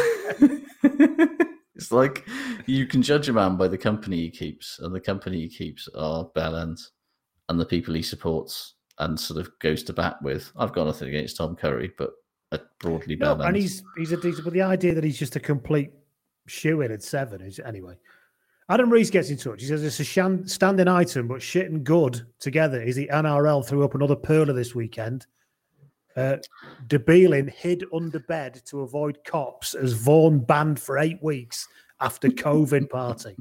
it's 1.75 1.91
like 1.91 2.29
you 2.67 2.87
can 2.87 3.01
judge 3.01 3.31
a 3.31 3.33
man 3.33 3.57
by 3.57 3.67
the 3.69 3.79
company 3.79 4.19
he 4.19 4.31
keeps, 4.31 4.79
and 4.79 4.95
the 4.95 5.01
company 5.01 5.41
he 5.41 5.49
keeps 5.49 5.89
are 5.95 6.25
bell 6.35 6.55
ends, 6.57 6.93
and 7.49 7.59
the 7.59 7.65
people 7.65 7.95
he 7.95 8.03
supports 8.03 8.75
and 8.99 9.19
sort 9.19 9.41
of 9.41 9.57
goes 9.59 9.83
to 9.85 9.93
bat 9.93 10.21
with. 10.23 10.53
I've 10.57 10.73
got 10.73 10.87
nothing 10.87 11.09
against 11.09 11.37
Tom 11.37 11.57
Curry, 11.57 11.93
but 11.97 12.13
a 12.53 12.61
broadly 12.81 13.17
No, 13.17 13.35
bell 13.35 13.47
and 13.47 13.57
he's 13.57 13.83
he's 13.97 14.13
a 14.13 14.17
decent, 14.17 14.45
but 14.45 14.53
the 14.53 14.63
idea 14.63 14.95
that 14.95 15.05
he's 15.05 15.19
just 15.19 15.37
a 15.37 15.41
complete 15.41 15.91
shoe 16.47 16.81
in 16.81 16.91
at 16.91 17.03
seven 17.03 17.41
is 17.43 17.59
anyway. 17.61 17.95
Adam 18.71 18.91
Rees 18.91 19.11
gets 19.11 19.31
in 19.31 19.39
touch. 19.39 19.63
He 19.63 19.67
says 19.67 19.83
it's 19.83 20.01
a 20.01 20.05
shan- 20.05 20.47
standing 20.47 20.89
item, 20.89 21.27
but 21.27 21.41
shit 21.41 21.71
and 21.71 21.85
good 21.85 22.27
together 22.39 22.83
is 22.83 22.97
the 22.97 23.09
NRL 23.13 23.67
threw 23.67 23.83
up 23.83 23.95
another 23.95 24.17
pearler 24.17 24.53
this 24.53 24.75
weekend. 24.75 25.27
Uh, 26.17 26.37
De 26.89 26.99
Belin 26.99 27.49
hid 27.49 27.85
under 27.95 28.19
bed 28.19 28.61
to 28.67 28.81
avoid 28.81 29.19
cops 29.25 29.75
as 29.75 29.93
Vaughan 29.93 30.41
banned 30.41 30.81
for 30.81 30.99
eight 30.99 31.23
weeks 31.23 31.67
after 32.01 32.29
COVID 32.29 32.91
party. 32.91 33.37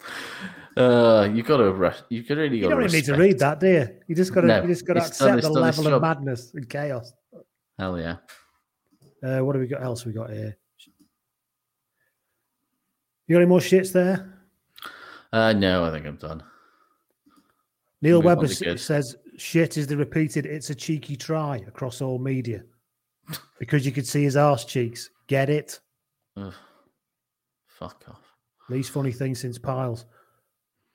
Uh, 0.76 1.28
you 1.32 1.42
got 1.42 1.58
to. 1.58 1.94
You 2.08 2.22
could 2.24 2.38
really 2.38 2.58
You 2.58 2.68
don't 2.68 2.78
really 2.78 2.92
need 2.96 3.04
to 3.04 3.14
read 3.16 3.38
that, 3.38 3.60
do 3.60 3.68
you? 3.68 3.88
You 4.08 4.14
just 4.14 4.34
got 4.34 4.40
to 4.42 4.46
No, 4.48 4.62
you 4.62 4.68
just 4.68 4.86
got 4.86 4.94
to 4.94 5.00
accept 5.00 5.42
the 5.42 5.50
level 5.50 5.86
of 5.94 6.02
madness 6.02 6.52
and 6.54 6.68
chaos. 6.68 7.12
Hell 7.78 7.98
yeah. 7.98 8.16
Uh, 9.22 9.40
what 9.44 9.54
have 9.54 9.62
we 9.62 9.68
got 9.68 9.82
else? 9.82 10.04
We 10.04 10.12
got 10.12 10.30
here. 10.30 10.56
You 13.26 13.36
got 13.36 13.40
any 13.40 13.48
more 13.48 13.60
shits 13.60 13.92
there? 13.92 14.42
Uh, 15.32 15.52
no, 15.52 15.84
I 15.84 15.90
think 15.90 16.06
I'm 16.06 16.16
done. 16.16 16.42
Neil 18.02 18.18
Move 18.18 18.24
Webber 18.26 18.46
to 18.46 18.52
s- 18.52 18.58
good. 18.60 18.80
says 18.80 19.16
shit 19.36 19.78
is 19.78 19.86
the 19.86 19.96
repeated 19.96 20.44
"It's 20.44 20.70
a 20.70 20.74
cheeky 20.74 21.16
try" 21.16 21.56
across 21.66 22.02
all 22.02 22.18
media 22.18 22.62
because 23.58 23.86
you 23.86 23.92
could 23.92 24.06
see 24.06 24.22
his 24.24 24.36
arse 24.36 24.64
cheeks. 24.64 25.08
Get 25.26 25.48
it? 25.48 25.80
Ugh. 26.36 26.52
Fuck 27.66 28.04
off. 28.08 28.20
Least 28.68 28.90
funny 28.90 29.12
thing 29.12 29.34
since 29.34 29.58
Piles. 29.58 30.04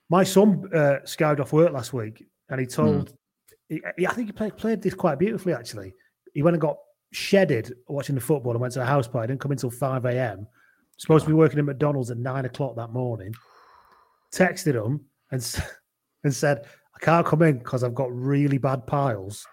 My 0.09 0.23
son 0.23 0.67
uh, 0.73 0.97
scouted 1.05 1.39
off 1.39 1.53
work 1.53 1.71
last 1.71 1.93
week, 1.93 2.25
and 2.49 2.59
he 2.59 2.65
told. 2.65 3.13
He, 3.67 3.81
he- 3.97 4.07
I 4.07 4.11
think 4.13 4.27
he 4.27 4.31
played, 4.31 4.57
played 4.57 4.81
this 4.81 4.93
quite 4.95 5.19
beautifully. 5.19 5.53
Actually, 5.53 5.93
he 6.33 6.41
went 6.41 6.55
and 6.55 6.61
got 6.61 6.77
shedded 7.11 7.73
watching 7.87 8.15
the 8.15 8.21
football 8.21 8.51
and 8.53 8.61
went 8.61 8.73
to 8.73 8.81
a 8.81 8.85
house 8.85 9.07
party. 9.07 9.27
Didn't 9.27 9.41
come 9.41 9.51
until 9.51 9.69
five 9.69 10.05
a.m. 10.05 10.47
Supposed 10.97 11.25
to 11.25 11.29
be 11.29 11.35
working 11.35 11.59
at 11.59 11.65
McDonald's 11.65 12.11
at 12.11 12.17
nine 12.17 12.45
o'clock 12.45 12.75
that 12.75 12.89
morning. 12.91 13.33
Texted 14.33 14.73
him 14.75 15.01
and 15.31 15.63
and 16.23 16.33
said, 16.33 16.65
"I 16.95 16.99
can't 17.05 17.25
come 17.25 17.41
in 17.43 17.59
because 17.59 17.83
I've 17.83 17.95
got 17.95 18.11
really 18.11 18.57
bad 18.57 18.85
piles, 18.87 19.45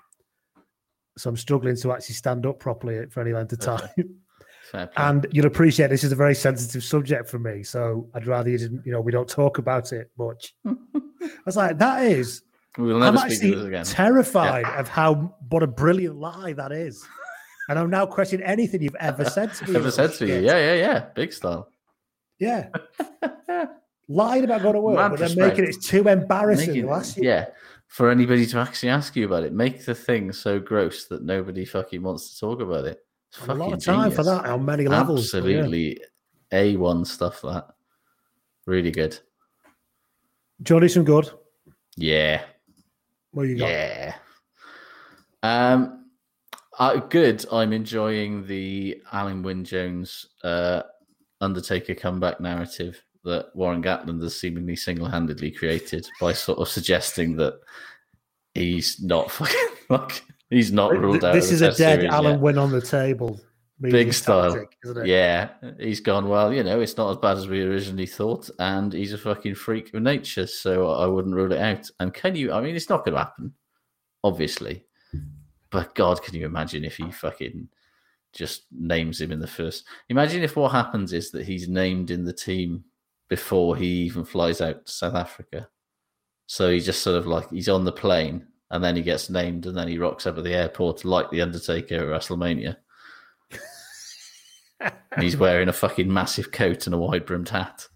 so 1.18 1.30
I'm 1.30 1.36
struggling 1.36 1.76
to 1.76 1.92
actually 1.92 2.14
stand 2.14 2.46
up 2.46 2.58
properly 2.58 3.06
for 3.10 3.20
any 3.20 3.32
length 3.32 3.52
of 3.52 3.60
time." 3.60 3.88
And 4.96 5.26
you'll 5.32 5.46
appreciate 5.46 5.88
this 5.90 6.04
is 6.04 6.12
a 6.12 6.16
very 6.16 6.34
sensitive 6.34 6.82
subject 6.84 7.28
for 7.28 7.38
me, 7.38 7.62
so 7.62 8.08
I'd 8.14 8.26
rather 8.26 8.50
you 8.50 8.58
didn't. 8.58 8.84
You 8.86 8.92
know, 8.92 9.00
we 9.00 9.12
don't 9.12 9.28
talk 9.28 9.58
about 9.58 9.92
it 9.92 10.10
much. 10.18 10.54
I 10.66 11.28
was 11.44 11.56
like, 11.56 11.78
that 11.78 12.04
is. 12.04 12.42
we 12.78 12.84
will 12.92 13.02
I'm 13.02 13.14
never 13.14 13.30
speak 13.30 13.52
actually 13.54 13.66
again. 13.68 13.84
terrified 13.84 14.64
of 14.78 14.88
how 14.88 15.34
what 15.48 15.62
a 15.62 15.66
brilliant 15.66 16.16
lie 16.16 16.52
that 16.54 16.72
is, 16.72 17.06
and 17.68 17.78
I'm 17.78 17.90
now 17.90 18.06
questioning 18.06 18.46
anything 18.46 18.82
you've 18.82 18.96
ever 19.00 19.24
said 19.36 19.54
to 19.54 19.70
me. 19.70 19.76
Ever 19.76 19.90
said 19.90 20.12
to 20.14 20.26
you? 20.26 20.34
Yeah, 20.40 20.58
yeah, 20.58 20.74
yeah. 20.74 20.98
Big 21.14 21.32
style. 21.32 21.68
yeah. 22.38 22.68
Lying 24.08 24.44
about 24.44 24.62
going 24.62 24.74
to 24.74 24.80
work, 24.80 24.96
Mad 24.96 25.08
but 25.10 25.18
then 25.18 25.36
making 25.36 25.64
it 25.64 25.82
too 25.82 26.06
embarrassing. 26.06 26.68
Making- 26.68 26.86
last 26.86 27.16
year. 27.16 27.24
yeah. 27.32 27.46
For 27.88 28.10
anybody 28.10 28.46
to 28.46 28.58
actually 28.58 28.88
ask 28.90 29.14
you 29.16 29.26
about 29.26 29.42
it, 29.44 29.52
make 29.52 29.84
the 29.84 29.94
thing 29.94 30.32
so 30.32 30.58
gross 30.60 31.06
that 31.06 31.22
nobody 31.24 31.64
fucking 31.64 32.02
wants 32.02 32.32
to 32.34 32.40
talk 32.40 32.60
about 32.60 32.84
it. 32.84 32.98
A 33.48 33.54
lot 33.54 33.72
of 33.72 33.84
time 33.84 34.10
for 34.10 34.24
that 34.24 34.46
on 34.46 34.64
many 34.64 34.86
levels. 34.88 35.30
but 35.32 35.44
yeah. 35.44 35.58
Absolutely 35.58 36.00
A1 36.52 37.06
stuff, 37.06 37.42
that. 37.42 37.66
Really 38.66 38.90
good. 38.90 39.18
Johnny, 40.62 40.88
some 40.88 41.04
good. 41.04 41.30
Yeah. 41.96 42.42
What 43.32 43.44
you 43.44 43.58
got? 43.58 43.68
Yeah. 43.68 44.14
Um, 45.42 46.06
uh, 46.78 46.96
good. 46.96 47.44
I'm 47.52 47.72
enjoying 47.72 48.46
the 48.46 49.02
Alun 49.12 49.42
Wyn 49.42 49.64
Jones 49.64 50.26
uh, 50.42 50.82
Undertaker 51.40 51.94
comeback 51.94 52.40
narrative 52.40 53.02
that 53.24 53.54
Warren 53.54 53.82
Gatland 53.82 54.22
has 54.22 54.38
seemingly 54.38 54.76
single 54.76 55.08
handedly 55.08 55.50
created 55.50 56.08
by 56.20 56.32
sort 56.32 56.58
of 56.58 56.68
suggesting 56.68 57.36
that 57.36 57.60
he's 58.54 59.02
not 59.02 59.30
fucking 59.32 59.68
like 59.90 60.22
he's 60.50 60.72
not 60.72 60.96
ruled 60.96 61.24
out. 61.24 61.34
This 61.34 61.50
is 61.50 61.62
a 61.62 61.72
dead 61.72 62.00
series 62.00 62.12
Alan 62.12 62.32
yet. 62.32 62.40
win 62.40 62.58
on 62.58 62.70
the 62.70 62.80
table. 62.80 63.40
Big 63.80 64.14
style. 64.14 64.54
tactic, 64.54 64.78
isn't 64.84 64.98
it? 64.98 65.06
Yeah, 65.06 65.50
he's 65.78 66.00
gone. 66.00 66.28
Well, 66.28 66.52
you 66.52 66.64
know, 66.64 66.80
it's 66.80 66.96
not 66.96 67.10
as 67.10 67.18
bad 67.18 67.36
as 67.36 67.46
we 67.46 67.60
originally 67.62 68.06
thought, 68.06 68.48
and 68.58 68.92
he's 68.92 69.12
a 69.12 69.18
fucking 69.18 69.54
freak 69.54 69.92
of 69.92 70.02
nature, 70.02 70.46
so 70.46 70.90
I 70.92 71.06
wouldn't 71.06 71.34
rule 71.34 71.52
it 71.52 71.60
out. 71.60 71.90
And 72.00 72.14
can 72.14 72.34
you? 72.34 72.52
I 72.52 72.62
mean, 72.62 72.74
it's 72.74 72.88
not 72.88 73.04
going 73.04 73.14
to 73.14 73.20
happen, 73.20 73.52
obviously. 74.24 74.86
But 75.70 75.94
God, 75.94 76.22
can 76.22 76.34
you 76.34 76.46
imagine 76.46 76.84
if 76.84 76.96
he 76.96 77.10
fucking 77.10 77.68
just 78.32 78.64
names 78.72 79.20
him 79.20 79.30
in 79.30 79.40
the 79.40 79.46
first? 79.46 79.84
Imagine 80.08 80.42
if 80.42 80.56
what 80.56 80.72
happens 80.72 81.12
is 81.12 81.30
that 81.32 81.44
he's 81.44 81.68
named 81.68 82.10
in 82.10 82.24
the 82.24 82.32
team 82.32 82.84
before 83.28 83.76
he 83.76 83.86
even 83.86 84.24
flies 84.24 84.60
out 84.62 84.86
to 84.86 84.92
South 84.92 85.14
Africa. 85.14 85.68
So 86.46 86.70
he 86.70 86.80
just 86.80 87.02
sort 87.02 87.16
of 87.16 87.26
like 87.26 87.50
he's 87.50 87.68
on 87.68 87.84
the 87.84 87.92
plane, 87.92 88.46
and 88.70 88.82
then 88.82 88.96
he 88.96 89.02
gets 89.02 89.30
named, 89.30 89.66
and 89.66 89.76
then 89.76 89.88
he 89.88 89.98
rocks 89.98 90.26
up 90.26 90.38
at 90.38 90.44
the 90.44 90.54
airport 90.54 91.04
like 91.04 91.30
the 91.30 91.42
Undertaker 91.42 91.96
at 91.96 92.20
WrestleMania. 92.20 92.76
And 94.80 95.22
he's 95.22 95.36
wearing 95.36 95.68
a 95.68 95.72
fucking 95.72 96.12
massive 96.12 96.52
coat 96.52 96.86
and 96.86 96.94
a 96.94 96.98
wide 96.98 97.24
brimmed 97.24 97.48
hat. 97.48 97.86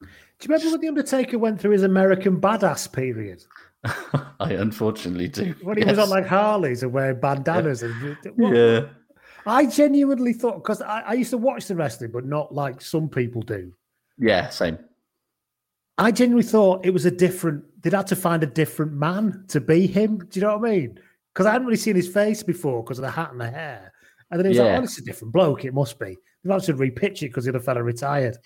Do 0.00 0.06
you 0.08 0.48
remember 0.54 0.70
when 0.72 0.80
the 0.80 0.88
Undertaker 0.88 1.38
went 1.38 1.60
through 1.60 1.70
his 1.72 1.84
American 1.84 2.40
badass 2.40 2.92
period? 2.92 3.44
I 3.84 4.52
unfortunately 4.54 5.28
do. 5.28 5.54
When 5.62 5.78
he 5.78 5.84
was 5.84 5.98
on 5.98 6.08
like 6.10 6.26
Harleys 6.26 6.82
and 6.82 6.92
wearing 6.92 7.20
bandanas 7.20 7.82
and 7.82 8.16
What- 8.34 8.56
yeah. 8.56 8.86
I 9.46 9.66
genuinely 9.66 10.32
thought 10.32 10.56
because 10.56 10.82
I, 10.82 11.00
I 11.00 11.12
used 11.14 11.30
to 11.30 11.38
watch 11.38 11.66
the 11.66 11.76
wrestling, 11.76 12.10
but 12.10 12.26
not 12.26 12.52
like 12.52 12.82
some 12.82 13.08
people 13.08 13.40
do. 13.42 13.72
Yeah, 14.18 14.48
same. 14.50 14.78
I 16.00 16.10
genuinely 16.10 16.48
thought 16.48 16.84
it 16.84 16.90
was 16.90 17.04
a 17.04 17.10
different. 17.10 17.64
They'd 17.82 17.92
had 17.92 18.06
to 18.08 18.16
find 18.16 18.42
a 18.42 18.46
different 18.46 18.92
man 18.92 19.44
to 19.48 19.60
be 19.60 19.86
him. 19.86 20.18
Do 20.18 20.40
you 20.40 20.46
know 20.46 20.56
what 20.56 20.68
I 20.68 20.72
mean? 20.72 20.98
Because 21.32 21.46
I 21.46 21.52
hadn't 21.52 21.66
really 21.66 21.76
seen 21.76 21.94
his 21.94 22.08
face 22.08 22.42
before 22.42 22.82
because 22.82 22.98
of 22.98 23.02
the 23.02 23.10
hat 23.10 23.32
and 23.32 23.40
the 23.40 23.50
hair. 23.50 23.92
And 24.30 24.38
then 24.38 24.46
it 24.46 24.50
was 24.50 24.58
like, 24.58 24.66
Yeah. 24.66 24.78
"Oh, 24.78 24.80
this 24.80 24.92
is 24.92 24.98
a 24.98 25.04
different 25.04 25.34
bloke. 25.34 25.64
It 25.64 25.74
must 25.74 25.98
be." 25.98 26.16
They've 26.42 26.52
had 26.52 26.62
to 26.62 26.74
repitch 26.74 27.22
it 27.22 27.28
because 27.28 27.44
the 27.44 27.50
other 27.50 27.60
fella 27.60 27.82
retired. 27.82 28.38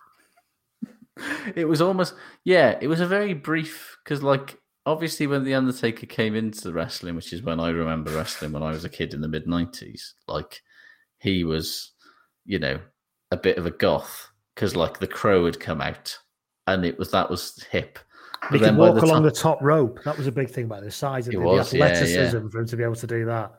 It 1.54 1.68
was 1.68 1.80
almost 1.80 2.14
yeah, 2.42 2.76
it 2.80 2.88
was 2.88 3.00
a 3.00 3.06
very 3.06 3.34
brief 3.34 3.96
because 4.02 4.24
like 4.24 4.58
obviously 4.84 5.28
when 5.28 5.44
the 5.44 5.54
Undertaker 5.54 6.06
came 6.06 6.34
into 6.34 6.72
wrestling, 6.72 7.14
which 7.14 7.32
is 7.32 7.40
when 7.40 7.60
I 7.60 7.68
remember 7.68 8.10
wrestling 8.10 8.50
when 8.50 8.64
I 8.64 8.72
was 8.72 8.84
a 8.84 8.88
kid 8.88 9.14
in 9.14 9.20
the 9.20 9.28
mid 9.28 9.46
nineties, 9.46 10.14
like 10.26 10.60
he 11.18 11.44
was, 11.44 11.92
you 12.44 12.58
know, 12.58 12.80
a 13.30 13.36
bit 13.36 13.58
of 13.58 13.66
a 13.66 13.70
goth 13.70 14.32
because 14.56 14.74
like 14.74 14.98
the 14.98 15.06
crow 15.06 15.44
had 15.44 15.60
come 15.60 15.80
out 15.80 16.18
and 16.66 16.84
it 16.84 16.98
was 16.98 17.10
that 17.10 17.30
was 17.30 17.64
hip. 17.70 17.98
He 18.50 18.58
then 18.58 18.74
could 18.74 18.78
walk 18.78 18.94
the 18.96 19.04
along 19.04 19.22
the 19.22 19.30
top 19.30 19.62
rope. 19.62 20.02
That 20.04 20.18
was 20.18 20.26
a 20.26 20.32
big 20.32 20.50
thing 20.50 20.64
about 20.64 20.82
the 20.82 20.90
size 20.90 21.26
and 21.26 21.36
the 21.36 21.40
was, 21.40 21.72
yeah, 21.72 21.78
yeah. 21.78 21.84
athleticism 21.86 22.48
for 22.48 22.60
him 22.60 22.66
to 22.66 22.76
be 22.76 22.82
able 22.82 22.94
to 22.96 23.06
do 23.06 23.24
that. 23.26 23.52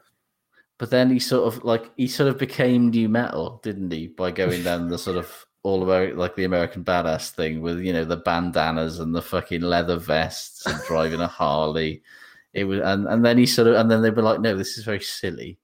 But 0.78 0.90
then 0.90 1.10
he 1.10 1.20
sort 1.20 1.54
of 1.54 1.64
like 1.64 1.92
he 1.96 2.08
sort 2.08 2.30
of 2.30 2.38
became 2.38 2.90
new 2.90 3.10
metal, 3.10 3.60
didn't 3.64 3.92
he? 3.92 4.08
By 4.08 4.32
going 4.32 4.64
down 4.64 4.90
the 4.90 4.98
sort 4.98 5.18
of 5.18 5.46
all 5.64 5.82
about 5.82 6.16
like 6.16 6.36
the 6.36 6.44
American 6.44 6.84
badass 6.84 7.32
thing 7.32 7.62
with 7.62 7.80
you 7.80 7.94
know 7.94 8.06
the 8.06 8.18
bandanas 8.18 9.00
and 9.00 9.16
the 9.16 9.22
fucking 9.22 9.62
leather 9.62 9.98
vests 9.98 10.66
and 10.66 10.80
driving 10.86 11.22
a 11.22 11.28
Harley. 11.28 12.04
It 12.54 12.66
was 12.66 12.82
and, 12.82 13.08
and 13.08 13.26
then 13.26 13.38
he 13.38 13.46
sort 13.46 13.70
of 13.70 13.76
and 13.76 13.90
then 13.90 14.02
they 14.02 14.10
were 14.10 14.22
like, 14.22 14.42
no, 14.42 14.56
this 14.56 14.78
is 14.78 14.84
very 14.84 15.02
silly. 15.02 15.58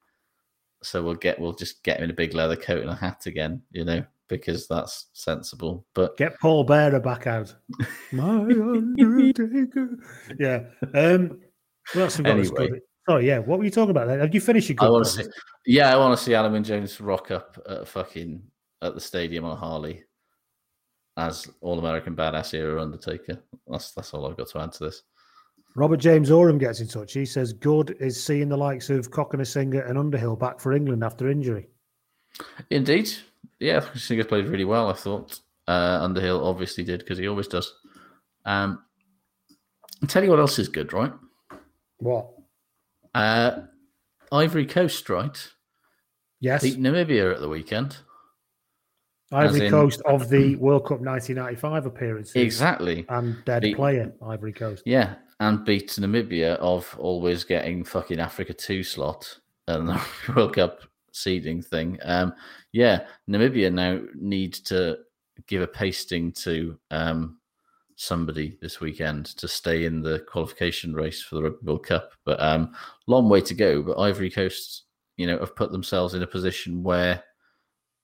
So 0.81 1.03
we'll 1.03 1.15
get 1.15 1.39
we'll 1.39 1.53
just 1.53 1.83
get 1.83 1.97
him 1.97 2.05
in 2.05 2.09
a 2.09 2.13
big 2.13 2.33
leather 2.33 2.55
coat 2.55 2.81
and 2.81 2.89
a 2.89 2.95
hat 2.95 3.25
again, 3.25 3.61
you 3.71 3.85
know, 3.85 4.03
because 4.31 4.67
that's 4.67 5.07
sensible. 5.13 5.85
But 5.93 6.17
Get 6.17 6.39
Paul 6.39 6.63
Bearer 6.63 6.99
back 6.99 7.27
out. 7.27 7.53
My 8.11 8.39
Undertaker. 8.39 9.97
Yeah. 10.39 10.63
Um, 10.93 11.39
what 11.93 12.01
else 12.01 12.17
have 12.17 12.25
we 12.25 12.31
got 12.31 12.37
that's 12.37 12.49
Anyway. 12.49 12.67
good? 12.69 12.81
Sorry, 13.09 13.27
yeah. 13.27 13.39
What 13.39 13.59
were 13.59 13.65
you 13.65 13.71
talking 13.71 13.91
about? 13.91 14.07
Then? 14.07 14.19
Have 14.19 14.33
you 14.33 14.41
finished 14.41 14.69
your 14.69 14.77
I 14.79 14.89
want 14.89 15.05
to 15.05 15.11
see, 15.11 15.23
yeah, 15.65 15.93
I 15.93 15.97
want 15.97 16.17
to 16.17 16.23
see 16.23 16.31
Alun 16.31 16.53
Wyn 16.53 16.63
Jones 16.63 16.99
rock 17.01 17.31
up 17.31 17.57
at 17.69 17.87
fucking 17.87 18.41
at 18.81 18.95
the 18.95 19.01
stadium 19.01 19.43
on 19.45 19.51
a 19.51 19.55
Harley 19.55 20.03
as 21.17 21.49
All 21.61 21.77
American 21.79 22.15
Badass 22.15 22.53
era 22.53 22.81
Undertaker. 22.81 23.43
That's 23.67 23.91
that's 23.91 24.13
all 24.13 24.27
I've 24.27 24.37
got 24.37 24.47
to 24.49 24.59
add 24.59 24.71
to 24.73 24.85
this. 24.85 25.03
Robert 25.75 25.97
James 25.97 26.31
Oram 26.31 26.57
gets 26.57 26.81
in 26.81 26.87
touch. 26.87 27.13
He 27.13 27.25
says, 27.25 27.53
Good 27.53 27.95
is 27.99 28.21
seeing 28.21 28.49
the 28.49 28.57
likes 28.57 28.89
of 28.89 29.09
Cockney 29.09 29.45
Singer 29.45 29.81
and 29.81 29.97
Underhill 29.97 30.35
back 30.35 30.59
for 30.59 30.73
England 30.73 31.03
after 31.03 31.29
injury. 31.29 31.69
Indeed, 32.69 33.11
yeah, 33.61 33.85
Singer 33.93 34.23
played 34.23 34.47
really 34.47 34.65
well. 34.65 34.89
I 34.89 34.93
thought 34.93 35.39
uh, 35.67 35.99
Underhill 36.01 36.43
obviously 36.45 36.83
did 36.83 36.99
because 36.99 37.17
he 37.17 37.27
always 37.27 37.47
does. 37.47 37.73
Um, 38.45 38.83
I'll 40.01 40.07
tell 40.07 40.23
you 40.23 40.29
what 40.31 40.39
else 40.39 40.57
is 40.59 40.67
good, 40.67 40.93
right? 40.93 41.13
What? 41.97 42.31
Uh, 43.13 43.61
Ivory 44.31 44.65
Coast, 44.65 45.09
right? 45.09 45.37
Yes. 46.39 46.63
Beat 46.63 46.79
Namibia 46.79 47.33
at 47.33 47.39
the 47.39 47.49
weekend. 47.49 47.97
Ivory 49.31 49.67
in- 49.67 49.71
Coast 49.71 50.01
of 50.05 50.27
the 50.29 50.55
World 50.55 50.83
Cup 50.83 50.99
1995 50.99 51.85
appearance. 51.85 52.35
Exactly. 52.35 53.05
And 53.09 53.43
dead 53.45 53.61
Beat- 53.61 53.75
player, 53.75 54.11
Ivory 54.25 54.53
Coast. 54.53 54.83
Yeah, 54.85 55.15
and 55.39 55.63
beat 55.63 55.89
Namibia 55.91 56.55
of 56.57 56.93
always 56.99 57.43
getting 57.43 57.83
fucking 57.83 58.19
Africa 58.19 58.53
two 58.53 58.83
slot 58.83 59.37
and 59.67 59.87
the 59.87 60.01
World 60.35 60.55
Cup 60.55 60.81
seeding 61.11 61.61
thing. 61.61 61.97
Um, 62.03 62.33
yeah, 62.71 63.05
Namibia 63.29 63.71
now 63.71 64.01
need 64.15 64.53
to 64.65 64.99
give 65.47 65.61
a 65.61 65.67
pasting 65.67 66.31
to 66.33 66.77
um, 66.91 67.37
somebody 67.95 68.57
this 68.61 68.79
weekend 68.79 69.25
to 69.37 69.47
stay 69.47 69.85
in 69.85 70.01
the 70.01 70.19
qualification 70.19 70.93
race 70.93 71.21
for 71.21 71.35
the 71.35 71.43
Rugby 71.43 71.65
World 71.65 71.85
Cup. 71.85 72.11
But 72.25 72.41
um, 72.41 72.73
long 73.07 73.29
way 73.29 73.41
to 73.41 73.53
go. 73.53 73.81
But 73.83 73.99
Ivory 73.99 74.29
Coast, 74.29 74.83
you 75.17 75.27
know, 75.27 75.39
have 75.39 75.55
put 75.55 75.71
themselves 75.71 76.13
in 76.13 76.23
a 76.23 76.27
position 76.27 76.83
where 76.83 77.23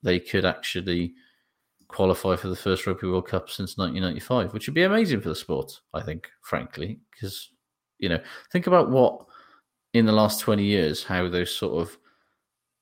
they 0.03 0.19
could 0.19 0.45
actually 0.45 1.13
qualify 1.87 2.35
for 2.35 2.49
the 2.49 2.55
first 2.55 2.85
Rugby 2.85 3.07
World 3.07 3.27
Cup 3.27 3.49
since 3.49 3.77
1995, 3.77 4.53
which 4.53 4.67
would 4.67 4.75
be 4.75 4.83
amazing 4.83 5.21
for 5.21 5.29
the 5.29 5.35
sport, 5.35 5.79
I 5.93 6.01
think, 6.01 6.29
frankly, 6.41 6.99
because, 7.11 7.49
you 7.97 8.09
know, 8.09 8.19
think 8.51 8.67
about 8.67 8.89
what 8.89 9.25
in 9.93 10.05
the 10.05 10.11
last 10.11 10.41
20 10.41 10.63
years, 10.63 11.03
how 11.03 11.27
those 11.27 11.55
sort 11.55 11.81
of 11.81 11.97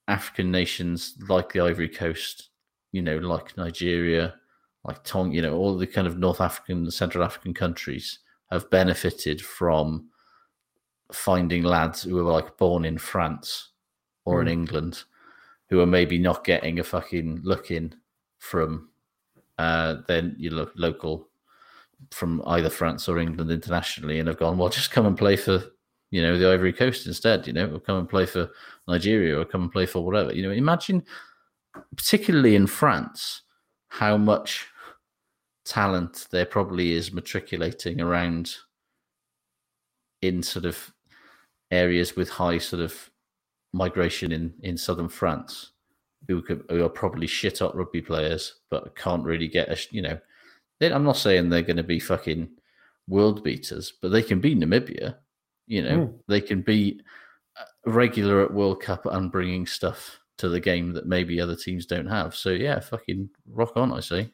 African 0.07 0.51
nations 0.51 1.15
like 1.27 1.51
the 1.51 1.61
Ivory 1.61 1.89
Coast, 1.89 2.49
you 2.91 3.01
know, 3.01 3.17
like 3.17 3.57
Nigeria, 3.57 4.35
like 4.83 5.03
Tong, 5.03 5.31
you 5.31 5.41
know, 5.41 5.55
all 5.55 5.77
the 5.77 5.87
kind 5.87 6.07
of 6.07 6.17
North 6.17 6.41
African, 6.41 6.89
Central 6.91 7.23
African 7.23 7.53
countries 7.53 8.19
have 8.51 8.69
benefited 8.69 9.41
from 9.41 10.09
finding 11.11 11.63
lads 11.63 12.03
who 12.03 12.17
are 12.19 12.31
like 12.31 12.57
born 12.57 12.85
in 12.85 12.97
France 12.97 13.71
or 14.25 14.41
in 14.41 14.47
Mm. 14.47 14.51
England 14.51 15.03
who 15.69 15.79
are 15.79 15.85
maybe 15.87 16.17
not 16.17 16.43
getting 16.43 16.79
a 16.79 16.83
fucking 16.83 17.41
look 17.43 17.71
in 17.71 17.95
from 18.37 18.89
uh, 19.57 19.95
then 20.07 20.35
you 20.37 20.49
look 20.49 20.71
local 20.75 21.29
from 22.11 22.41
either 22.47 22.69
France 22.69 23.07
or 23.07 23.19
England 23.19 23.51
internationally 23.51 24.19
and 24.19 24.27
have 24.27 24.37
gone, 24.37 24.57
well, 24.57 24.69
just 24.69 24.91
come 24.91 25.05
and 25.05 25.17
play 25.17 25.35
for, 25.35 25.63
you 26.15 26.21
know, 26.21 26.37
the 26.37 26.49
Ivory 26.49 26.71
Coast 26.71 27.07
instead, 27.07 27.45
you 27.45 27.51
know, 27.51 27.67
or 27.75 27.79
come 27.81 27.97
and 27.97 28.07
play 28.07 28.25
for 28.25 28.49
Nigeria 28.87 29.37
or 29.37 29.43
come 29.43 29.63
and 29.63 29.71
play 29.71 29.85
for 29.85 30.05
whatever. 30.05 30.33
You 30.33 30.43
know, 30.43 30.51
imagine, 30.51 31.03
particularly 31.97 32.55
in 32.55 32.67
France, 32.67 33.41
how 33.89 34.15
much 34.15 34.65
talent 35.65 36.27
there 36.31 36.45
probably 36.45 36.93
is 36.93 37.11
matriculating 37.11 37.99
around 37.99 38.55
in 40.21 40.41
sort 40.41 40.63
of 40.63 40.93
areas 41.69 42.15
with 42.15 42.29
high 42.29 42.59
sort 42.59 42.81
of 42.81 43.09
migration 43.73 44.31
in, 44.31 44.53
in 44.63 44.77
southern 44.77 45.09
France 45.09 45.71
who, 46.29 46.41
could, 46.41 46.63
who 46.69 46.81
are 46.81 46.87
probably 46.87 47.27
shit 47.27 47.61
up 47.61 47.75
rugby 47.75 48.01
players 48.01 48.61
but 48.69 48.95
can't 48.95 49.25
really 49.25 49.49
get 49.49 49.67
a, 49.67 49.77
you 49.91 50.01
know, 50.01 50.17
I'm 50.81 51.03
not 51.03 51.17
saying 51.17 51.49
they're 51.49 51.61
going 51.61 51.75
to 51.75 51.83
be 51.83 51.99
fucking 51.99 52.47
world 53.09 53.43
beaters, 53.43 53.91
but 54.01 54.13
they 54.13 54.23
can 54.23 54.39
be 54.39 54.55
Namibia. 54.55 55.17
You 55.67 55.81
know, 55.81 55.97
Mm. 55.97 56.19
they 56.27 56.41
can 56.41 56.61
be 56.61 57.01
uh, 57.59 57.63
regular 57.89 58.43
at 58.43 58.53
World 58.53 58.81
Cup 58.81 59.05
and 59.05 59.31
bringing 59.31 59.65
stuff 59.65 60.19
to 60.37 60.49
the 60.49 60.59
game 60.59 60.91
that 60.93 61.07
maybe 61.07 61.39
other 61.39 61.55
teams 61.55 61.85
don't 61.85 62.07
have. 62.07 62.35
So 62.35 62.49
yeah, 62.51 62.79
fucking 62.79 63.29
rock 63.49 63.71
on, 63.77 63.91
I 63.93 64.01
say. 64.01 64.31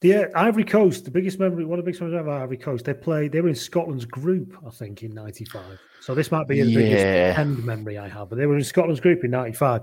The 0.00 0.14
uh, 0.14 0.28
Ivory 0.34 0.64
Coast, 0.64 1.04
the 1.04 1.10
biggest 1.10 1.38
memory, 1.38 1.64
one 1.64 1.78
of 1.78 1.84
the 1.84 1.88
biggest 1.88 2.02
memories 2.02 2.20
of 2.20 2.28
Ivory 2.28 2.56
Coast, 2.56 2.84
they 2.84 2.94
played, 2.94 3.30
they 3.30 3.40
were 3.40 3.48
in 3.48 3.54
Scotland's 3.54 4.04
group, 4.04 4.56
I 4.66 4.70
think, 4.70 5.02
in 5.04 5.14
95. 5.14 5.78
So 6.00 6.14
this 6.14 6.32
might 6.32 6.48
be 6.48 6.60
the 6.62 6.70
Yeah. 6.70 6.78
biggest 6.80 7.38
end 7.38 7.64
memory 7.64 7.98
I 7.98 8.08
have, 8.08 8.28
but 8.28 8.36
they 8.36 8.46
were 8.46 8.56
in 8.56 8.64
Scotland's 8.64 9.00
group 9.00 9.22
in 9.22 9.30
95. 9.30 9.82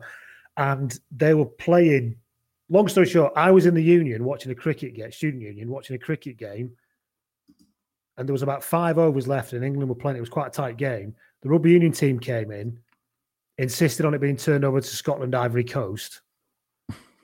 And 0.58 0.98
they 1.12 1.34
were 1.34 1.46
playing, 1.46 2.18
long 2.70 2.90
story 2.90 3.06
short, 3.08 3.32
I 3.38 3.52
was 3.52 3.66
in 3.66 3.74
the 3.74 3.84
union 3.84 4.26
watching 4.26 4.52
a 4.52 4.56
cricket 4.56 4.94
game, 4.94 5.12
student 5.12 5.42
union, 5.42 5.70
watching 5.70 5.96
a 5.96 6.00
cricket 6.00 6.36
game. 6.38 6.72
And 8.20 8.28
there 8.28 8.34
was 8.34 8.44
about 8.44 8.64
five 8.64 8.98
overs 8.98 9.28
left, 9.30 9.54
and 9.54 9.64
England 9.64 9.88
were 9.88 9.96
playing. 9.96 10.18
It 10.18 10.20
was 10.20 10.30
quite 10.30 10.48
a 10.48 10.52
tight 10.52 10.76
game. 10.76 11.16
The 11.42 11.50
rugby 11.50 11.72
union 11.72 11.94
team 11.94 12.20
came 12.20 12.52
in, 12.52 12.78
insisted 13.58 14.06
on 14.06 14.14
it 14.14 14.20
being 14.20 14.36
turned 14.36 14.66
over 14.66 14.82
to 14.82 14.88
Scotland 14.88 15.34
Ivory 15.34 15.64
Coast. 15.64 16.20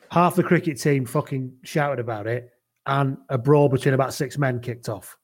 Half 0.09 0.35
the 0.35 0.43
cricket 0.43 0.79
team 0.79 1.05
fucking 1.05 1.51
shouted 1.63 1.99
about 1.99 2.27
it, 2.27 2.49
and 2.85 3.17
a 3.27 3.37
brawl 3.37 3.67
between 3.67 3.93
about 3.93 4.13
six 4.13 4.37
men 4.37 4.61
kicked 4.61 4.87
off 4.87 5.17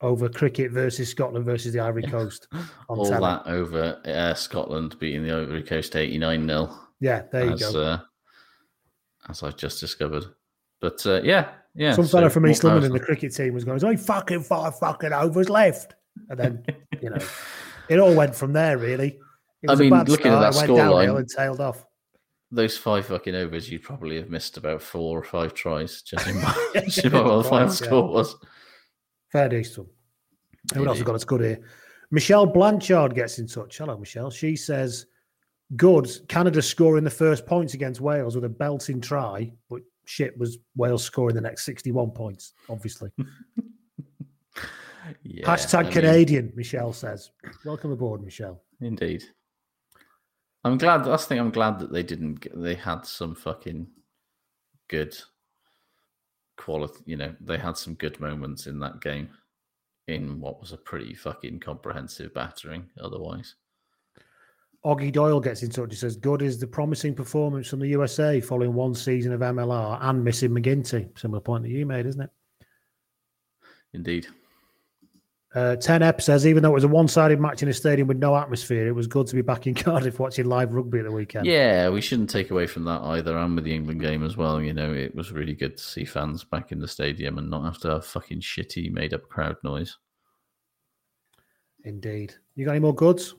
over 0.00 0.28
cricket 0.28 0.72
versus 0.72 1.08
Scotland 1.08 1.44
versus 1.44 1.72
the 1.72 1.80
Ivory 1.80 2.02
Coast 2.10 2.48
on 2.52 2.98
All 2.98 3.08
telly. 3.08 3.20
that 3.20 3.46
over 3.46 4.00
uh, 4.04 4.34
Scotland 4.34 4.98
beating 4.98 5.22
the 5.22 5.32
Ivory 5.32 5.62
Coast 5.62 5.94
89 5.94 6.46
0. 6.46 6.74
Yeah, 7.00 7.22
there 7.30 7.46
you 7.46 7.52
as, 7.52 7.72
go. 7.72 7.80
Uh, 7.80 7.98
as 9.28 9.44
I've 9.44 9.56
just 9.56 9.78
discovered. 9.78 10.24
But 10.80 11.04
uh, 11.06 11.20
yeah, 11.22 11.50
yeah. 11.78 11.94
Some 11.94 12.06
so 12.06 12.18
fella 12.18 12.30
from 12.30 12.46
East 12.46 12.64
London 12.64 12.84
in 12.84 12.92
the 12.92 13.00
cricket 13.00 13.34
team 13.34 13.54
was 13.54 13.64
going, 13.64 13.74
"There's 13.74 13.84
only 13.84 13.96
fucking 13.96 14.42
five 14.42 14.78
fucking 14.78 15.12
overs 15.12 15.48
left," 15.48 15.94
and 16.28 16.38
then 16.38 16.64
you 17.00 17.10
know, 17.10 17.18
it 17.88 17.98
all 18.00 18.14
went 18.14 18.34
from 18.34 18.52
there. 18.52 18.76
Really, 18.76 19.18
it 19.62 19.70
I 19.70 19.76
mean, 19.76 19.92
a 19.92 19.96
bad 19.96 20.08
looking 20.08 20.32
at 20.32 20.40
that 20.40 20.54
it 20.54 20.56
went 20.56 20.76
downhill 20.76 21.14
scoreline- 21.14 21.18
and 21.18 21.28
tailed 21.28 21.60
off. 21.60 21.86
those 22.50 22.76
five 22.76 23.06
fucking 23.06 23.34
overs, 23.34 23.70
you'd 23.70 23.82
probably 23.84 24.16
have 24.16 24.28
missed 24.28 24.56
about 24.56 24.82
four 24.82 25.18
or 25.18 25.22
five 25.22 25.54
tries, 25.54 26.02
judging 26.02 26.40
by, 26.40 26.70
judging 26.74 27.12
by 27.12 27.20
what 27.20 27.42
the 27.42 27.48
final 27.48 27.68
yeah. 27.68 27.72
score 27.74 28.08
was. 28.08 28.36
Fair 29.30 29.48
him. 29.50 29.86
Who 30.74 30.86
else 30.86 30.98
has 30.98 31.06
got 31.06 31.14
us 31.14 31.24
good 31.24 31.42
here? 31.42 31.60
Michelle 32.10 32.46
Blanchard 32.46 33.14
gets 33.14 33.38
in 33.38 33.46
touch. 33.46 33.78
Hello, 33.78 33.96
Michelle. 33.96 34.30
She 34.30 34.56
says, 34.56 35.06
"Good. 35.76 36.10
Canada 36.28 36.60
scoring 36.60 37.04
the 37.04 37.10
first 37.10 37.46
points 37.46 37.74
against 37.74 38.00
Wales 38.00 38.34
with 38.34 38.44
a 38.44 38.48
belting 38.48 39.00
try, 39.00 39.52
but 39.68 39.82
shit 40.08 40.36
was 40.38 40.58
Wales 40.74 41.04
scoring 41.04 41.34
the 41.34 41.40
next 41.40 41.64
sixty-one 41.64 42.10
points. 42.10 42.54
Obviously." 42.68 43.10
Yeah, 45.22 45.46
Hashtag 45.46 45.78
I 45.78 45.82
mean, 45.84 45.92
Canadian. 45.92 46.52
Michelle 46.54 46.92
says, 46.92 47.30
"Welcome 47.64 47.92
aboard, 47.92 48.22
Michelle." 48.22 48.62
Indeed. 48.80 49.24
I'm 50.64 50.76
glad. 50.76 51.04
That's 51.04 51.24
the 51.24 51.30
thing. 51.30 51.38
I'm 51.38 51.50
glad 51.50 51.78
that 51.78 51.92
they 51.92 52.02
didn't. 52.02 52.40
Get, 52.40 52.60
they 52.60 52.74
had 52.74 53.06
some 53.06 53.34
fucking 53.34 53.86
good 54.88 55.16
quality. 56.56 57.02
You 57.06 57.16
know, 57.16 57.34
they 57.40 57.56
had 57.56 57.76
some 57.78 57.94
good 57.94 58.20
moments 58.20 58.66
in 58.66 58.78
that 58.80 59.00
game. 59.00 59.30
In 60.08 60.40
what 60.40 60.60
was 60.60 60.72
a 60.72 60.78
pretty 60.78 61.14
fucking 61.14 61.60
comprehensive 61.60 62.34
battering. 62.34 62.90
Otherwise, 63.00 63.54
Oggy 64.84 65.12
Doyle 65.12 65.40
gets 65.40 65.62
in 65.62 65.70
touch. 65.70 65.90
He 65.90 65.96
says, 65.96 66.16
"Good 66.16 66.42
is 66.42 66.58
the 66.58 66.66
promising 66.66 67.14
performance 67.14 67.68
from 67.68 67.80
the 67.80 67.88
USA 67.88 68.40
following 68.40 68.74
one 68.74 68.94
season 68.94 69.32
of 69.32 69.40
MLR 69.40 69.98
and 70.00 70.22
missing 70.22 70.50
MacGinty." 70.50 71.18
Similar 71.18 71.40
point 71.40 71.64
that 71.64 71.70
you 71.70 71.84
made, 71.84 72.06
isn't 72.06 72.20
it? 72.22 72.30
indeed. 73.94 74.26
Uh, 75.54 75.76
10 75.76 76.02
Ep 76.02 76.20
says, 76.20 76.46
even 76.46 76.62
though 76.62 76.70
it 76.70 76.74
was 76.74 76.84
a 76.84 76.88
one 76.88 77.08
sided 77.08 77.40
match 77.40 77.62
in 77.62 77.68
a 77.68 77.72
stadium 77.72 78.06
with 78.06 78.18
no 78.18 78.36
atmosphere, 78.36 78.86
it 78.86 78.92
was 78.92 79.06
good 79.06 79.26
to 79.26 79.34
be 79.34 79.40
back 79.40 79.66
in 79.66 79.74
Cardiff 79.74 80.18
watching 80.18 80.46
live 80.46 80.74
rugby 80.74 80.98
at 80.98 81.04
the 81.04 81.10
weekend. 81.10 81.46
Yeah, 81.46 81.88
we 81.88 82.02
shouldn't 82.02 82.28
take 82.28 82.50
away 82.50 82.66
from 82.66 82.84
that 82.84 83.00
either. 83.00 83.36
And 83.36 83.54
with 83.54 83.64
the 83.64 83.74
England 83.74 84.00
game 84.00 84.22
as 84.22 84.36
well, 84.36 84.60
you 84.60 84.74
know, 84.74 84.92
it 84.92 85.14
was 85.14 85.32
really 85.32 85.54
good 85.54 85.78
to 85.78 85.82
see 85.82 86.04
fans 86.04 86.44
back 86.44 86.70
in 86.70 86.80
the 86.80 86.88
stadium 86.88 87.38
and 87.38 87.48
not 87.48 87.64
have 87.64 87.78
to 87.80 87.88
have 87.88 88.06
fucking 88.06 88.40
shitty 88.40 88.92
made 88.92 89.14
up 89.14 89.26
crowd 89.28 89.56
noise. 89.64 89.96
Indeed. 91.84 92.34
You 92.54 92.66
got 92.66 92.72
any 92.72 92.80
more 92.80 92.94
goods? 92.94 93.34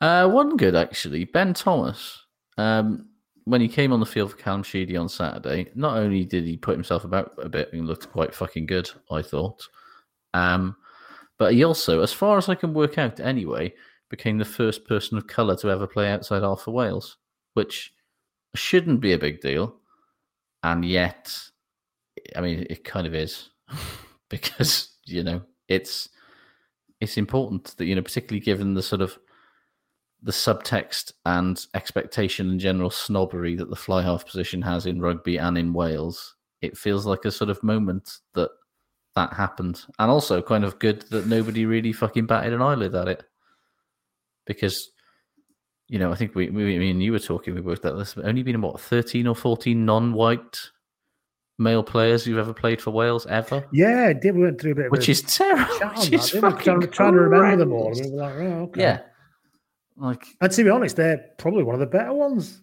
Uh, 0.00 0.28
one 0.28 0.56
good 0.56 0.74
actually, 0.74 1.24
Ben 1.24 1.54
Thomas. 1.54 2.26
Um, 2.58 3.08
when 3.44 3.60
he 3.60 3.68
came 3.68 3.92
on 3.92 4.00
the 4.00 4.06
field 4.06 4.30
for 4.30 4.36
Callum 4.36 4.62
Sheedy 4.62 4.96
on 4.96 5.08
Saturday, 5.08 5.70
not 5.74 5.96
only 5.96 6.24
did 6.24 6.44
he 6.44 6.56
put 6.56 6.74
himself 6.74 7.04
about 7.04 7.32
a 7.38 7.48
bit 7.48 7.72
and 7.72 7.86
looked 7.86 8.10
quite 8.10 8.34
fucking 8.34 8.66
good, 8.66 8.90
I 9.10 9.22
thought, 9.22 9.66
um, 10.34 10.76
but 11.38 11.54
he 11.54 11.64
also, 11.64 12.02
as 12.02 12.12
far 12.12 12.38
as 12.38 12.48
I 12.48 12.54
can 12.54 12.72
work 12.72 12.98
out 12.98 13.18
anyway, 13.18 13.74
became 14.10 14.38
the 14.38 14.44
first 14.44 14.84
person 14.86 15.18
of 15.18 15.26
colour 15.26 15.56
to 15.56 15.70
ever 15.70 15.86
play 15.86 16.10
outside 16.10 16.42
for 16.60 16.70
Wales, 16.70 17.16
which 17.54 17.92
shouldn't 18.54 19.00
be 19.00 19.12
a 19.12 19.18
big 19.18 19.40
deal, 19.40 19.76
and 20.62 20.84
yet, 20.84 21.34
I 22.36 22.40
mean, 22.40 22.66
it 22.70 22.84
kind 22.84 23.06
of 23.06 23.14
is 23.14 23.50
because 24.28 24.90
you 25.04 25.24
know 25.24 25.42
it's 25.66 26.10
it's 27.00 27.16
important 27.16 27.76
that 27.76 27.86
you 27.86 27.96
know, 27.96 28.02
particularly 28.02 28.44
given 28.44 28.74
the 28.74 28.82
sort 28.82 29.00
of 29.00 29.18
the 30.22 30.32
subtext 30.32 31.12
and 31.26 31.66
expectation 31.74 32.50
and 32.50 32.60
general 32.60 32.90
snobbery 32.90 33.56
that 33.56 33.70
the 33.70 33.76
fly 33.76 34.02
half 34.02 34.24
position 34.24 34.62
has 34.62 34.86
in 34.86 35.00
rugby 35.00 35.36
and 35.36 35.58
in 35.58 35.72
Wales, 35.72 36.36
it 36.60 36.78
feels 36.78 37.06
like 37.06 37.24
a 37.24 37.30
sort 37.30 37.50
of 37.50 37.62
moment 37.62 38.18
that 38.34 38.50
that 39.14 39.32
happened, 39.32 39.84
and 39.98 40.10
also 40.10 40.40
kind 40.40 40.64
of 40.64 40.78
good 40.78 41.02
that 41.10 41.26
nobody 41.26 41.66
really 41.66 41.92
fucking 41.92 42.26
batted 42.26 42.52
an 42.52 42.62
eyelid 42.62 42.94
at 42.94 43.08
it, 43.08 43.24
because 44.46 44.90
you 45.88 45.98
know 45.98 46.12
I 46.12 46.14
think 46.14 46.34
we, 46.34 46.48
we 46.50 46.78
me 46.78 46.90
and 46.90 47.02
you 47.02 47.12
were 47.12 47.18
talking, 47.18 47.54
we 47.54 47.60
worked 47.60 47.84
out 47.84 47.98
this 47.98 48.16
only 48.16 48.42
been 48.42 48.60
what 48.62 48.80
thirteen 48.80 49.26
or 49.26 49.34
fourteen 49.34 49.84
non-white 49.84 50.70
male 51.58 51.82
players 51.82 52.24
who've 52.24 52.38
ever 52.38 52.54
played 52.54 52.80
for 52.80 52.90
Wales 52.90 53.26
ever, 53.26 53.64
Yeah. 53.72 54.12
We 54.22 54.30
went 54.32 54.60
through 54.60 54.72
a 54.72 54.74
bit 54.74 54.86
of 54.86 54.92
which 54.92 55.08
is 55.08 55.22
terrible. 55.22 55.74
Which 55.90 56.12
is 56.12 56.30
fucking 56.30 56.64
trying, 56.64 56.90
trying 56.90 57.12
to 57.12 57.20
remember 57.20 57.56
them 57.56 57.72
all. 57.72 57.92
And 57.92 58.06
we 58.06 58.10
were 58.10 58.16
like, 58.16 58.34
oh, 58.36 58.62
okay. 58.62 58.80
Yeah, 58.80 59.00
like 59.96 60.26
And 60.40 60.52
to 60.52 60.64
be 60.64 60.70
honest, 60.70 60.96
they're 60.96 61.24
probably 61.38 61.62
one 61.62 61.74
of 61.74 61.80
the 61.80 61.86
better 61.86 62.12
ones. 62.12 62.62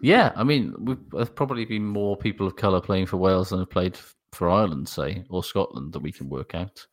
Yeah, 0.00 0.32
I 0.36 0.44
mean, 0.44 0.74
there's 1.12 1.30
probably 1.30 1.64
been 1.64 1.84
more 1.84 2.16
people 2.16 2.46
of 2.46 2.56
colour 2.56 2.80
playing 2.80 3.06
for 3.06 3.16
Wales 3.16 3.50
than 3.50 3.58
have 3.58 3.70
played 3.70 3.98
for 4.32 4.48
Ireland, 4.48 4.88
say, 4.88 5.24
or 5.28 5.42
Scotland 5.42 5.92
that 5.92 6.00
we 6.00 6.12
can 6.12 6.28
work 6.28 6.54
out. 6.54 6.86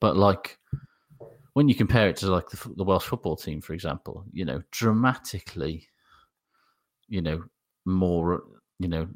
But 0.00 0.16
like, 0.16 0.58
when 1.54 1.68
you 1.68 1.74
compare 1.74 2.08
it 2.08 2.16
to 2.18 2.30
like 2.30 2.48
the, 2.50 2.72
the 2.76 2.84
Welsh 2.84 3.06
football 3.06 3.36
team, 3.36 3.60
for 3.60 3.72
example, 3.72 4.24
you 4.32 4.44
know, 4.44 4.62
dramatically, 4.70 5.88
you 7.08 7.22
know, 7.22 7.44
more, 7.86 8.42
you 8.78 8.88
know, 8.88 9.08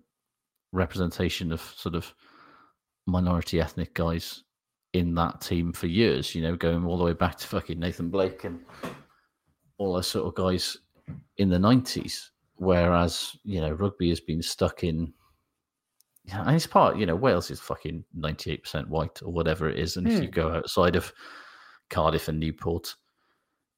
representation 0.72 1.52
of 1.52 1.60
sort 1.76 1.94
of 1.94 2.14
minority 3.06 3.60
ethnic 3.60 3.92
guys 3.94 4.42
in 4.92 5.14
that 5.14 5.40
team 5.40 5.72
for 5.72 5.86
years. 5.86 6.34
You 6.34 6.42
know, 6.42 6.56
going 6.56 6.84
all 6.86 6.96
the 6.96 7.04
way 7.04 7.12
back 7.12 7.36
to 7.38 7.46
fucking 7.46 7.78
Nathan 7.78 8.08
Blake 8.08 8.44
and 8.44 8.60
all 9.82 9.94
those 9.94 10.06
sort 10.06 10.26
of 10.26 10.34
guys 10.34 10.76
in 11.38 11.48
the 11.48 11.58
nineties. 11.58 12.30
Whereas, 12.56 13.36
you 13.44 13.60
know, 13.60 13.72
rugby 13.72 14.08
has 14.10 14.20
been 14.20 14.40
stuck 14.42 14.84
in 14.84 15.12
and 16.32 16.54
it's 16.54 16.66
part, 16.68 16.96
you 16.96 17.04
know, 17.06 17.16
Wales 17.16 17.50
is 17.50 17.58
fucking 17.60 18.04
ninety 18.14 18.52
eight 18.52 18.62
percent 18.62 18.88
white 18.88 19.20
or 19.22 19.32
whatever 19.32 19.68
it 19.68 19.78
is. 19.78 19.96
And 19.96 20.06
if 20.06 20.20
you 20.22 20.28
Hmm. 20.28 20.34
go 20.34 20.48
outside 20.54 20.94
of 20.94 21.12
Cardiff 21.90 22.28
and 22.28 22.38
Newport, 22.38 22.94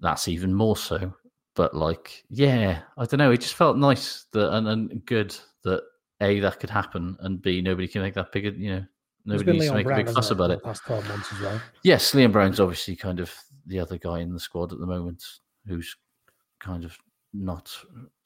that's 0.01 0.29
even 0.29 0.53
more 0.53 0.77
so. 0.77 1.15
But 1.55 1.75
like, 1.75 2.25
yeah, 2.29 2.83
I 2.99 3.07
don't 3.07 3.19
know. 3.19 3.31
It 3.31 3.41
just 3.41 3.55
felt 3.55 3.77
nice 3.79 4.27
that 4.33 4.53
and, 4.55 4.69
and 4.69 5.07
good 5.07 5.35
that 5.63 5.83
A 6.21 6.41
that 6.41 6.61
could 6.61 6.69
happen 6.71 7.17
and 7.21 7.41
B 7.41 7.63
nobody 7.63 7.89
can 7.89 8.03
make 8.03 8.15
that 8.15 8.33
big 8.33 8.45
you 8.59 8.71
know 8.75 8.85
nobody 9.25 9.53
needs 9.53 9.67
to 9.69 9.75
make 9.75 9.87
Brown 9.87 10.01
a 10.01 10.05
big 10.05 10.15
fuss 10.15 10.29
there, 10.29 10.35
about 10.37 10.51
it. 10.51 10.63
past 10.63 10.85
12 10.85 11.09
months 11.09 11.33
as 11.33 11.41
well. 11.41 11.61
Yes, 11.83 12.13
Leon 12.15 12.33
Brown's 12.33 12.61
obviously 12.61 12.95
kind 12.97 13.21
of 13.21 13.33
the 13.67 13.79
other 13.81 13.97
guy 13.97 14.19
in 14.21 14.35
the 14.35 14.41
squad 14.41 14.73
at 14.73 14.79
the 14.81 14.87
moment 14.87 15.25
who's 15.67 15.97
kind 16.61 16.85
of 16.85 16.97
not, 17.33 17.77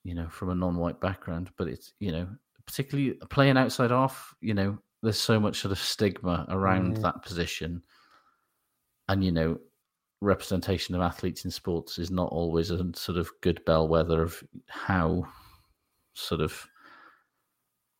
you 0.04 0.14
know, 0.14 0.28
from 0.28 0.50
a 0.50 0.54
non-white 0.54 1.00
background, 1.00 1.50
but 1.56 1.68
it's 1.68 1.94
you 2.00 2.12
know, 2.12 2.28
particularly 2.66 3.14
playing 3.30 3.56
outside 3.56 3.92
off, 3.92 4.34
you 4.40 4.54
know, 4.54 4.78
there's 5.02 5.18
so 5.20 5.38
much 5.40 5.60
sort 5.60 5.72
of 5.72 5.78
stigma 5.78 6.46
around 6.48 6.96
Mm. 6.96 7.02
that 7.02 7.22
position, 7.22 7.82
and 9.08 9.24
you 9.24 9.32
know, 9.32 9.58
representation 10.20 10.94
of 10.94 11.00
athletes 11.00 11.44
in 11.44 11.50
sports 11.50 11.98
is 11.98 12.10
not 12.10 12.30
always 12.32 12.70
a 12.70 12.90
sort 12.94 13.18
of 13.18 13.30
good 13.40 13.64
bellwether 13.64 14.22
of 14.22 14.42
how 14.68 15.24
sort 16.14 16.40
of 16.40 16.66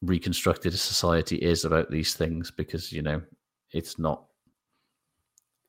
reconstructed 0.02 0.72
a 0.72 0.76
society 0.76 1.36
is 1.36 1.64
about 1.64 1.90
these 1.90 2.14
things 2.14 2.50
because 2.50 2.92
you 2.92 3.02
know 3.02 3.20
it's 3.72 3.98
not 3.98 4.27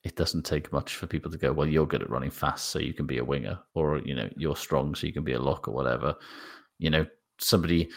it 0.04 0.16
doesn't 0.16 0.44
take 0.46 0.72
much 0.72 0.96
for 0.96 1.08
people 1.08 1.30
to 1.30 1.38
go 1.38 1.52
well 1.52 1.68
you're 1.68 1.86
good 1.86 2.02
at 2.02 2.10
running 2.10 2.30
fast 2.32 2.68
so 2.70 2.80
you 2.80 2.94
can 2.94 3.06
be 3.06 3.18
a 3.18 3.24
winger 3.24 3.60
or 3.74 3.98
you 4.00 4.16
know 4.16 4.30
you're 4.38 4.56
strong 4.56 4.96
so 4.96 5.06
you 5.06 5.14
can 5.14 5.24
be 5.24 5.34
a 5.34 5.40
lock 5.40 5.68
or 5.68 5.72
whatever 5.74 6.16
you 6.78 6.90
know 6.90 7.06
somebody 7.40 7.90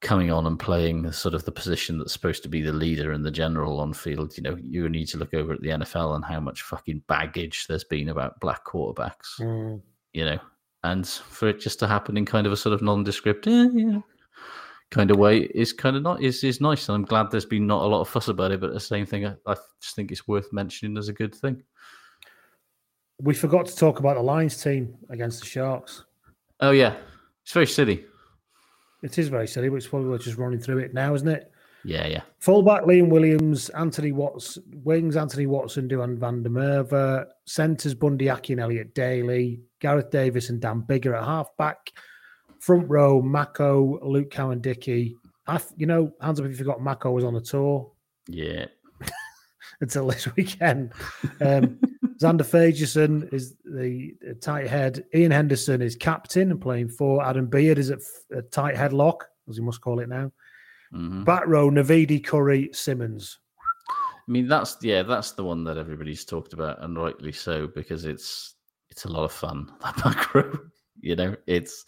coming 0.00 0.30
on 0.30 0.46
and 0.46 0.58
playing 0.58 1.10
sort 1.12 1.34
of 1.34 1.44
the 1.44 1.52
position 1.52 1.98
that's 1.98 2.12
supposed 2.12 2.42
to 2.42 2.48
be 2.48 2.62
the 2.62 2.72
leader 2.72 3.12
and 3.12 3.24
the 3.24 3.30
general 3.30 3.80
on 3.80 3.92
field 3.92 4.34
you 4.36 4.42
know 4.42 4.56
you 4.62 4.88
need 4.88 5.06
to 5.06 5.18
look 5.18 5.34
over 5.34 5.52
at 5.52 5.60
the 5.60 5.68
NFL 5.68 6.14
and 6.14 6.24
how 6.24 6.40
much 6.40 6.62
fucking 6.62 7.02
baggage 7.06 7.66
there's 7.66 7.84
been 7.84 8.08
about 8.08 8.38
black 8.40 8.64
quarterbacks 8.64 9.38
Mm. 9.40 9.82
you 10.12 10.24
know, 10.24 10.38
and 10.84 11.06
for 11.06 11.48
it 11.48 11.60
just 11.60 11.78
to 11.80 11.86
happen 11.86 12.16
in 12.16 12.24
kind 12.24 12.46
of 12.46 12.52
a 12.52 12.56
sort 12.56 12.72
of 12.72 12.80
nondescript, 12.80 13.46
eh, 13.46 13.68
yeah, 13.74 13.98
kind 14.90 15.10
of 15.10 15.18
way 15.18 15.38
is 15.38 15.72
kind 15.72 15.96
of 15.96 16.02
not 16.02 16.22
is 16.22 16.42
is 16.44 16.60
nice, 16.60 16.88
and 16.88 16.96
I'm 16.96 17.04
glad 17.04 17.30
there's 17.30 17.44
been 17.44 17.66
not 17.66 17.82
a 17.82 17.86
lot 17.86 18.00
of 18.00 18.08
fuss 18.08 18.28
about 18.28 18.52
it. 18.52 18.60
But 18.60 18.72
the 18.72 18.80
same 18.80 19.06
thing, 19.06 19.26
I, 19.26 19.34
I 19.46 19.54
just 19.80 19.94
think 19.96 20.10
it's 20.10 20.26
worth 20.26 20.52
mentioning 20.52 20.96
as 20.98 21.08
a 21.08 21.12
good 21.12 21.34
thing. 21.34 21.62
We 23.20 23.34
forgot 23.34 23.66
to 23.66 23.76
talk 23.76 23.98
about 23.98 24.16
the 24.16 24.22
Lions 24.22 24.62
team 24.62 24.96
against 25.10 25.40
the 25.40 25.46
Sharks. 25.46 26.04
Oh 26.60 26.70
yeah, 26.70 26.96
it's 27.42 27.52
very 27.52 27.66
silly. 27.66 28.04
It 29.02 29.18
is 29.18 29.28
very 29.28 29.48
silly, 29.48 29.68
but 29.68 29.76
it's 29.76 29.86
probably 29.86 30.18
just 30.18 30.36
running 30.36 30.60
through 30.60 30.78
it 30.78 30.92
now, 30.92 31.14
isn't 31.14 31.28
it? 31.28 31.50
Yeah, 31.82 32.06
yeah, 32.06 32.20
Fullback 32.40 32.82
Liam 32.82 33.08
Williams, 33.08 33.70
Anthony 33.70 34.12
Watts, 34.12 34.58
wings 34.84 35.16
Anthony 35.16 35.46
Watson, 35.46 35.88
Duhan 35.88 36.18
van 36.18 36.42
der 36.42 36.50
Merwe, 36.50 37.24
centres 37.46 37.94
Bundee 37.94 38.28
Aki 38.28 38.52
and 38.54 38.60
Elliot 38.60 38.94
Daly, 38.94 39.62
Gareth 39.80 40.10
Davies 40.10 40.50
and 40.50 40.60
Dan 40.60 40.82
Biggar 40.82 41.16
at 41.16 41.24
halfback, 41.24 41.90
front 42.60 42.88
row 42.88 43.20
Mako, 43.20 43.98
Luke 44.02 44.30
Cowan 44.30 44.60
Dickie. 44.60 45.16
I, 45.46 45.60
you 45.76 45.86
know, 45.86 46.12
hands 46.20 46.38
up 46.38 46.46
if 46.46 46.52
you 46.52 46.56
forgot 46.56 46.80
Mako 46.80 47.10
was 47.10 47.24
on 47.24 47.34
the 47.34 47.40
tour 47.40 47.90
yeah. 48.28 48.66
until 49.80 50.06
this 50.06 50.28
weekend. 50.36 50.92
Um, 51.40 51.78
Zander 52.20 52.42
Fagerson 52.42 53.32
is 53.32 53.56
the, 53.64 54.12
tight 54.42 54.68
head. 54.68 55.04
Iain 55.14 55.30
Henderson 55.30 55.80
is 55.80 55.96
captain 55.96 56.50
and 56.50 56.60
playing 56.60 56.90
for. 56.90 57.24
Adam 57.24 57.46
Beard 57.46 57.78
is 57.78 57.90
at 57.90 58.00
a 58.30 58.42
tight 58.42 58.76
head 58.76 58.92
lock, 58.92 59.26
as 59.48 59.56
you 59.56 59.62
must 59.62 59.80
call 59.80 60.00
it 60.00 60.08
now. 60.08 60.30
Mhm. 60.92 61.24
Back 61.24 61.46
row 61.46 61.70
Navidi, 61.70 62.22
Curry, 62.22 62.70
Simmonds. 62.72 63.38
I 64.28 64.30
mean, 64.30 64.48
that's 64.48 64.76
yeah, 64.82 65.02
that's 65.02 65.32
the 65.32 65.44
one 65.44 65.64
that 65.64 65.78
everybody's 65.78 66.24
talked 66.24 66.52
about, 66.52 66.82
and 66.82 66.96
rightly 66.96 67.32
so, 67.32 67.68
because 67.68 68.04
it's 68.04 68.54
it's 68.90 69.04
a 69.04 69.08
lot 69.08 69.24
of 69.24 69.32
fun. 69.32 69.72
That 69.80 69.96
back 70.04 70.34
row, 70.34 70.52
you 71.00 71.16
know, 71.16 71.36
it's 71.46 71.84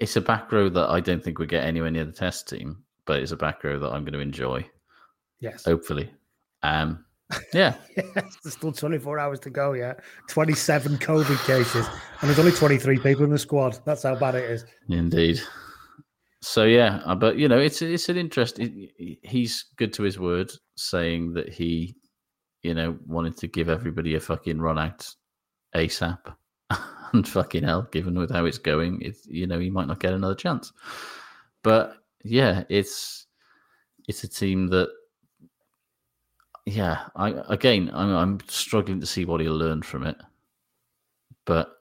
it's 0.00 0.16
a 0.16 0.20
back 0.20 0.50
row 0.52 0.68
that 0.68 0.88
I 0.90 1.00
don't 1.00 1.22
think 1.22 1.38
we 1.38 1.46
get 1.46 1.64
anywhere 1.64 1.90
near 1.90 2.04
the 2.04 2.12
test 2.12 2.48
team, 2.48 2.82
but 3.06 3.20
it's 3.20 3.32
a 3.32 3.36
back 3.36 3.62
row 3.64 3.78
that 3.78 3.90
I'm 3.92 4.04
going 4.04 4.12
to 4.14 4.20
enjoy, 4.20 4.66
Yes. 5.40 5.64
hopefully. 5.64 6.10
Um, 6.62 7.04
yeah, 7.52 7.74
Yes, 7.96 8.36
there's 8.42 8.54
still 8.54 8.72
24 8.72 9.18
hours 9.18 9.40
to 9.40 9.50
go, 9.50 9.72
yeah. 9.74 9.94
27 10.28 10.98
COVID 10.98 11.46
cases, 11.46 11.86
and 12.20 12.28
there's 12.28 12.38
only 12.38 12.52
23 12.52 12.98
people 12.98 13.24
in 13.24 13.30
the 13.30 13.38
squad. 13.38 13.78
That's 13.84 14.02
how 14.04 14.14
bad 14.14 14.34
it 14.34 14.48
is. 14.50 14.64
Indeed. 14.88 15.40
So 16.40 16.64
yeah, 16.64 17.00
uh, 17.04 17.14
but 17.16 17.36
you 17.36 17.48
know, 17.48 17.58
it's 17.58 17.82
it's 17.82 18.08
an 18.08 18.16
interest. 18.16 18.58
he- 18.58 18.92
he- 18.96 19.18
He's 19.24 19.64
good 19.76 19.92
to 19.94 20.04
his 20.04 20.18
word, 20.20 20.52
saying 20.76 21.32
that 21.34 21.48
he, 21.52 21.96
you 22.62 22.74
know, 22.74 22.96
wanted 23.06 23.36
to 23.38 23.48
give 23.48 23.68
everybody 23.68 24.14
a 24.14 24.20
fucking 24.20 24.60
run 24.60 24.78
out 24.78 25.06
ASAP, 25.74 26.18
and 27.12 27.26
fucking 27.26 27.64
hell, 27.64 27.82
given 27.90 28.18
with 28.18 28.30
how 28.30 28.44
it's 28.44 28.58
going, 28.58 29.00
it's 29.02 29.26
you 29.26 29.46
know 29.46 29.58
he 29.58 29.70
might 29.70 29.88
not 29.88 30.00
get 30.00 30.14
another 30.14 30.34
chance. 30.34 30.72
But 31.62 31.96
yeah, 32.24 32.64
it's 32.68 33.26
it's 34.06 34.24
a 34.24 34.28
team 34.28 34.68
that, 34.68 34.88
yeah, 36.66 37.06
I 37.16 37.34
again, 37.48 37.90
I'm 37.92 38.14
I'm 38.14 38.38
struggling 38.48 39.00
to 39.00 39.06
see 39.06 39.24
what 39.24 39.40
he'll 39.40 39.56
learn 39.56 39.82
from 39.82 40.04
it, 40.06 40.16
but. 41.44 41.74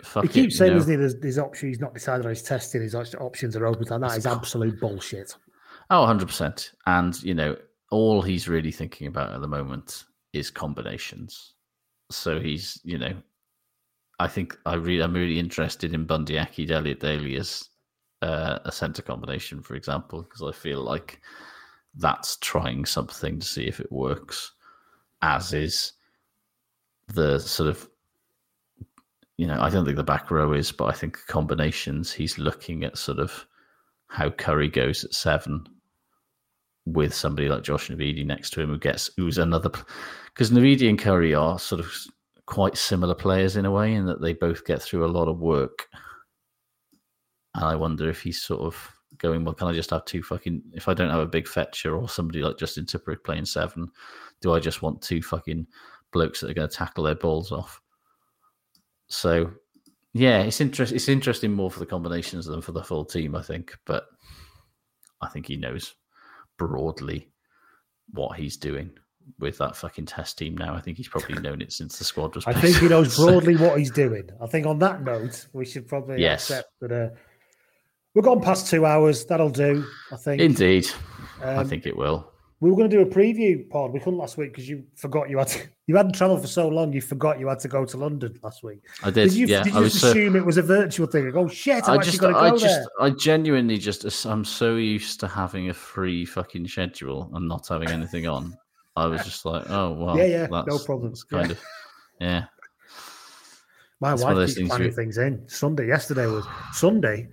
Fuck 0.00 0.22
he 0.22 0.28
it, 0.28 0.32
keeps 0.32 0.54
you 0.54 0.58
saying, 0.58 0.72
know. 0.74 0.78
isn't 0.78 0.92
he, 0.92 0.96
there's, 0.96 1.16
there's 1.16 1.38
options, 1.38 1.70
he's 1.70 1.80
not 1.80 1.92
decided 1.92 2.24
on 2.24 2.30
his 2.30 2.44
testing, 2.44 2.82
his 2.82 2.94
options 2.94 3.56
are 3.56 3.66
open, 3.66 3.92
and 3.92 4.04
that 4.04 4.16
is 4.16 4.26
absolute 4.26 4.78
bullshit. 4.78 5.34
Oh, 5.90 6.04
100%. 6.06 6.70
And, 6.86 7.20
you 7.22 7.34
know, 7.34 7.56
all 7.90 8.22
he's 8.22 8.48
really 8.48 8.70
thinking 8.70 9.06
about 9.06 9.32
at 9.32 9.40
the 9.40 9.48
moment 9.48 10.04
is 10.32 10.50
combinations. 10.50 11.54
So 12.10 12.40
he's, 12.40 12.80
you 12.84 12.98
know, 12.98 13.14
I 14.18 14.28
think 14.28 14.56
I 14.66 14.74
really, 14.74 15.02
I'm 15.02 15.14
really 15.14 15.38
interested 15.38 15.94
in 15.94 16.04
Bundee 16.04 16.38
Aki 16.38 16.70
Elliot 16.70 17.00
Daly 17.00 17.36
as 17.36 17.68
uh, 18.22 18.58
a 18.64 18.72
centre 18.72 19.02
combination, 19.02 19.62
for 19.62 19.74
example, 19.74 20.22
because 20.22 20.42
I 20.42 20.52
feel 20.52 20.82
like 20.82 21.20
that's 21.94 22.36
trying 22.36 22.84
something 22.84 23.38
to 23.38 23.46
see 23.46 23.66
if 23.66 23.80
it 23.80 23.92
works, 23.92 24.52
as 25.22 25.52
is 25.52 25.92
the 27.08 27.38
sort 27.38 27.70
of 27.70 27.88
you 29.38 29.46
know, 29.46 29.60
I 29.60 29.70
don't 29.70 29.84
think 29.84 29.96
the 29.96 30.02
back 30.02 30.32
row 30.32 30.52
is, 30.52 30.72
but 30.72 30.86
I 30.86 30.92
think 30.92 31.24
combinations. 31.28 32.12
He's 32.12 32.38
looking 32.38 32.82
at 32.82 32.98
sort 32.98 33.20
of 33.20 33.46
how 34.08 34.30
Curry 34.30 34.68
goes 34.68 35.04
at 35.04 35.14
seven 35.14 35.64
with 36.84 37.14
somebody 37.14 37.48
like 37.48 37.62
Josh 37.62 37.88
Navidi 37.88 38.26
next 38.26 38.50
to 38.50 38.60
him, 38.60 38.70
who 38.70 38.78
gets 38.78 39.10
who's 39.16 39.38
another 39.38 39.70
because 40.26 40.50
Navidi 40.50 40.88
and 40.88 40.98
Curry 40.98 41.34
are 41.34 41.58
sort 41.58 41.80
of 41.80 41.92
quite 42.48 42.78
similar 42.78 43.14
players 43.14 43.56
in 43.56 43.66
a 43.66 43.70
way, 43.70 43.92
in 43.92 44.06
that 44.06 44.22
they 44.22 44.32
both 44.32 44.64
get 44.64 44.80
through 44.80 45.04
a 45.04 45.06
lot 45.06 45.28
of 45.28 45.38
work. 45.38 45.86
And 47.54 47.64
I 47.64 47.76
wonder 47.76 48.08
if 48.08 48.22
he's 48.22 48.42
sort 48.42 48.62
of 48.62 48.90
going, 49.18 49.44
well, 49.44 49.54
can 49.54 49.68
I 49.68 49.74
just 49.74 49.90
have 49.90 50.06
two 50.06 50.22
fucking? 50.22 50.62
If 50.72 50.88
I 50.88 50.94
don't 50.94 51.10
have 51.10 51.20
a 51.20 51.26
big 51.26 51.46
fetcher 51.46 51.94
or 51.94 52.08
somebody 52.08 52.40
like 52.40 52.56
Justin 52.56 52.86
Tipuric 52.86 53.22
playing 53.22 53.44
seven, 53.44 53.90
do 54.40 54.54
I 54.54 54.60
just 54.60 54.80
want 54.80 55.02
two 55.02 55.20
fucking 55.20 55.66
blokes 56.10 56.40
that 56.40 56.50
are 56.50 56.54
going 56.54 56.68
to 56.68 56.74
tackle 56.74 57.04
their 57.04 57.14
balls 57.14 57.52
off? 57.52 57.82
So, 59.08 59.52
yeah, 60.14 60.40
it's 60.40 60.62
interest. 60.62 60.94
It's 60.94 61.08
interesting 61.10 61.52
more 61.52 61.70
for 61.70 61.80
the 61.80 61.86
combinations 61.86 62.46
than 62.46 62.62
for 62.62 62.72
the 62.72 62.82
full 62.82 63.04
team, 63.04 63.34
I 63.34 63.42
think. 63.42 63.76
But 63.84 64.04
I 65.20 65.28
think 65.28 65.46
he 65.46 65.56
knows 65.56 65.94
broadly 66.56 67.30
what 68.10 68.38
he's 68.38 68.56
doing 68.56 68.92
with 69.38 69.58
that 69.58 69.76
fucking 69.76 70.06
test 70.06 70.38
team 70.38 70.56
now. 70.56 70.74
I 70.74 70.80
think 70.80 70.96
he's 70.96 71.08
probably 71.08 71.38
known 71.40 71.60
it 71.62 71.72
since 71.72 71.98
the 71.98 72.04
squad 72.04 72.34
was. 72.34 72.46
I 72.46 72.52
think 72.52 72.76
he 72.76 72.88
knows 72.88 73.14
So- 73.14 73.26
broadly 73.26 73.56
what 73.56 73.78
he's 73.78 73.90
doing. 73.90 74.28
I 74.40 74.46
think 74.46 74.66
on 74.66 74.78
that 74.80 75.02
note, 75.02 75.46
we 75.52 75.64
should 75.64 75.86
probably 75.88 76.20
Yes. 76.20 76.50
accept 76.50 76.70
that 76.80 76.92
uh, 76.92 77.08
we've 78.14 78.24
gone 78.24 78.40
past 78.40 78.68
two 78.68 78.84
hours. 78.86 79.24
That'll 79.26 79.50
do, 79.50 79.84
I 80.12 80.16
think. 80.16 80.40
Indeed, 80.40 80.86
I 81.42 81.56
Um, 81.56 81.68
think 81.68 81.86
it 81.86 81.96
will. 81.96 82.32
We 82.60 82.70
were 82.70 82.76
going 82.76 82.90
to 82.90 82.96
do 82.96 83.02
a 83.02 83.06
preview 83.06 83.70
pod. 83.70 83.92
We 83.92 84.00
couldn't 84.00 84.18
last 84.18 84.36
week 84.36 84.50
because 84.50 84.68
you 84.68 84.82
forgot 84.96 85.30
you 85.30 85.38
had 85.38 85.46
to, 85.46 85.60
you 85.86 85.94
hadn't 85.94 86.14
travelled 86.16 86.40
for 86.40 86.48
so 86.48 86.66
long. 86.66 86.92
You 86.92 87.00
forgot 87.00 87.38
you 87.38 87.46
had 87.46 87.60
to 87.60 87.68
go 87.68 87.84
to 87.84 87.96
London 87.96 88.36
last 88.42 88.64
week. 88.64 88.80
I 89.04 89.10
did. 89.12 89.32
you, 89.32 89.46
yeah, 89.46 89.62
did 89.62 89.74
I 89.74 89.76
you 89.76 89.82
was 89.84 89.92
just 89.92 90.02
so- 90.02 90.10
assume 90.10 90.34
it 90.34 90.44
was 90.44 90.56
a 90.56 90.62
virtual 90.62 91.06
thing? 91.06 91.26
Like, 91.26 91.36
oh 91.36 91.46
shit! 91.46 91.84
I'm 91.84 91.90
I 91.92 91.94
actually 91.98 92.10
just, 92.10 92.20
go 92.20 92.34
I 92.34 92.50
there. 92.50 92.58
just, 92.58 92.88
I 92.98 93.10
genuinely 93.10 93.78
just, 93.78 94.24
I'm 94.26 94.44
so 94.44 94.74
used 94.74 95.20
to 95.20 95.28
having 95.28 95.70
a 95.70 95.72
free 95.72 96.24
fucking 96.24 96.66
schedule 96.66 97.30
and 97.32 97.46
not 97.46 97.68
having 97.68 97.90
anything 97.90 98.26
on. 98.26 98.56
I 98.98 99.06
was 99.06 99.24
just 99.24 99.44
like, 99.44 99.68
oh 99.70 99.92
well, 99.92 100.16
Yeah, 100.18 100.24
yeah, 100.24 100.46
no 100.66 100.78
problem. 100.78 101.14
kind 101.30 101.46
Yeah. 101.46 101.52
of, 101.52 101.60
yeah. 102.20 102.44
My 104.00 104.14
wife 104.14 104.36
keeps 104.46 104.54
things 104.54 104.68
planning 104.68 104.86
you- 104.88 104.92
things 104.92 105.18
in. 105.18 105.48
Sunday, 105.48 105.86
yesterday 105.88 106.26
was 106.26 106.44
Sunday. 106.72 107.28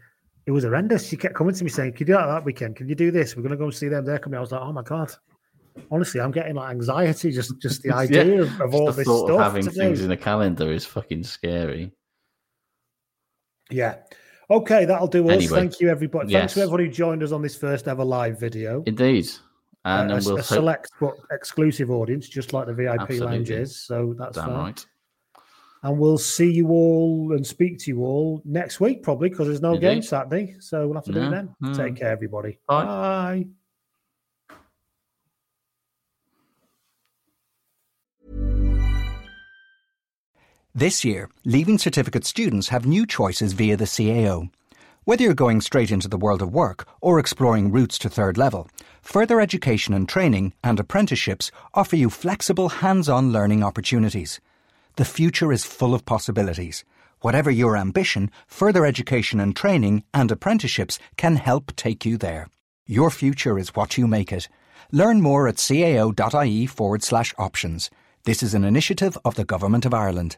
It 0.47 0.51
was 0.51 0.63
horrendous. 0.63 1.07
She 1.07 1.17
kept 1.17 1.35
coming 1.35 1.53
to 1.55 1.63
me 1.63 1.69
saying, 1.69 1.93
"Can 1.93 2.01
you 2.07 2.13
do 2.13 2.13
that 2.13 2.27
that 2.27 2.45
weekend? 2.45 2.75
Can 2.75 2.87
you 2.87 2.95
do 2.95 3.09
this? 3.11 3.35
We're 3.35 3.41
going 3.41 3.51
to 3.51 3.57
go 3.57 3.65
and 3.65 3.73
see 3.73 3.87
them. 3.87 4.05
They're 4.05 4.19
coming." 4.19 4.37
I 4.37 4.41
was 4.41 4.51
like, 4.51 4.61
"Oh 4.61 4.71
my 4.71 4.83
god!" 4.83 5.11
Honestly, 5.91 6.21
I'm 6.21 6.31
getting 6.31 6.55
like 6.55 6.69
anxiety 6.71 7.31
just 7.31 7.59
just 7.61 7.81
the 7.83 7.91
idea 8.03 8.23
Yeah, 8.25 8.41
of, 8.41 8.61
of 8.61 8.75
all 8.75 8.85
the 8.87 8.91
this 8.93 9.05
thought 9.07 9.27
stuff. 9.27 9.39
of 9.39 9.43
having 9.43 9.63
to 9.65 9.71
things 9.71 10.01
in 10.01 10.11
a 10.11 10.17
calendar 10.17 10.71
is 10.71 10.85
fucking 10.85 11.23
scary. 11.23 11.91
Yeah. 13.69 13.95
Okay, 14.49 14.85
that'll 14.85 15.07
do 15.07 15.27
us. 15.29 15.35
Anyway, 15.35 15.59
Thank 15.59 15.79
you, 15.79 15.89
everybody. 15.89 16.31
Thanks 16.33 16.53
to 16.53 16.59
yes. 16.59 16.63
everybody 16.65 16.85
who 16.85 16.91
joined 16.91 17.23
us 17.23 17.31
on 17.31 17.41
this 17.41 17.55
first 17.55 17.87
ever 17.87 18.03
live 18.05 18.39
video. 18.39 18.83
Indeed, 18.85 19.27
and 19.85 20.11
Uh, 20.11 20.15
then 20.15 20.23
we'll 20.25 20.33
a 20.35 20.37
hope- 20.41 20.45
select 20.45 20.91
but 20.99 21.13
exclusive 21.31 21.89
audience, 21.91 22.27
just 22.27 22.51
like 22.53 22.65
the 22.67 22.73
VIP 22.73 22.99
Absolutely. 23.01 23.55
is. 23.55 23.77
So 23.77 24.13
that's 24.17 24.35
Damn 24.35 24.47
fine. 24.47 24.55
right. 24.57 24.85
And 25.83 25.99
we'll 25.99 26.17
see 26.17 26.51
you 26.51 26.69
all 26.69 27.31
and 27.33 27.45
speak 27.45 27.77
to 27.81 27.91
you 27.91 28.01
all 28.03 28.41
next 28.43 28.79
week, 28.79 29.03
probably 29.03 29.29
because 29.29 29.45
there's 29.47 29.61
no 29.61 29.73
Indeed. 29.75 29.81
game 29.87 30.01
Saturday. 30.01 30.55
So 30.59 30.85
we'll 30.87 30.95
have 30.95 31.03
to 31.05 31.11
do 31.13 31.21
it 31.21 31.29
then. 31.29 31.55
no. 31.61 31.73
Take 31.75 31.97
care, 31.97 32.09
everybody. 32.09 32.57
Bye. 32.67 32.85
Bye. 32.85 33.45
This 40.73 41.05
year, 41.05 41.29
Leaving 41.45 41.77
Certificate 41.77 42.25
students 42.25 42.69
have 42.69 42.85
new 42.85 43.05
choices 43.05 43.53
via 43.53 43.77
the 43.77 43.85
CAO. 43.85 44.49
Whether 45.05 45.23
you're 45.23 45.35
going 45.35 45.61
straight 45.61 45.91
into 45.91 46.07
the 46.07 46.17
world 46.17 46.41
of 46.41 46.51
work 46.51 46.87
or 46.99 47.19
exploring 47.19 47.71
routes 47.71 47.99
to 47.99 48.09
third 48.09 48.39
level, 48.39 48.67
further 49.03 49.39
education 49.39 49.93
and 49.93 50.09
training 50.09 50.53
and 50.63 50.79
apprenticeships 50.79 51.51
offer 51.75 51.95
you 51.95 52.09
flexible 52.09 52.69
hands 52.69 53.07
on 53.07 53.31
learning 53.31 53.63
opportunities. 53.63 54.41
The 54.95 55.05
future 55.05 55.51
is 55.51 55.63
full 55.63 55.93
of 55.93 56.05
possibilities. 56.05 56.83
Whatever 57.21 57.51
your 57.51 57.77
ambition, 57.77 58.31
further 58.47 58.83
education 58.83 59.39
and 59.39 59.55
training 59.55 60.03
and 60.11 60.31
apprenticeships 60.31 60.97
can 61.17 61.35
help 61.35 61.75
take 61.75 62.03
you 62.03 62.17
there. 62.17 62.47
Your 62.87 63.11
future 63.11 63.59
is 63.59 63.75
what 63.75 63.99
you 63.99 64.07
make 64.07 64.31
it. 64.31 64.49
Learn 64.91 65.21
more 65.21 65.47
at 65.47 65.57
cao.ie 65.57 66.65
forward 66.65 67.03
slash 67.03 67.31
options. 67.37 67.91
This 68.23 68.41
is 68.41 68.55
an 68.55 68.63
initiative 68.63 69.19
of 69.23 69.35
the 69.35 69.45
Government 69.45 69.85
of 69.85 69.93
Ireland. 69.93 70.37